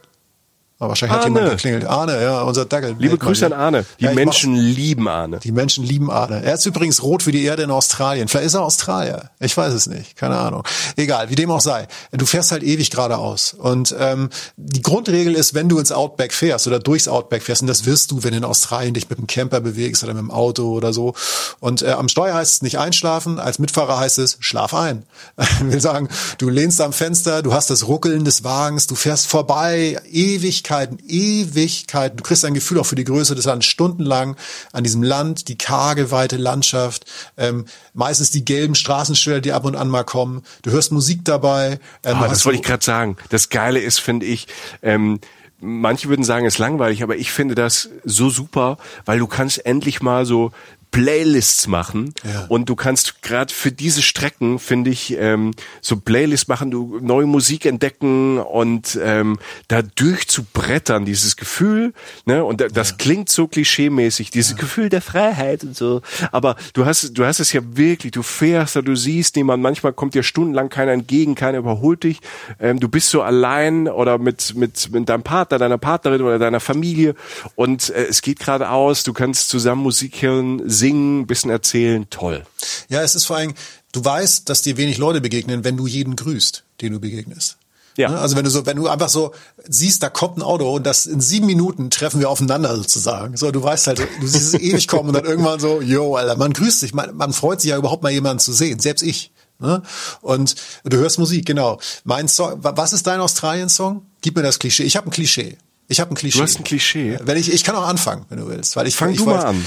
Aber 0.83 0.89
wahrscheinlich 0.89 1.15
Arne. 1.17 1.27
hat 1.27 1.43
jemand 1.43 1.51
geklingelt. 1.53 1.85
Arne, 1.85 2.21
ja, 2.21 2.43
unser 2.43 2.65
Dackel. 2.65 2.97
Liebe 2.99 3.17
Grüße 3.17 3.47
an 3.47 3.53
Arne. 3.53 3.87
Die 4.01 4.07
ja, 4.07 4.15
Menschen 4.15 4.57
lieben 4.57 5.07
Arne. 5.07 5.39
Die 5.39 5.53
Menschen 5.53 5.85
lieben 5.85 6.11
Arne. 6.11 6.43
Er 6.43 6.55
ist 6.55 6.67
übrigens 6.67 7.05
rot 7.05 7.25
wie 7.25 7.31
die 7.31 7.45
Erde 7.45 7.63
in 7.63 7.71
Australien. 7.71 8.27
Vielleicht 8.27 8.47
ist 8.47 8.55
er 8.55 8.63
Australier. 8.63 9.31
Ich 9.39 9.57
weiß 9.57 9.73
es 9.75 9.87
nicht. 9.87 10.17
Keine 10.17 10.37
Ahnung. 10.37 10.65
Egal, 10.97 11.31
wie 11.31 11.37
dem 11.37 11.53
auch 11.53 11.61
sei. 11.61 11.87
Du 12.11 12.27
fährst 12.27 12.51
halt 12.51 12.65
ewig 12.65 12.91
geradeaus. 12.91 13.55
Und 13.55 13.95
ähm, 13.97 14.31
die 14.57 14.83
Grundregel 14.83 15.35
ist, 15.35 15.55
wenn 15.55 15.69
du 15.69 15.79
ins 15.79 15.93
Outback 15.93 16.33
fährst 16.33 16.67
oder 16.67 16.81
durchs 16.81 17.07
Outback 17.07 17.45
fährst, 17.45 17.63
und 17.63 17.69
das 17.69 17.87
wirst 17.87 18.11
du, 18.11 18.25
wenn 18.25 18.33
du 18.33 18.39
in 18.39 18.45
Australien 18.45 18.93
dich 18.93 19.09
mit 19.09 19.21
dem 19.21 19.29
Camper 19.29 19.61
bewegst 19.61 20.03
oder 20.03 20.15
mit 20.15 20.23
dem 20.23 20.33
Auto 20.33 20.73
oder 20.73 20.93
so. 20.93 21.15
Und 21.61 21.83
äh, 21.83 21.93
am 21.93 22.09
Steuer 22.09 22.35
heißt 22.35 22.55
es 22.55 22.63
nicht 22.63 22.81
einschlafen. 22.81 23.39
Als 23.39 23.61
Mitfahrer 23.61 24.01
heißt 24.01 24.19
es, 24.19 24.37
schlaf 24.41 24.75
ein. 24.75 25.05
Ich 25.63 25.71
will 25.75 25.81
sagen, 25.81 26.09
du 26.39 26.49
lehnst 26.49 26.81
am 26.81 26.93
Fenster, 26.93 27.41
du 27.41 27.55
hast 27.55 27.71
das 27.71 27.87
Ruckeln 27.87 28.25
des 28.25 28.43
Wagens, 28.43 28.89
du 28.89 28.97
fährst 28.97 29.29
vorbei, 29.29 30.01
Ewigkeiten, 30.11 30.72
Ewigkeiten 30.73 31.53
Ewigkeiten. 31.53 32.17
Du 32.17 32.23
kriegst 32.23 32.45
ein 32.45 32.55
Gefühl 32.55 32.79
auch 32.79 32.87
für 32.87 32.95
die 32.95 33.05
Größe 33.05 33.35
des 33.35 33.45
Landes 33.45 33.67
stundenlang 33.67 34.37
an 34.73 34.85
diesem 34.85 35.03
Land, 35.03 35.49
die 35.49 35.57
karge, 35.57 36.11
weite 36.11 36.37
Landschaft, 36.37 37.05
ähm, 37.37 37.67
meistens 37.95 38.31
die 38.31 38.45
gelben 38.45 38.75
Straßenschilder, 38.75 39.41
die 39.41 39.53
ab 39.53 39.65
und 39.65 39.77
an 39.77 39.89
mal 39.89 40.05
kommen. 40.05 40.43
Du 40.63 40.71
hörst 40.71 40.93
Musik 40.93 41.25
dabei. 41.25 41.79
Ähm, 42.05 42.19
oh, 42.21 42.27
das 42.27 42.45
wollte 42.45 42.59
ich 42.59 42.65
gerade 42.65 42.85
sagen. 42.85 43.17
Das 43.31 43.49
Geile 43.49 43.81
ist, 43.81 44.01
finde 44.01 44.27
ich, 44.27 44.47
ähm, 44.83 45.21
manche 45.61 46.09
würden 46.09 46.25
sagen, 46.25 46.47
es 46.47 46.55
ist 46.55 46.59
langweilig, 46.59 47.03
aber 47.03 47.17
ich 47.17 47.31
finde 47.31 47.55
das 47.55 47.91
so 48.05 48.31
super, 48.31 48.79
weil 49.05 49.19
du 49.19 49.27
kannst 49.27 49.65
endlich 49.65 50.03
mal 50.03 50.27
so 50.27 50.53
Playlists 50.93 51.67
machen. 51.67 52.15
Ja. 52.23 52.47
und 52.49 52.69
du 52.69 52.77
kannst 52.77 53.23
gerade 53.23 53.53
für 53.53 53.73
diese 53.73 54.03
Strecken 54.03 54.59
finde 54.59 54.91
ich 54.91 55.17
ähm, 55.19 55.53
so 55.81 55.97
Playlists 55.97 56.47
machen, 56.49 56.71
du 56.71 56.99
neue 57.01 57.27
Musik 57.27 57.67
entdecken 57.67 58.39
und 58.39 58.99
ähm, 59.03 59.39
da 59.69 59.83
durchzubrettern 59.83 61.05
dieses 61.05 61.37
Gefühl, 61.37 61.95
ne? 62.27 62.45
Und 62.45 62.61
das 62.61 62.91
ja. 62.91 62.97
klingt 62.97 63.31
so 63.31 63.49
klischeemäßig, 63.49 64.31
dieses 64.31 64.53
ja. 64.53 64.59
Gefühl 64.59 64.91
der 64.91 65.01
Freiheit 65.03 65.65
und 65.65 65.75
so, 65.75 66.03
aber 66.31 66.57
du 66.75 66.85
hast 66.85 67.19
du 67.19 67.25
hast 67.25 67.41
es 67.41 67.53
ja 67.53 67.63
wirklich, 67.65 68.13
du 68.13 68.23
fährst 68.23 68.77
da, 68.77 68.83
du 68.83 68.95
siehst 68.95 69.37
niemand, 69.37 69.63
manchmal 69.63 69.93
kommt 69.93 70.15
dir 70.15 70.23
stundenlang 70.23 70.69
keiner 70.69 70.93
entgegen, 70.93 71.35
keiner 71.35 71.59
überholt 71.59 72.05
dich, 72.05 72.21
ähm, 72.61 72.79
du 72.79 72.89
bist 72.89 73.09
so 73.09 73.23
allein 73.23 73.89
oder 73.89 74.19
mit 74.19 74.55
mit 74.55 74.93
mit 74.93 75.09
deinem 75.09 75.23
Partner, 75.23 75.59
deiner 75.59 75.79
Partnerin 75.79 76.23
oder 76.23 76.39
deiner 76.39 76.61
Familie. 76.61 77.15
Und 77.55 77.91
äh, 77.91 78.05
es 78.05 78.21
geht 78.21 78.39
gerade 78.39 78.71
aus, 78.71 79.05
du 79.05 79.15
kannst 79.15 79.49
zusammen 79.49 79.83
Musik 79.83 80.21
hören 80.23 80.69
singen, 80.83 81.29
bisschen 81.29 81.51
erzählen, 81.51 82.11
toll. 82.11 82.43
Ja, 82.89 83.03
es 83.03 83.15
ist 83.15 83.25
vor 83.25 83.37
allem, 83.37 83.55
du 83.93 84.05
weißt, 84.05 84.49
dass 84.49 84.63
dir 84.63 84.77
wenig 84.77 84.99
Leute 84.99 85.21
begegnen, 85.21 85.63
wenn 85.63 85.77
du 85.77 85.87
jeden 85.87 86.17
grüßt, 86.17 86.65
den 86.81 86.93
du 86.93 86.99
begegnest. 86.99 87.57
Ja. 87.97 88.09
Ne? 88.11 88.19
Also 88.19 88.37
wenn 88.37 88.45
du 88.45 88.51
so, 88.51 88.67
wenn 88.67 88.77
du 88.77 88.89
einfach 88.89 89.09
so 89.09 89.33
siehst, 89.69 90.03
da 90.03 90.09
kommt 90.09 90.39
ein 90.39 90.43
Auto 90.43 90.75
und 90.75 90.85
das 90.85 91.07
in 91.07 91.21
sieben 91.21 91.47
Minuten 91.47 91.91
treffen 91.91 92.21
wir 92.21 92.31
aufeinander 92.31 92.75
sozusagen. 92.75 93.37
So, 93.37 93.53
du 93.53 93.63
weißt 93.63 93.87
halt, 93.87 94.01
du 94.21 94.27
siehst 94.27 94.55
es 94.55 94.61
ewig 94.61 94.89
kommen 94.89 95.11
und 95.11 95.15
dann 95.15 95.25
irgendwann 95.25 95.61
so, 95.61 95.81
yo, 95.81 96.17
Alter, 96.17 96.37
man 96.37 96.53
grüßt 96.53 96.81
sich, 96.81 96.95
man, 96.95 97.17
man 97.17 97.33
freut 97.33 97.61
sich 97.61 97.71
ja 97.71 97.77
überhaupt 97.77 98.03
mal 98.03 98.11
jemanden 98.11 98.41
zu 98.41 98.53
sehen, 98.53 98.81
selbst 98.81 99.03
ich. 99.03 99.31
Ne? 99.59 99.83
Und 100.21 100.57
du 100.85 100.97
hörst 100.97 101.19
Musik, 101.19 101.47
genau. 101.47 101.79
Mein 102.03 102.27
Song, 102.27 102.59
was 102.63 102.93
ist 102.93 103.07
dein 103.07 103.21
Australien-Song? 103.21 104.05
Gib 104.21 104.35
mir 104.35 104.43
das 104.43 104.59
Klischee. 104.59 104.83
Ich 104.83 104.97
habe 104.97 105.09
ein 105.09 105.13
Klischee. 105.13 105.57
Ich 105.93 106.01
habe 106.01 106.11
ein 106.11 106.15
Klischee. 106.15 106.39
Du 106.39 106.45
hast 106.45 106.59
ein 106.59 106.65
Klischee. 106.65 107.19
Wenn 107.23 107.37
ich, 107.37 107.53
ich 107.53 107.65
kann 107.65 107.77
auch 107.77 107.87
anfangen, 107.87 108.25
wenn 108.31 108.39
du 108.39 108.49
willst, 108.49 108.77
weil 108.77 108.87
ich 108.87 108.97
Fang 108.97 109.11
ich 109.11 109.19
du 109.19 109.27
mal 109.27 109.45
an. 109.45 109.63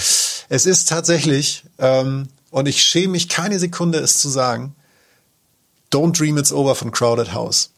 Es 0.49 0.65
ist 0.65 0.89
tatsächlich 0.89 1.63
ähm, 1.77 2.29
und 2.49 2.67
ich 2.67 2.81
schäme 2.81 3.09
mich 3.09 3.29
keine 3.29 3.59
Sekunde, 3.59 3.99
es 3.99 4.17
zu 4.17 4.29
sagen. 4.29 4.73
Don't 5.93 6.17
Dream 6.17 6.37
It's 6.39 6.51
Over 6.51 6.73
von 6.73 6.91
Crowded 6.91 7.33
House. 7.33 7.69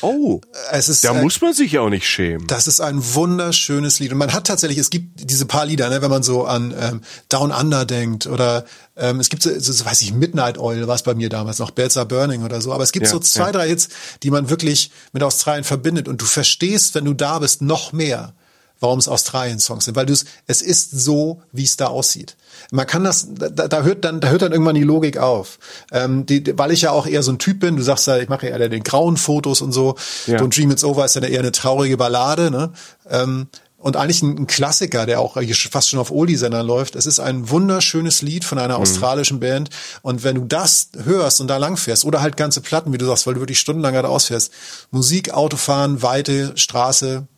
Oh, 0.00 0.40
Es 0.72 0.88
ist 0.88 1.04
da 1.04 1.12
muss 1.12 1.40
man 1.40 1.52
sich 1.52 1.72
ja 1.72 1.82
auch 1.82 1.90
nicht 1.90 2.08
schämen. 2.08 2.46
Das 2.46 2.66
ist 2.66 2.80
ein 2.80 3.14
wunderschönes 3.14 3.98
Lied. 4.00 4.12
Und 4.12 4.18
man 4.18 4.32
hat 4.32 4.46
tatsächlich, 4.46 4.78
es 4.78 4.90
gibt 4.90 5.30
diese 5.30 5.44
paar 5.44 5.66
Lieder, 5.66 5.88
ne, 5.90 6.00
wenn 6.02 6.10
man 6.10 6.22
so 6.22 6.46
an 6.46 6.74
ähm, 6.78 7.00
Down 7.28 7.52
Under 7.52 7.84
denkt 7.84 8.26
oder 8.26 8.64
ähm, 8.96 9.20
es 9.20 9.28
gibt 9.28 9.42
so, 9.42 9.50
so, 9.58 9.72
so 9.72 9.84
weiß 9.84 10.00
ich, 10.02 10.12
Midnight 10.12 10.58
Oil 10.58 10.86
war 10.86 10.94
es 10.94 11.02
bei 11.02 11.14
mir 11.14 11.28
damals 11.28 11.58
noch, 11.58 11.70
Bells 11.70 11.96
Are 11.96 12.06
Burning 12.06 12.44
oder 12.44 12.60
so. 12.60 12.72
Aber 12.72 12.82
es 12.82 12.92
gibt 12.92 13.06
Ja, 13.06 13.12
so 13.12 13.18
zwei, 13.18 13.46
ja. 13.46 13.52
drei 13.52 13.68
Hits, 13.68 13.88
die 14.22 14.30
man 14.30 14.48
wirklich 14.48 14.90
mit 15.12 15.22
Australien 15.22 15.64
verbindet. 15.64 16.08
Und 16.08 16.20
du 16.20 16.26
verstehst, 16.26 16.94
wenn 16.94 17.04
du 17.04 17.12
da 17.14 17.38
bist, 17.38 17.60
noch 17.60 17.92
mehr, 17.92 18.34
warum 18.80 18.98
es 18.98 19.08
Australien-Songs 19.08 19.84
sind. 19.84 19.96
Weil 19.96 20.06
du 20.06 20.12
es, 20.12 20.24
es 20.46 20.62
ist 20.62 20.92
so, 20.92 21.42
wie 21.52 21.64
es 21.64 21.76
da 21.76 21.88
aussieht. 21.88 22.36
Man 22.70 22.86
kann 22.86 23.04
das, 23.04 23.28
da, 23.34 23.48
da 23.68 23.82
hört 23.82 24.04
dann, 24.04 24.20
da 24.20 24.28
hört 24.28 24.42
dann 24.42 24.52
irgendwann 24.52 24.74
die 24.74 24.82
Logik 24.82 25.18
auf. 25.18 25.58
Ähm, 25.92 26.26
die, 26.26 26.42
die- 26.42 26.58
weil 26.58 26.70
ich 26.72 26.82
ja 26.82 26.90
auch 26.90 27.06
eher 27.06 27.22
so 27.22 27.32
ein 27.32 27.38
Typ 27.38 27.60
bin, 27.60 27.76
du 27.76 27.82
sagst 27.82 28.06
ja, 28.06 28.18
ich 28.18 28.28
mache 28.28 28.46
ja 28.48 28.56
eher 28.56 28.68
den 28.68 28.82
grauen 28.82 29.16
Fotos 29.16 29.60
und 29.60 29.72
so. 29.72 29.94
Ja. 30.26 30.38
Don't 30.38 30.54
Dream 30.54 30.70
It's 30.70 30.84
Over 30.84 31.04
ist 31.04 31.14
ja 31.16 31.22
eher 31.22 31.40
eine 31.40 31.52
traurige 31.52 31.96
Ballade, 31.96 32.50
ne? 32.50 32.70
Ähm, 33.10 33.48
und 33.80 33.96
eigentlich 33.96 34.22
ein, 34.22 34.36
ein 34.36 34.46
Klassiker, 34.48 35.06
der 35.06 35.20
auch 35.20 35.36
fast 35.70 35.88
schon 35.88 36.00
auf 36.00 36.10
Oldie-Sendern 36.10 36.66
läuft. 36.66 36.96
Es 36.96 37.06
ist 37.06 37.20
ein 37.20 37.48
wunderschönes 37.48 38.22
Lied 38.22 38.44
von 38.44 38.58
einer 38.58 38.76
australischen 38.76 39.38
Band. 39.38 39.70
Und 40.02 40.24
wenn 40.24 40.34
du 40.34 40.44
das 40.46 40.88
hörst 41.04 41.40
und 41.40 41.46
da 41.46 41.58
langfährst, 41.58 42.04
oder 42.04 42.20
halt 42.20 42.36
ganze 42.36 42.60
Platten, 42.60 42.92
wie 42.92 42.98
du 42.98 43.06
sagst, 43.06 43.28
weil 43.28 43.34
du 43.34 43.40
wirklich 43.40 43.60
stundenlang 43.60 43.94
da 43.94 44.02
ausfährst, 44.08 44.52
Musik, 44.90 45.32
Autofahren, 45.32 46.02
Weite, 46.02 46.52
Straße, 46.56 47.28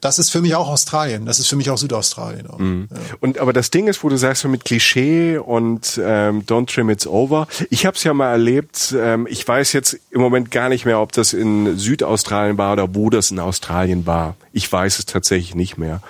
das 0.00 0.18
ist 0.18 0.30
für 0.30 0.40
mich 0.40 0.54
auch 0.54 0.68
Australien. 0.68 1.26
Das 1.26 1.40
ist 1.40 1.48
für 1.48 1.56
mich 1.56 1.70
auch 1.70 1.78
Südaustralien. 1.78 2.46
Auch. 2.48 2.60
Ja. 2.60 2.86
Und 3.20 3.38
aber 3.38 3.52
das 3.52 3.70
Ding 3.70 3.88
ist, 3.88 4.04
wo 4.04 4.08
du 4.08 4.16
sagst 4.16 4.42
so 4.42 4.48
mit 4.48 4.64
Klischee 4.64 5.38
und 5.38 6.00
ähm, 6.02 6.44
Don't 6.46 6.72
Trim 6.72 6.88
It's 6.88 7.06
Over. 7.06 7.48
Ich 7.70 7.84
habe 7.84 7.96
es 7.96 8.04
ja 8.04 8.14
mal 8.14 8.30
erlebt. 8.30 8.94
Ähm, 8.96 9.26
ich 9.28 9.46
weiß 9.46 9.72
jetzt 9.72 9.98
im 10.10 10.20
Moment 10.20 10.50
gar 10.52 10.68
nicht 10.68 10.84
mehr, 10.84 11.00
ob 11.00 11.12
das 11.12 11.32
in 11.32 11.76
Südaustralien 11.76 12.58
war 12.58 12.74
oder 12.74 12.94
wo 12.94 13.10
das 13.10 13.32
in 13.32 13.40
Australien 13.40 14.06
war. 14.06 14.36
Ich 14.52 14.70
weiß 14.70 15.00
es 15.00 15.06
tatsächlich 15.06 15.56
nicht 15.56 15.78
mehr. 15.78 16.00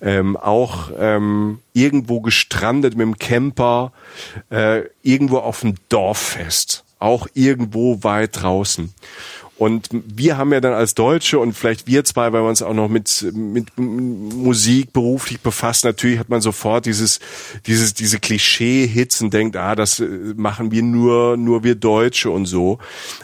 Ähm, 0.00 0.36
auch 0.36 0.90
ähm, 0.96 1.58
irgendwo 1.72 2.20
gestrandet 2.20 2.96
mit 2.96 3.06
dem 3.06 3.18
Camper, 3.18 3.92
äh, 4.50 4.82
irgendwo 5.02 5.38
auf 5.38 5.60
dem 5.60 5.74
Dorffest, 5.88 6.84
auch 7.00 7.26
irgendwo 7.34 8.04
weit 8.04 8.42
draußen. 8.42 8.94
Und 9.56 9.88
wir 9.92 10.36
haben 10.36 10.52
ja 10.52 10.60
dann 10.60 10.72
als 10.72 10.94
Deutsche 10.94 11.38
und 11.38 11.52
vielleicht 11.52 11.86
wir 11.86 12.04
zwei, 12.04 12.32
weil 12.32 12.42
wir 12.42 12.48
uns 12.48 12.60
auch 12.60 12.74
noch 12.74 12.88
mit, 12.88 13.24
mit 13.32 13.68
Musik 13.78 14.92
beruflich 14.92 15.40
befassen, 15.40 15.86
natürlich 15.86 16.18
hat 16.18 16.28
man 16.28 16.40
sofort 16.40 16.86
dieses, 16.86 17.20
dieses, 17.66 17.94
diese 17.94 18.18
Klischee-Hits 18.18 19.22
und 19.22 19.32
denkt, 19.32 19.56
ah, 19.56 19.76
das 19.76 20.00
äh, 20.00 20.08
machen 20.34 20.72
wir 20.72 20.82
nur, 20.82 21.36
nur 21.36 21.62
wir 21.62 21.76
Deutsche 21.76 22.30
und 22.30 22.46
so. 22.46 22.78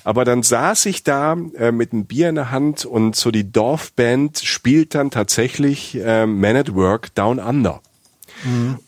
Aber 0.04 0.24
dann 0.24 0.44
saß 0.44 0.86
ich 0.86 1.02
da 1.02 1.36
äh, 1.56 1.72
mit 1.72 1.92
einem 1.92 2.04
Bier 2.04 2.28
in 2.28 2.36
der 2.36 2.52
Hand 2.52 2.84
und 2.84 3.16
so 3.16 3.32
die 3.32 3.50
Dorfband 3.50 4.38
spielt 4.38 4.94
dann 4.94 5.10
tatsächlich 5.10 5.96
äh, 5.96 6.26
Man 6.26 6.56
at 6.56 6.74
Work 6.76 7.12
Down 7.16 7.40
Under. 7.40 7.80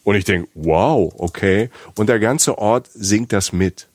Und 0.05 0.15
ich 0.15 0.25
denke, 0.25 0.49
wow, 0.55 1.13
okay. 1.19 1.71
Und 1.97 2.09
der 2.09 2.21
ganze 2.21 2.57
Ort 2.59 2.89
singt 2.95 3.33
das 3.33 3.53
mit. 3.53 3.89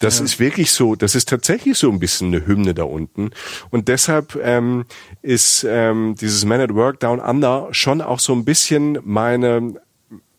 Das 0.00 0.20
ist 0.20 0.38
wirklich 0.38 0.72
so, 0.72 0.94
das 0.94 1.14
ist 1.14 1.28
tatsächlich 1.28 1.78
so 1.78 1.90
ein 1.90 1.98
bisschen 1.98 2.28
eine 2.28 2.46
Hymne 2.46 2.74
da 2.74 2.84
unten. 2.84 3.30
Und 3.70 3.88
deshalb 3.88 4.36
ähm, 4.42 4.84
ist 5.22 5.64
ähm, 5.68 6.14
dieses 6.20 6.44
Man 6.44 6.60
at 6.60 6.74
Work 6.74 7.00
Down 7.00 7.20
Under 7.20 7.68
schon 7.72 8.00
auch 8.00 8.20
so 8.20 8.32
ein 8.32 8.44
bisschen 8.44 8.98
meine 9.04 9.74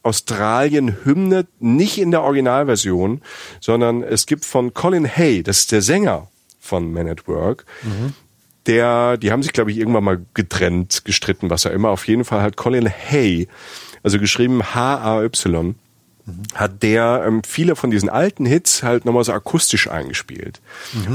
Australien-Hymne, 0.03 1.47
nicht 1.59 1.97
in 1.97 2.11
der 2.11 2.23
Originalversion, 2.23 3.21
sondern 3.61 4.03
es 4.03 4.25
gibt 4.25 4.45
von 4.45 4.73
Colin 4.73 5.07
Hay, 5.07 5.43
das 5.43 5.59
ist 5.59 5.71
der 5.71 5.81
Sänger 5.81 6.27
von 6.59 6.91
Man 6.91 7.07
at 7.07 7.27
Work, 7.27 7.65
der, 8.65 9.17
die 9.17 9.31
haben 9.31 9.43
sich, 9.43 9.53
glaube 9.53 9.71
ich, 9.71 9.77
irgendwann 9.77 10.03
mal 10.03 10.25
getrennt, 10.33 11.03
gestritten, 11.05 11.49
was 11.49 11.65
auch 11.65 11.71
immer. 11.71 11.89
Auf 11.89 12.07
jeden 12.07 12.25
Fall 12.25 12.41
hat 12.41 12.55
Colin 12.57 12.89
Hay, 12.89 13.47
also 14.03 14.19
geschrieben 14.19 14.63
H-A-Y, 14.75 15.75
hat 16.55 16.83
der 16.83 17.23
ähm, 17.27 17.41
viele 17.43 17.75
von 17.75 17.91
diesen 17.91 18.09
alten 18.09 18.45
Hits 18.45 18.83
halt 18.83 19.05
nochmal 19.05 19.23
so 19.23 19.33
akustisch 19.33 19.89
eingespielt 19.89 20.61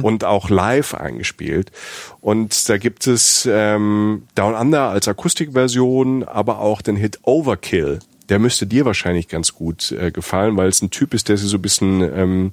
und 0.03 0.25
auch 0.25 0.51
live 0.51 0.95
eingespielt. 0.95 1.73
Und 2.21 2.69
da 2.69 2.77
gibt 2.77 3.07
es 3.07 3.49
ähm, 3.51 4.25
Down 4.35 4.55
Under 4.55 4.91
als 4.91 5.09
Akustikversion, 5.09 6.25
aber 6.25 6.59
auch 6.61 6.83
den 6.83 6.97
Hit 6.97 7.21
Overkill. 7.23 8.01
Der 8.29 8.39
müsste 8.39 8.67
dir 8.67 8.85
wahrscheinlich 8.85 9.29
ganz 9.29 9.55
gut 9.55 9.93
äh, 9.93 10.11
gefallen, 10.11 10.57
weil 10.59 10.69
es 10.69 10.83
ein 10.83 10.91
Typ 10.91 11.15
ist, 11.15 11.31
der 11.31 11.39
sich 11.39 11.49
so 11.49 11.57
ein 11.57 11.63
bisschen 11.63 12.03
ähm, 12.03 12.53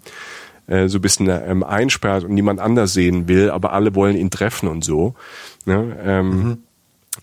äh, 0.67 0.87
so 0.87 0.97
ein 0.97 1.01
bisschen 1.01 1.27
ähm, 1.27 1.63
einsperrt 1.63 2.23
und 2.23 2.33
niemand 2.33 2.59
anders 2.59 2.93
sehen 2.93 3.27
will, 3.27 3.51
aber 3.51 3.73
alle 3.73 3.93
wollen 3.95 4.15
ihn 4.15 4.31
treffen 4.31 4.67
und 4.69 4.83
so. 4.83 5.13
Ne? 5.65 5.97
Ähm, 6.03 6.63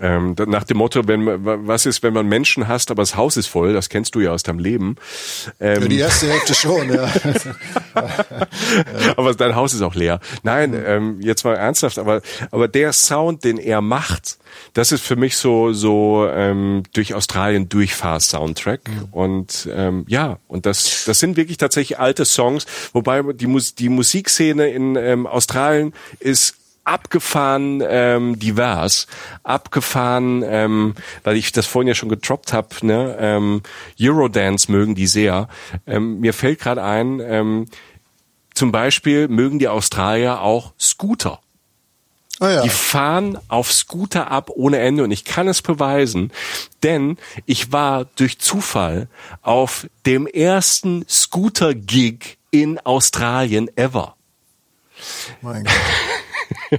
ähm, 0.01 0.35
nach 0.47 0.65
dem 0.65 0.79
Motto, 0.79 1.07
wenn 1.07 1.27
was 1.45 1.87
ist, 1.87 2.03
wenn 2.03 2.13
man 2.13 2.27
Menschen 2.27 2.69
hasst, 2.69 2.91
aber 2.91 3.03
das 3.03 3.17
Haus 3.17 3.37
ist 3.37 3.47
voll, 3.47 3.73
das 3.73 3.89
kennst 3.89 4.15
du 4.15 4.21
ja 4.21 4.31
aus 4.31 4.43
deinem 4.43 4.59
Leben. 4.59 4.97
Ähm, 5.61 5.83
Ja, 5.83 5.89
die 5.89 5.99
erste 5.99 6.29
Hälfte 6.29 6.55
schon, 6.55 6.93
ja. 6.93 7.11
aber 9.17 9.35
dein 9.35 9.55
Haus 9.55 9.75
ist 9.75 9.83
auch 9.83 9.95
leer. 9.95 10.21
Nein, 10.43 10.81
ähm, 10.85 11.21
jetzt 11.21 11.45
mal 11.45 11.55
ernsthaft, 11.55 11.99
aber 11.99 12.23
aber 12.51 12.69
der 12.69 12.93
Sound, 12.93 13.45
den 13.45 13.59
er 13.59 13.81
macht, 13.81 14.39
das 14.75 14.93
ist 14.93 15.03
für 15.03 15.17
mich 15.17 15.37
so 15.37 15.73
so 15.73 16.27
ähm, 16.31 16.83
durch 16.93 17.15
Australien 17.15 17.69
durchfahr 17.69 18.21
Soundtrack 18.21 18.81
und 19.11 19.69
ähm, 19.73 20.05
ja 20.09 20.39
und 20.49 20.67
das 20.67 21.05
das 21.07 21.19
sind 21.19 21.37
wirklich 21.37 21.59
tatsächlich 21.59 21.99
alte 21.99 22.25
Songs, 22.25 22.67
wobei 22.93 23.23
die 23.33 23.47
Mus 23.47 23.75
die 23.75 23.89
Musikszene 23.89 24.69
in 24.69 24.97
ähm, 24.97 25.27
Australien 25.27 25.93
ist 26.21 26.57
abgefahren 26.85 27.83
ähm, 27.87 28.39
divers, 28.39 29.07
abgefahren, 29.43 30.43
ähm, 30.45 30.95
weil 31.23 31.37
ich 31.37 31.53
das 31.53 31.67
vorhin 31.67 31.89
ja 31.89 31.95
schon 31.95 32.09
getroppt 32.09 32.53
habe, 32.53 32.69
ne, 32.83 33.17
ähm, 33.21 33.63
Eurodance 34.01 34.71
mögen 34.71 34.95
die 34.95 35.07
sehr. 35.07 35.49
Ähm, 35.87 36.21
mir 36.21 36.33
fällt 36.35 36.61
gerade 36.61 36.83
ein, 36.83 37.21
ähm, 37.21 37.67
zum 38.55 38.73
Beispiel 38.73 39.29
mögen 39.29 39.59
die 39.59 39.69
Australier 39.69 40.41
auch 40.41 40.73
Scooter. 40.79 41.41
Ah, 42.41 42.51
ja. 42.51 42.63
Die 42.63 42.71
fahren 42.71 43.39
auf 43.47 43.73
Scooter 43.73 44.31
ab 44.31 44.51
ohne 44.53 44.79
Ende 44.79 45.05
und 45.05 45.13
ich 45.13 45.25
kann 45.25 45.47
es 45.47 45.63
beweisen, 45.63 46.33
denn 46.83 47.17
ich 47.47 47.71
war 47.71 48.07
durch 48.17 48.41
Zufall 48.41 49.07
auf 49.43 49.87
dem 50.07 50.27
ersten 50.27 51.05
Scooter-Gig 51.09 52.39
in 52.51 52.81
Australien 52.81 53.71
ever. 53.77 54.17
Mein 55.41 55.65
Gott. 55.65 55.75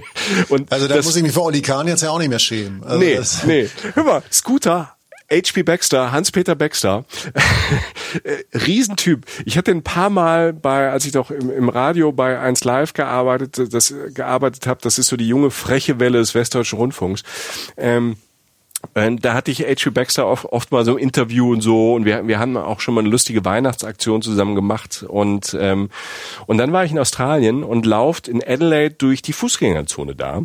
Und 0.48 0.72
Also 0.72 0.88
da 0.88 0.96
das- 0.96 1.06
muss 1.06 1.16
ich 1.16 1.22
mich 1.22 1.32
vor 1.32 1.44
Oli 1.44 1.62
Kahn 1.62 1.86
jetzt 1.88 2.02
ja 2.02 2.10
auch 2.10 2.18
nicht 2.18 2.28
mehr 2.30 2.38
schämen. 2.38 2.82
Also 2.84 2.98
nee, 2.98 3.18
nee. 3.46 3.68
Hör 3.94 4.04
mal, 4.04 4.22
Scooter, 4.32 4.94
HP 5.32 5.62
Baxter, 5.62 6.12
Hans-Peter 6.12 6.54
Baxter, 6.54 7.04
äh, 8.24 8.58
Riesentyp. 8.58 9.24
Ich 9.44 9.56
hatte 9.56 9.70
ein 9.70 9.82
paar 9.82 10.10
Mal 10.10 10.52
bei, 10.52 10.90
als 10.90 11.04
ich 11.06 11.14
noch 11.14 11.30
im, 11.30 11.50
im 11.50 11.68
Radio 11.68 12.12
bei 12.12 12.38
1 12.38 12.64
Live 12.64 12.92
gearbeitet, 12.92 13.72
das 13.72 13.94
gearbeitet 14.12 14.66
habe, 14.66 14.80
das 14.82 14.98
ist 14.98 15.08
so 15.08 15.16
die 15.16 15.28
junge 15.28 15.50
freche 15.50 15.98
Welle 15.98 16.18
des 16.18 16.34
Westdeutschen 16.34 16.78
Rundfunks. 16.78 17.22
Ähm, 17.76 18.16
äh, 18.94 19.16
da 19.16 19.34
hatte 19.34 19.50
ich 19.50 19.60
H.P. 19.60 19.90
Baxter 19.90 20.26
oft, 20.26 20.46
oft 20.46 20.72
mal 20.72 20.84
so 20.84 20.96
ein 20.96 20.98
Interview 20.98 21.52
und 21.52 21.60
so 21.60 21.94
und 21.94 22.04
wir, 22.04 22.26
wir 22.26 22.38
haben 22.38 22.56
auch 22.56 22.80
schon 22.80 22.94
mal 22.94 23.00
eine 23.00 23.10
lustige 23.10 23.44
Weihnachtsaktion 23.44 24.22
zusammen 24.22 24.54
gemacht 24.54 25.04
und 25.06 25.56
ähm, 25.58 25.90
und 26.46 26.58
dann 26.58 26.72
war 26.72 26.84
ich 26.84 26.92
in 26.92 26.98
Australien 26.98 27.64
und 27.64 27.86
lauft 27.86 28.28
in 28.28 28.42
Adelaide 28.42 28.94
durch 28.96 29.22
die 29.22 29.32
Fußgängerzone 29.32 30.14
da 30.14 30.42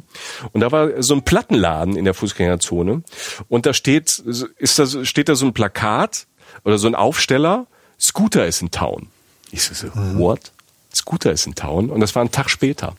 und 0.51 0.61
da 0.61 0.71
war 0.71 1.01
so 1.03 1.13
ein 1.13 1.23
Plattenladen 1.23 1.95
in 1.95 2.05
der 2.05 2.13
Fußgängerzone 2.13 3.03
und 3.47 3.65
da 3.65 3.73
steht 3.73 4.19
ist 4.19 4.79
das 4.79 4.97
steht 5.07 5.29
da 5.29 5.35
so 5.35 5.45
ein 5.45 5.53
Plakat 5.53 6.27
oder 6.63 6.77
so 6.77 6.87
ein 6.87 6.95
Aufsteller 6.95 7.67
Scooter 7.99 8.47
ist 8.47 8.61
in 8.61 8.71
Town. 8.71 9.07
Ich 9.51 9.63
so, 9.63 9.73
so 9.73 9.87
what? 10.17 10.51
Scooter 10.93 11.31
ist 11.31 11.45
in 11.45 11.55
Town 11.55 11.89
und 11.89 11.99
das 11.99 12.15
war 12.15 12.23
ein 12.23 12.31
Tag 12.31 12.49
später. 12.49 12.95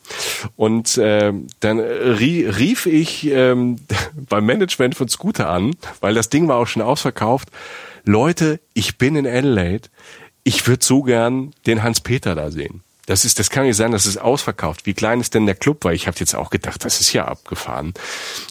Und 0.56 0.98
ähm, 1.02 1.48
dann 1.60 1.80
rie, 1.80 2.46
rief 2.46 2.86
ich 2.86 3.26
ähm, 3.26 3.80
beim 4.28 4.46
Management 4.46 4.94
von 4.94 5.08
Scooter 5.08 5.48
an, 5.48 5.74
weil 6.00 6.14
das 6.14 6.28
Ding 6.28 6.48
war 6.48 6.56
auch 6.56 6.66
schon 6.66 6.82
ausverkauft. 6.82 7.48
Leute, 8.04 8.60
ich 8.74 8.98
bin 8.98 9.16
in 9.16 9.26
Adelaide. 9.26 9.88
Ich 10.44 10.66
würde 10.66 10.84
so 10.84 11.02
gern 11.02 11.52
den 11.66 11.82
Hans-Peter 11.82 12.34
da 12.34 12.50
sehen. 12.50 12.82
Das 13.06 13.24
ist, 13.24 13.40
das 13.40 13.50
kann 13.50 13.66
nicht 13.66 13.76
sein, 13.76 13.90
das 13.90 14.06
ist 14.06 14.18
ausverkauft. 14.18 14.86
Wie 14.86 14.94
klein 14.94 15.20
ist 15.20 15.34
denn 15.34 15.44
der 15.44 15.56
Club? 15.56 15.84
Weil 15.84 15.96
ich 15.96 16.06
habe 16.06 16.16
jetzt 16.20 16.34
auch 16.34 16.48
gedacht, 16.48 16.84
das 16.84 17.00
ist 17.00 17.12
ja 17.12 17.24
abgefahren. 17.24 17.92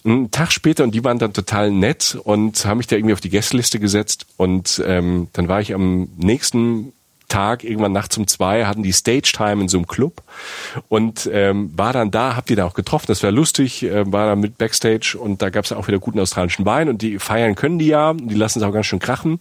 Einen 0.04 0.32
Tag 0.32 0.52
später 0.52 0.84
und 0.84 0.94
die 0.94 1.04
waren 1.04 1.18
dann 1.18 1.32
total 1.32 1.72
nett 1.72 2.18
und 2.26 2.66
haben 2.66 2.80
mich 2.80 2.88
da 2.88 2.98
irgendwie 2.98 3.14
auf 3.14 3.22
die 3.22 3.30
Gästeliste 3.30 3.80
gesetzt 3.80 4.26
und 4.36 4.84
ähm, 4.86 5.30
dann 5.32 5.48
war 5.48 5.62
ich 5.62 5.74
am 5.74 6.10
nächsten 6.18 6.92
Tag, 7.30 7.64
irgendwann 7.64 7.94
nachts 7.94 8.18
um 8.18 8.28
zwei, 8.28 8.66
hatten 8.66 8.84
die 8.84 8.92
Stage 8.92 9.32
Time 9.34 9.62
in 9.62 9.70
so 9.70 9.78
einem 9.78 9.88
Club. 9.88 10.22
Und 10.90 11.30
ähm, 11.32 11.72
war 11.76 11.94
dann 11.94 12.12
da, 12.12 12.36
habt 12.36 12.50
ihr 12.50 12.58
da 12.58 12.66
auch 12.66 12.74
getroffen, 12.74 13.06
das 13.08 13.24
war 13.24 13.32
lustig, 13.32 13.84
äh, 13.84 14.12
war 14.12 14.28
da 14.28 14.36
mit 14.36 14.58
Backstage 14.58 15.18
und 15.18 15.42
da 15.42 15.50
gab 15.50 15.66
es 15.66 15.72
auch 15.72 15.88
wieder 15.88 16.00
guten 16.00 16.20
australischen 16.20 16.66
Wein 16.66 16.90
und 16.90 17.02
die 17.02 17.20
feiern 17.20 17.56
können 17.56 17.80
die 17.80 17.88
ja, 17.88 18.14
die 18.14 18.36
lassen 18.36 18.60
es 18.60 18.66
auch 18.66 18.74
ganz 18.74 18.86
schön 18.86 19.00
krachen. 19.00 19.40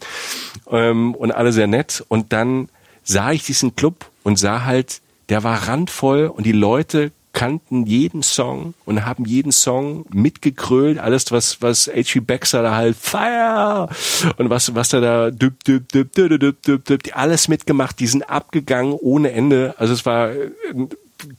Ähm, 0.70 1.14
und 1.14 1.32
alle 1.32 1.52
sehr 1.52 1.66
nett. 1.66 2.04
Und 2.08 2.32
dann 2.32 2.68
sah 3.02 3.32
ich 3.32 3.44
diesen 3.44 3.74
Club 3.74 4.06
und 4.22 4.38
sah 4.38 4.64
halt, 4.64 5.00
der 5.28 5.42
war 5.42 5.68
randvoll 5.68 6.26
und 6.26 6.44
die 6.44 6.52
Leute 6.52 7.10
kannten 7.38 7.86
jeden 7.86 8.24
Song 8.24 8.74
und 8.84 9.06
haben 9.06 9.24
jeden 9.24 9.52
Song 9.52 10.04
mitgekrölt, 10.12 10.98
alles 10.98 11.30
was 11.30 11.62
was 11.62 11.86
H.G. 11.86 12.18
Baxter 12.18 12.62
da 12.62 12.74
halt 12.74 12.96
Fire 12.96 13.88
und 14.38 14.50
was 14.50 14.74
was 14.74 14.88
da 14.88 15.00
da 15.00 15.30
düb, 15.30 15.62
düb, 15.62 15.88
düb, 15.92 16.12
düb, 16.14 16.40
düb, 16.40 16.62
düb, 16.64 16.84
düb, 16.84 17.16
alles 17.16 17.46
mitgemacht, 17.46 18.00
die 18.00 18.08
sind 18.08 18.28
abgegangen 18.28 18.92
ohne 18.92 19.30
Ende. 19.30 19.76
Also 19.78 19.92
es 19.92 20.04
war 20.04 20.30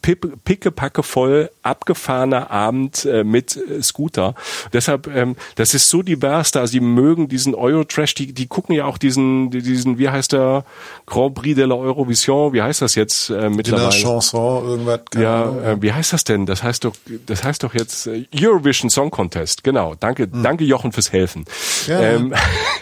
pickepacke 0.01 1.03
voll 1.03 1.49
abgefahrener 1.63 2.51
Abend 2.51 3.05
äh, 3.05 3.23
mit 3.23 3.55
äh, 3.55 3.81
Scooter. 3.81 4.35
Deshalb, 4.73 5.07
ähm, 5.07 5.35
das 5.55 5.73
ist 5.73 5.89
so 5.89 6.01
divers 6.01 6.51
da. 6.51 6.67
Sie 6.67 6.79
mögen 6.79 7.27
diesen 7.27 7.55
Eurotrash, 7.55 8.13
die, 8.15 8.33
die 8.33 8.47
gucken 8.47 8.75
ja 8.75 8.85
auch 8.85 8.97
diesen, 8.97 9.51
diesen, 9.51 9.97
wie 9.97 10.09
heißt 10.09 10.33
der 10.33 10.65
Grand 11.05 11.35
Prix 11.35 11.55
de 11.55 11.65
la 11.65 11.75
Eurovision, 11.75 12.53
wie 12.53 12.61
heißt 12.61 12.81
das 12.81 12.95
jetzt 12.95 13.29
äh, 13.29 13.49
mittlerweile? 13.49 13.89
De 13.89 14.03
la 14.03 14.09
Chanson, 14.09 14.65
irgendwas. 14.65 14.99
Ja, 15.15 15.71
äh, 15.71 15.81
wie 15.81 15.93
heißt 15.93 16.13
das 16.13 16.23
denn? 16.23 16.45
Das 16.45 16.63
heißt 16.63 16.83
doch, 16.83 16.95
das 17.25 17.43
heißt 17.43 17.63
doch 17.63 17.73
jetzt 17.73 18.07
äh, 18.07 18.25
Eurovision 18.35 18.89
Song 18.89 19.11
Contest. 19.11 19.63
Genau. 19.63 19.95
Danke, 19.99 20.23
hm. 20.23 20.43
danke 20.43 20.65
Jochen 20.65 20.91
fürs 20.91 21.11
Helfen. 21.11 21.45
Ja. 21.87 21.99
Ähm, 22.01 22.33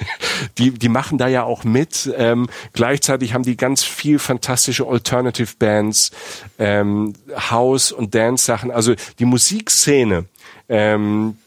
die, 0.58 0.72
die 0.72 0.90
machen 0.90 1.18
da 1.18 1.28
ja 1.28 1.44
auch 1.44 1.64
mit. 1.64 2.12
Ähm, 2.18 2.48
gleichzeitig 2.74 3.34
haben 3.34 3.44
die 3.44 3.58
ganz 3.58 3.84
viel 3.84 4.20
fantastische 4.20 4.88
Alternative 4.88 5.54
Bands. 5.60 6.12
Ähm, 6.60 6.87
ähm, 6.88 7.14
House- 7.52 7.92
und 7.92 8.16
Dance-Sachen. 8.16 8.72
Also 8.72 8.96
die 9.20 9.26
Musikszene, 9.26 10.26
ähm, 10.70 11.38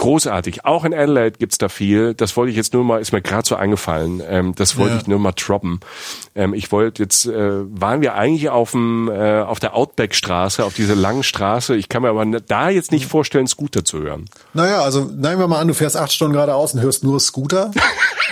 großartig. 0.00 0.64
Auch 0.64 0.84
in 0.84 0.94
Adelaide 0.94 1.36
gibt's 1.38 1.58
da 1.58 1.68
viel. 1.68 2.14
Das 2.14 2.34
wollte 2.36 2.50
ich 2.50 2.56
jetzt 2.56 2.72
nur 2.72 2.84
mal, 2.84 3.00
ist 3.00 3.12
mir 3.12 3.20
gerade 3.20 3.46
so 3.46 3.54
eingefallen. 3.54 4.22
Ähm, 4.26 4.54
das 4.54 4.78
wollte 4.78 4.94
ja. 4.94 5.00
ich 5.00 5.06
nur 5.06 5.18
mal 5.18 5.32
droppen. 5.32 5.80
Ähm, 6.34 6.54
ich 6.54 6.72
wollte 6.72 7.02
jetzt, 7.02 7.26
äh, 7.26 7.30
waren 7.78 8.00
wir 8.00 8.14
eigentlich 8.14 8.48
auf 8.48 8.70
dem, 8.70 9.10
äh, 9.10 9.42
auf 9.42 9.60
der 9.60 9.76
Outback-Straße, 9.76 10.64
auf 10.64 10.72
dieser 10.72 10.96
langen 10.96 11.22
Straße. 11.22 11.76
Ich 11.76 11.90
kann 11.90 12.02
mir 12.02 12.08
aber 12.08 12.24
da 12.24 12.70
jetzt 12.70 12.92
nicht 12.92 13.06
vorstellen, 13.06 13.46
Scooter 13.46 13.84
zu 13.84 13.98
hören. 14.00 14.24
Naja, 14.54 14.80
also 14.82 15.04
nehmen 15.04 15.38
wir 15.38 15.48
mal 15.48 15.60
an, 15.60 15.68
du 15.68 15.74
fährst 15.74 15.98
acht 15.98 16.12
Stunden 16.12 16.32
geradeaus 16.32 16.72
und 16.72 16.80
hörst 16.80 17.04
nur 17.04 17.20
Scooter. 17.20 17.70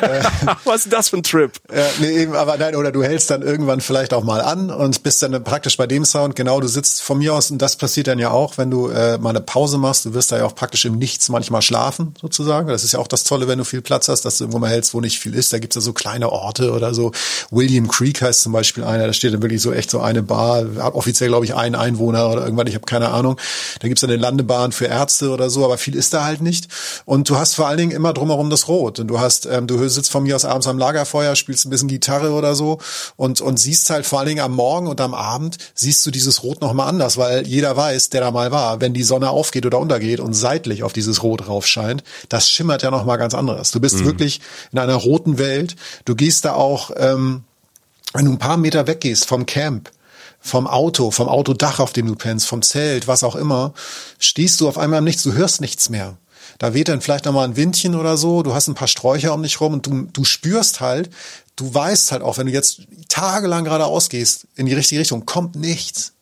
Was 0.65 0.87
ist 0.87 0.93
das 0.93 1.09
für 1.09 1.17
ein 1.17 1.23
Trip? 1.23 1.53
Ja, 1.75 1.85
nee, 2.01 2.23
eben, 2.23 2.35
aber 2.35 2.57
nein, 2.57 2.77
oder 2.77 2.93
du 2.93 3.03
hältst 3.03 3.31
dann 3.31 3.43
irgendwann 3.43 3.81
vielleicht 3.81 4.13
auch 4.13 4.25
mal 4.25 4.41
an 4.41 4.71
und 4.71 5.03
bist 5.03 5.23
dann 5.23 5.43
praktisch 5.45 5.77
bei 5.77 5.87
dem 5.87 6.05
Sound, 6.05 6.37
genau, 6.37 6.61
du 6.61 6.69
sitzt 6.69 7.03
von 7.03 7.19
mir 7.19 7.35
aus 7.35 7.51
und 7.51 7.59
das 7.59 7.77
passiert 7.77 8.07
dann 8.07 8.19
ja 8.19 8.31
auch, 8.31 8.59
wenn 8.59 8.71
du 8.71 8.89
äh, 8.89 9.19
mal 9.19 9.31
eine 9.31 9.41
Pause 9.41 9.79
machst, 9.79 10.05
du 10.05 10.15
wirst 10.15 10.33
da 10.33 10.39
ja 10.39 10.45
auch 10.45 10.55
praktisch 10.55 10.85
im 10.85 10.99
Nichts 10.99 11.29
manchmal 11.29 11.63
schlafen, 11.63 12.15
sozusagen. 12.21 12.69
Das 12.69 12.85
ist 12.85 12.93
ja 12.93 12.99
auch 12.99 13.09
das 13.09 13.25
Tolle, 13.25 13.49
wenn 13.49 13.59
du 13.59 13.65
viel 13.65 13.83
Platz 13.83 14.09
hast, 14.09 14.25
dass 14.25 14.39
du 14.39 14.45
irgendwo 14.45 14.59
mal 14.59 14.71
hältst, 14.71 14.95
wo 14.95 15.01
nicht 15.01 15.19
viel 15.19 15.35
ist. 15.35 15.53
Da 15.53 15.59
gibt's 15.59 15.77
ja 15.77 15.83
so 15.83 15.93
kleine 15.93 16.31
Orte 16.31 16.73
oder 16.73 16.95
so. 16.95 17.13
William 17.51 17.89
Creek 17.89 18.23
heißt 18.23 18.43
zum 18.43 18.53
Beispiel 18.53 18.85
einer, 18.85 19.07
da 19.07 19.13
steht 19.13 19.35
dann 19.35 19.43
wirklich 19.43 19.63
so 19.63 19.73
echt 19.73 19.91
so 19.91 20.01
eine 20.01 20.23
Bar, 20.23 20.65
hat 20.79 20.95
offiziell, 20.95 21.29
glaube 21.29 21.45
ich, 21.45 21.55
einen 21.55 21.75
Einwohner 21.75 22.31
oder 22.31 22.45
irgendwann, 22.45 22.67
ich 22.67 22.75
habe 22.75 22.87
keine 22.87 23.11
Ahnung. 23.11 23.39
Da 23.81 23.89
gibt's 23.89 24.01
dann 24.01 24.11
eine 24.11 24.21
Landebahn 24.21 24.73
für 24.73 24.87
Ärzte 24.87 25.31
oder 25.31 25.51
so, 25.51 25.65
aber 25.65 25.79
viel 25.79 25.95
ist 25.95 26.15
da 26.15 26.25
halt 26.25 26.41
nicht. 26.41 26.69
Und 27.05 27.29
du 27.29 27.37
hast 27.37 27.55
vor 27.55 27.67
allen 27.67 27.79
Dingen 27.79 27.93
immer 27.93 28.13
drumherum 28.13 28.51
das 28.51 28.69
Rot. 28.69 28.99
Und 28.99 29.09
du 29.09 29.21
hast, 29.21 29.47
ähm, 29.47 29.67
du 29.67 29.79
sitzt 29.91 30.11
von 30.11 30.23
mir 30.23 30.37
aus 30.37 30.45
abends 30.45 30.67
am 30.67 30.79
Lagerfeuer, 30.79 31.37
spielst 31.37 31.67
ein 31.67 31.71
bisschen 31.71 31.89
Gitarre 31.89 32.33
oder 32.33 32.55
so 32.55 32.79
und, 33.17 33.41
und 33.41 33.59
siehst 33.59 33.91
halt 33.91 34.07
vor 34.07 34.19
allen 34.19 34.29
Dingen 34.29 34.41
am 34.41 34.55
Morgen 34.55 34.87
und 34.87 35.01
am 35.01 35.15
Abend 35.15 35.59
siehst 35.75 36.05
du 36.07 36.11
dieses 36.11 36.43
Rot 36.43 36.61
nochmal 36.61 36.89
anders, 36.89 37.17
weil 37.17 37.47
jeder 37.47 37.77
weiß, 37.77 38.11
der 38.11 38.21
da 38.21 38.31
mal 38.31 38.51
war, 38.51 38.81
wenn 38.81 38.95
die 38.95 39.03
Sonne 39.03 39.31
aufgeht 39.31 39.67
oder 39.67 39.79
untergeht 39.79 40.21
und 40.21 40.35
seitlich 40.35 40.83
auf 40.83 40.93
dieses 40.93 41.23
Rot 41.23 41.49
rauf 41.49 41.67
scheint, 41.67 42.05
das 42.29 42.49
schimmert 42.49 42.83
ja 42.83 42.91
nochmal 42.91 43.19
ganz 43.19 43.35
anderes. 43.35 43.71
Du 43.71 43.81
bist 43.81 44.01
mhm. 44.01 44.05
wirklich 44.05 44.41
in 44.73 44.79
einer 44.79 44.95
roten 44.95 45.39
Welt. 45.39 45.77
Du 46.05 46.15
gehst 46.15 46.45
da 46.45 46.55
auch, 46.55 46.91
ähm, 46.97 47.45
wenn 48.15 48.25
du 48.25 48.33
ein 48.33 48.39
paar 48.39 48.57
Meter 48.57 48.87
weggehst 48.87 49.27
vom 49.27 49.47
Camp, 49.47 49.91
vom 50.41 50.67
Auto, 50.67 51.11
vom 51.11 51.29
Autodach, 51.29 51.81
auf 51.81 51.93
dem 51.93 52.07
du 52.07 52.15
pennst, 52.15 52.47
vom 52.47 52.63
Zelt, 52.63 53.09
was 53.09 53.25
auch 53.25 53.37
immer, 53.37 53.75
stehst 54.19 54.61
du 54.61 54.69
auf 54.69 54.79
einmal 54.79 54.99
am 54.99 55.05
Nichts, 55.05 55.23
du 55.23 55.33
hörst 55.33 55.61
nichts 55.61 55.91
mehr. 55.91 56.17
Da 56.59 56.75
weht 56.75 56.89
dann 56.89 57.01
vielleicht 57.01 57.25
nochmal 57.25 57.47
ein 57.47 57.57
Windchen 57.57 57.95
oder 57.95 58.17
so, 58.17 58.43
du 58.43 58.53
hast 58.53 58.69
ein 58.69 58.75
paar 58.75 58.89
Sträucher 58.89 59.33
um 59.33 59.43
dich 59.43 59.61
rum 59.61 59.75
und 59.75 59.87
du, 59.87 60.09
du 60.13 60.25
spürst 60.25 60.81
halt, 60.81 61.11
du 61.57 61.73
weißt 61.73 62.13
halt 62.13 62.23
auch, 62.23 62.37
wenn 62.39 62.47
du 62.47 62.53
jetzt 62.53 62.83
tagelang 63.09 63.65
geradeaus 63.65 64.09
gehst, 64.09 64.47
in 64.57 64.67
die 64.67 64.75
richtige 64.75 65.01
Richtung, 65.01 65.25
kommt 65.25 65.55
nichts. 65.55 66.13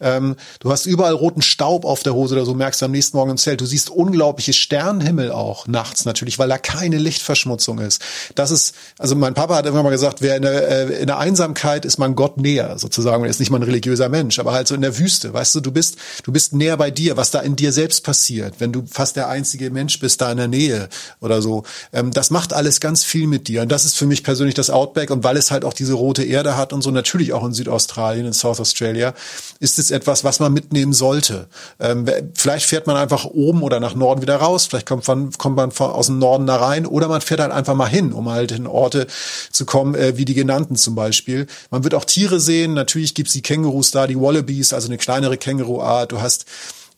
Ähm, 0.00 0.36
du 0.60 0.70
hast 0.70 0.86
überall 0.86 1.14
roten 1.14 1.42
Staub 1.42 1.84
auf 1.84 2.02
der 2.02 2.14
Hose 2.14 2.34
oder 2.34 2.44
so, 2.44 2.54
merkst 2.54 2.82
du 2.82 2.86
am 2.86 2.92
nächsten 2.92 3.16
Morgen 3.16 3.30
im 3.30 3.36
Zelt. 3.36 3.60
Du 3.60 3.66
siehst 3.66 3.90
unglaubliche 3.90 4.52
Sternenhimmel 4.52 5.32
auch 5.32 5.66
nachts 5.66 6.04
natürlich, 6.04 6.38
weil 6.38 6.48
da 6.48 6.58
keine 6.58 6.98
Lichtverschmutzung 6.98 7.78
ist. 7.78 8.02
Das 8.34 8.50
ist, 8.50 8.74
also 8.98 9.14
mein 9.16 9.34
Papa 9.34 9.56
hat 9.56 9.66
immer 9.66 9.82
mal 9.82 9.90
gesagt, 9.90 10.22
wer 10.22 10.36
in 10.36 10.42
der, 10.42 10.68
äh, 10.68 11.00
in 11.00 11.06
der 11.06 11.18
Einsamkeit 11.18 11.84
ist 11.84 11.98
man 11.98 12.14
Gott 12.14 12.36
näher, 12.36 12.78
sozusagen. 12.78 13.24
Er 13.24 13.30
ist 13.30 13.40
nicht 13.40 13.50
mal 13.50 13.58
ein 13.58 13.62
religiöser 13.62 14.08
Mensch, 14.08 14.38
aber 14.38 14.52
halt 14.52 14.68
so 14.68 14.74
in 14.74 14.82
der 14.82 14.98
Wüste, 14.98 15.32
weißt 15.32 15.54
du, 15.54 15.60
du 15.60 15.72
bist, 15.72 15.96
du 16.24 16.32
bist 16.32 16.52
näher 16.52 16.76
bei 16.76 16.90
dir, 16.90 17.16
was 17.16 17.30
da 17.30 17.40
in 17.40 17.56
dir 17.56 17.72
selbst 17.72 18.04
passiert, 18.04 18.54
wenn 18.58 18.72
du 18.72 18.84
fast 18.90 19.16
der 19.16 19.28
einzige 19.28 19.70
Mensch 19.70 19.98
bist 19.98 20.20
da 20.20 20.30
in 20.30 20.38
der 20.38 20.48
Nähe 20.48 20.88
oder 21.20 21.42
so. 21.42 21.64
Ähm, 21.92 22.12
das 22.12 22.30
macht 22.30 22.52
alles 22.52 22.80
ganz 22.80 23.04
viel 23.04 23.26
mit 23.26 23.48
dir. 23.48 23.62
Und 23.62 23.72
das 23.72 23.84
ist 23.84 23.96
für 23.96 24.06
mich 24.06 24.22
persönlich 24.22 24.54
das 24.54 24.70
Outback. 24.70 25.10
Und 25.10 25.24
weil 25.24 25.36
es 25.36 25.50
halt 25.50 25.64
auch 25.64 25.72
diese 25.72 25.94
rote 25.94 26.24
Erde 26.24 26.56
hat 26.56 26.72
und 26.72 26.82
so, 26.82 26.90
natürlich 26.90 27.32
auch 27.32 27.44
in 27.44 27.52
Südaustralien, 27.52 28.26
in 28.26 28.32
South 28.32 28.60
Australia, 28.60 29.14
ist 29.60 29.78
es 29.78 29.85
ist 29.86 29.96
etwas, 29.96 30.24
was 30.24 30.40
man 30.40 30.52
mitnehmen 30.52 30.92
sollte. 30.92 31.48
Ähm, 31.80 32.06
vielleicht 32.34 32.66
fährt 32.66 32.86
man 32.86 32.96
einfach 32.96 33.24
oben 33.24 33.62
oder 33.62 33.80
nach 33.80 33.94
Norden 33.94 34.22
wieder 34.22 34.36
raus, 34.36 34.66
vielleicht 34.66 34.86
kommt 34.86 35.06
man, 35.06 35.30
kommt 35.32 35.56
man 35.56 35.70
von, 35.70 35.90
aus 35.90 36.06
dem 36.06 36.18
Norden 36.18 36.46
da 36.46 36.56
rein 36.56 36.86
oder 36.86 37.08
man 37.08 37.20
fährt 37.20 37.40
halt 37.40 37.52
einfach 37.52 37.74
mal 37.74 37.88
hin, 37.88 38.12
um 38.12 38.28
halt 38.28 38.52
in 38.52 38.66
Orte 38.66 39.06
zu 39.50 39.64
kommen, 39.64 39.94
äh, 39.94 40.16
wie 40.16 40.24
die 40.24 40.34
genannten 40.34 40.76
zum 40.76 40.94
Beispiel. 40.94 41.46
Man 41.70 41.84
wird 41.84 41.94
auch 41.94 42.04
Tiere 42.04 42.40
sehen, 42.40 42.74
natürlich 42.74 43.14
gibt's 43.14 43.32
die 43.32 43.42
Kängurus 43.42 43.90
da, 43.90 44.06
die 44.06 44.20
Wallabies, 44.20 44.72
also 44.72 44.88
eine 44.88 44.98
kleinere 44.98 45.36
Känguruart. 45.36 46.12
Du 46.12 46.20
hast 46.20 46.46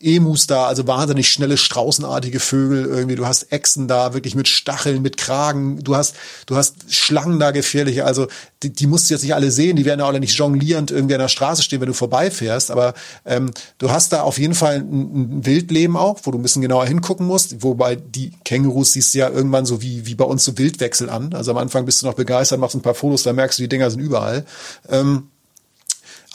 Emus 0.00 0.46
da, 0.46 0.66
also 0.66 0.86
wahnsinnig 0.86 1.28
schnelle 1.28 1.56
straußenartige 1.56 2.38
Vögel 2.38 2.84
irgendwie. 2.84 3.16
Du 3.16 3.26
hast 3.26 3.52
Echsen 3.52 3.88
da, 3.88 4.14
wirklich 4.14 4.36
mit 4.36 4.46
Stacheln, 4.46 5.02
mit 5.02 5.16
Kragen. 5.16 5.82
Du 5.82 5.96
hast, 5.96 6.14
du 6.46 6.54
hast 6.54 6.92
Schlangen 6.94 7.40
da 7.40 7.50
gefährliche. 7.50 8.04
Also 8.04 8.28
die, 8.62 8.72
die 8.72 8.86
musst 8.86 9.10
du 9.10 9.14
jetzt 9.14 9.22
nicht 9.22 9.34
alle 9.34 9.50
sehen. 9.50 9.74
Die 9.74 9.84
werden 9.84 9.98
ja 9.98 10.06
alle 10.06 10.20
nicht 10.20 10.38
jonglierend 10.38 10.92
irgendwie 10.92 11.14
an 11.14 11.20
der 11.20 11.28
Straße 11.28 11.62
stehen, 11.64 11.80
wenn 11.80 11.88
du 11.88 11.94
vorbeifährst. 11.94 12.70
Aber 12.70 12.94
ähm, 13.26 13.50
du 13.78 13.90
hast 13.90 14.12
da 14.12 14.22
auf 14.22 14.38
jeden 14.38 14.54
Fall 14.54 14.76
ein, 14.76 15.38
ein 15.38 15.46
Wildleben 15.46 15.96
auch, 15.96 16.20
wo 16.22 16.30
du 16.30 16.38
ein 16.38 16.42
bisschen 16.42 16.62
genauer 16.62 16.86
hingucken 16.86 17.26
musst. 17.26 17.64
Wobei 17.64 17.96
die 17.96 18.32
Kängurus 18.44 18.92
siehst 18.92 19.14
du 19.14 19.18
ja 19.18 19.28
irgendwann 19.28 19.66
so 19.66 19.82
wie, 19.82 20.06
wie 20.06 20.14
bei 20.14 20.24
uns 20.24 20.44
so 20.44 20.56
Wildwechsel 20.58 21.10
an. 21.10 21.34
Also 21.34 21.50
am 21.50 21.58
Anfang 21.58 21.84
bist 21.86 22.02
du 22.02 22.06
noch 22.06 22.14
begeistert, 22.14 22.60
machst 22.60 22.76
ein 22.76 22.82
paar 22.82 22.94
Fotos, 22.94 23.24
da 23.24 23.32
merkst 23.32 23.58
du, 23.58 23.64
die 23.64 23.68
Dinger 23.68 23.90
sind 23.90 24.00
überall. 24.00 24.44
Ähm, 24.88 25.28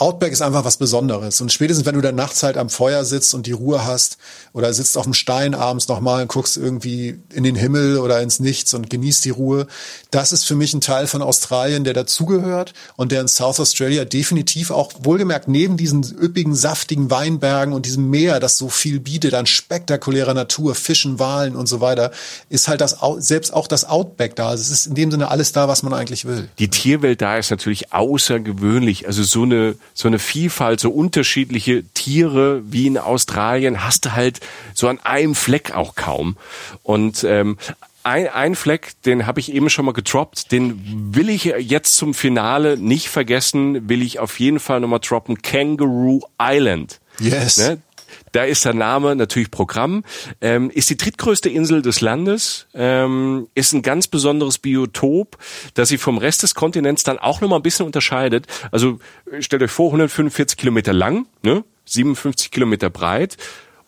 Outback 0.04 0.34
ist 0.34 0.42
einfach 0.42 0.66
was 0.66 0.76
Besonderes. 0.76 1.40
Und 1.40 1.54
spätestens, 1.54 1.86
wenn 1.86 1.96
du 1.96 2.02
dann 2.02 2.16
nachts 2.16 2.44
halt 2.44 2.58
am 2.58 2.70
Feuer 2.70 3.06
sitzt 3.06 3.34
und 3.34 3.48
die 3.48 3.54
Ruhe 3.54 3.86
hast 3.86 4.18
oder 4.52 4.74
sitzt 4.74 4.98
auf 4.98 5.06
dem 5.06 5.14
Stein 5.14 5.56
abends 5.56 5.88
nochmal 5.88 6.24
und 6.24 6.28
guckst 6.28 6.58
irgendwie 6.58 7.22
in 7.34 7.46
den 7.46 7.56
Himmel 7.56 7.98
oder 8.00 8.22
ins 8.22 8.42
Nichts 8.42 8.74
und 8.74 8.90
genießt 8.90 9.24
die 9.24 9.30
Ruhe, 9.30 9.66
das 10.12 10.34
ist 10.34 10.44
für 10.44 10.56
mich 10.56 10.74
ein 10.74 10.82
Teil 10.82 11.08
von 11.08 11.22
Australien, 11.22 11.86
der 11.86 11.94
dazugehört 11.94 12.74
und 12.98 13.14
der 13.14 13.22
in 13.22 13.30
South 13.30 13.62
Australia 13.62 14.04
definitiv 14.04 14.72
auch 14.72 14.92
wohlgemerkt 15.04 15.48
neben 15.48 15.78
diesen 15.78 16.04
üppigen, 16.04 16.54
saftigen 16.54 17.10
Weinbergen 17.10 17.74
und 17.74 17.86
diesem 17.86 18.10
Meer, 18.10 18.42
das 18.42 18.58
so 18.58 18.68
viel 18.68 19.00
bietet 19.00 19.34
an 19.34 19.46
spektakulärer 19.46 20.34
Natur, 20.34 20.76
Fischen, 20.76 21.18
Walen 21.18 21.56
und 21.56 21.68
so 21.68 21.80
weiter, 21.80 22.12
ist 22.50 22.68
halt 22.68 22.82
das 22.82 22.98
selbst 23.20 23.54
auch 23.54 23.68
das 23.68 23.86
Outback 23.86 24.36
da. 24.36 24.50
Also 24.50 24.64
es 24.64 24.70
ist 24.70 24.88
in 24.88 24.96
dem 24.96 25.12
Sinne 25.12 25.32
alles 25.32 25.54
da, 25.54 25.70
was 25.70 25.82
man 25.82 25.94
eigentlich 25.94 26.26
will. 26.26 26.50
Die 26.60 26.68
Tierwelt 26.68 27.22
da 27.22 27.38
ist 27.38 27.52
natürlich 27.52 27.94
außergewöhnlich. 27.94 29.08
Also 29.08 29.24
so 29.24 29.44
eine 29.44 29.76
so 29.94 30.08
eine 30.08 30.20
Vielfalt, 30.20 30.80
so 30.80 30.92
unterschiedliche 30.92 31.84
Tiere 31.94 32.62
wie 32.66 32.88
in 32.88 32.98
Australien 32.98 33.84
hast 33.84 34.06
du 34.06 34.12
halt 34.14 34.40
so 34.74 34.88
an 34.88 35.00
einem 35.00 35.36
Fleck 35.36 35.76
auch 35.76 35.96
kaum. 35.96 36.38
Und 36.84 37.24
ähm, 37.24 37.58
ein, 38.04 38.28
ein 38.28 38.56
Fleck, 38.56 38.94
den 39.06 39.26
habe 39.26 39.40
ich 39.40 39.54
eben 39.54 39.70
schon 39.70 39.86
mal 39.86 39.94
getroppt, 39.94 40.52
den 40.52 41.16
will 41.16 41.30
ich 41.30 41.46
jetzt 41.46 41.96
zum 41.96 42.14
Finale 42.14 42.78
nicht 42.78 43.08
vergessen, 43.08 43.88
will 43.88 44.02
ich 44.02 44.20
auf 44.20 44.40
jeden 44.40 44.60
Fall 44.60 44.82
nochmal 44.82 45.00
droppen, 45.00 45.42
Kangaroo 45.42 46.22
Island. 46.40 47.00
Yes. 47.20 47.58
Ne? 47.58 47.82
Da 48.32 48.44
ist 48.44 48.66
der 48.66 48.74
Name 48.74 49.16
natürlich 49.16 49.52
Programm. 49.52 50.04
Ähm, 50.42 50.70
ist 50.70 50.90
die 50.90 50.98
drittgrößte 50.98 51.50
Insel 51.50 51.82
des 51.82 52.02
Landes, 52.02 52.68
ähm, 52.74 53.48
ist 53.56 53.74
ein 53.74 53.82
ganz 53.82 54.08
besonderes 54.08 54.58
Biotop, 54.58 55.38
das 55.74 55.90
sich 55.90 56.02
vom 56.02 56.18
Rest 56.18 56.44
des 56.44 56.56
Kontinents 56.56 57.04
dann 57.04 57.20
auch 57.20 57.42
nochmal 57.42 57.60
ein 57.60 57.64
bisschen 57.64 57.86
unterscheidet. 57.86 58.48
Also 58.72 59.00
stellt 59.40 59.64
euch 59.64 59.72
vor, 59.72 59.88
145 59.88 60.58
Kilometer 60.58 60.94
lang, 60.94 61.28
ne? 61.44 61.64
57 61.86 62.50
Kilometer 62.50 62.90
breit 62.90 63.38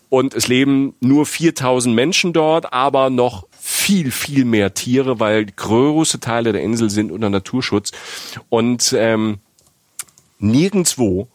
und 0.10 0.34
es 0.34 0.48
leben 0.48 0.96
nur 1.02 1.26
4000 1.26 1.94
Menschen 1.96 2.34
dort, 2.34 2.72
aber 2.74 3.10
noch 3.10 3.48
viel, 3.60 4.12
viel 4.12 4.46
mehr 4.46 4.74
Tiere, 4.74 5.20
weil 5.20 5.46
große 5.46 6.20
Teile 6.20 6.54
der 6.54 6.62
Insel 6.62 6.90
sind 6.90 7.12
unter 7.12 7.30
Naturschutz. 7.30 7.92
Und 8.50 8.96
ähm, 8.98 9.40
nirgendwo 10.40 11.28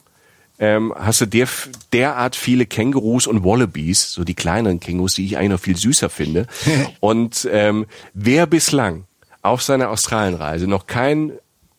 ähm, 0.61 0.95
hast 0.95 1.23
du 1.23 1.27
der, 1.27 1.49
derart 1.93 2.37
viele 2.37 2.67
Kängurus 2.67 3.27
und 3.27 3.43
Wallabies, 3.43 4.13
so 4.13 4.25
die 4.25 4.35
kleineren 4.35 4.79
Kängurus, 4.79 5.15
die 5.15 5.25
ich 5.25 5.39
eigentlich 5.39 5.51
noch 5.51 5.61
viel 5.61 5.77
süßer 5.77 6.11
finde. 6.11 6.47
und 7.01 7.49
ähm, 7.51 7.87
wer 8.13 8.47
bislang 8.47 9.05
auf 9.43 9.63
seiner 9.63 9.91
Australienreise 9.91 10.67
noch 10.67 10.87
kein 10.87 11.33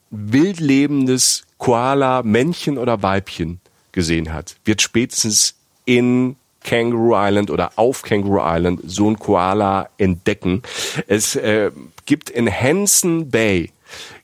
wildlebendes 0.09 1.43
Koala, 1.59 2.23
Männchen 2.23 2.79
oder 2.79 3.03
Weibchen 3.03 3.61
gesehen 3.91 4.33
hat, 4.33 4.55
wird 4.65 4.81
spätestens 4.81 5.55
in 5.85 6.35
Kangaroo 6.63 7.13
Island 7.15 7.51
oder 7.51 7.73
auf 7.75 8.01
Kangaroo 8.01 8.41
Island 8.41 8.81
so 8.83 9.09
ein 9.09 9.19
Koala 9.19 9.89
entdecken. 9.97 10.63
Es 11.07 11.35
äh, 11.35 11.71
gibt 12.05 12.31
in 12.31 12.51
Hanson 12.51 13.29
Bay 13.29 13.71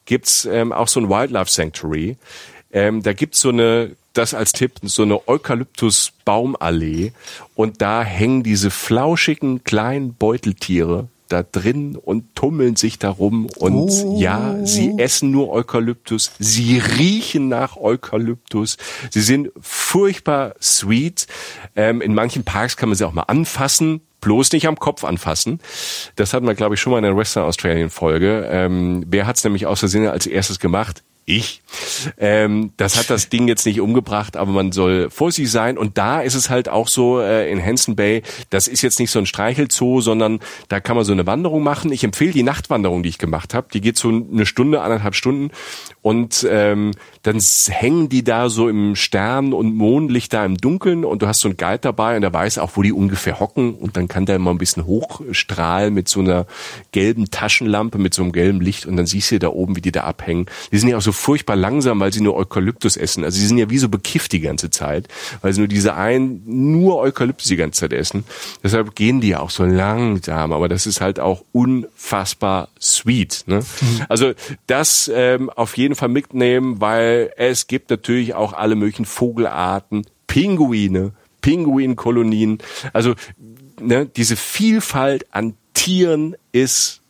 gibt's 0.06 0.46
ähm, 0.46 0.72
auch 0.72 0.88
so 0.88 1.00
ein 1.00 1.10
Wildlife 1.10 1.52
Sanctuary. 1.52 2.18
Ähm, 2.72 3.04
da 3.04 3.14
gibt's 3.14 3.40
so 3.40 3.50
eine 3.50 3.96
das 4.18 4.34
als 4.34 4.52
Tipp, 4.52 4.74
so 4.84 5.04
eine 5.04 5.28
Eukalyptus-Baumallee 5.28 7.14
und 7.56 7.82
da 7.82 8.04
hängen 8.04 8.44
diese 8.44 8.72
flauschigen 8.72 9.64
kleinen 9.64 10.14
Beuteltiere 10.14 11.10
da 11.30 11.44
drin 11.44 11.96
und 11.96 12.36
tummeln 12.36 12.76
sich 12.76 13.00
darum 13.00 13.48
und 13.58 13.90
oh. 13.90 14.18
ja, 14.20 14.56
sie 14.64 14.94
essen 14.98 15.32
nur 15.32 15.52
Eukalyptus, 15.52 16.32
sie 16.40 16.80
riechen 16.80 17.50
nach 17.50 17.78
Eukalyptus, 17.78 18.78
sie 19.12 19.22
sind 19.22 19.52
furchtbar 19.60 20.56
sweet. 20.62 21.28
Ähm, 21.76 22.02
in 22.02 22.14
manchen 22.14 22.44
Parks 22.44 22.78
kann 22.78 22.90
man 22.90 22.98
sie 22.98 23.06
auch 23.06 23.14
mal 23.14 23.24
anfassen, 23.24 24.02
bloß 24.22 24.52
nicht 24.54 24.68
am 24.68 24.78
Kopf 24.78 25.04
anfassen. 25.04 25.60
Das 26.16 26.34
hatten 26.34 26.48
wir, 26.48 26.56
glaube 26.56 26.76
ich, 26.76 26.82
schon 26.82 26.92
mal 26.92 26.98
in 26.98 27.04
der 27.04 27.18
Western 27.18 27.44
Australian 27.44 27.90
Folge. 27.90 28.48
Ähm, 28.50 29.04
wer 29.08 29.28
hat 29.28 29.38
es 29.38 29.44
nämlich 29.44 29.66
aus 29.66 29.80
Versehen 29.80 30.08
als 30.08 30.28
erstes 30.28 30.60
gemacht? 30.60 31.04
Ich. 31.28 31.62
Ähm, 32.18 32.72
das 32.78 32.98
hat 32.98 33.10
das 33.10 33.30
Ding 33.30 33.48
jetzt 33.48 33.66
nicht 33.66 33.82
umgebracht, 33.82 34.38
aber 34.38 34.52
man 34.52 34.72
soll 34.72 35.10
vorsichtig 35.10 35.52
sein. 35.52 35.78
Und 35.78 35.98
da 35.98 36.22
ist 36.22 36.34
es 36.34 36.50
halt 36.50 36.70
auch 36.70 36.88
so 36.88 37.20
äh, 37.20 37.52
in 37.52 37.64
Hanson 37.64 37.96
Bay, 37.96 38.24
das 38.50 38.68
ist 38.68 38.82
jetzt 38.82 39.00
nicht 39.00 39.12
so 39.12 39.20
ein 39.20 39.26
Streichelzoo, 39.26 40.02
sondern 40.02 40.40
da 40.70 40.80
kann 40.80 40.96
man 40.96 41.06
so 41.06 41.12
eine 41.12 41.28
Wanderung 41.28 41.64
machen. 41.64 41.92
Ich 41.92 42.04
empfehle 42.04 42.32
die 42.32 42.44
Nachtwanderung, 42.44 43.04
die 43.04 43.10
ich 43.10 43.18
gemacht 43.18 43.54
habe. 43.54 43.68
Die 43.74 43.82
geht 43.82 43.98
so 43.98 44.08
eine 44.08 44.46
Stunde, 44.46 44.82
anderthalb 44.82 45.16
Stunden. 45.16 45.52
Und 46.02 46.48
ähm, 46.50 46.92
dann 47.28 47.42
hängen 47.68 48.08
die 48.08 48.24
da 48.24 48.48
so 48.48 48.70
im 48.70 48.96
Stern- 48.96 49.52
und 49.52 49.76
Mondlicht 49.76 50.32
da 50.32 50.46
im 50.46 50.56
Dunkeln 50.56 51.04
und 51.04 51.22
du 51.22 51.28
hast 51.28 51.42
so 51.42 51.50
einen 51.50 51.58
Guide 51.58 51.80
dabei 51.80 52.16
und 52.16 52.22
der 52.22 52.32
weiß 52.32 52.58
auch, 52.58 52.72
wo 52.76 52.84
die 52.84 52.94
ungefähr 52.94 53.42
hocken 53.42 53.74
und 53.74 53.98
dann 53.98 54.08
kann 54.08 54.26
der 54.26 54.40
mal 54.40 54.52
ein 54.52 54.58
bisschen 54.58 54.86
hochstrahlen 54.86 55.94
mit 55.94 56.08
so 56.08 56.22
einer 56.22 56.46
gelben 56.94 57.30
Taschenlampe, 57.30 57.98
mit 57.98 58.14
so 58.14 58.24
einem 58.24 58.32
gelben 58.32 58.62
Licht 58.62 58.86
und 58.86 58.96
dann 58.96 59.06
siehst 59.06 59.30
du 59.32 59.40
da 59.40 59.50
oben, 59.50 59.76
wie 59.76 59.82
die 59.82 59.92
da 59.92 60.06
abhängen. 60.06 60.46
Die 60.72 60.78
sind 60.78 60.88
ja 60.88 60.96
auch 60.96 61.02
so 61.02 61.12
furchtbar 61.12 61.58
langsam, 61.58 62.00
weil 62.00 62.14
sie 62.14 62.22
nur 62.22 62.34
Eukalyptus 62.34 62.96
essen. 62.96 63.26
Also 63.26 63.38
sie 63.38 63.48
sind 63.48 63.58
ja 63.58 63.70
wie 63.70 63.78
so 63.78 63.90
bekifft 63.90 64.32
die 64.32 64.40
ganze 64.40 64.70
Zeit, 64.70 65.10
weil 65.42 65.52
sie 65.52 65.60
nur 65.60 65.68
diese 65.68 65.96
einen, 65.96 66.44
nur 66.46 66.98
Eukalyptus 67.00 67.50
die 67.50 67.58
ganze 67.58 67.82
Zeit 67.82 67.92
essen. 67.92 68.24
Deshalb 68.64 68.96
gehen 68.96 69.20
die 69.20 69.30
ja 69.30 69.42
auch 69.42 69.50
so 69.50 69.66
langsam, 69.66 70.54
aber 70.54 70.70
das 70.70 70.88
ist 70.88 71.02
halt 71.02 71.20
auch 71.20 71.44
unfassbar 71.52 72.70
sweet. 72.80 73.44
Ne? 73.48 73.60
Mhm. 73.60 74.02
Also 74.08 74.32
das 74.68 75.12
ähm, 75.14 75.50
auf 75.50 75.76
jeden 75.76 75.96
Fall 75.96 76.08
mitnehmen, 76.08 76.80
weil 76.80 77.17
es 77.38 77.68
gibt 77.68 77.90
natürlich 77.90 78.34
auch 78.34 78.54
alle 78.54 78.76
möglichen 78.76 79.06
Vogelarten, 79.06 80.06
Pinguine, 80.28 81.14
Pinguinkolonien. 81.42 82.60
Also 82.94 83.16
ne, 83.80 84.06
diese 84.06 84.36
Vielfalt 84.36 85.26
an 85.32 85.56
Tieren 85.74 86.36
ist 86.52 87.02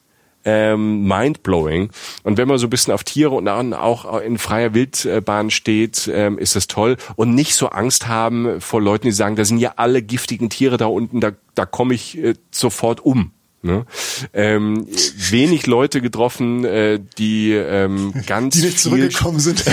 ähm, 0.48 1.06
mindblowing. 1.06 1.90
Und 2.24 2.38
wenn 2.38 2.48
man 2.48 2.58
so 2.58 2.68
ein 2.68 2.70
bisschen 2.70 2.94
auf 2.94 3.04
Tiere 3.04 3.32
und 3.32 3.48
auch 3.50 4.22
in 4.22 4.38
freier 4.38 4.74
Wildbahn 4.74 5.52
steht, 5.52 6.10
ähm, 6.12 6.38
ist 6.38 6.56
das 6.56 6.68
toll. 6.68 6.96
Und 7.18 7.36
nicht 7.36 7.54
so 7.56 7.68
Angst 7.68 8.08
haben 8.08 8.62
vor 8.62 8.82
Leuten, 8.82 9.08
die 9.08 9.12
sagen, 9.12 9.36
da 9.36 9.44
sind 9.44 9.58
ja 9.58 9.74
alle 9.76 10.02
giftigen 10.02 10.50
Tiere 10.50 10.78
da 10.78 10.86
unten, 10.86 11.20
da, 11.20 11.32
da 11.54 11.66
komme 11.66 11.94
ich 11.94 12.18
äh, 12.18 12.36
sofort 12.50 13.02
um. 13.02 13.32
Ne? 13.64 13.86
Ähm, 14.34 14.88
wenig 15.32 15.66
Leute 15.66 16.00
getroffen, 16.00 16.64
äh, 16.64 17.00
die 17.18 17.54
ähm, 17.54 18.14
ganz 18.28 18.56
die 18.56 18.66
nicht 18.66 18.80
zurückgekommen 18.80 19.40
sind, 19.40 19.66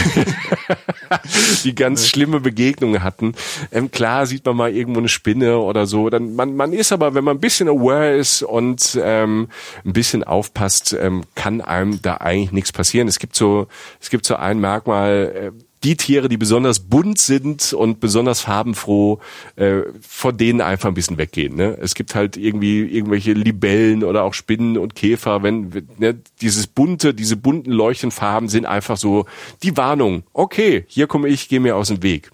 die 1.64 1.74
ganz 1.74 2.00
nee. 2.00 2.08
schlimme 2.08 2.40
Begegnungen 2.40 3.02
hatten. 3.02 3.34
Ähm, 3.70 3.90
klar 3.90 4.26
sieht 4.26 4.46
man 4.46 4.56
mal 4.56 4.74
irgendwo 4.74 5.00
eine 5.00 5.10
Spinne 5.10 5.58
oder 5.58 5.86
so. 5.86 6.08
Dann 6.08 6.34
man 6.34 6.56
man 6.56 6.72
ist 6.72 6.92
aber, 6.92 7.14
wenn 7.14 7.24
man 7.24 7.36
ein 7.36 7.40
bisschen 7.40 7.68
aware 7.68 8.16
ist 8.16 8.42
und 8.42 8.98
ähm, 9.02 9.48
ein 9.84 9.92
bisschen 9.92 10.24
aufpasst, 10.24 10.96
ähm, 10.98 11.24
kann 11.34 11.60
einem 11.60 12.00
da 12.00 12.16
eigentlich 12.16 12.52
nichts 12.52 12.72
passieren. 12.72 13.06
Es 13.06 13.18
gibt 13.18 13.36
so 13.36 13.66
es 14.00 14.08
gibt 14.08 14.24
so 14.24 14.36
ein 14.36 14.60
Merkmal. 14.60 15.52
Äh, 15.52 15.64
die 15.84 15.96
Tiere, 15.96 16.28
die 16.28 16.38
besonders 16.38 16.80
bunt 16.80 17.18
sind 17.18 17.74
und 17.74 18.00
besonders 18.00 18.40
farbenfroh, 18.40 19.20
äh, 19.56 19.82
von 20.00 20.36
denen 20.36 20.60
einfach 20.62 20.88
ein 20.88 20.94
bisschen 20.94 21.18
weggehen. 21.18 21.54
Ne? 21.54 21.76
Es 21.80 21.94
gibt 21.94 22.14
halt 22.14 22.36
irgendwie 22.36 22.80
irgendwelche 22.82 23.34
Libellen 23.34 24.02
oder 24.02 24.24
auch 24.24 24.32
Spinnen 24.32 24.78
und 24.78 24.94
Käfer, 24.94 25.42
wenn 25.42 25.86
ne, 25.98 26.18
dieses 26.40 26.66
bunte, 26.66 27.12
diese 27.12 27.36
bunten 27.36 27.70
Leuchtenfarben 27.70 28.48
sind 28.48 28.64
einfach 28.64 28.96
so 28.96 29.26
die 29.62 29.76
Warnung. 29.76 30.24
Okay, 30.32 30.84
hier 30.88 31.06
komme 31.06 31.28
ich, 31.28 31.48
gehe 31.48 31.60
mir 31.60 31.76
aus 31.76 31.88
dem 31.88 32.02
Weg. 32.02 32.30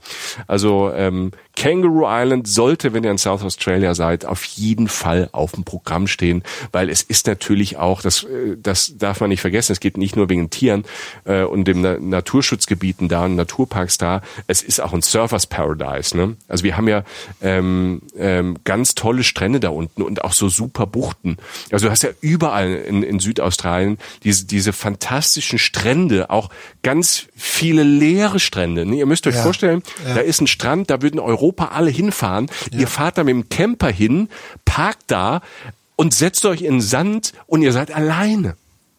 Also 0.47 0.93
ähm, 0.95 1.33
Kangaroo 1.57 2.07
Island 2.07 2.49
sollte, 2.49 2.93
wenn 2.93 3.05
ihr 3.05 3.11
in 3.11 3.19
South 3.19 3.43
Australia 3.43 3.95
seid, 3.95 4.25
auf 4.25 4.45
jeden 4.45 4.89
Fall 4.89 5.29
auf 5.33 5.53
dem 5.53 5.65
Programm 5.65 6.07
stehen, 6.07 6.43
weil 6.73 6.89
es 6.89 7.03
ist 7.03 7.27
natürlich 7.27 7.77
auch, 7.77 8.03
das, 8.03 8.25
äh, 8.25 8.57
das 8.57 8.95
darf 8.97 9.21
man 9.21 9.31
nicht 9.31 9.41
vergessen, 9.41 9.73
es 9.73 9.81
geht 9.81 9.97
nicht 9.97 10.17
nur 10.17 10.29
wegen 10.29 10.51
Tieren 10.51 10.85
äh, 11.25 11.43
und 11.43 11.65
dem 11.67 11.83
Na 11.83 11.99
Naturschutzgebieten 11.99 13.09
da 13.09 13.25
und 13.25 13.37
Naturparks 13.37 13.99
da, 13.99 14.23
es 14.47 14.63
ist 14.63 14.81
auch 14.81 14.93
ein 14.93 15.03
Surfers 15.03 15.47
Paradise. 15.47 16.17
Ne? 16.17 16.37
Also 16.49 16.65
wir 16.65 16.77
haben 16.77 16.89
ja 16.89 17.05
ähm, 17.43 18.03
ähm, 18.17 18.57
ganz 18.65 18.95
tolle 18.95 19.23
Strände 19.23 19.61
da 19.61 19.69
unten 19.69 20.03
und 20.03 20.25
auch 20.25 20.33
so 20.33 20.49
super 20.49 20.87
Buchten. 20.87 21.37
Also 21.71 21.87
du 21.87 21.91
hast 21.91 22.03
ja 22.03 22.11
überall 22.21 22.73
in, 22.73 23.03
in 23.03 23.19
Südaustralien 23.19 23.99
diese, 24.25 24.47
diese 24.47 24.73
fantastischen 24.73 25.59
Strände, 25.59 26.31
auch 26.31 26.49
ganz 26.83 27.27
viele 27.37 27.83
leere 27.83 28.41
Strände. 28.41 28.87
Ne? 28.87 28.97
Ihr 28.97 29.07
müsst 29.07 29.27
euch 29.27 29.35
ja, 29.35 29.43
vorstellen, 29.43 29.83
ja. 30.07 30.15
da 30.15 30.21
ist 30.21 30.41
ein 30.41 30.47
Strand, 30.47 30.91
da 30.91 31.03
würden 31.03 31.21
Europa 31.21 31.40
Europa 31.41 31.67
alle 31.67 31.91
hinfahren. 31.91 32.51
Ja. 32.73 32.81
Ihr 32.81 32.87
fahrt 32.87 33.19
da 33.19 33.25
mit 33.25 33.35
dem 33.35 33.49
Camper 33.49 33.91
hin, 33.91 34.29
parkt 34.65 35.05
da 35.09 35.41
und 35.97 36.15
setzt 36.15 36.45
euch 36.47 36.62
in 36.62 36.75
den 36.75 36.81
Sand 36.81 37.33
und 37.47 37.62
ihr 37.62 37.73
seid 37.73 37.95
alleine. 37.95 38.57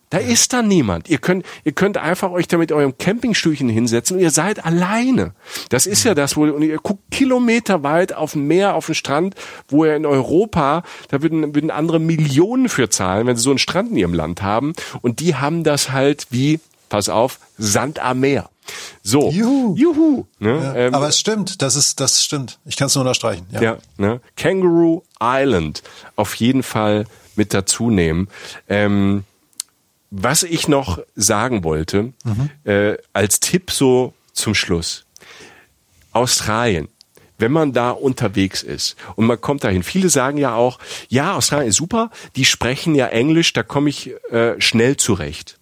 Da 0.09 0.19
ja. 0.19 0.27
ist 0.27 0.51
da 0.51 0.61
niemand. 0.61 1.09
Ihr 1.09 1.19
könnt, 1.19 1.45
ihr 1.63 1.71
könnt 1.71 1.97
einfach 1.97 2.31
euch 2.31 2.47
da 2.47 2.57
mit 2.57 2.73
eurem 2.73 2.97
Campingstühlchen 2.97 3.69
hinsetzen 3.69 4.17
und 4.17 4.21
ihr 4.21 4.29
seid 4.29 4.65
alleine. 4.65 5.33
Das 5.69 5.85
ist 5.85 6.03
ja, 6.03 6.11
ja 6.11 6.15
das, 6.15 6.35
wo 6.35 6.43
und 6.43 6.63
ihr 6.63 6.77
guckt 6.77 7.11
Kilometer 7.11 7.81
weit 7.83 8.13
auf 8.13 8.33
dem 8.33 8.45
Meer, 8.45 8.75
auf 8.75 8.87
den 8.87 8.95
Strand, 8.95 9.35
wo 9.69 9.85
ihr 9.85 9.95
in 9.95 10.05
Europa, 10.05 10.83
da 11.09 11.21
würden, 11.21 11.55
würden 11.55 11.71
andere 11.71 11.99
Millionen 11.99 12.67
für 12.67 12.89
zahlen, 12.89 13.25
wenn 13.25 13.37
sie 13.37 13.43
so 13.43 13.51
einen 13.51 13.59
Strand 13.59 13.91
in 13.91 13.97
ihrem 13.97 14.13
Land 14.13 14.41
haben. 14.41 14.73
Und 15.01 15.21
die 15.21 15.35
haben 15.35 15.63
das 15.63 15.91
halt 15.91 16.27
wie, 16.29 16.59
pass 16.91 17.07
auf, 17.07 17.39
Sand 17.57 17.99
am 17.99 18.19
Meer. 18.19 18.49
So, 19.01 19.31
juhu, 19.31 19.75
juhu. 19.75 20.25
Ne? 20.39 20.61
Ja, 20.61 20.75
ähm, 20.75 20.93
aber 20.93 21.07
es 21.07 21.17
stimmt, 21.17 21.61
das 21.61 21.75
ist, 21.75 21.99
das 21.99 22.23
stimmt. 22.23 22.59
Ich 22.65 22.75
kann 22.75 22.87
es 22.87 22.95
nur 22.95 23.03
unterstreichen. 23.03 23.47
Ja, 23.49 23.61
ja 23.61 23.77
ne? 23.97 24.19
Kangaroo 24.35 25.03
Island 25.21 25.83
auf 26.17 26.35
jeden 26.35 26.63
Fall 26.63 27.05
mit 27.35 27.53
dazu 27.53 27.89
nehmen. 27.89 28.27
Ähm, 28.67 29.23
was 30.11 30.43
ich 30.43 30.67
noch 30.67 30.99
sagen 31.15 31.63
wollte, 31.63 32.11
mhm. 32.25 32.49
äh, 32.65 32.97
als 33.13 33.39
Tipp 33.39 33.71
so 33.71 34.13
zum 34.33 34.53
Schluss. 34.53 35.05
Australien 36.11 36.89
wenn 37.37 37.51
man 37.51 37.73
da 37.73 37.89
unterwegs 37.89 38.61
ist 38.61 38.95
und 39.15 39.25
man 39.25 39.41
kommt 39.41 39.63
dahin. 39.63 39.81
Viele 39.81 40.09
sagen 40.09 40.37
ja 40.37 40.53
auch, 40.53 40.77
ja, 41.09 41.35
Australien 41.35 41.69
ist 41.69 41.77
super, 41.77 42.11
die 42.35 42.45
sprechen 42.45 42.93
ja 42.93 43.07
Englisch, 43.07 43.51
da 43.53 43.63
komme 43.63 43.89
ich 43.89 44.11
äh, 44.31 44.61
schnell 44.61 44.95
zurecht. 44.97 45.57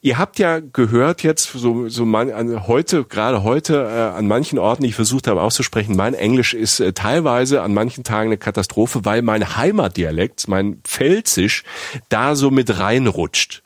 Ihr 0.00 0.18
habt 0.18 0.38
ja 0.38 0.60
gehört 0.60 1.22
jetzt 1.22 1.52
so 1.52 1.88
so 1.88 2.04
man, 2.04 2.30
an, 2.30 2.66
heute 2.66 3.04
gerade 3.04 3.42
heute 3.42 3.74
äh, 3.74 4.16
an 4.16 4.26
manchen 4.26 4.58
Orten, 4.58 4.82
die 4.82 4.88
ich 4.88 4.94
versucht 4.94 5.26
habe 5.26 5.42
auszusprechen, 5.42 5.96
mein 5.96 6.14
Englisch 6.14 6.54
ist 6.54 6.80
äh, 6.80 6.92
teilweise 6.92 7.62
an 7.62 7.74
manchen 7.74 8.04
Tagen 8.04 8.28
eine 8.28 8.38
Katastrophe, 8.38 9.04
weil 9.04 9.22
mein 9.22 9.56
Heimatdialekt, 9.56 10.48
mein 10.48 10.78
Pfälzisch, 10.84 11.64
da 12.08 12.34
so 12.34 12.50
mit 12.50 12.78
reinrutscht. 12.78 13.62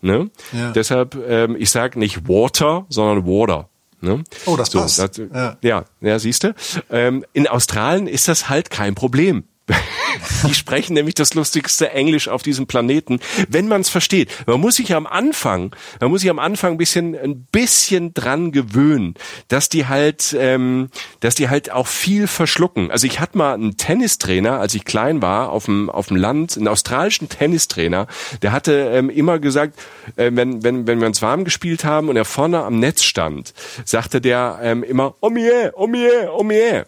Ne? 0.00 0.30
Ja. 0.52 0.72
Deshalb 0.72 1.16
ähm, 1.28 1.56
ich 1.58 1.70
sage 1.70 1.98
nicht 1.98 2.28
Water, 2.28 2.86
sondern 2.88 3.26
Water. 3.26 3.68
Ne? 4.00 4.22
Oh, 4.46 4.56
das 4.56 4.70
so, 4.70 4.80
passt. 4.80 4.98
Das, 4.98 5.16
ja. 5.16 5.56
ja, 5.60 5.84
ja, 6.00 6.18
siehst 6.18 6.44
du. 6.44 6.54
Ähm, 6.90 7.24
in 7.32 7.48
Australien 7.48 8.06
ist 8.06 8.28
das 8.28 8.48
halt 8.48 8.70
kein 8.70 8.94
Problem. 8.94 9.44
Die 10.46 10.54
sprechen 10.54 10.94
nämlich 10.94 11.14
das 11.14 11.34
lustigste 11.34 11.90
Englisch 11.90 12.28
auf 12.28 12.42
diesem 12.42 12.66
Planeten, 12.66 13.20
wenn 13.48 13.68
man 13.68 13.80
es 13.80 13.88
versteht. 13.88 14.30
Man 14.46 14.60
muss 14.60 14.76
sich 14.76 14.94
am 14.94 15.06
Anfang, 15.06 15.74
man 16.00 16.10
muss 16.10 16.20
sich 16.22 16.30
am 16.30 16.38
Anfang 16.38 16.72
ein 16.72 16.78
bisschen, 16.78 17.14
ein 17.14 17.44
bisschen 17.52 18.14
dran 18.14 18.52
gewöhnen, 18.52 19.14
dass 19.48 19.68
die 19.68 19.86
halt, 19.86 20.36
ähm, 20.38 20.90
dass 21.20 21.34
die 21.34 21.48
halt 21.48 21.70
auch 21.70 21.86
viel 21.86 22.26
verschlucken. 22.26 22.90
Also 22.90 23.06
ich 23.06 23.20
hatte 23.20 23.38
mal 23.38 23.54
einen 23.54 23.76
Tennistrainer, 23.76 24.60
als 24.60 24.74
ich 24.74 24.84
klein 24.84 25.22
war, 25.22 25.50
auf 25.50 25.66
dem 25.66 25.90
auf 25.90 26.08
dem 26.08 26.16
Land, 26.16 26.56
einen 26.56 26.68
australischen 26.68 27.28
Tennistrainer, 27.28 28.06
der 28.42 28.52
hatte 28.52 28.90
ähm, 28.92 29.10
immer 29.10 29.38
gesagt, 29.38 29.78
äh, 30.16 30.30
wenn 30.32 30.62
wenn 30.62 30.86
wenn 30.86 31.00
wir 31.00 31.06
uns 31.06 31.22
warm 31.22 31.44
gespielt 31.44 31.84
haben 31.84 32.08
und 32.08 32.16
er 32.16 32.24
vorne 32.24 32.62
am 32.62 32.78
Netz 32.78 33.02
stand, 33.02 33.54
sagte 33.84 34.20
der 34.20 34.58
ähm, 34.62 34.82
immer, 34.82 35.14
oh 35.20 35.30
mir, 35.30 35.72
oh 35.76 35.86
mir, 35.86 36.32
oh 36.32 36.42
mir. 36.42 36.86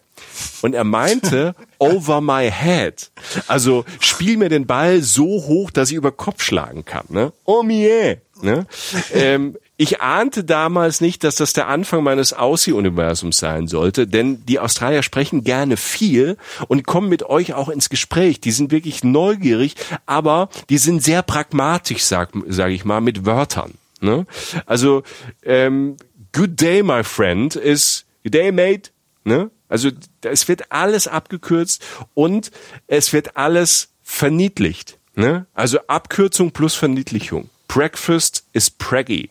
Und 0.63 0.75
er 0.75 0.85
meinte, 0.85 1.55
over 1.79 2.21
my 2.21 2.51
head. 2.51 3.11
Also 3.49 3.85
spiel 4.01 4.37
mir 4.37 4.49
den 4.49 4.67
Ball 4.67 5.03
so 5.03 5.25
hoch, 5.25 5.71
dass 5.71 5.91
ich 5.91 5.97
über 5.97 6.13
Kopf 6.13 6.43
schlagen 6.43 6.85
kann. 6.85 7.07
Ne? 7.09 7.33
Oh 7.45 7.63
mir. 7.63 8.19
Ne? 8.43 8.67
Ähm, 9.13 9.57
ich 9.77 10.01
ahnte 10.01 10.45
damals 10.45 11.01
nicht, 11.01 11.25
dass 11.25 11.37
das 11.37 11.53
der 11.53 11.69
Anfang 11.69 12.03
meines 12.03 12.33
Aussie-Universums 12.33 13.39
sein 13.39 13.67
sollte, 13.67 14.07
denn 14.07 14.45
die 14.45 14.59
Australier 14.59 15.03
sprechen 15.03 15.45
gerne 15.45 15.77
viel 15.77 16.37
und 16.69 16.87
kommen 16.87 17.09
mit 17.09 17.23
euch 17.23 17.55
auch 17.55 17.69
ins 17.69 17.89
Gespräch. 17.89 18.41
Die 18.41 18.53
sind 18.53 18.73
wirklich 18.73 19.05
neugierig, 19.05 19.77
aber 20.07 20.51
die 20.69 20.79
sind 20.79 21.03
sehr 21.03 21.23
pragmatisch, 21.23 22.05
sag, 22.05 22.31
sag 22.47 22.71
ich 22.71 22.85
mal, 22.85 23.01
mit 23.01 23.25
Wörtern. 23.25 23.73
Ne? 24.01 24.27
Also 24.67 25.03
ähm, 25.45 25.97
Good 26.33 26.61
day, 26.61 26.83
my 26.83 27.03
friend, 27.03 27.57
ist 27.57 28.07
Good 28.23 28.35
day, 28.35 28.53
mate. 28.53 28.91
Ne? 29.25 29.51
Also 29.71 29.91
es 30.21 30.49
wird 30.49 30.71
alles 30.71 31.09
abgekürzt 31.09 31.83
und 32.13 32.51
es 32.87 33.15
wird 33.15 33.39
alles 33.39 33.89
verniedlicht. 34.03 34.99
Ne? 35.15 35.47
Also 35.55 35.79
Abkürzung 35.87 36.51
plus 36.51 36.75
Verniedlichung. 36.75 37.49
Breakfast 37.69 38.45
ist 38.53 38.79
Preggy. 38.79 39.31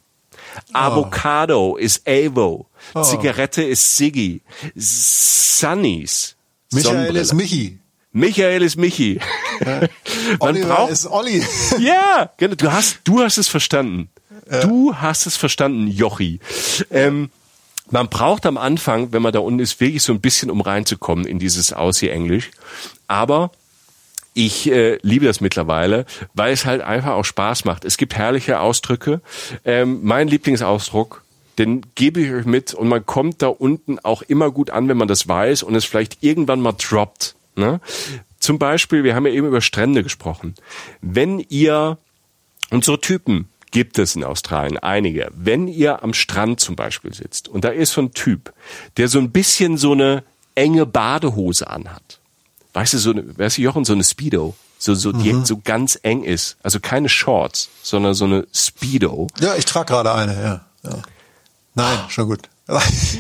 Avocado 0.74 1.72
oh. 1.72 1.78
ist 1.78 2.08
Avo. 2.08 2.68
Oh. 2.96 3.04
Zigarette 3.04 3.64
ist 3.64 3.98
Siggy. 3.98 4.42
Sunnies. 4.76 6.36
Michael 6.72 6.94
Sonnenbrille. 6.94 7.20
ist 7.20 7.34
Michi. 7.34 7.80
Michael 8.12 8.64
ist 8.64 8.78
Michi. 8.78 9.20
Ja. 9.60 9.82
Man 10.40 10.40
Oliver 10.40 10.68
braucht, 10.68 10.92
ist 10.92 11.06
Olli. 11.06 11.44
ja, 11.80 12.32
genau. 12.38 12.56
Du 12.56 12.72
hast, 12.72 13.00
du 13.04 13.22
hast 13.22 13.38
es 13.38 13.48
verstanden. 13.48 14.10
Ja. 14.50 14.62
Du 14.62 14.96
hast 14.96 15.28
es 15.28 15.38
verstanden, 15.38 15.88
Jochi. 15.88 16.40
Ähm, 16.90 17.30
man 17.92 18.10
braucht 18.10 18.46
am 18.46 18.58
Anfang, 18.58 19.12
wenn 19.12 19.22
man 19.22 19.34
da 19.34 19.40
unten 19.40 19.60
ist, 19.60 19.80
wirklich 19.80 20.04
so 20.04 20.14
ein 20.14 20.22
bisschen, 20.22 20.50
um 20.50 20.62
reinzukommen 20.62 21.26
in 21.26 21.40
dieses 21.40 21.74
Aussie-Englisch. 21.74 22.52
Aber 23.08 23.52
ich 24.34 24.72
äh, 24.72 25.00
liebe 25.02 25.26
das 25.26 25.42
mittlerweile, 25.42 26.06
weil 26.34 26.54
es 26.54 26.66
halt 26.66 26.82
einfach 26.82 27.14
auch 27.14 27.26
Spaß 27.26 27.66
macht. 27.66 27.84
Es 27.86 27.98
gibt 27.98 28.16
herrliche 28.16 28.60
Ausdrücke. 28.60 29.22
Ähm, 29.66 30.00
mein 30.04 30.28
Lieblingsausdruck, 30.28 31.24
den 31.58 31.82
gebe 31.96 32.22
ich 32.22 32.32
euch 32.32 32.46
mit 32.46 32.74
und 32.74 32.88
man 32.88 33.06
kommt 33.06 33.42
da 33.42 33.48
unten 33.48 34.00
auch 34.00 34.22
immer 34.22 34.52
gut 34.52 34.70
an, 34.70 34.88
wenn 34.88 34.98
man 34.98 35.08
das 35.08 35.28
weiß 35.28 35.64
und 35.64 35.76
es 35.76 35.86
vielleicht 35.86 36.24
irgendwann 36.24 36.62
mal 36.62 36.74
droppt. 36.74 37.36
Ne? 37.56 37.82
Zum 38.40 38.60
Beispiel, 38.60 39.04
wir 39.04 39.16
haben 39.16 39.26
ja 39.26 39.34
eben 39.34 39.48
über 39.48 39.62
Strände 39.62 40.04
gesprochen. 40.04 40.56
Wenn 41.02 41.40
ihr 41.50 41.98
unsere 42.72 43.02
Typen 43.02 43.50
gibt 43.72 44.00
es 44.00 44.16
in 44.16 44.24
Australien 44.24 44.78
einige. 44.78 45.30
Wenn 45.36 45.68
ihr 45.68 46.04
am 46.04 46.14
Strand 46.14 46.60
zum 46.60 46.76
Beispiel 46.76 47.14
sitzt 47.14 47.48
und 47.48 47.64
da 47.64 47.70
ist 47.70 47.94
so 47.94 48.02
ein 48.02 48.14
Typ, 48.14 48.54
der 48.98 49.08
so 49.08 49.20
ein 49.20 49.32
bisschen 49.32 49.78
so 49.78 49.92
eine 49.92 50.24
enge 50.56 50.86
Badehose 50.86 51.68
anhat. 51.70 52.20
Weißt 52.74 52.94
du, 52.94 52.98
so 52.98 53.12
eine, 53.12 53.38
weißt 53.38 53.58
du, 53.58 53.62
Jochen, 53.62 53.86
so 53.86 53.94
eine 53.94 54.04
Speedo. 54.04 54.56
So, 54.78 54.96
so, 54.96 55.12
mhm. 55.12 55.24
die 55.24 55.46
so 55.46 55.60
ganz 55.62 56.00
eng 56.04 56.24
ist. 56.24 56.58
Also 56.64 56.80
keine 56.80 57.10
Shorts, 57.10 57.70
sondern 57.82 58.14
so 58.14 58.26
eine 58.26 58.48
Speedo. 58.54 59.28
Ja, 59.40 59.56
ich 59.56 59.66
trage 59.66 59.88
gerade 59.88 60.14
eine, 60.14 60.34
ja. 60.42 60.66
ja. 60.84 61.02
Nein, 61.76 61.98
schon 62.08 62.28
gut. 62.28 62.40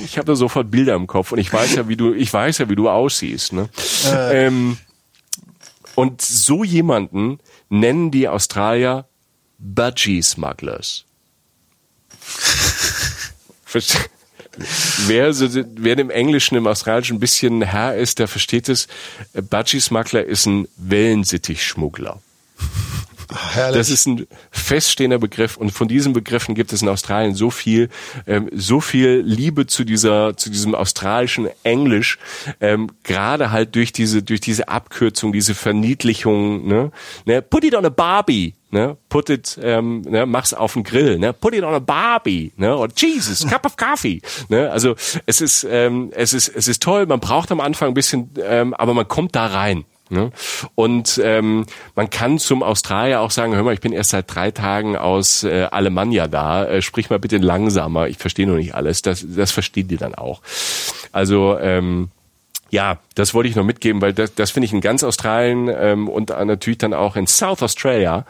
ich 0.05 0.17
habe 0.17 0.26
da 0.26 0.35
sofort 0.35 0.71
Bilder 0.71 0.95
im 0.95 1.07
Kopf 1.07 1.31
und 1.31 1.39
ich 1.39 1.51
weiß 1.51 1.76
ja, 1.76 1.88
wie 1.88 1.97
du, 1.97 2.13
ich 2.13 2.31
weiß 2.31 2.59
ja, 2.59 2.69
wie 2.69 2.76
du 2.76 2.89
aussiehst. 2.89 3.53
Ne? 3.53 3.69
Äh. 4.05 4.47
Ähm, 4.47 4.77
und 5.95 6.21
so 6.21 6.63
jemanden 6.63 7.39
nennen 7.67 8.11
die 8.11 8.30
Australier 8.30 9.09
Budgie 9.60 10.22
Smugglers. 10.22 11.06
wer, 15.07 15.34
so, 15.34 15.48
wer 15.76 15.95
dem 15.95 16.10
Englischen, 16.10 16.56
im 16.56 16.68
Australischen 16.68 17.18
ein 17.18 17.19
bisschen 17.19 17.61
Herr 17.61 17.95
ist, 17.95 18.19
der 18.19 18.27
versteht 18.27 18.69
es. 18.69 18.88
Budgie 19.34 19.80
Smuggler 19.80 20.23
ist 20.23 20.45
ein 20.45 20.68
Wellensittich-Schmuggler. 20.77 22.22
Herrlich. 23.31 23.77
Das 23.77 23.89
ist 23.89 24.07
ein 24.07 24.26
feststehender 24.49 25.19
Begriff 25.19 25.56
und 25.56 25.72
von 25.72 25.88
diesen 25.88 26.14
Begriffen 26.14 26.56
gibt 26.56 26.73
es 26.73 26.81
in 26.81 26.89
Australien 26.89 27.35
so 27.35 27.51
viel, 27.51 27.89
ähm, 28.26 28.49
so 28.53 28.81
viel 28.81 29.22
Liebe 29.23 29.68
zu 29.68 29.84
dieser, 29.84 30.35
zu 30.35 30.49
diesem 30.49 30.73
australischen 30.73 31.47
Englisch, 31.64 32.18
ähm, 32.60 32.89
gerade 33.03 33.51
halt 33.51 33.76
durch 33.76 33.93
diese, 33.93 34.23
durch 34.23 34.41
diese 34.41 34.68
Abkürzung, 34.68 35.31
diese 35.31 35.53
Verniedlichung, 35.53 36.68
ne? 36.68 36.91
ne? 37.26 37.41
Put 37.43 37.64
it 37.64 37.76
on 37.76 37.85
a 37.85 37.89
Barbie. 37.89 38.56
Ne, 38.72 38.97
put 39.10 39.31
it, 39.31 39.60
ähm, 39.64 40.01
ne, 40.01 40.27
mach's 40.27 40.53
auf 40.53 40.73
den 40.73 40.84
Grill, 40.84 41.18
ne, 41.18 41.34
put 41.34 41.56
it 41.56 41.64
on 41.64 41.73
a 41.73 41.80
Barbie, 41.80 42.53
ne, 42.56 42.77
oder 42.77 42.93
Jesus, 42.95 43.47
cup 43.47 43.65
of 43.65 43.76
coffee, 43.77 44.22
ne, 44.47 44.69
also 44.69 44.93
es 45.26 45.41
ist, 45.41 45.65
ähm, 45.68 46.11
es 46.14 46.34
ist, 46.34 46.49
es 46.49 46.68
ist 46.68 46.84
toll, 46.84 47.07
man 47.07 47.19
braucht 47.19 47.51
am 47.51 47.61
Anfang 47.61 47.88
ein 47.88 47.93
bisschen, 47.95 48.30
ähm, 48.39 48.76
aber 48.76 48.93
man 48.93 49.07
kommt 49.07 49.35
da 49.35 49.47
rein, 49.47 49.85
Ne? 50.10 50.31
Und 50.76 51.22
ähm, 51.23 51.65
man 51.95 52.10
kann 52.10 52.40
zum 52.40 52.64
Australier 52.64 53.22
auch 53.22 53.31
sagen, 53.31 53.56
hör 53.56 53.64
mal, 53.64 53.73
ich 53.73 53.80
bin 53.80 53.94
erst 53.94 54.10
seit 54.10 54.34
drei 54.34 54.52
Tagen 54.52 54.98
aus 54.98 55.44
äh, 55.44 55.68
Alemannia 55.69 56.27
da, 56.27 56.65
äh, 56.65 56.81
sprich 56.81 57.10
mal 57.10 57.19
bitte 57.19 57.38
langsamer, 57.38 58.07
ich 58.07 58.18
verstehe 58.18 58.48
noch 58.48 58.56
nicht 58.56 58.73
alles, 58.73 59.02
das, 59.02 59.26
das 59.27 59.52
verstehen 59.52 59.88
die 59.88 59.98
dann 59.98 60.15
auch. 60.15 60.41
Also 61.11 61.57
ähm, 61.60 62.10
ja, 62.70 63.00
das 63.16 63.34
wollte 63.34 63.50
ich 63.50 63.56
noch 63.56 63.64
mitgeben, 63.64 64.02
weil 64.02 64.14
das, 64.14 64.34
das 64.36 64.52
finde 64.52 64.66
ich 64.66 64.74
in 64.74 64.82
ganz 64.82 65.04
Australien 65.04 65.70
ähm, 65.74 66.08
und 66.08 66.30
natürlich 66.30 66.78
dann 66.78 66.94
auch 66.94 67.16
in 67.16 67.28
South 67.28 67.62
Australia 67.62 68.26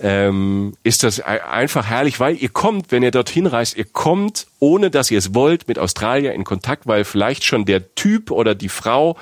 ähm, 0.00 0.74
ist 0.82 1.02
das 1.02 1.20
einfach 1.20 1.86
herrlich, 1.86 2.20
weil 2.20 2.36
ihr 2.36 2.48
kommt, 2.48 2.92
wenn 2.92 3.02
ihr 3.02 3.10
dorthin 3.10 3.46
reist, 3.46 3.76
ihr 3.76 3.84
kommt, 3.84 4.46
ohne 4.58 4.90
dass 4.90 5.10
ihr 5.10 5.18
es 5.18 5.34
wollt, 5.34 5.68
mit 5.68 5.78
Australier 5.78 6.32
in 6.32 6.44
Kontakt, 6.44 6.86
weil 6.86 7.04
vielleicht 7.04 7.44
schon 7.44 7.64
der 7.64 7.94
Typ 7.94 8.30
oder 8.30 8.54
die 8.54 8.68
Frau 8.68 9.16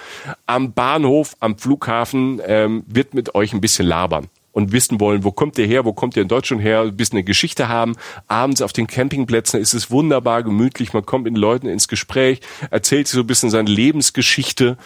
am 0.47 0.73
Bahnhof, 0.73 1.37
am 1.41 1.59
Flughafen 1.59 2.41
ähm, 2.47 2.85
wird 2.87 3.15
mit 3.15 3.35
euch 3.35 3.53
ein 3.53 3.61
bisschen 3.61 3.87
labern 3.87 4.29
und 4.55 4.73
wissen 4.73 5.01
wollen, 5.01 5.25
wo 5.25 5.33
kommt 5.33 5.59
ihr 5.59 5.67
her, 5.67 5.85
wo 5.85 5.93
kommt 5.93 6.17
ihr 6.17 6.23
in 6.23 6.29
Deutschland 6.29 6.63
her, 6.63 6.83
ein 6.83 6.97
bisschen 6.97 7.19
eine 7.19 7.25
Geschichte 7.25 7.69
haben. 7.69 7.97
Abends 8.29 8.63
auf 8.63 8.73
den 8.73 8.87
Campingplätzen 8.87 9.61
ist 9.61 9.75
es 9.75 9.91
wunderbar 9.91 10.43
gemütlich, 10.45 10.95
man 10.95 11.05
kommt 11.05 11.25
mit 11.25 11.35
den 11.35 11.41
Leuten 11.41 11.67
ins 11.67 11.89
Gespräch, 11.89 12.41
erzählt 12.71 13.09
so 13.09 13.21
ein 13.21 13.27
bisschen 13.27 13.51
seine 13.51 13.69
Lebensgeschichte 13.69 14.79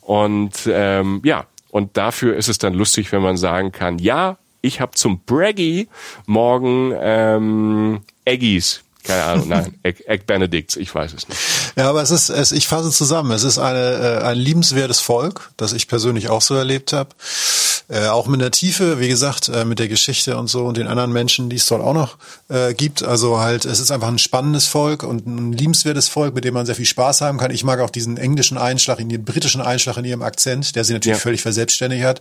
und 0.00 0.68
ähm, 0.72 1.20
ja, 1.24 1.44
und 1.70 1.96
dafür 1.96 2.36
ist 2.36 2.48
es 2.48 2.58
dann 2.58 2.72
lustig, 2.72 3.10
wenn 3.12 3.20
man 3.20 3.36
sagen 3.36 3.72
kann, 3.72 3.98
ja, 3.98 4.38
ich 4.62 4.80
habe 4.80 4.92
zum 4.92 5.20
Braggy 5.20 5.88
morgen 6.26 6.92
ähm, 6.96 8.00
Eggies 8.24 8.85
keine 9.06 9.24
Ahnung, 9.24 9.48
nein, 9.48 9.74
Egg, 9.82 10.02
Egg 10.06 10.24
Benedicts, 10.26 10.76
ich 10.76 10.94
weiß 10.94 11.12
es 11.14 11.28
nicht. 11.28 11.40
Ja, 11.76 11.88
aber 11.88 12.02
es 12.02 12.10
ist, 12.10 12.28
es, 12.28 12.52
ich 12.52 12.66
fasse 12.66 12.90
zusammen, 12.90 13.30
es 13.30 13.44
ist 13.44 13.58
eine, 13.58 14.20
äh, 14.20 14.24
ein 14.24 14.38
liebenswertes 14.38 15.00
Volk, 15.00 15.50
das 15.56 15.72
ich 15.72 15.88
persönlich 15.88 16.28
auch 16.28 16.42
so 16.42 16.54
erlebt 16.54 16.92
habe. 16.92 17.10
Äh, 17.88 18.08
auch 18.08 18.26
mit 18.26 18.40
der 18.40 18.50
Tiefe, 18.50 18.98
wie 18.98 19.06
gesagt, 19.06 19.48
äh, 19.48 19.64
mit 19.64 19.78
der 19.78 19.86
Geschichte 19.86 20.36
und 20.36 20.48
so 20.48 20.64
und 20.64 20.76
den 20.76 20.88
anderen 20.88 21.12
Menschen, 21.12 21.48
die 21.48 21.56
es 21.56 21.66
dort 21.66 21.82
auch 21.82 21.94
noch 21.94 22.16
äh, 22.48 22.74
gibt. 22.74 23.04
Also 23.04 23.38
halt, 23.38 23.64
es 23.64 23.78
ist 23.78 23.92
einfach 23.92 24.08
ein 24.08 24.18
spannendes 24.18 24.66
Volk 24.66 25.04
und 25.04 25.24
ein 25.26 25.52
liebenswertes 25.52 26.08
Volk, 26.08 26.34
mit 26.34 26.44
dem 26.44 26.54
man 26.54 26.66
sehr 26.66 26.74
viel 26.74 26.84
Spaß 26.84 27.20
haben 27.20 27.38
kann. 27.38 27.52
Ich 27.52 27.62
mag 27.62 27.78
auch 27.78 27.90
diesen 27.90 28.16
englischen 28.16 28.58
Einschlag, 28.58 28.98
in 28.98 29.08
den 29.08 29.24
britischen 29.24 29.60
Einschlag 29.60 29.98
in 29.98 30.04
ihrem 30.04 30.22
Akzent, 30.22 30.74
der 30.74 30.82
sie 30.82 30.94
natürlich 30.94 31.18
ja. 31.18 31.22
völlig 31.22 31.42
verselbstständigt 31.42 32.04
hat, 32.04 32.20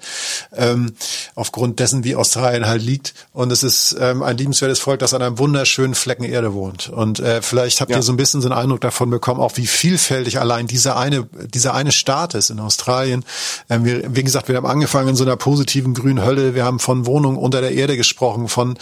ähm, 0.56 0.94
aufgrund 1.34 1.80
dessen, 1.80 2.04
wie 2.04 2.16
Australien 2.16 2.68
halt 2.68 2.84
liegt. 2.84 3.16
Und 3.34 3.52
es 3.52 3.64
ist 3.64 3.96
ähm, 4.00 4.22
ein 4.22 4.38
liebenswertes 4.38 4.80
Volk, 4.80 5.00
das 5.00 5.16
an 5.16 5.24
einem 5.24 5.40
wunderschönen 5.40 5.96
Flecken 5.96 6.26
Erde 6.26 6.54
wohnt. 6.54 6.75
Und 6.90 7.20
äh, 7.20 7.42
vielleicht 7.42 7.82
habt 7.82 7.92
ja. 7.92 7.98
ihr 7.98 8.04
so 8.04 8.14
ein 8.14 8.18
bisschen 8.18 8.42
so 8.42 8.50
einen 8.50 8.58
Eindruck 8.58 8.82
davon 8.82 9.10
bekommen, 9.10 9.40
auch 9.40 9.58
wie 9.58 9.68
vielfältig 9.68 10.40
allein 10.40 10.68
dieser 10.68 10.98
eine, 10.98 11.28
dieser 11.54 11.74
eine 11.74 11.92
Staat 11.92 12.34
ist 12.34 12.50
in 12.50 12.60
Australien. 12.60 13.24
Ähm, 13.70 13.86
wir, 13.86 14.16
wie 14.16 14.24
gesagt, 14.24 14.48
wir 14.48 14.56
haben 14.56 14.66
angefangen 14.66 15.10
in 15.10 15.16
so 15.16 15.24
einer 15.24 15.36
positiven 15.36 15.94
grünen 15.94 16.24
Hölle. 16.24 16.56
Wir 16.56 16.66
haben 16.66 16.80
von 16.80 17.06
Wohnungen 17.06 17.38
unter 17.38 17.62
der 17.62 17.72
Erde 17.72 17.98
gesprochen, 17.98 18.48
von 18.48 18.78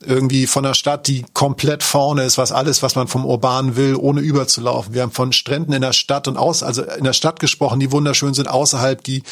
irgendwie 0.00 0.46
von 0.46 0.64
einer 0.64 0.74
Stadt, 0.74 1.06
die 1.06 1.24
komplett 1.32 1.82
vorne 1.82 2.24
ist, 2.24 2.38
was 2.38 2.52
alles, 2.52 2.82
was 2.82 2.94
man 2.94 3.08
vom 3.08 3.24
Urbanen 3.24 3.76
will, 3.76 3.96
ohne 3.96 4.20
überzulaufen. 4.20 4.94
Wir 4.94 5.02
haben 5.02 5.12
von 5.12 5.32
Stränden 5.32 5.72
in 5.72 5.82
der 5.82 5.92
Stadt 5.92 6.28
und 6.28 6.36
aus, 6.36 6.62
also 6.62 6.82
in 6.82 7.04
der 7.04 7.12
Stadt 7.12 7.40
gesprochen, 7.40 7.80
die 7.80 7.92
wunderschön 7.92 8.34
sind, 8.34 8.48
außerhalb, 8.48 9.02
die 9.02 9.22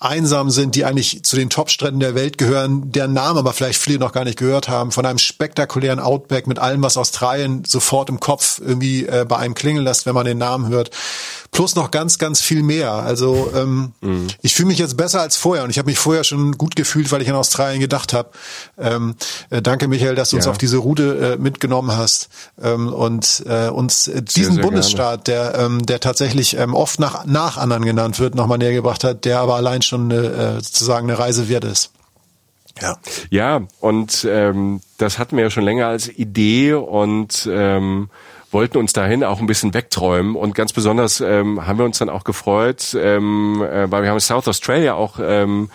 einsam 0.00 0.50
sind, 0.50 0.74
die 0.74 0.84
eigentlich 0.84 1.24
zu 1.24 1.36
den 1.36 1.50
Top-Stränden 1.50 2.00
der 2.00 2.14
Welt 2.14 2.38
gehören, 2.38 2.92
deren 2.92 3.12
Namen 3.12 3.38
aber 3.38 3.52
vielleicht 3.52 3.80
viele 3.80 3.98
noch 3.98 4.12
gar 4.12 4.24
nicht 4.24 4.38
gehört 4.38 4.68
haben, 4.68 4.92
von 4.92 5.04
einem 5.04 5.18
spektakulären 5.18 5.98
Outback 5.98 6.46
mit 6.46 6.58
allem, 6.58 6.82
was 6.82 6.96
Australien 6.96 7.64
sofort 7.66 8.08
im 8.08 8.20
Kopf 8.20 8.60
irgendwie 8.64 9.06
äh, 9.06 9.26
bei 9.28 9.36
einem 9.36 9.54
klingeln 9.54 9.84
lässt, 9.84 10.06
wenn 10.06 10.14
man 10.14 10.24
den 10.24 10.38
Namen 10.38 10.68
hört 10.68 10.90
plus 11.50 11.74
noch 11.74 11.90
ganz, 11.90 12.18
ganz 12.18 12.40
viel 12.40 12.62
mehr. 12.62 12.92
Also 12.92 13.50
ähm, 13.54 13.92
mhm. 14.00 14.28
ich 14.42 14.54
fühle 14.54 14.68
mich 14.68 14.78
jetzt 14.78 14.96
besser 14.96 15.20
als 15.20 15.36
vorher 15.36 15.64
und 15.64 15.70
ich 15.70 15.78
habe 15.78 15.86
mich 15.86 15.98
vorher 15.98 16.24
schon 16.24 16.52
gut 16.52 16.76
gefühlt, 16.76 17.10
weil 17.10 17.22
ich 17.22 17.28
an 17.28 17.36
Australien 17.36 17.80
gedacht 17.80 18.12
habe. 18.12 18.30
Ähm, 18.78 19.14
äh, 19.50 19.62
danke, 19.62 19.88
Michael, 19.88 20.14
dass 20.14 20.30
du 20.30 20.36
ja. 20.36 20.40
uns 20.40 20.46
auf 20.46 20.58
diese 20.58 20.76
Route 20.78 21.36
äh, 21.38 21.42
mitgenommen 21.42 21.96
hast 21.96 22.28
ähm, 22.62 22.92
und 22.92 23.44
äh, 23.46 23.68
uns 23.68 24.08
äh, 24.08 24.22
diesen 24.22 24.44
sehr, 24.44 24.52
sehr 24.54 24.62
Bundesstaat, 24.62 25.24
gerne. 25.24 25.52
der, 25.52 25.60
ähm, 25.60 25.86
der 25.86 26.00
tatsächlich 26.00 26.56
ähm, 26.56 26.74
oft 26.74 27.00
nach, 27.00 27.24
nach 27.24 27.56
anderen 27.56 27.84
genannt 27.84 28.18
wird, 28.18 28.34
nochmal 28.34 28.58
näher 28.58 28.74
gebracht 28.74 29.04
hat, 29.04 29.24
der 29.24 29.40
aber 29.40 29.56
allein 29.56 29.82
schon 29.88 30.10
äh, 30.10 30.60
sozusagen 30.60 31.08
eine 31.10 31.18
Reise 31.18 31.48
wert 31.48 31.64
ist. 31.64 31.92
Ja. 32.80 32.96
Ja, 33.30 33.62
und 33.80 34.26
ähm, 34.28 34.80
das 34.98 35.18
hatten 35.18 35.36
wir 35.36 35.44
ja 35.44 35.50
schon 35.50 35.64
länger 35.64 35.88
als 35.88 36.08
Idee 36.08 36.74
und 36.74 37.48
ähm, 37.50 38.08
wollten 38.50 38.78
uns 38.78 38.92
dahin 38.92 39.24
auch 39.24 39.40
ein 39.40 39.46
bisschen 39.46 39.74
wegträumen 39.74 40.36
und 40.36 40.54
ganz 40.54 40.72
besonders 40.72 41.20
ähm, 41.20 41.66
haben 41.66 41.78
wir 41.78 41.84
uns 41.84 41.98
dann 41.98 42.08
auch 42.08 42.24
gefreut, 42.24 42.96
ähm, 42.98 43.62
äh, 43.62 43.90
weil 43.90 44.02
wir 44.02 44.10
haben 44.10 44.20
South 44.20 44.48
Australia 44.48 44.94
auch 44.94 45.18
ähm, 45.20 45.70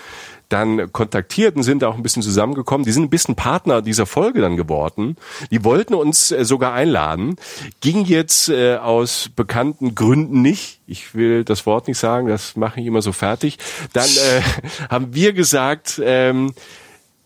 dann 0.50 0.92
kontaktiert 0.92 1.56
und 1.56 1.64
sind 1.64 1.84
auch 1.84 1.96
ein 1.96 2.04
bisschen 2.04 2.22
zusammengekommen. 2.22 2.86
Die 2.86 2.92
sind 2.92 3.04
ein 3.04 3.10
bisschen 3.10 3.36
Partner 3.36 3.82
dieser 3.82 4.06
Folge 4.06 4.42
dann 4.42 4.58
geworden. 4.58 5.18
Die 5.52 5.64
wollten 5.64 5.94
uns 5.94 6.32
äh, 6.32 6.46
sogar 6.46 6.74
einladen, 6.74 7.36
ging 7.82 8.06
jetzt 8.06 8.50
äh, 8.50 8.78
aus 8.78 9.30
bekannten 9.36 9.96
Gründen 9.96 10.42
nicht. 10.42 10.80
Ich 10.88 11.16
will 11.16 11.44
das 11.44 11.66
Wort 11.66 11.88
nicht 11.88 11.98
sagen, 11.98 12.28
das 12.28 12.56
mache 12.56 12.80
ich 12.80 12.86
immer 12.86 13.02
so 13.02 13.12
fertig. 13.12 13.58
Dann 13.94 14.06
äh, 14.06 14.42
haben 14.90 15.14
wir 15.14 15.34
gesagt, 15.34 16.02
ähm, 16.04 16.54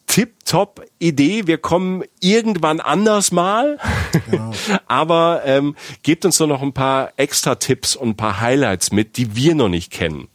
tip-top 0.08 0.84
Idee. 1.00 1.46
Wir 1.46 1.60
kommen 1.60 2.04
irgendwann 2.20 2.80
anders 2.80 3.32
mal. 3.32 3.78
Genau. 4.30 4.52
Aber 4.88 5.42
ähm, 5.46 5.76
gebt 6.02 6.26
uns 6.26 6.38
doch 6.38 6.48
noch 6.48 6.62
ein 6.62 6.74
paar 6.74 7.12
extra 7.18 7.56
Tipps 7.56 7.96
und 7.96 8.10
ein 8.10 8.18
paar 8.18 8.42
Highlights 8.42 8.92
mit, 8.92 9.18
die 9.18 9.36
wir 9.36 9.54
noch 9.54 9.70
nicht 9.70 9.92
kennen. 9.92 10.30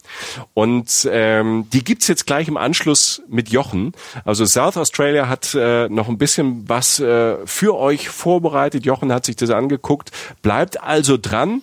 Und 0.54 1.08
ähm, 1.10 1.66
die 1.72 1.82
gibt's 1.82 2.06
jetzt 2.06 2.26
gleich 2.26 2.46
im 2.48 2.56
Anschluss 2.56 3.22
mit 3.28 3.48
Jochen. 3.48 3.92
Also 4.24 4.44
South 4.44 4.76
Australia 4.76 5.28
hat 5.28 5.54
äh, 5.54 5.88
noch 5.88 6.08
ein 6.08 6.18
bisschen 6.18 6.68
was 6.68 7.00
äh, 7.00 7.38
für 7.46 7.76
euch 7.76 8.08
vorbereitet. 8.08 8.84
Jochen 8.84 9.12
hat 9.12 9.24
sich 9.24 9.36
das 9.36 9.50
angeguckt. 9.50 10.12
Bleibt 10.42 10.82
also 10.82 11.16
dran. 11.16 11.62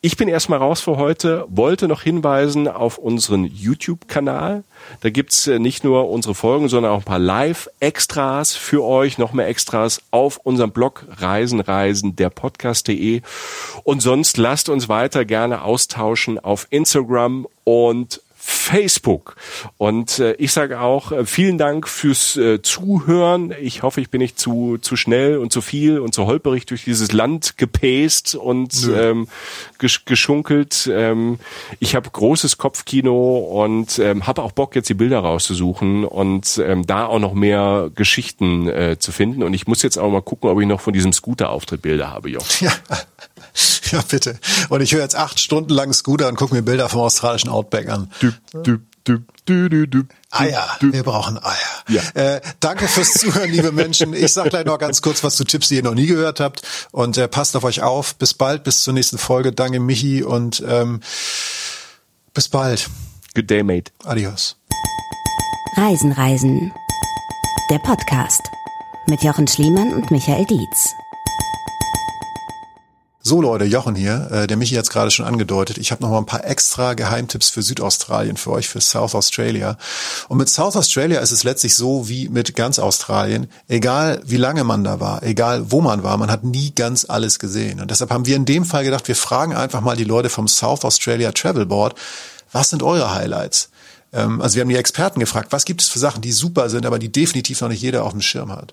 Ich 0.00 0.16
bin 0.16 0.28
erstmal 0.28 0.60
raus 0.60 0.80
für 0.80 0.96
heute, 0.96 1.44
wollte 1.48 1.88
noch 1.88 2.02
hinweisen 2.02 2.68
auf 2.68 2.98
unseren 2.98 3.44
YouTube-Kanal. 3.44 4.62
Da 5.00 5.10
gibt's 5.10 5.48
äh, 5.48 5.58
nicht 5.58 5.82
nur 5.82 6.08
unsere 6.08 6.36
Folgen, 6.36 6.68
sondern 6.68 6.92
auch 6.92 6.98
ein 6.98 7.04
paar 7.04 7.18
Live-Extras 7.18 8.54
für 8.54 8.84
euch, 8.84 9.18
noch 9.18 9.32
mehr 9.32 9.48
Extras 9.48 10.00
auf 10.12 10.36
unserem 10.36 10.70
Blog 10.70 11.04
Reisenreisen 11.10 12.14
der 12.14 12.30
Podcast.de. 12.30 13.22
Und 13.82 14.00
sonst 14.00 14.36
lasst 14.36 14.68
uns 14.68 14.88
weiter 14.88 15.24
gerne 15.24 15.62
austauschen 15.62 16.38
auf 16.38 16.68
Instagram 16.70 17.48
und 17.64 18.20
Facebook. 18.48 19.36
Und 19.76 20.18
äh, 20.20 20.32
ich 20.34 20.52
sage 20.52 20.80
auch 20.80 21.12
äh, 21.12 21.26
vielen 21.26 21.58
Dank 21.58 21.86
fürs 21.86 22.36
äh, 22.36 22.62
Zuhören. 22.62 23.54
Ich 23.60 23.82
hoffe, 23.82 24.00
ich 24.00 24.10
bin 24.10 24.20
nicht 24.20 24.38
zu, 24.38 24.78
zu 24.80 24.96
schnell 24.96 25.36
und 25.36 25.52
zu 25.52 25.60
viel 25.60 25.98
und 25.98 26.14
zu 26.14 26.26
holperig 26.26 26.64
durch 26.64 26.84
dieses 26.84 27.12
Land 27.12 27.58
gepäst 27.58 28.34
und 28.34 28.90
ähm, 28.94 29.28
gesch 29.78 30.06
geschunkelt. 30.06 30.88
Ähm, 30.90 31.38
ich 31.78 31.94
habe 31.94 32.08
großes 32.08 32.56
Kopfkino 32.56 33.38
und 33.38 33.98
ähm, 33.98 34.26
habe 34.26 34.42
auch 34.42 34.52
Bock, 34.52 34.74
jetzt 34.74 34.88
die 34.88 34.94
Bilder 34.94 35.18
rauszusuchen 35.20 36.04
und 36.04 36.58
ähm, 36.64 36.86
da 36.86 37.04
auch 37.04 37.18
noch 37.18 37.34
mehr 37.34 37.90
Geschichten 37.94 38.66
äh, 38.68 38.96
zu 38.98 39.12
finden. 39.12 39.42
Und 39.42 39.52
ich 39.52 39.66
muss 39.66 39.82
jetzt 39.82 39.98
auch 39.98 40.10
mal 40.10 40.22
gucken, 40.22 40.48
ob 40.48 40.58
ich 40.60 40.66
noch 40.66 40.80
von 40.80 40.94
diesem 40.94 41.12
Scooter-Auftritt 41.12 41.82
Bilder 41.82 42.10
habe, 42.10 42.30
Joch. 42.30 42.46
Ja. 42.60 42.72
Ja, 43.92 44.02
bitte. 44.06 44.38
Und 44.68 44.82
ich 44.82 44.92
höre 44.92 45.02
jetzt 45.02 45.16
acht 45.16 45.40
Stunden 45.40 45.72
lang 45.72 45.92
Scooter 45.92 46.28
und 46.28 46.36
gucke 46.36 46.54
mir 46.54 46.62
Bilder 46.62 46.88
vom 46.88 47.00
australischen 47.00 47.48
Outback 47.50 47.88
an. 47.88 48.10
Düb, 48.20 48.34
düb, 48.52 48.82
düb, 49.06 49.22
düb, 49.48 49.70
düb, 49.70 49.90
düb, 49.90 50.06
Eier. 50.30 50.76
Wir 50.80 51.02
brauchen 51.02 51.38
Eier. 51.42 51.56
Ja. 51.88 52.02
Äh, 52.14 52.40
danke 52.60 52.86
fürs 52.86 53.14
Zuhören, 53.14 53.50
liebe 53.50 53.72
Menschen. 53.72 54.12
Ich 54.12 54.32
sage 54.32 54.50
gleich 54.50 54.66
noch 54.66 54.78
ganz 54.78 55.00
kurz 55.00 55.24
was 55.24 55.36
zu 55.36 55.44
Tipps, 55.44 55.68
die 55.68 55.76
ihr 55.76 55.82
noch 55.82 55.94
nie 55.94 56.06
gehört 56.06 56.40
habt. 56.40 56.62
Und 56.90 57.16
äh, 57.16 57.28
passt 57.28 57.56
auf 57.56 57.64
euch 57.64 57.80
auf. 57.82 58.16
Bis 58.16 58.34
bald, 58.34 58.64
bis 58.64 58.82
zur 58.82 58.92
nächsten 58.92 59.16
Folge. 59.16 59.52
Danke, 59.52 59.80
Michi. 59.80 60.22
Und 60.22 60.62
ähm, 60.66 61.00
bis 62.34 62.48
bald. 62.48 62.90
Good 63.34 63.48
day, 63.48 63.62
mate. 63.62 63.90
Adios. 64.04 64.56
Reisen, 65.76 66.12
Reisen. 66.12 66.72
Der 67.70 67.78
Podcast 67.78 68.42
mit 69.06 69.22
Jochen 69.22 69.48
Schliemann 69.48 69.94
und 69.94 70.10
Michael 70.10 70.44
Dietz. 70.44 70.92
So 73.28 73.42
Leute, 73.42 73.66
Jochen 73.66 73.94
hier, 73.94 74.30
äh, 74.30 74.46
der 74.46 74.56
Michi 74.56 74.74
jetzt 74.74 74.88
gerade 74.88 75.10
schon 75.10 75.26
angedeutet. 75.26 75.76
Ich 75.76 75.90
habe 75.90 76.02
noch 76.02 76.08
mal 76.08 76.16
ein 76.16 76.24
paar 76.24 76.46
extra 76.46 76.94
Geheimtipps 76.94 77.50
für 77.50 77.60
Südaustralien, 77.60 78.38
für 78.38 78.52
euch, 78.52 78.70
für 78.70 78.80
South 78.80 79.14
Australia. 79.14 79.76
Und 80.28 80.38
mit 80.38 80.48
South 80.48 80.76
Australia 80.76 81.20
ist 81.20 81.30
es 81.30 81.44
letztlich 81.44 81.74
so 81.76 82.08
wie 82.08 82.30
mit 82.30 82.56
ganz 82.56 82.78
Australien. 82.78 83.48
Egal 83.68 84.22
wie 84.24 84.38
lange 84.38 84.64
man 84.64 84.82
da 84.82 84.98
war, 84.98 85.22
egal 85.22 85.70
wo 85.70 85.82
man 85.82 86.02
war, 86.02 86.16
man 86.16 86.30
hat 86.30 86.42
nie 86.44 86.72
ganz 86.74 87.04
alles 87.06 87.38
gesehen. 87.38 87.80
Und 87.80 87.90
deshalb 87.90 88.10
haben 88.10 88.24
wir 88.24 88.34
in 88.34 88.46
dem 88.46 88.64
Fall 88.64 88.84
gedacht, 88.84 89.06
wir 89.08 89.16
fragen 89.16 89.54
einfach 89.54 89.82
mal 89.82 89.94
die 89.98 90.04
Leute 90.04 90.30
vom 90.30 90.48
South 90.48 90.86
Australia 90.86 91.30
Travel 91.32 91.66
Board, 91.66 91.96
was 92.50 92.70
sind 92.70 92.82
eure 92.82 93.14
Highlights? 93.14 93.68
Ähm, 94.14 94.40
also 94.40 94.54
wir 94.54 94.62
haben 94.62 94.70
die 94.70 94.76
Experten 94.76 95.20
gefragt, 95.20 95.52
was 95.52 95.66
gibt 95.66 95.82
es 95.82 95.88
für 95.88 95.98
Sachen, 95.98 96.22
die 96.22 96.32
super 96.32 96.70
sind, 96.70 96.86
aber 96.86 96.98
die 96.98 97.12
definitiv 97.12 97.60
noch 97.60 97.68
nicht 97.68 97.82
jeder 97.82 98.04
auf 98.04 98.12
dem 98.12 98.22
Schirm 98.22 98.50
hat. 98.52 98.72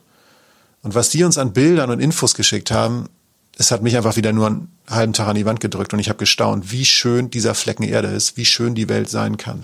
Und 0.81 0.95
was 0.95 1.09
die 1.09 1.25
uns 1.25 1.37
an 1.37 1.51
Bildern 1.51 1.89
und 1.89 1.99
Infos 1.99 2.35
geschickt 2.35 2.71
haben, 2.71 3.09
es 3.57 3.71
hat 3.71 3.81
mich 3.81 3.95
einfach 3.95 4.17
wieder 4.17 4.33
nur 4.33 4.47
einen 4.47 4.71
halben 4.89 5.13
Tag 5.13 5.27
an 5.27 5.35
die 5.35 5.45
Wand 5.45 5.59
gedrückt 5.59 5.93
und 5.93 5.99
ich 5.99 6.09
habe 6.09 6.19
gestaunt, 6.19 6.71
wie 6.71 6.85
schön 6.85 7.29
dieser 7.29 7.55
Flecken 7.55 7.83
Erde 7.83 8.09
ist, 8.09 8.37
wie 8.37 8.45
schön 8.45 8.75
die 8.75 8.89
Welt 8.89 9.09
sein 9.09 9.37
kann. 9.37 9.63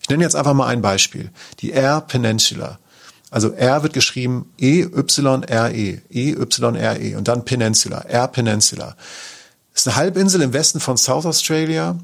Ich 0.00 0.08
nenne 0.08 0.22
jetzt 0.22 0.36
einfach 0.36 0.54
mal 0.54 0.66
ein 0.66 0.82
Beispiel. 0.82 1.30
Die 1.60 1.70
Air 1.70 2.02
Peninsula. 2.02 2.78
Also 3.30 3.50
R 3.50 3.82
wird 3.82 3.94
geschrieben 3.94 4.52
E-Y-R-E, 4.58 6.02
E-Y-R-E 6.10 7.16
und 7.16 7.26
dann 7.26 7.44
Peninsula, 7.44 8.04
Air 8.08 8.28
Peninsula. 8.28 8.96
Ist 9.74 9.88
eine 9.88 9.96
Halbinsel 9.96 10.40
im 10.40 10.52
Westen 10.52 10.78
von 10.78 10.96
South 10.96 11.26
Australia. 11.26 11.98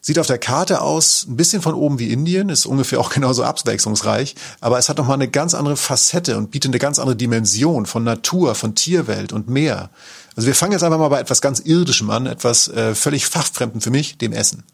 Sieht 0.00 0.18
auf 0.18 0.26
der 0.26 0.38
Karte 0.38 0.80
aus, 0.80 1.26
ein 1.28 1.36
bisschen 1.36 1.62
von 1.62 1.74
oben 1.74 2.00
wie 2.00 2.10
Indien, 2.10 2.48
ist 2.48 2.66
ungefähr 2.66 2.98
auch 2.98 3.10
genauso 3.10 3.44
abwechslungsreich, 3.44 4.34
aber 4.60 4.76
es 4.76 4.88
hat 4.88 4.98
nochmal 4.98 5.14
eine 5.14 5.28
ganz 5.28 5.54
andere 5.54 5.76
Facette 5.76 6.36
und 6.36 6.50
bietet 6.50 6.70
eine 6.70 6.80
ganz 6.80 6.98
andere 6.98 7.14
Dimension 7.14 7.86
von 7.86 8.02
Natur, 8.02 8.56
von 8.56 8.74
Tierwelt 8.74 9.32
und 9.32 9.48
Meer. 9.48 9.90
Also 10.36 10.46
wir 10.46 10.54
fangen 10.54 10.72
jetzt 10.72 10.82
einfach 10.82 10.98
mal 10.98 11.08
bei 11.08 11.20
etwas 11.20 11.40
ganz 11.40 11.60
Irdischem 11.60 12.10
an, 12.10 12.26
etwas 12.26 12.68
äh, 12.68 12.94
völlig 12.94 13.26
fachfremden 13.26 13.80
für 13.80 13.90
mich, 13.90 14.18
dem 14.18 14.32
Essen. 14.32 14.64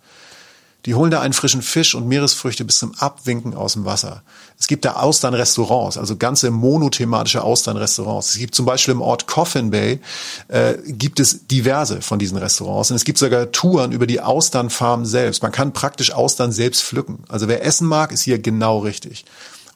Die 0.87 0.95
holen 0.95 1.11
da 1.11 1.21
einen 1.21 1.33
frischen 1.33 1.61
Fisch 1.61 1.97
und 1.97 2.07
Meeresfrüchte 2.07 2.65
bis 2.65 2.79
zum 2.79 2.95
Abwinken 2.95 3.55
aus 3.55 3.73
dem 3.73 3.85
Wasser. 3.85 4.23
Es 4.59 4.69
gibt 4.69 4.85
da 4.85 4.93
Austernrestaurants, 4.93 5.99
also 5.99 6.17
ganze 6.17 6.53
monothematische 6.53 7.43
Austernrestaurants. 7.43 8.31
Es 8.31 8.39
gibt 8.39 8.55
zum 8.55 8.65
Beispiel 8.65 8.93
im 8.93 9.03
Ort 9.03 9.27
Coffin 9.27 9.71
Bay 9.71 9.99
äh, 10.47 10.75
gibt 10.87 11.19
es 11.19 11.49
diverse 11.49 12.01
von 12.01 12.21
diesen 12.21 12.39
Restaurants 12.39 12.91
und 12.91 12.97
es 12.97 13.05
gibt 13.05 13.19
sogar 13.19 13.51
Touren 13.51 13.91
über 13.91 14.07
die 14.07 14.21
Austernfarm 14.21 15.05
selbst. 15.05 15.43
Man 15.43 15.53
kann 15.53 15.73
praktisch 15.73 16.13
Austern 16.13 16.53
selbst 16.53 16.83
pflücken. 16.85 17.25
Also 17.29 17.49
wer 17.49 17.65
essen 17.65 17.89
mag, 17.89 18.13
ist 18.13 18.23
hier 18.23 18.39
genau 18.39 18.79
richtig. 18.79 19.25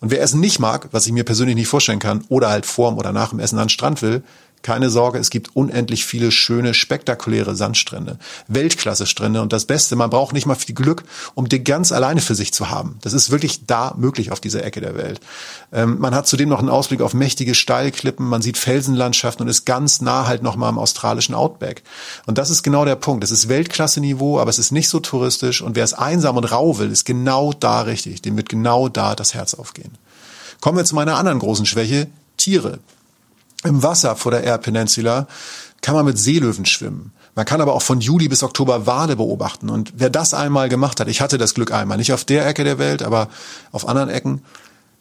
Und 0.01 0.11
wer 0.11 0.21
Essen 0.21 0.41
nicht 0.41 0.59
mag, 0.59 0.89
was 0.93 1.07
ich 1.07 1.13
mir 1.13 1.25
persönlich 1.25 1.55
nicht 1.55 1.69
vorstellen 1.69 2.01
kann, 2.01 2.25
oder 2.29 2.49
halt 2.49 2.67
vorm 2.67 2.99
oder 2.99 3.13
nach 3.13 3.31
dem 3.31 3.39
Essen 3.39 3.59
an 3.59 3.67
den 3.67 3.71
Strand 3.71 4.03
will, 4.03 4.23
keine 4.63 4.91
Sorge, 4.91 5.19
es 5.19 5.31
gibt 5.31 5.57
unendlich 5.57 6.05
viele 6.05 6.31
schöne, 6.31 6.75
spektakuläre 6.75 7.55
Sandstrände, 7.55 8.19
Weltklasse-Strände 8.49 9.43
und 9.43 9.53
das 9.53 9.65
Beste, 9.65 9.97
man 9.97 10.11
braucht 10.11 10.33
nicht 10.33 10.47
mal 10.47 10.55
viel 10.55 10.75
Glück, 10.75 11.05
um 11.35 11.49
den 11.49 11.65
ganz 11.65 11.93
alleine 11.93 12.21
für 12.21 12.35
sich 12.35 12.53
zu 12.53 12.71
haben. 12.71 12.99
Das 13.03 13.13
ist 13.13 13.31
wirklich 13.31 13.67
da 13.67 13.95
möglich 13.97 14.33
auf 14.33 14.41
dieser 14.41 14.65
Ecke 14.65 14.81
der 14.81 14.97
Welt. 14.97 15.21
Ähm, 15.73 15.99
man 15.99 16.15
hat 16.15 16.27
zudem 16.27 16.49
noch 16.49 16.61
einen 16.61 16.69
Ausblick 16.69 17.01
auf 17.01 17.15
mächtige 17.15 17.55
Steilklippen, 17.55 18.29
man 18.29 18.43
sieht 18.43 18.59
Felsenlandschaften 18.59 19.45
und 19.45 19.49
ist 19.51 19.65
ganz 19.65 20.01
nah 20.01 20.27
halt 20.27 20.43
nochmal 20.43 20.69
am 20.69 20.79
australischen 20.79 21.35
Outback. 21.35 21.83
Und 22.27 22.39
das 22.39 22.51
ist 22.51 22.63
genau 22.63 22.85
der 22.85 22.97
Punkt. 22.97 23.25
Es 23.25 23.31
ist 23.31 23.49
Weltklasse-Niveau, 23.49 24.39
aber 24.39 24.51
es 24.51 24.59
ist 24.59 24.73
nicht 24.73 24.89
so 24.89 25.01
touristisch 25.01 25.63
und 25.63 25.77
wer 25.77 25.85
es 25.85 25.95
einsam 25.95 26.37
und 26.37 26.45
rau 26.45 26.79
will, 26.79 26.91
ist 26.91 27.05
genau 27.05 27.53
da 27.53 27.83
richtig. 27.83 28.23
Dem 28.23 28.37
wird 28.37 28.49
genau 28.49 28.89
da 28.89 29.15
das 29.15 29.35
Herz 29.35 29.55
aufgehen. 29.55 29.93
Kommen 30.61 30.79
wir 30.79 30.85
zu 30.85 30.95
meiner 30.95 31.17
anderen 31.17 31.41
großen 31.41 31.67
Schwäche, 31.67 32.07
Tiere. 32.37 32.79
Im 33.65 33.83
Wasser 33.83 34.17
vor 34.17 34.33
der 34.33 34.45
Air 34.45 34.59
Peninsula 34.59 35.27
kann 35.81 35.95
man 35.95 36.05
mit 36.05 36.19
Seelöwen 36.19 36.67
schwimmen. 36.67 37.13
Man 37.35 37.45
kann 37.47 37.61
aber 37.61 37.73
auch 37.73 37.83
von 37.83 38.01
Juli 38.01 38.29
bis 38.29 38.43
Oktober 38.43 38.87
Wale 38.87 39.17
beobachten. 39.17 39.71
Und 39.71 39.95
wer 39.97 40.11
das 40.11 40.35
einmal 40.35 40.69
gemacht 40.69 41.01
hat, 41.01 41.09
ich 41.09 41.21
hatte 41.21 41.39
das 41.39 41.55
Glück 41.55 41.73
einmal, 41.73 41.97
nicht 41.97 42.13
auf 42.13 42.25
der 42.25 42.47
Ecke 42.47 42.65
der 42.65 42.79
Welt, 42.79 43.03
aber 43.03 43.29
auf 43.71 43.89
anderen 43.89 44.11
Ecken, 44.11 44.43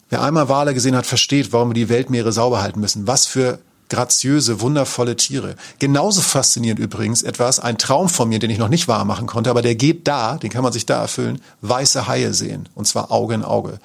wer 0.10 0.22
einmal 0.22 0.48
Wale 0.48 0.74
gesehen 0.74 0.96
hat, 0.96 1.06
versteht, 1.06 1.52
warum 1.52 1.70
wir 1.70 1.74
die 1.74 1.90
Weltmeere 1.90 2.32
sauber 2.32 2.62
halten 2.62 2.80
müssen. 2.80 3.06
Was 3.08 3.26
für 3.26 3.60
graziöse, 3.92 4.62
wundervolle 4.62 5.18
Tiere. 5.18 5.56
Genauso 5.78 6.22
faszinierend 6.22 6.80
übrigens 6.80 7.22
etwas, 7.22 7.60
ein 7.60 7.78
Traum 7.78 8.10
von 8.10 8.30
mir, 8.30 8.40
den 8.40 8.50
ich 8.50 8.58
noch 8.58 8.70
nicht 8.70 8.88
wahr 8.88 9.06
machen 9.06 9.28
konnte, 9.28 9.50
aber 9.50 9.62
der 9.62 9.76
geht 9.76 10.08
da, 10.08 10.38
den 10.38 10.50
kann 10.50 10.64
man 10.64 10.72
sich 10.74 10.86
da 10.86 11.02
erfüllen, 11.02 11.42
weiße 11.60 12.08
Haie 12.08 12.34
sehen. 12.34 12.70
Und 12.74 12.88
zwar 12.88 13.12
Auge 13.12 13.36
in 13.36 13.44
Auge. 13.44 13.80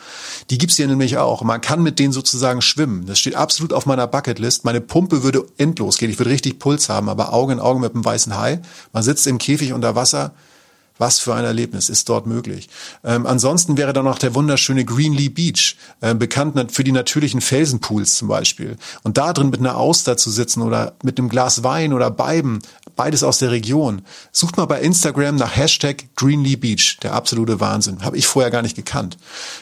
Die 0.48 0.58
gibt's 0.58 0.76
hier 0.76 0.86
nämlich 0.86 1.18
auch. 1.18 1.42
Man 1.42 1.60
kann 1.60 1.82
mit 1.82 1.98
denen 1.98 2.12
sozusagen 2.12 2.62
schwimmen. 2.62 3.06
Das 3.06 3.18
steht 3.18 3.34
absolut 3.34 3.72
auf 3.72 3.84
meiner 3.84 4.06
Bucketlist. 4.06 4.64
Meine 4.64 4.80
Pumpe 4.80 5.24
würde 5.24 5.44
endlos 5.58 5.98
gehen. 5.98 6.10
Ich 6.10 6.18
würde 6.18 6.30
richtig 6.30 6.60
Puls 6.60 6.88
haben, 6.88 7.08
aber 7.08 7.32
Auge 7.32 7.52
in 7.52 7.60
Auge 7.60 7.80
mit 7.80 7.94
einem 7.94 8.04
weißen 8.04 8.38
Hai. 8.38 8.60
Man 8.92 9.02
sitzt 9.02 9.26
im 9.26 9.38
Käfig 9.38 9.72
unter 9.72 9.96
Wasser 9.96 10.32
was 10.98 11.18
für 11.18 11.34
ein 11.34 11.44
Erlebnis 11.44 11.88
ist 11.88 12.08
dort 12.08 12.26
möglich. 12.26 12.68
Ähm, 13.04 13.26
ansonsten 13.26 13.76
wäre 13.76 13.92
da 13.92 14.02
noch 14.02 14.18
der 14.18 14.34
wunderschöne 14.34 14.84
Greenlee 14.84 15.28
Beach, 15.28 15.76
äh, 16.00 16.14
bekannt 16.14 16.72
für 16.72 16.84
die 16.84 16.92
natürlichen 16.92 17.40
Felsenpools 17.40 18.16
zum 18.16 18.28
Beispiel. 18.28 18.76
Und 19.02 19.18
da 19.18 19.32
drin 19.32 19.50
mit 19.50 19.60
einer 19.60 19.76
Auster 19.76 20.16
zu 20.16 20.30
sitzen 20.30 20.62
oder 20.62 20.94
mit 21.02 21.18
einem 21.18 21.28
Glas 21.28 21.62
Wein 21.64 21.92
oder 21.92 22.10
Beiben, 22.10 22.60
beides 22.96 23.22
aus 23.22 23.38
der 23.38 23.50
Region. 23.50 24.02
Sucht 24.32 24.56
mal 24.56 24.64
bei 24.64 24.80
Instagram 24.80 25.36
nach 25.36 25.54
Hashtag 25.54 26.04
Greenlee 26.16 26.56
Beach. 26.56 26.98
Der 27.02 27.12
absolute 27.12 27.60
Wahnsinn. 27.60 28.02
Habe 28.02 28.16
ich 28.16 28.26
vorher 28.26 28.50
gar 28.50 28.62
nicht 28.62 28.74
gekannt. 28.74 29.18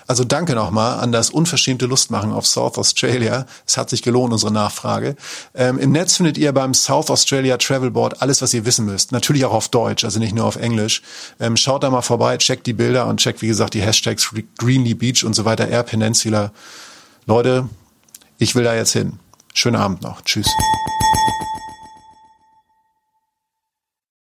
Also 0.06 0.24
danke 0.24 0.54
nochmal 0.54 1.00
an 1.00 1.12
das 1.12 1.30
unverschämte 1.30 1.86
Lustmachen 1.86 2.32
auf 2.32 2.46
South 2.46 2.78
Australia. 2.78 3.46
Es 3.66 3.76
hat 3.76 3.90
sich 3.90 4.02
gelohnt, 4.02 4.32
unsere 4.32 4.52
Nachfrage. 4.52 5.16
Ähm, 5.54 5.78
Im 5.78 5.92
Netz 5.92 6.16
findet 6.16 6.38
ihr 6.38 6.52
beim 6.52 6.72
South 6.72 7.10
Australia 7.10 7.56
Travel 7.58 7.90
Board 7.90 8.22
alles, 8.22 8.40
was 8.40 8.54
ihr 8.54 8.64
wissen 8.64 8.86
müsst. 8.86 9.12
Natürlich 9.12 9.44
auch 9.44 9.52
auf 9.52 9.68
Deutsch, 9.68 10.04
also 10.04 10.18
nicht 10.18 10.34
nur 10.34 10.44
auf 10.44 10.56
Englisch. 10.56 11.02
Ähm, 11.40 11.56
schaut 11.56 11.82
da 11.82 11.90
mal 11.90 12.02
vorbei, 12.02 12.36
checkt 12.38 12.66
die 12.66 12.72
Bilder 12.72 13.06
und 13.06 13.18
checkt, 13.18 13.42
wie 13.42 13.48
gesagt, 13.48 13.74
die 13.74 13.82
Hashtags 13.82 14.30
Greenlee 14.58 14.94
Beach 14.94 15.24
und 15.24 15.34
so 15.34 15.44
weiter, 15.44 15.68
Air 15.68 15.82
Peninsula. 15.82 16.52
Leute, 17.26 17.68
ich 18.38 18.54
will 18.54 18.64
da 18.64 18.74
jetzt 18.74 18.92
hin. 18.92 19.18
Schönen 19.54 19.76
Abend 19.76 20.02
noch. 20.02 20.22
Tschüss. 20.22 20.48